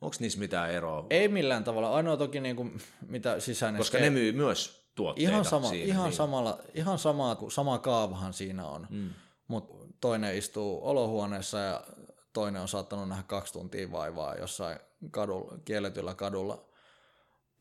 Onko 0.00 0.16
niissä 0.20 0.38
mitään 0.38 0.70
eroa? 0.70 1.06
Ei 1.10 1.28
millään 1.28 1.64
tavalla. 1.64 1.90
Ainoa 1.90 2.16
toki 2.16 2.40
niin 2.40 2.56
kuin, 2.56 2.80
mitä 3.08 3.40
sisäinen... 3.40 3.78
Koska 3.78 3.98
ne 3.98 4.10
myy 4.10 4.32
myös 4.32 4.79
tuotteita 4.94 5.30
ihan 5.30 5.44
sama, 5.44 5.68
siinä. 5.68 5.86
Ihan, 5.86 6.04
niin. 6.04 6.16
samalla, 6.16 6.58
ihan 6.74 6.98
sama, 6.98 7.36
sama 7.48 7.78
kaavahan 7.78 8.32
siinä 8.32 8.66
on, 8.66 8.86
mm. 8.90 9.10
mutta 9.48 9.74
toinen 10.00 10.36
istuu 10.36 10.80
olohuoneessa 10.82 11.58
ja 11.58 11.84
toinen 12.32 12.62
on 12.62 12.68
saattanut 12.68 13.08
nähdä 13.08 13.22
kaksi 13.22 13.52
tuntia 13.52 13.92
vaivaa 13.92 14.34
jossain 14.34 14.78
kadulla, 15.10 15.58
kielletyllä 15.64 16.14
kadulla 16.14 16.64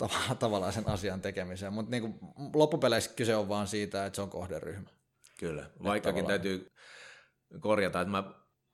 tav- 0.04 0.36
tavallaan 0.40 0.74
sen 0.74 0.90
asian 0.90 1.22
tekemiseen, 1.22 1.74
mutta 1.74 1.92
niin 1.92 2.20
loppupeleissä 2.54 3.12
kyse 3.16 3.36
on 3.36 3.50
vaan 3.50 3.68
siitä, 3.68 4.06
että 4.06 4.16
se 4.16 4.22
on 4.22 4.30
kohderyhmä. 4.30 4.90
Kyllä, 5.40 5.70
vaikkakin 5.84 6.26
täytyy 6.26 6.72
korjata, 7.60 8.02
että 8.02 8.12
mä 8.12 8.24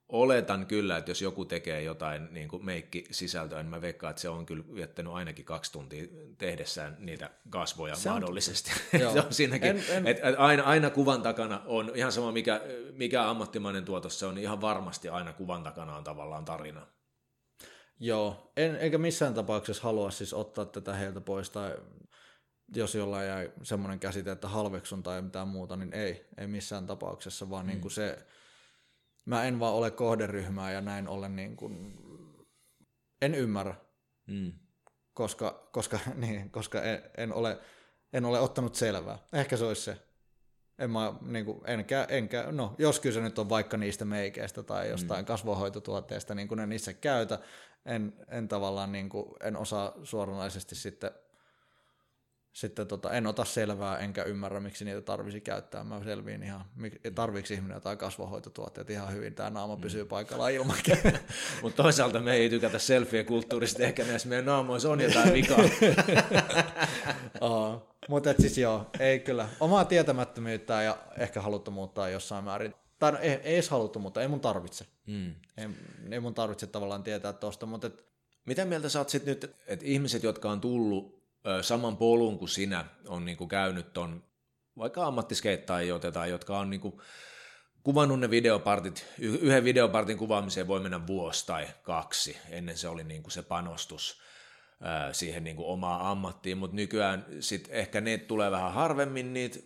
oletan 0.09 0.65
kyllä, 0.65 0.97
että 0.97 1.11
jos 1.11 1.21
joku 1.21 1.45
tekee 1.45 1.83
jotain 1.83 2.27
niin 2.31 2.47
kuin 2.47 2.65
meikki-sisältöä, 2.65 3.63
niin 3.63 3.69
mä 3.69 3.81
veikkaan, 3.81 4.09
että 4.09 4.21
se 4.21 4.29
on 4.29 4.45
kyllä 4.45 4.63
viettänyt 4.75 5.13
ainakin 5.13 5.45
kaksi 5.45 5.71
tuntia 5.71 6.07
tehdessään 6.37 6.97
niitä 6.99 7.29
kasvoja 7.49 7.95
se 7.95 8.09
mahdollisesti. 8.09 8.71
On, 8.93 8.99
se 9.13 9.19
on 9.19 9.33
siinäkin, 9.33 9.69
en, 9.69 9.83
en, 9.89 10.07
että 10.07 10.33
aina, 10.37 10.63
aina 10.63 10.89
kuvan 10.89 11.21
takana 11.21 11.61
on 11.65 11.91
ihan 11.95 12.11
sama 12.11 12.31
mikä, 12.31 12.61
mikä 12.91 13.29
ammattimainen 13.29 13.85
tuotos 13.85 14.19
se 14.19 14.25
on, 14.25 14.35
niin 14.35 14.43
ihan 14.43 14.61
varmasti 14.61 15.09
aina 15.09 15.33
kuvan 15.33 15.63
takana 15.63 15.95
on 15.95 16.03
tavallaan 16.03 16.45
tarina. 16.45 16.87
Joo, 17.99 18.51
en, 18.57 18.75
eikä 18.75 18.97
missään 18.97 19.33
tapauksessa 19.33 19.83
halua 19.83 20.11
siis 20.11 20.33
ottaa 20.33 20.65
tätä 20.65 20.93
heiltä 20.93 21.21
pois 21.21 21.49
tai 21.49 21.77
jos 22.75 22.95
jollain 22.95 23.27
jäi 23.27 23.51
semmoinen 23.63 23.99
käsite, 23.99 24.31
että 24.31 24.47
halveksun 24.47 25.03
tai 25.03 25.21
mitään 25.21 25.47
muuta, 25.47 25.75
niin 25.75 25.93
ei, 25.93 26.25
ei 26.37 26.47
missään 26.47 26.85
tapauksessa, 26.85 27.49
vaan 27.49 27.65
mm. 27.65 27.67
niin 27.67 27.81
kuin 27.81 27.91
se, 27.91 28.25
mä 29.25 29.43
en 29.43 29.59
vaan 29.59 29.73
ole 29.73 29.91
kohderyhmää 29.91 30.71
ja 30.71 30.81
näin 30.81 31.07
ollen 31.07 31.35
niin 31.35 31.55
kuin, 31.55 31.99
en 33.21 33.35
ymmärrä, 33.35 33.75
mm. 34.27 34.53
koska, 35.13 35.69
koska, 35.71 35.99
niin, 36.15 36.51
koska 36.51 36.81
en, 36.81 37.01
en, 37.17 37.33
ole, 37.33 37.59
en 38.13 38.25
ole 38.25 38.39
ottanut 38.39 38.75
selvää. 38.75 39.17
Ehkä 39.33 39.57
se 39.57 39.65
olisi 39.65 39.81
se. 39.81 39.97
En 40.79 40.91
mä, 40.91 41.13
niin 41.21 41.45
kuin, 41.45 41.61
enkä, 41.65 42.05
enkä, 42.09 42.51
no, 42.51 42.75
jos 42.77 42.99
kyse 42.99 43.21
nyt 43.21 43.39
on 43.39 43.49
vaikka 43.49 43.77
niistä 43.77 44.05
meikeistä 44.05 44.63
tai 44.63 44.89
jostain 44.89 45.21
mm. 45.21 45.25
kasvohoitotuotteista, 45.25 46.35
niin 46.35 46.47
kuin 46.47 46.59
en 46.59 46.71
itse 46.71 46.93
käytä, 46.93 47.39
en, 47.85 48.13
en 48.27 48.47
tavallaan 48.47 48.91
niin 48.91 49.09
kuin, 49.09 49.25
en 49.43 49.57
osaa 49.57 49.93
suoranaisesti 50.03 50.75
sitten 50.75 51.11
sitten 52.55 52.87
tota, 52.87 53.11
en 53.11 53.27
ota 53.27 53.45
selvää 53.45 53.97
enkä 53.97 54.23
ymmärrä, 54.23 54.59
miksi 54.59 54.85
niitä 54.85 55.01
tarvisi 55.01 55.41
käyttää. 55.41 55.83
Mä 55.83 56.03
selviin 56.03 56.43
ihan, 56.43 56.65
tarviiko 57.15 57.53
ihminen 57.53 57.75
jotain 57.75 57.97
kasvohoitotuotteita 57.97 58.91
ihan 58.91 59.13
hyvin, 59.13 59.35
tämä 59.35 59.49
naama 59.49 59.77
pysyy 59.77 60.03
mm. 60.03 60.09
paikallaan 60.09 60.51
ilman. 60.51 60.77
Mutta 61.61 61.83
toisaalta 61.83 62.19
me 62.19 62.33
ei 62.33 62.49
tykätä 62.49 62.79
selfie-kulttuurista, 62.79 63.83
ehkä 63.83 64.03
näissä 64.03 64.29
meidän 64.29 64.45
naamoissa 64.45 64.89
on 64.89 65.01
jotain 65.01 65.33
vikaa. 65.33 65.57
mutta 68.09 68.33
siis 68.39 68.57
joo, 68.57 68.89
ei 68.99 69.19
kyllä. 69.19 69.49
Omaa 69.59 69.85
tietämättömyyttä 69.85 70.81
ja 70.81 70.97
ehkä 71.17 71.41
haluttomuutta 71.41 72.09
jossain 72.09 72.43
määrin. 72.43 72.73
Tai 72.99 73.11
no, 73.11 73.17
ei, 73.17 73.31
ei 73.31 73.53
edes 73.53 73.69
haluttomuutta, 73.69 74.21
ei 74.21 74.27
mun 74.27 74.39
tarvitse. 74.39 74.85
Mm. 75.07 75.35
Ei, 75.57 75.67
ei 76.11 76.19
mun 76.19 76.33
tarvitse 76.33 76.67
tavallaan 76.67 77.03
tietää 77.03 77.33
tuosta, 77.33 77.65
mutta... 77.65 77.87
Et... 77.87 78.05
Mitä 78.45 78.65
mieltä 78.65 78.89
sä 78.89 78.99
oot 78.99 79.09
sit 79.09 79.25
nyt, 79.25 79.55
että 79.67 79.85
ihmiset, 79.85 80.23
jotka 80.23 80.51
on 80.51 80.61
tullut 80.61 81.24
saman 81.61 81.97
polun 81.97 82.39
kuin 82.39 82.49
sinä 82.49 82.85
on 83.07 83.25
niin 83.25 83.37
kuin 83.37 83.47
käynyt 83.47 83.93
ton, 83.93 84.23
vaikka 84.77 85.05
ammattiskeittajia 85.05 85.95
otetaan, 85.95 86.29
jotka 86.29 86.59
on 86.59 86.69
niin 86.69 86.81
kuin 86.81 87.01
kuvannut 87.83 88.19
ne 88.19 88.29
videopartit, 88.29 89.05
yhden 89.19 89.63
videopartin 89.63 90.17
kuvaamiseen 90.17 90.67
voi 90.67 90.79
mennä 90.79 91.07
vuosi 91.07 91.45
tai 91.45 91.67
kaksi, 91.83 92.37
ennen 92.49 92.77
se 92.77 92.87
oli 92.87 93.03
niin 93.03 93.23
kuin 93.23 93.31
se 93.31 93.41
panostus 93.41 94.21
siihen 95.11 95.43
niin 95.43 95.55
kuin 95.55 95.67
omaan 95.67 96.01
ammattiin, 96.01 96.57
mutta 96.57 96.75
nykyään 96.75 97.25
sit 97.39 97.67
ehkä 97.71 98.01
ne 98.01 98.17
tulee 98.17 98.51
vähän 98.51 98.73
harvemmin 98.73 99.33
niitä 99.33 99.59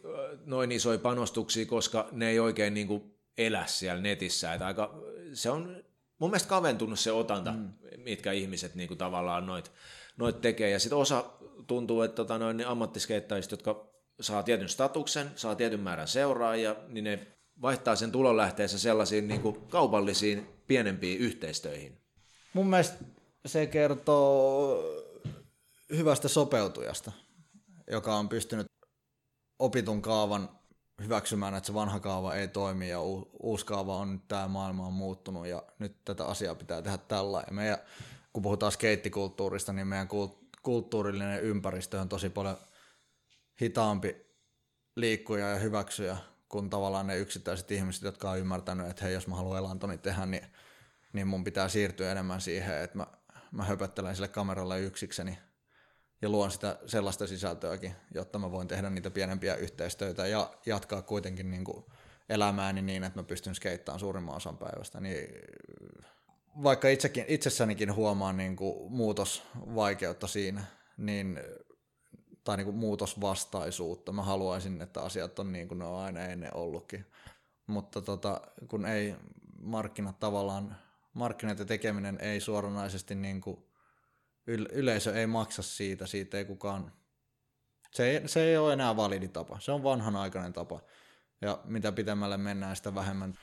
noin 0.46 0.72
isoja 0.72 1.00
panostuksia, 1.00 1.66
koska 1.66 2.10
ne 2.12 2.30
ei 2.30 2.40
oikein 2.40 2.74
niin 2.74 2.88
kuin 2.88 3.16
elä 3.38 3.66
siellä 3.66 4.02
netissä, 4.02 4.54
että 4.54 4.66
aika, 4.66 4.94
se 5.34 5.50
on 5.50 5.84
mun 6.20 6.30
mielestä 6.30 6.50
kaventunut 6.50 7.00
se 7.00 7.12
otanta, 7.12 7.52
mm. 7.52 7.70
mitkä 7.98 8.32
ihmiset 8.32 8.76
niin 8.76 8.88
kuin 8.88 8.98
tavallaan 8.98 9.46
noit, 9.46 9.72
noit 10.20 10.42
tekee, 10.42 10.70
ja 10.70 10.80
sitten 10.80 10.98
osa 10.98 11.26
tuntuu, 11.68 12.02
että 12.02 12.16
tota, 12.16 12.38
noin, 12.38 12.58
niin 12.58 12.68
ammattiskeittajista, 12.68 13.54
jotka 13.54 13.90
saa 14.22 14.44
tietyn 14.44 14.70
statuksen, 14.70 15.32
saa 15.36 15.56
tietyn 15.56 15.80
määrän 15.80 16.08
seuraajia, 16.08 16.76
niin 16.88 17.04
ne 17.04 17.28
vaihtaa 17.62 17.96
sen 17.96 18.12
tulonlähteensä 18.12 18.80
sellaisiin 18.80 19.28
niin 19.28 19.42
kuin 19.42 19.62
kaupallisiin 19.68 20.48
pienempiin 20.68 21.20
yhteistöihin. 21.20 22.02
Mun 22.54 22.68
mielestä 22.68 23.06
se 23.46 23.66
kertoo 23.66 24.84
hyvästä 25.90 26.28
sopeutujasta, 26.28 27.12
joka 27.92 28.16
on 28.16 28.30
pystynyt 28.30 28.68
opitun 29.60 30.02
kaavan 30.02 30.50
hyväksymään, 31.04 31.56
että 31.56 31.68
se 31.68 31.74
vanha 31.74 32.00
kaava 32.00 32.36
ei 32.36 32.48
toimi 32.48 32.90
ja 32.90 33.02
uusi 33.40 33.66
kaava 33.66 33.96
on 33.96 34.12
nyt 34.14 34.28
tämä 34.28 34.48
maailma 34.48 34.88
on 34.88 34.94
muuttunut 34.94 35.48
ja 35.48 35.64
nyt 35.80 35.96
tätä 36.06 36.26
asiaa 36.26 36.56
pitää 36.56 36.82
tehdä 36.82 36.98
tällä. 36.98 37.44
Ja 37.48 37.54
meidän, 37.54 37.78
kun 38.34 38.44
puhutaan 38.44 38.72
skeittikulttuurista, 38.72 39.74
niin 39.74 39.88
meidän 39.88 40.08
kulttuurillinen 40.62 41.44
ympäristö 41.44 42.02
on 42.02 42.10
tosi 42.10 42.30
paljon 42.30 42.58
hitaampi 43.62 44.16
liikkuja 44.96 45.50
ja 45.50 45.56
hyväksyjä 45.56 46.18
kuin 46.50 46.70
tavallaan 46.70 47.08
ne 47.08 47.18
yksittäiset 47.18 47.72
ihmiset, 47.72 48.04
jotka 48.04 48.32
on 48.32 48.40
ymmärtänyt, 48.40 48.88
että 48.88 49.06
hei, 49.06 49.14
jos 49.14 49.28
mä 49.28 49.36
haluan 49.36 49.58
elantoni 49.58 49.98
tehdä, 49.98 50.26
niin, 50.26 50.46
niin 51.14 51.28
mun 51.28 51.44
pitää 51.44 51.70
siirtyä 51.70 52.12
enemmän 52.12 52.42
siihen, 52.42 52.82
että 52.82 52.98
mä, 52.98 53.08
mä 53.52 53.64
höpöttelen 53.64 54.16
sille 54.16 54.28
kameralle 54.28 54.82
yksikseni 54.82 55.38
ja 56.22 56.30
luon 56.30 56.52
sitä 56.52 56.80
sellaista 56.86 57.28
sisältöäkin, 57.28 57.96
jotta 58.14 58.40
mä 58.40 58.52
voin 58.52 58.68
tehdä 58.68 58.90
niitä 58.90 59.12
pienempiä 59.12 59.56
yhteistöitä 59.56 60.28
ja 60.28 60.54
jatkaa 60.66 61.02
kuitenkin 61.02 61.52
niin 61.52 61.64
kuin 61.64 61.86
elämääni 62.30 62.82
niin, 62.82 63.04
että 63.04 63.20
mä 63.20 63.24
pystyn 63.24 63.56
skeittämään 63.56 64.00
suurimman 64.00 64.36
osan 64.36 64.58
päivästä. 64.58 65.00
Niin 65.00 65.28
vaikka 66.64 66.90
itsekin, 66.90 67.26
itsessänikin 67.28 67.96
huomaan 67.96 68.38
niin 68.38 68.56
kuin 68.56 68.92
muutosvaikeutta 68.92 70.28
siinä, 70.28 70.64
niin, 70.98 71.40
tai 72.44 72.58
niin 72.58 72.66
kuin 72.66 72.78
muutosvastaisuutta. 72.78 74.12
Mä 74.12 74.24
haluaisin, 74.24 74.82
että 74.82 75.02
asiat 75.02 75.40
on 75.40 75.52
niin 75.52 75.68
kuin 75.68 75.80
ne 75.80 75.86
on 75.86 76.00
aina 76.00 76.20
ennen 76.20 76.56
ollutkin. 76.56 77.06
Mutta 77.68 78.02
tota, 78.02 78.42
kun 78.68 78.86
ei 78.86 79.16
markkinat 79.62 80.20
tavallaan, 80.20 80.76
markkinat 81.14 81.60
ja 81.60 81.66
tekeminen 81.66 82.18
ei 82.22 82.40
suoranaisesti 82.40 83.16
niin 83.16 83.42
kuin, 83.42 83.66
yleisö 84.72 85.20
ei 85.20 85.28
maksa 85.28 85.62
siitä, 85.62 86.06
siitä 86.06 86.38
ei 86.38 86.46
kukaan, 86.46 86.92
se 87.92 88.10
ei, 88.10 88.28
se 88.28 88.44
ei 88.44 88.58
ole 88.58 88.74
enää 88.74 88.96
validi 88.96 89.28
tapa, 89.28 89.60
se 89.60 89.72
on 89.72 89.84
vanhanaikainen 89.84 90.54
tapa. 90.54 90.80
Ja 91.42 91.60
mitä 91.64 91.92
pitemmälle 91.92 92.38
mennään, 92.38 92.76
sitä 92.76 92.96
vähemmän 92.96 93.34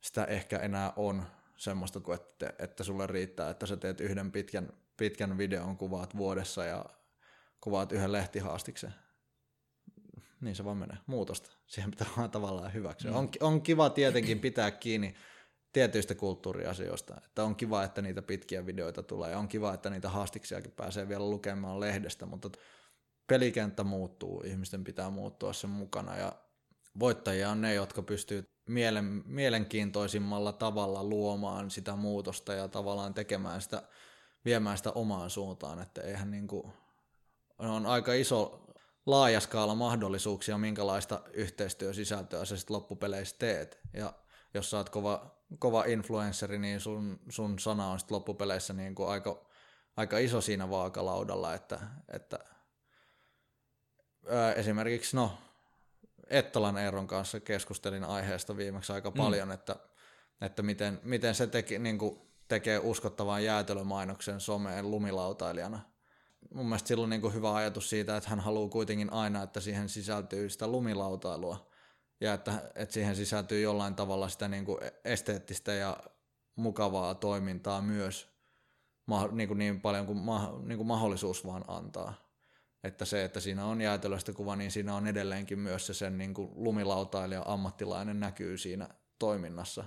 sitä 0.00 0.24
ehkä 0.24 0.58
enää 0.58 0.92
on 0.96 1.26
semmoista 1.58 2.00
kuin, 2.00 2.20
että, 2.20 2.52
että 2.58 2.84
sulle 2.84 3.06
riittää, 3.06 3.50
että 3.50 3.66
sä 3.66 3.76
teet 3.76 4.00
yhden 4.00 4.32
pitkän, 4.32 4.72
pitkän 4.96 5.38
videon, 5.38 5.76
kuvaat 5.76 6.16
vuodessa 6.16 6.64
ja 6.64 6.84
kuvaat 7.60 7.92
yhden 7.92 8.12
lehtihaastiksen. 8.12 8.94
Niin 10.40 10.56
se 10.56 10.64
vaan 10.64 10.76
menee. 10.76 10.96
Muutosta. 11.06 11.50
Siihen 11.66 11.90
pitää 11.90 12.06
vaan 12.16 12.30
tavallaan 12.30 12.74
hyväksyä. 12.74 13.10
Mm. 13.10 13.16
On, 13.16 13.28
on 13.40 13.62
kiva 13.62 13.90
tietenkin 13.90 14.40
pitää 14.40 14.70
kiinni 14.70 15.14
tietyistä 15.72 16.14
kulttuuriasioista. 16.14 17.20
Että 17.26 17.44
on 17.44 17.56
kiva, 17.56 17.84
että 17.84 18.02
niitä 18.02 18.22
pitkiä 18.22 18.66
videoita 18.66 19.02
tulee 19.02 19.36
on 19.36 19.48
kiva, 19.48 19.74
että 19.74 19.90
niitä 19.90 20.08
haastiksiakin 20.08 20.72
pääsee 20.72 21.08
vielä 21.08 21.30
lukemaan 21.30 21.80
lehdestä, 21.80 22.26
mutta 22.26 22.50
pelikenttä 23.26 23.84
muuttuu, 23.84 24.42
ihmisten 24.46 24.84
pitää 24.84 25.10
muuttua 25.10 25.52
sen 25.52 25.70
mukana 25.70 26.16
ja 26.16 26.32
voittajia 26.98 27.50
on 27.50 27.60
ne, 27.60 27.74
jotka 27.74 28.02
pystyy 28.02 28.44
mielen, 28.68 29.22
mielenkiintoisimmalla 29.26 30.52
tavalla 30.52 31.04
luomaan 31.04 31.70
sitä 31.70 31.96
muutosta 31.96 32.54
ja 32.54 32.68
tavallaan 32.68 33.14
tekemään 33.14 33.62
sitä, 33.62 33.82
viemään 34.44 34.76
sitä 34.76 34.90
omaan 34.90 35.30
suuntaan, 35.30 35.82
että 35.82 36.00
eihän 36.00 36.30
niin 36.30 36.46
kuin, 36.46 36.72
on 37.58 37.86
aika 37.86 38.12
iso 38.12 38.64
laaja 39.06 39.40
skaala 39.40 39.74
mahdollisuuksia, 39.74 40.58
minkälaista 40.58 41.20
yhteistyösisältöä 41.32 42.44
sä 42.44 42.56
sitten 42.56 42.76
loppupeleissä 42.76 43.36
teet. 43.38 43.80
Ja 43.94 44.12
jos 44.54 44.70
sä 44.70 44.76
oot 44.76 44.90
kova, 44.90 45.42
kova 45.58 45.84
influenceri, 45.84 46.58
niin 46.58 46.80
sun, 46.80 47.20
sun 47.28 47.58
sana 47.58 47.86
on 47.86 47.98
sitten 47.98 48.14
loppupeleissä 48.14 48.72
niin 48.72 48.94
kuin 48.94 49.08
aika, 49.08 49.46
aika 49.96 50.18
iso 50.18 50.40
siinä 50.40 50.70
vaakalaudalla, 50.70 51.54
että, 51.54 51.80
että 52.12 52.38
ää, 54.28 54.52
esimerkiksi 54.52 55.16
no, 55.16 55.38
Ettalan 56.30 56.78
Eeron 56.78 57.06
kanssa 57.06 57.40
keskustelin 57.40 58.04
aiheesta 58.04 58.56
viimeksi 58.56 58.92
aika 58.92 59.10
mm. 59.10 59.16
paljon, 59.16 59.48
mm. 59.48 59.52
että, 59.54 59.76
että 60.40 60.62
miten, 60.62 61.00
miten 61.02 61.34
se 61.34 61.46
teki, 61.46 61.78
niin 61.78 61.98
kuin 61.98 62.20
tekee 62.48 62.78
uskottavan 62.78 63.44
jäätelömainoksen 63.44 64.40
someen 64.40 64.90
lumilautailijana. 64.90 65.80
Mun 66.54 66.66
mielestä 66.66 66.88
sillä 66.88 67.04
on 67.04 67.10
niin 67.10 67.20
kuin 67.20 67.34
hyvä 67.34 67.54
ajatus 67.54 67.90
siitä, 67.90 68.16
että 68.16 68.30
hän 68.30 68.40
haluaa 68.40 68.68
kuitenkin 68.68 69.12
aina, 69.12 69.42
että 69.42 69.60
siihen 69.60 69.88
sisältyy 69.88 70.48
sitä 70.48 70.66
lumilautailua 70.66 71.70
ja 72.20 72.34
että, 72.34 72.70
että 72.74 72.92
siihen 72.92 73.16
sisältyy 73.16 73.60
jollain 73.60 73.94
tavalla 73.94 74.28
sitä 74.28 74.48
niin 74.48 74.64
kuin 74.64 74.78
esteettistä 75.04 75.72
ja 75.72 75.96
mukavaa 76.56 77.14
toimintaa 77.14 77.82
myös 77.82 78.28
niin, 79.32 79.48
kuin 79.48 79.58
niin 79.58 79.80
paljon 79.80 80.06
kuin, 80.06 80.20
niin 80.62 80.76
kuin 80.76 80.86
mahdollisuus 80.86 81.46
vaan 81.46 81.64
antaa 81.68 82.27
että 82.84 83.04
se, 83.04 83.24
että 83.24 83.40
siinä 83.40 83.66
on 83.66 83.80
jäätelöstä 83.80 84.32
kuva, 84.32 84.56
niin 84.56 84.70
siinä 84.70 84.94
on 84.94 85.06
edelleenkin 85.06 85.58
myös 85.58 85.86
se 85.86 85.94
sen 85.94 86.18
niin 86.18 86.34
kuin 86.34 86.50
lumilautailija 86.54 87.42
ammattilainen 87.46 88.20
näkyy 88.20 88.58
siinä 88.58 88.88
toiminnassa 89.18 89.84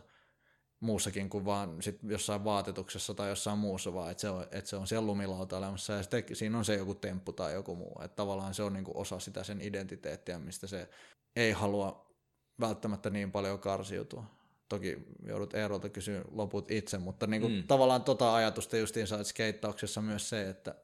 muussakin 0.80 1.30
kuin 1.30 1.46
vaan 1.46 1.82
sit 1.82 2.00
jossain 2.04 2.44
vaatetuksessa 2.44 3.14
tai 3.14 3.30
jossain 3.30 3.58
muussa, 3.58 3.94
vaan 3.94 4.12
että 4.12 4.22
se 4.22 4.30
on, 4.30 4.44
että 4.44 4.70
se 4.70 4.76
on 4.76 4.88
siellä 4.88 5.08
lumilautailemassa 5.08 5.94
ja 5.94 6.04
sitten 6.04 6.24
siinä 6.36 6.58
on 6.58 6.66
se 6.66 6.76
joku 6.76 6.96
temppu 6.96 7.34
tai 7.34 7.54
joku 7.54 7.76
muu. 7.76 8.02
Että 8.04 8.16
tavallaan 8.16 8.54
se 8.54 8.64
on 8.64 8.74
niin 8.74 8.84
kuin 8.84 8.98
osa 8.98 9.20
sitä 9.20 9.44
sen 9.44 9.62
identiteettiä, 9.62 10.40
mistä 10.40 10.68
se 10.68 10.90
ei 11.36 11.52
halua 11.52 12.16
välttämättä 12.60 13.10
niin 13.10 13.32
paljon 13.32 13.60
karsiutua. 13.60 14.24
Toki 14.70 14.98
joudut 15.26 15.54
Eerolta 15.54 15.90
kysyä 15.90 16.22
loput 16.32 16.72
itse, 16.72 16.98
mutta 16.98 17.28
niin 17.28 17.42
kuin 17.42 17.54
mm. 17.54 17.64
tavallaan 17.68 18.04
tota 18.04 18.36
ajatusta 18.36 18.78
justiin 18.78 19.08
saat 19.08 19.28
skeittauksessa 19.28 20.02
myös 20.02 20.30
se, 20.30 20.50
että– 20.50 20.76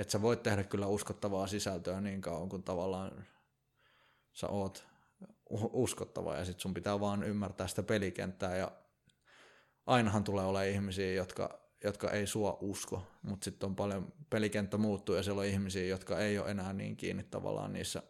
että 0.00 0.12
sä 0.12 0.22
voit 0.22 0.42
tehdä 0.42 0.64
kyllä 0.64 0.86
uskottavaa 0.86 1.46
sisältöä 1.46 2.00
niin 2.00 2.20
kauan 2.20 2.48
kuin 2.48 2.62
tavallaan 2.62 3.26
sä 4.32 4.48
oot 4.48 4.86
uskottava 5.72 6.36
ja 6.36 6.44
sit 6.44 6.60
sun 6.60 6.74
pitää 6.74 7.00
vaan 7.00 7.22
ymmärtää 7.22 7.66
sitä 7.66 7.82
pelikenttää 7.82 8.56
ja 8.56 8.72
ainahan 9.86 10.24
tulee 10.24 10.44
olla 10.44 10.62
ihmisiä, 10.62 11.12
jotka, 11.12 11.60
jotka 11.84 12.10
ei 12.10 12.26
sua 12.26 12.58
usko, 12.60 13.06
mutta 13.22 13.44
sitten 13.44 13.66
on 13.66 13.76
paljon, 13.76 14.12
pelikenttä 14.30 14.78
muuttuu 14.78 15.14
ja 15.14 15.22
siellä 15.22 15.40
on 15.40 15.46
ihmisiä, 15.46 15.84
jotka 15.84 16.18
ei 16.18 16.38
ole 16.38 16.50
enää 16.50 16.72
niin 16.72 16.96
kiinni 16.96 17.22
tavallaan 17.22 17.72
niissä 17.72 18.02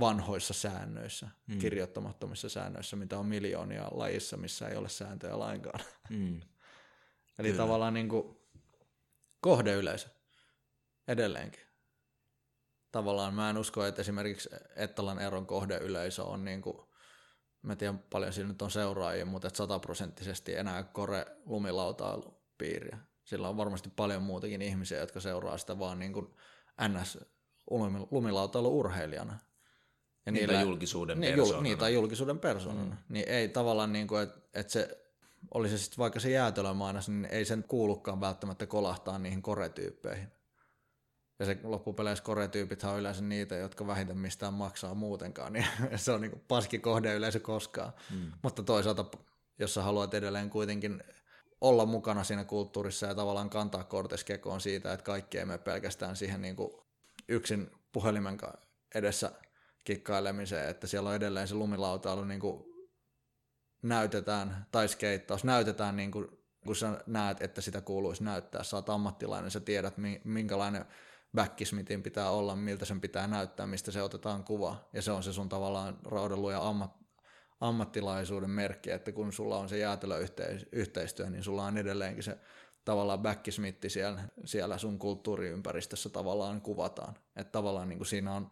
vanhoissa 0.00 0.54
säännöissä, 0.54 1.28
mm. 1.46 1.58
kirjoittamattomissa 1.58 2.48
säännöissä, 2.48 2.96
mitä 2.96 3.18
on 3.18 3.26
miljoonia 3.26 3.88
lajissa, 3.90 4.36
missä 4.36 4.68
ei 4.68 4.76
ole 4.76 4.88
sääntöjä 4.88 5.38
lainkaan. 5.38 5.80
Mm. 6.10 6.40
Eli 7.38 7.48
Kyllä. 7.48 7.62
tavallaan 7.62 7.94
niin 7.94 8.08
kuin 8.08 8.36
kohdeyleisö 9.40 10.08
edelleenkin. 11.08 11.62
Tavallaan 12.92 13.34
mä 13.34 13.50
en 13.50 13.58
usko, 13.58 13.84
että 13.84 14.00
esimerkiksi 14.00 14.48
Ettalan 14.76 15.18
eron 15.18 15.46
kohdeyleisö 15.46 16.24
on 16.24 16.44
niin 16.44 16.62
kuin, 16.62 16.78
mä 17.62 17.76
tiedän 17.76 17.98
paljon 17.98 18.32
siinä 18.32 18.48
nyt 18.48 18.62
on 18.62 18.70
seuraajia, 18.70 19.26
mutta 19.26 19.48
että 19.48 19.58
sataprosenttisesti 19.58 20.54
enää 20.54 20.82
kore 20.82 21.26
lumilautailupiiriä. 21.46 22.98
Sillä 23.24 23.48
on 23.48 23.56
varmasti 23.56 23.90
paljon 23.96 24.22
muutakin 24.22 24.62
ihmisiä, 24.62 25.00
jotka 25.00 25.20
seuraa 25.20 25.58
sitä 25.58 25.78
vaan 25.78 25.98
niin 25.98 26.12
kuin 26.12 26.26
NS 26.88 27.18
lumilautailu-urheilijana. 28.10 29.38
Ja 30.26 30.32
niitä 30.32 30.46
niillä, 30.46 30.62
julkisuuden 30.62 31.20
niin, 31.20 31.34
persoonana. 31.34 31.62
Niitä 31.62 31.88
julkisuuden 31.88 32.38
persoonana. 32.38 32.90
Mm. 32.90 32.96
Niin 33.08 33.28
ei 33.28 33.48
tavallaan, 33.48 33.92
niin 33.92 34.06
kuin, 34.06 34.22
että, 34.22 34.40
että 34.54 34.72
se 34.72 35.02
oli 35.54 35.68
se 35.68 35.78
sitten 35.78 35.98
vaikka 35.98 36.20
se 36.20 36.30
jäätelömainos, 36.30 37.08
niin 37.08 37.24
ei 37.24 37.44
sen 37.44 37.64
kuulukaan 37.68 38.20
välttämättä 38.20 38.66
kolahtaa 38.66 39.18
niihin 39.18 39.42
koretyyppeihin. 39.42 40.32
Ja 41.42 41.46
se 41.46 41.58
loppupeleissä 41.62 42.24
koretyypit 42.24 42.84
on 42.84 42.98
yleensä 42.98 43.22
niitä, 43.22 43.56
jotka 43.56 43.86
vähiten 43.86 44.18
mistään 44.18 44.54
maksaa 44.54 44.94
muutenkaan, 44.94 45.52
niin 45.52 45.66
se 45.96 46.12
on 46.12 46.20
niin 46.20 46.44
paski 46.48 46.78
kohde 46.78 47.14
yleensä 47.14 47.40
koskaan. 47.40 47.92
Mm. 48.10 48.32
Mutta 48.42 48.62
toisaalta, 48.62 49.04
jos 49.58 49.74
sä 49.74 49.82
haluat 49.82 50.14
edelleen 50.14 50.50
kuitenkin 50.50 51.02
olla 51.60 51.86
mukana 51.86 52.24
siinä 52.24 52.44
kulttuurissa 52.44 53.06
ja 53.06 53.14
tavallaan 53.14 53.50
kantaa 53.50 53.84
kortes 53.84 54.24
kekoon 54.24 54.60
siitä, 54.60 54.92
että 54.92 55.04
kaikki 55.04 55.38
ei 55.38 55.44
mene 55.44 55.58
pelkästään 55.58 56.16
siihen 56.16 56.42
niin 56.42 56.56
kuin 56.56 56.72
yksin 57.28 57.70
puhelimen 57.92 58.38
edessä 58.94 59.32
kikkailemiseen, 59.84 60.68
että 60.68 60.86
siellä 60.86 61.08
on 61.08 61.16
edelleen 61.16 61.48
se 61.48 61.54
lumilautailu 61.54 62.24
niin 62.24 62.40
kuin 62.40 62.64
näytetään, 63.82 64.66
tai 64.72 64.88
skeittaus, 64.88 65.44
näytetään 65.44 65.96
niin 65.96 66.10
kuin, 66.10 66.28
kun 66.66 66.76
sä 66.76 67.00
näet, 67.06 67.42
että 67.42 67.60
sitä 67.60 67.80
kuuluisi 67.80 68.24
näyttää. 68.24 68.62
Sä 68.62 68.76
oot 68.76 68.88
ammattilainen, 68.88 69.50
sä 69.50 69.60
tiedät 69.60 69.94
minkälainen 70.24 70.84
backismitin 71.34 72.02
pitää 72.02 72.30
olla, 72.30 72.56
miltä 72.56 72.84
sen 72.84 73.00
pitää 73.00 73.26
näyttää, 73.26 73.66
mistä 73.66 73.90
se 73.90 74.02
otetaan 74.02 74.44
kuva. 74.44 74.88
Ja 74.92 75.02
se 75.02 75.12
on 75.12 75.22
se 75.22 75.32
sun 75.32 75.48
tavallaan 75.48 75.98
raudanluja 76.04 76.68
ammat, 76.68 76.96
ammattilaisuuden 77.60 78.50
merkki, 78.50 78.90
että 78.90 79.12
kun 79.12 79.32
sulla 79.32 79.58
on 79.58 79.68
se 79.68 79.78
jäätelöyhteistyö, 79.78 81.30
niin 81.30 81.42
sulla 81.44 81.64
on 81.64 81.78
edelleenkin 81.78 82.22
se 82.22 82.38
tavallaan 82.84 83.18
backismitti 83.18 83.90
siellä, 83.90 84.22
siellä 84.44 84.78
sun 84.78 84.98
kulttuuriympäristössä 84.98 86.08
tavallaan 86.08 86.60
kuvataan. 86.60 87.14
Että 87.36 87.52
tavallaan 87.52 87.88
niin 87.88 87.98
kuin 87.98 88.06
siinä 88.06 88.34
on 88.34 88.50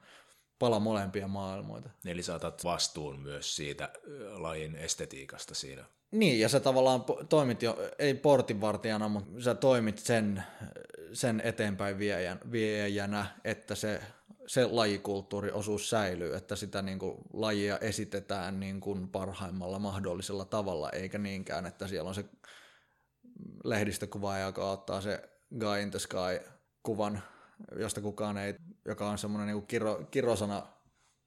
pala 0.59 0.81
molempia 0.81 1.29
maailmoita. 1.29 1.91
Eli 2.05 2.23
saatat 2.23 2.65
vastuun 2.65 3.21
myös 3.21 3.57
siitä 3.57 3.93
lajin 4.33 4.77
estetiikasta 4.77 5.55
siinä. 5.55 5.85
Niin, 6.11 6.41
ja 6.41 6.49
sä 6.49 6.61
tavallaan 6.61 7.05
toimit 7.29 7.63
jo, 7.63 7.79
ei 7.99 8.15
portinvartijana, 8.15 9.09
mutta 9.09 9.43
sä 9.43 9.55
toimit 9.55 9.99
sen, 9.99 10.45
sen 11.13 11.41
eteenpäin 11.45 11.99
viejän, 11.99 12.41
viejänä, 12.53 13.27
että 13.45 13.75
se, 13.75 14.01
se 14.47 14.67
lajikulttuuriosuus 14.67 15.91
säilyy, 15.91 16.37
että 16.37 16.57
sitä 16.57 16.83
niin 16.83 16.99
kuin, 16.99 17.19
lajia 17.33 17.79
esitetään 17.79 18.61
niin 18.61 18.81
kuin 18.81 19.09
parhaimmalla 19.09 19.79
mahdollisella 19.79 20.45
tavalla, 20.45 20.91
eikä 20.91 21.19
niinkään, 21.19 21.67
että 21.67 21.87
siellä 21.87 22.09
on 22.09 22.15
se 22.15 22.25
lehdistökuva, 23.65 24.39
joka 24.39 24.71
ottaa 24.71 25.01
se 25.01 25.31
Guy 25.59 25.81
in 25.81 25.91
the 25.91 25.99
Sky-kuvan, 25.99 27.23
josta 27.77 28.01
kukaan 28.01 28.39
ei, 28.39 28.55
joka 28.85 29.11
on 29.11 29.19
semmoinen 29.19 29.55
niin 29.55 29.67
kiro, 29.67 30.07
kirosana, 30.11 30.67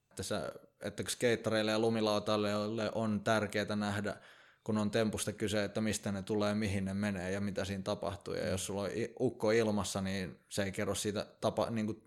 että, 0.10 0.24
se, 0.24 0.36
että 0.82 1.04
skeittareille 1.10 1.72
ja 1.72 1.80
lumilautaille 1.80 2.52
on 2.96 3.22
tärkeää 3.24 3.76
nähdä– 3.76 4.16
kun 4.64 4.78
on 4.78 4.92
tempusta 4.92 5.34
kyse, 5.34 5.64
että 5.64 5.82
mistä 5.82 6.12
ne 6.12 6.22
tulee, 6.22 6.56
mihin 6.56 6.86
ne 6.86 6.94
menee 6.94 7.32
ja 7.32 7.42
mitä 7.42 7.66
siinä 7.66 7.84
tapahtuu. 7.84 8.34
Ja 8.34 8.48
jos 8.48 8.66
sulla 8.66 8.82
on 8.82 8.90
ukko 9.20 9.52
ilmassa, 9.52 10.02
niin 10.02 10.40
se 10.50 10.64
ei 10.64 10.72
kerro 10.72 10.96
siitä 10.96 11.26
tapa, 11.42 11.70
niin 11.70 11.86
kuin 11.86 12.02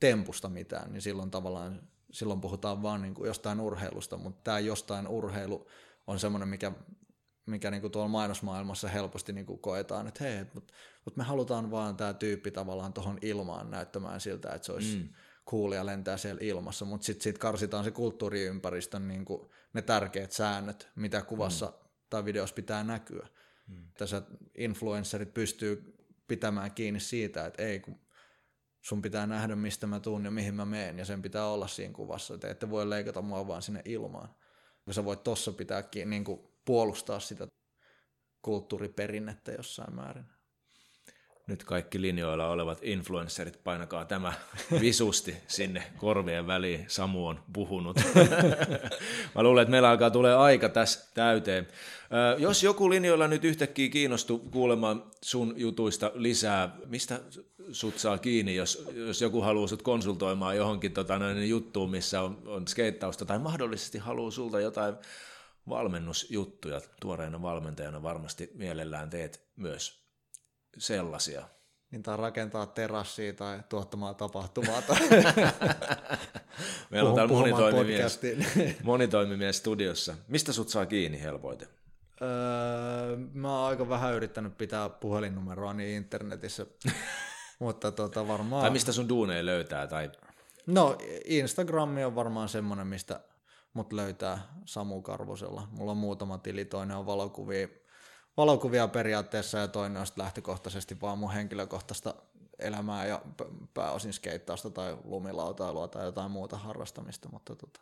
tempusta 0.00 0.48
mitään, 0.48 0.92
niin 0.92 1.02
silloin 1.02 1.30
tavallaan 1.30 1.82
silloin 2.12 2.40
puhutaan 2.40 2.82
vaan 2.82 3.02
niin 3.02 3.14
kuin 3.14 3.26
jostain 3.26 3.60
urheilusta, 3.60 4.16
mutta 4.16 4.40
tämä 4.44 4.58
jostain 4.58 5.08
urheilu 5.08 5.68
on 6.06 6.18
semmoinen, 6.18 6.48
mikä 6.48 6.72
mikä 7.46 7.70
niinku 7.70 7.88
tuolla 7.88 8.08
mainosmaailmassa 8.08 8.88
helposti 8.88 9.32
niinku 9.32 9.56
koetaan, 9.56 10.06
että 10.08 10.24
hei, 10.24 10.44
mutta 10.54 10.74
mut 11.04 11.16
me 11.16 11.24
halutaan 11.24 11.70
vaan 11.70 11.96
tämä 11.96 12.14
tyyppi 12.14 12.50
tavallaan 12.50 12.92
tuohon 12.92 13.18
ilmaan 13.22 13.70
näyttämään 13.70 14.20
siltä, 14.20 14.52
että 14.52 14.66
se 14.66 14.72
olisi 14.72 14.96
mm. 14.96 15.08
cool 15.50 15.72
ja 15.72 15.86
lentää 15.86 16.16
siellä 16.16 16.40
ilmassa, 16.42 16.84
mutta 16.84 17.04
sitten 17.04 17.22
sit 17.22 17.38
karsitaan 17.38 17.84
se 17.84 17.90
kulttuuriympäristön 17.90 19.08
niinku, 19.08 19.50
ne 19.72 19.82
tärkeät 19.82 20.32
säännöt, 20.32 20.88
mitä 20.96 21.22
kuvassa 21.22 21.66
mm. 21.66 21.81
Tai 22.12 22.24
videossa 22.24 22.54
pitää 22.54 22.84
näkyä. 22.84 23.28
Mm. 23.66 23.86
Tässä 23.98 24.22
influencerit 24.54 25.34
pystyy 25.34 25.96
pitämään 26.28 26.72
kiinni 26.72 27.00
siitä, 27.00 27.46
että 27.46 27.62
ei, 27.62 27.80
kun 27.80 28.00
sun 28.80 29.02
pitää 29.02 29.26
nähdä, 29.26 29.56
mistä 29.56 29.86
mä 29.86 30.00
tuun 30.00 30.24
ja 30.24 30.30
mihin 30.30 30.54
mä 30.54 30.64
meen, 30.64 30.98
ja 30.98 31.04
sen 31.04 31.22
pitää 31.22 31.46
olla 31.46 31.66
siinä 31.66 31.94
kuvassa. 31.94 32.38
Te 32.38 32.50
ette 32.50 32.70
voi 32.70 32.90
leikata 32.90 33.22
mua 33.22 33.46
vaan 33.46 33.62
sinne 33.62 33.82
ilmaan. 33.84 34.34
Ja 34.86 34.92
sä 34.92 35.04
voit 35.04 35.22
tossa 35.22 35.52
pitääkin 35.52 36.10
niin 36.10 36.24
kuin 36.24 36.40
puolustaa 36.64 37.20
sitä 37.20 37.48
kulttuuriperinnettä 38.42 39.52
jossain 39.52 39.94
määrin. 39.94 40.26
Nyt 41.46 41.64
kaikki 41.64 42.00
linjoilla 42.00 42.48
olevat 42.48 42.78
influencerit, 42.82 43.64
painakaa 43.64 44.04
tämä 44.04 44.32
visusti 44.80 45.36
sinne 45.48 45.82
korvien 45.96 46.46
väliin. 46.46 46.84
Samu 46.88 47.26
on 47.26 47.40
puhunut. 47.52 47.96
Mä 49.34 49.42
luulen, 49.42 49.62
että 49.62 49.70
meillä 49.70 49.90
alkaa 49.90 50.10
tulee 50.10 50.34
aika 50.34 50.68
tässä 50.68 51.10
täyteen. 51.14 51.68
Jos 52.38 52.62
joku 52.62 52.90
linjoilla 52.90 53.28
nyt 53.28 53.44
yhtäkkiä 53.44 53.88
kiinnostuu 53.88 54.38
kuulemaan 54.38 55.04
sun 55.22 55.54
jutuista 55.56 56.10
lisää, 56.14 56.76
mistä 56.86 57.20
sut 57.72 57.98
saa 57.98 58.18
kiinni, 58.18 58.56
jos, 58.56 58.84
jos 58.94 59.20
joku 59.20 59.40
haluaa 59.40 59.66
sut 59.66 59.82
konsultoimaan 59.82 60.56
johonkin 60.56 60.92
tota, 60.92 61.18
noin, 61.18 61.48
juttuun, 61.48 61.90
missä 61.90 62.22
on, 62.22 62.42
on 62.46 62.68
skeittausta, 62.68 63.24
tai 63.24 63.38
mahdollisesti 63.38 63.98
haluaa 63.98 64.30
sulta 64.30 64.60
jotain 64.60 64.94
valmennusjuttuja, 65.68 66.80
tuoreena 67.00 67.42
valmentajana 67.42 68.02
varmasti 68.02 68.50
mielellään 68.54 69.10
teet 69.10 69.46
myös 69.56 70.01
sellaisia. 70.78 71.48
Niin 71.90 72.02
tai 72.02 72.16
rakentaa 72.16 72.66
terassia 72.66 73.32
tai 73.32 73.60
tuottamaan 73.68 74.14
tapahtumaa. 74.14 74.82
Tai 74.82 74.98
Meillä 76.90 77.10
on 77.10 77.16
täällä 77.16 77.32
monitoimimies, 77.34 78.20
monitoimimies 78.82 79.58
studiossa. 79.58 80.14
Mistä 80.28 80.52
sut 80.52 80.68
saa 80.68 80.86
kiinni 80.86 81.22
helpoiten? 81.22 81.68
Öö, 82.22 83.16
mä 83.32 83.58
oon 83.58 83.68
aika 83.68 83.88
vähän 83.88 84.14
yrittänyt 84.14 84.58
pitää 84.58 84.88
puhelinnumeroa 84.88 85.74
niin 85.74 85.96
internetissä, 85.96 86.66
mutta 87.58 87.92
tota 87.92 88.28
varmaan... 88.28 88.62
Tai 88.62 88.70
mistä 88.70 88.92
sun 88.92 89.08
duuneja 89.08 89.46
löytää? 89.46 89.86
Tai... 89.86 90.10
No 90.66 90.98
Instagrami 91.24 92.04
on 92.04 92.14
varmaan 92.14 92.48
semmoinen, 92.48 92.86
mistä 92.86 93.20
mut 93.74 93.92
löytää 93.92 94.38
Samu 94.64 95.02
Karvosella. 95.02 95.68
Mulla 95.70 95.90
on 95.90 95.96
muutama 95.96 96.38
tili, 96.38 96.64
toinen 96.64 96.96
on 96.96 97.06
valokuvia, 97.06 97.68
valokuvia 98.36 98.88
periaatteessa 98.88 99.58
ja 99.58 99.68
toinen 99.68 100.00
on 100.00 100.06
lähtökohtaisesti 100.16 101.00
vaan 101.00 101.18
mun 101.18 101.32
henkilökohtaista 101.32 102.14
elämää 102.58 103.06
ja 103.06 103.20
pääosin 103.74 104.12
skeittausta 104.12 104.70
tai 104.70 104.96
lumilautailua 105.04 105.88
tai 105.88 106.04
jotain 106.04 106.30
muuta 106.30 106.56
harrastamista, 106.56 107.28
mutta 107.32 107.56
tota, 107.56 107.80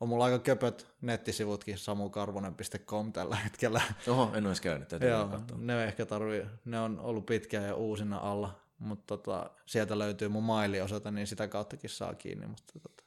on 0.00 0.08
mulla 0.08 0.24
aika 0.24 0.38
köpöt 0.38 0.86
nettisivutkin 1.00 1.78
samukarvonen.com 1.78 3.12
tällä 3.12 3.36
hetkellä. 3.36 3.82
Oho, 4.08 4.30
en 4.34 4.46
olisi 4.46 4.62
käynyt, 4.62 4.88
tätä 4.88 5.06
Joo, 5.06 5.40
ne 5.56 5.84
ehkä 5.84 6.06
tarvii, 6.06 6.46
ne 6.64 6.80
on 6.80 7.00
ollut 7.00 7.26
pitkään 7.26 7.64
ja 7.64 7.74
uusina 7.74 8.18
alla, 8.18 8.60
mutta 8.78 9.16
tota, 9.16 9.50
sieltä 9.66 9.98
löytyy 9.98 10.28
mun 10.28 10.42
mailiosoite, 10.44 11.10
niin 11.10 11.26
sitä 11.26 11.48
kauttakin 11.48 11.90
saa 11.90 12.14
kiinni. 12.14 12.46
Mutta 12.46 12.80
tota. 12.82 13.04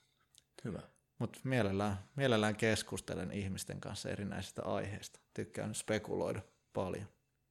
Hyvä. 0.63 0.81
Mutta 1.19 1.39
mielellään, 1.43 1.99
mielellään 2.15 2.55
keskustelen 2.55 3.31
ihmisten 3.31 3.81
kanssa 3.81 4.09
erinäisistä 4.09 4.63
aiheista. 4.63 5.19
Tykkään 5.33 5.75
spekuloida 5.75 6.41
paljon. 6.77 7.07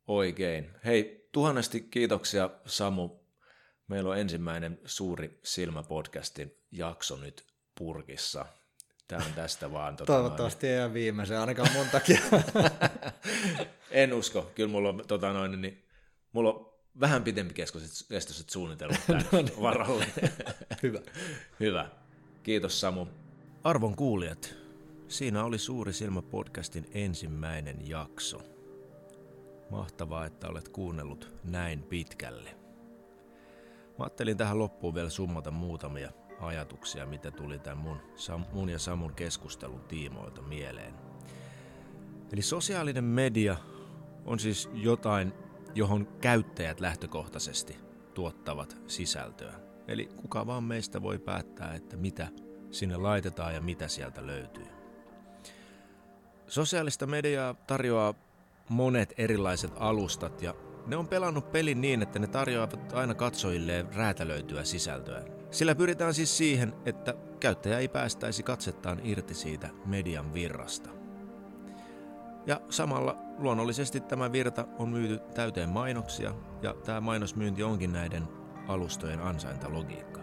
Oikein. 0.07 0.71
Hei, 0.85 1.29
tuhannesti 1.33 1.81
kiitoksia 1.81 2.51
Samu. 2.67 3.11
Meillä 3.89 4.11
on 4.11 4.19
ensimmäinen 4.19 4.79
suuri 4.85 5.41
Silmä-podcastin 5.43 6.51
jakso 6.71 7.17
nyt 7.17 7.45
purkissa. 7.79 8.47
Tämä 9.09 9.25
on 9.27 9.33
tästä 9.33 9.73
vaan. 9.73 9.97
Tota 9.97 10.13
Toivottavasti 10.13 10.67
noin. 10.67 10.81
ei 10.81 10.93
viimeisen, 10.93 11.39
ainakaan 11.41 11.73
mun 11.73 11.87
takia. 11.93 12.19
en 13.91 14.13
usko. 14.13 14.51
Kyllä 14.55 14.71
mulla 14.71 14.89
on, 14.89 15.05
tota 15.09 15.33
noin, 15.33 15.61
niin, 15.61 15.85
mulla 16.33 16.53
on 16.53 16.75
vähän 17.01 17.25
pitempi 17.25 17.55
kestoiset 18.09 18.51
suunnitelmat 18.51 19.01
no 19.09 19.43
niin. 19.43 19.63
varalle. 19.63 20.07
Hyvä. 20.83 21.01
Hyvä. 21.61 21.91
Kiitos 22.43 22.81
Samu. 22.81 23.07
Arvon 23.65 23.97
kuulijat, 23.97 24.55
siinä 25.09 25.45
oli 25.45 25.59
Suuri 25.59 25.93
Silmä 25.93 26.23
podcastin 26.23 26.91
ensimmäinen 26.95 27.89
jakso. 27.89 28.56
Mahtavaa, 29.71 30.27
että 30.27 30.49
olet 30.49 30.69
kuunnellut 30.69 31.33
näin 31.45 31.83
pitkälle. 31.83 32.51
Mä 33.99 34.05
ajattelin 34.05 34.37
tähän 34.37 34.59
loppuun 34.59 34.95
vielä 34.95 35.11
summata 35.11 35.51
muutamia 35.51 36.13
ajatuksia, 36.41 37.07
mitä 37.07 37.31
tuli 37.31 37.59
tämän 37.59 37.79
mun, 37.79 38.01
mun 38.53 38.69
ja 38.69 38.79
Samun 38.79 39.15
keskustelun 39.15 39.81
tiimoilta 39.81 40.43
mieleen. 40.43 40.95
Eli 42.33 42.43
sosiaalinen 42.43 43.05
media 43.05 43.57
on 44.25 44.39
siis 44.39 44.71
jotain, 44.75 45.33
johon 45.75 46.07
käyttäjät 46.21 46.81
lähtökohtaisesti 46.81 47.77
tuottavat 48.15 48.77
sisältöä. 48.87 49.55
Eli 49.89 50.07
kuka 50.17 50.47
vaan 50.47 50.65
meistä 50.65 51.03
voi 51.03 51.19
päättää, 51.19 51.75
että 51.75 51.97
mitä 51.97 52.29
sinne 52.71 52.97
laitetaan 52.97 53.55
ja 53.55 53.61
mitä 53.61 53.89
sieltä 53.89 54.27
löytyy. 54.27 54.67
Sosiaalista 56.47 57.07
mediaa 57.07 57.55
tarjoaa 57.55 58.15
monet 58.69 59.15
erilaiset 59.19 59.73
alustat 59.77 60.43
ja 60.43 60.55
ne 60.87 60.97
on 60.97 61.09
pelannut 61.09 61.53
pelin 61.53 61.81
niin, 61.81 62.03
että 62.03 62.19
ne 62.19 62.27
tarjoavat 62.27 62.93
aina 62.93 63.15
katsojilleen 63.15 63.95
räätälöityä 63.95 64.65
sisältöä. 64.65 65.23
Sillä 65.51 65.75
pyritään 65.75 66.15
siis 66.15 66.37
siihen, 66.37 66.75
että 66.85 67.15
käyttäjä 67.41 67.79
ei 67.79 67.89
päästäisi 67.89 68.43
katsettaan 68.43 69.01
irti 69.05 69.35
siitä 69.35 69.69
median 69.85 70.35
virrasta. 70.35 70.91
Ja 72.47 72.61
samalla 72.71 73.17
luonnollisesti 73.39 74.01
tämä 74.01 74.33
virta 74.33 74.67
on 74.79 74.89
myyty 74.89 75.19
täyteen 75.35 75.69
mainoksia 75.69 76.35
ja 76.63 76.75
tämä 76.75 77.01
mainosmyynti 77.01 77.63
onkin 77.63 77.93
näiden 77.93 78.29
alustojen 78.69 79.21
ansaintalogiikka. 79.21 80.21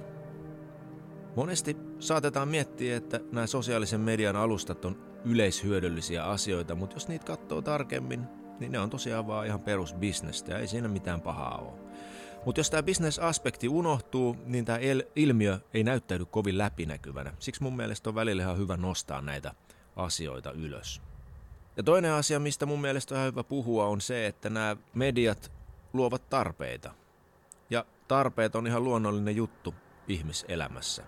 Monesti 1.36 1.78
saatetaan 2.00 2.48
miettiä, 2.48 2.98
että 2.98 3.20
nämä 3.32 3.48
sosiaalisen 3.48 4.00
median 4.00 4.36
alustat 4.36 4.86
on 4.86 5.13
yleishyödyllisiä 5.26 6.24
asioita, 6.24 6.76
mutta 6.76 6.96
jos 6.96 7.08
niitä 7.08 7.26
katsoo 7.26 7.62
tarkemmin, 7.62 8.28
niin 8.60 8.72
ne 8.72 8.80
on 8.80 8.90
tosiaan 8.90 9.28
vaan 9.28 9.48
ihan 9.48 9.60
perusbisnestä 9.60 10.52
ja 10.52 10.60
ei 10.60 10.68
siinä 10.68 10.88
mitään 10.88 11.22
pahaa 11.22 11.58
ole. 11.58 11.84
Mutta 12.46 12.60
jos 12.60 12.70
tämä 12.70 12.84
bisnesaspekti 12.84 13.70
unohtuu, 13.70 14.38
niin 14.46 14.66
tämä 14.66 14.80
ilmiö 15.16 15.60
ei 15.74 15.84
näyttäydy 15.84 16.26
kovin 16.26 16.58
läpinäkyvänä. 16.58 17.34
Siksi 17.40 17.64
mun 17.64 17.76
mielestä 17.76 18.10
on 18.10 18.16
välillä 18.16 18.44
ihan 18.44 18.58
hyvä 18.58 18.78
nostaa 18.78 19.22
näitä 19.22 19.54
asioita 19.96 20.52
ylös. 20.52 21.02
Ja 21.78 21.84
toinen 21.84 22.12
asia, 22.12 22.40
mistä 22.40 22.66
mun 22.66 22.82
mielestä 22.82 23.16
on 23.16 23.18
ihan 23.18 23.32
hyvä 23.32 23.44
puhua, 23.44 23.86
on 23.86 24.02
se, 24.02 24.28
että 24.28 24.50
nämä 24.50 24.78
mediat 24.94 25.52
luovat 25.94 26.30
tarpeita. 26.30 26.94
Ja 27.70 27.86
tarpeet 28.08 28.56
on 28.56 28.68
ihan 28.68 28.84
luonnollinen 28.84 29.36
juttu 29.36 29.76
ihmiselämässä. 30.08 31.04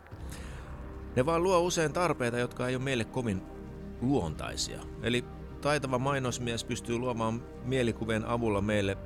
Ne 1.15 1.25
vaan 1.25 1.43
luo 1.43 1.59
usein 1.59 1.93
tarpeita, 1.93 2.37
jotka 2.37 2.67
ei 2.67 2.75
ole 2.75 2.83
meille 2.83 3.03
kovin 3.03 3.54
luontaisia. 4.01 4.79
Eli 5.01 5.25
taitava 5.61 5.99
mainosmies 5.99 6.63
pystyy 6.63 6.97
luomaan 6.97 7.43
mielikuvien 7.63 8.25
avulla 8.25 8.61
meille 8.61 8.97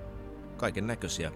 kaiken 0.57 0.87
näköisiä 0.87 1.31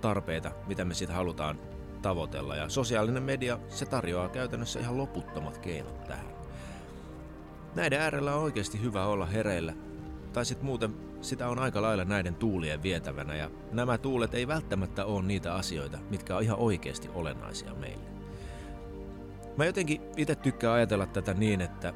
tarpeita, 0.00 0.52
mitä 0.66 0.84
me 0.84 0.94
sitten 0.94 1.16
halutaan 1.16 1.58
tavoitella. 2.02 2.56
Ja 2.56 2.68
sosiaalinen 2.68 3.22
media, 3.22 3.58
se 3.68 3.86
tarjoaa 3.86 4.28
käytännössä 4.28 4.80
ihan 4.80 4.98
loputtomat 4.98 5.58
keinot 5.58 6.04
tähän. 6.04 6.34
Näiden 7.74 8.00
äärellä 8.00 8.34
on 8.34 8.42
oikeasti 8.42 8.82
hyvä 8.82 9.06
olla 9.06 9.26
hereillä. 9.26 9.72
Tai 10.32 10.44
sitten 10.44 10.66
muuten 10.66 10.94
sitä 11.20 11.48
on 11.48 11.58
aika 11.58 11.82
lailla 11.82 12.04
näiden 12.04 12.34
tuulien 12.34 12.82
vietävänä 12.82 13.36
ja 13.36 13.50
nämä 13.72 13.98
tuulet 13.98 14.34
ei 14.34 14.48
välttämättä 14.48 15.04
ole 15.04 15.22
niitä 15.22 15.54
asioita, 15.54 15.98
mitkä 16.10 16.36
on 16.36 16.42
ihan 16.42 16.58
oikeasti 16.58 17.08
olennaisia 17.14 17.74
meille. 17.74 18.04
Mä 19.56 19.64
jotenkin 19.64 20.00
itse 20.16 20.34
tykkään 20.34 20.74
ajatella 20.74 21.06
tätä 21.06 21.34
niin, 21.34 21.60
että 21.60 21.94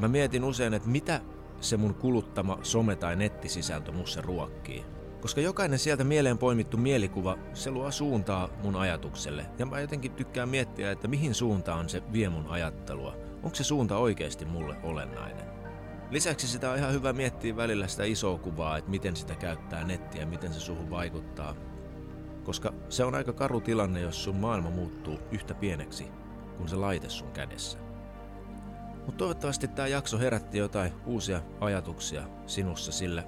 mä 0.00 0.08
mietin 0.08 0.44
usein, 0.44 0.74
että 0.74 0.88
mitä 0.88 1.20
se 1.60 1.76
mun 1.76 1.94
kuluttama 1.94 2.58
some- 2.62 2.96
tai 2.96 3.16
nettisisältö 3.16 3.92
mussa 3.92 4.22
ruokkii. 4.22 4.84
Koska 5.20 5.40
jokainen 5.40 5.78
sieltä 5.78 6.04
mieleen 6.04 6.38
poimittu 6.38 6.76
mielikuva, 6.76 7.38
se 7.52 7.70
luo 7.70 7.90
suuntaa 7.90 8.48
mun 8.62 8.76
ajatukselle. 8.76 9.46
Ja 9.58 9.66
mä 9.66 9.80
jotenkin 9.80 10.12
tykkään 10.12 10.48
miettiä, 10.48 10.90
että 10.90 11.08
mihin 11.08 11.34
suuntaan 11.34 11.88
se 11.88 12.02
vie 12.12 12.28
mun 12.28 12.46
ajattelua. 12.46 13.16
Onko 13.42 13.54
se 13.54 13.64
suunta 13.64 13.96
oikeasti 13.96 14.44
mulle 14.44 14.76
olennainen? 14.82 15.46
Lisäksi 16.10 16.48
sitä 16.48 16.70
on 16.70 16.78
ihan 16.78 16.92
hyvä 16.92 17.12
miettiä 17.12 17.56
välillä 17.56 17.86
sitä 17.86 18.04
isoa 18.04 18.38
kuvaa, 18.38 18.78
että 18.78 18.90
miten 18.90 19.16
sitä 19.16 19.34
käyttää 19.34 19.84
nettiä, 19.84 20.26
miten 20.26 20.52
se 20.52 20.60
suhun 20.60 20.90
vaikuttaa. 20.90 21.54
Koska 22.44 22.74
se 22.88 23.04
on 23.04 23.14
aika 23.14 23.32
karu 23.32 23.60
tilanne, 23.60 24.00
jos 24.00 24.24
sun 24.24 24.36
maailma 24.36 24.70
muuttuu 24.70 25.18
yhtä 25.30 25.54
pieneksi 25.54 26.06
kuin 26.56 26.68
se 26.68 26.76
laite 26.76 27.08
sun 27.08 27.32
kädessä. 27.32 27.83
Mutta 29.06 29.18
toivottavasti 29.18 29.68
tämä 29.68 29.88
jakso 29.88 30.18
herätti 30.18 30.58
jotain 30.58 30.92
uusia 31.06 31.42
ajatuksia 31.60 32.28
sinussa, 32.46 32.92
sillä 32.92 33.24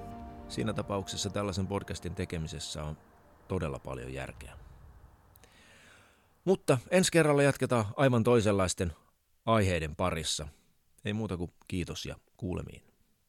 siinä 0.49 0.73
tapauksessa 0.73 1.31
tällaisen 1.31 1.67
podcastin 1.67 2.15
tekemisessä 2.15 2.85
on 2.85 2.97
todella 3.49 3.79
paljon 3.79 4.13
järkeä. 4.13 4.53
Mutta 6.45 6.79
ensi 6.91 7.13
kerralla 7.13 7.43
jatketaan 7.43 7.85
aivan 7.97 8.25
toisenlaisten 8.25 8.93
aiheiden 9.47 9.97
parissa. 9.97 10.49
Ei 11.05 11.13
muuta 11.13 11.37
kuin 11.37 11.53
kiitos 11.69 12.07
ja 12.07 12.17
kuulemiin. 12.37 12.86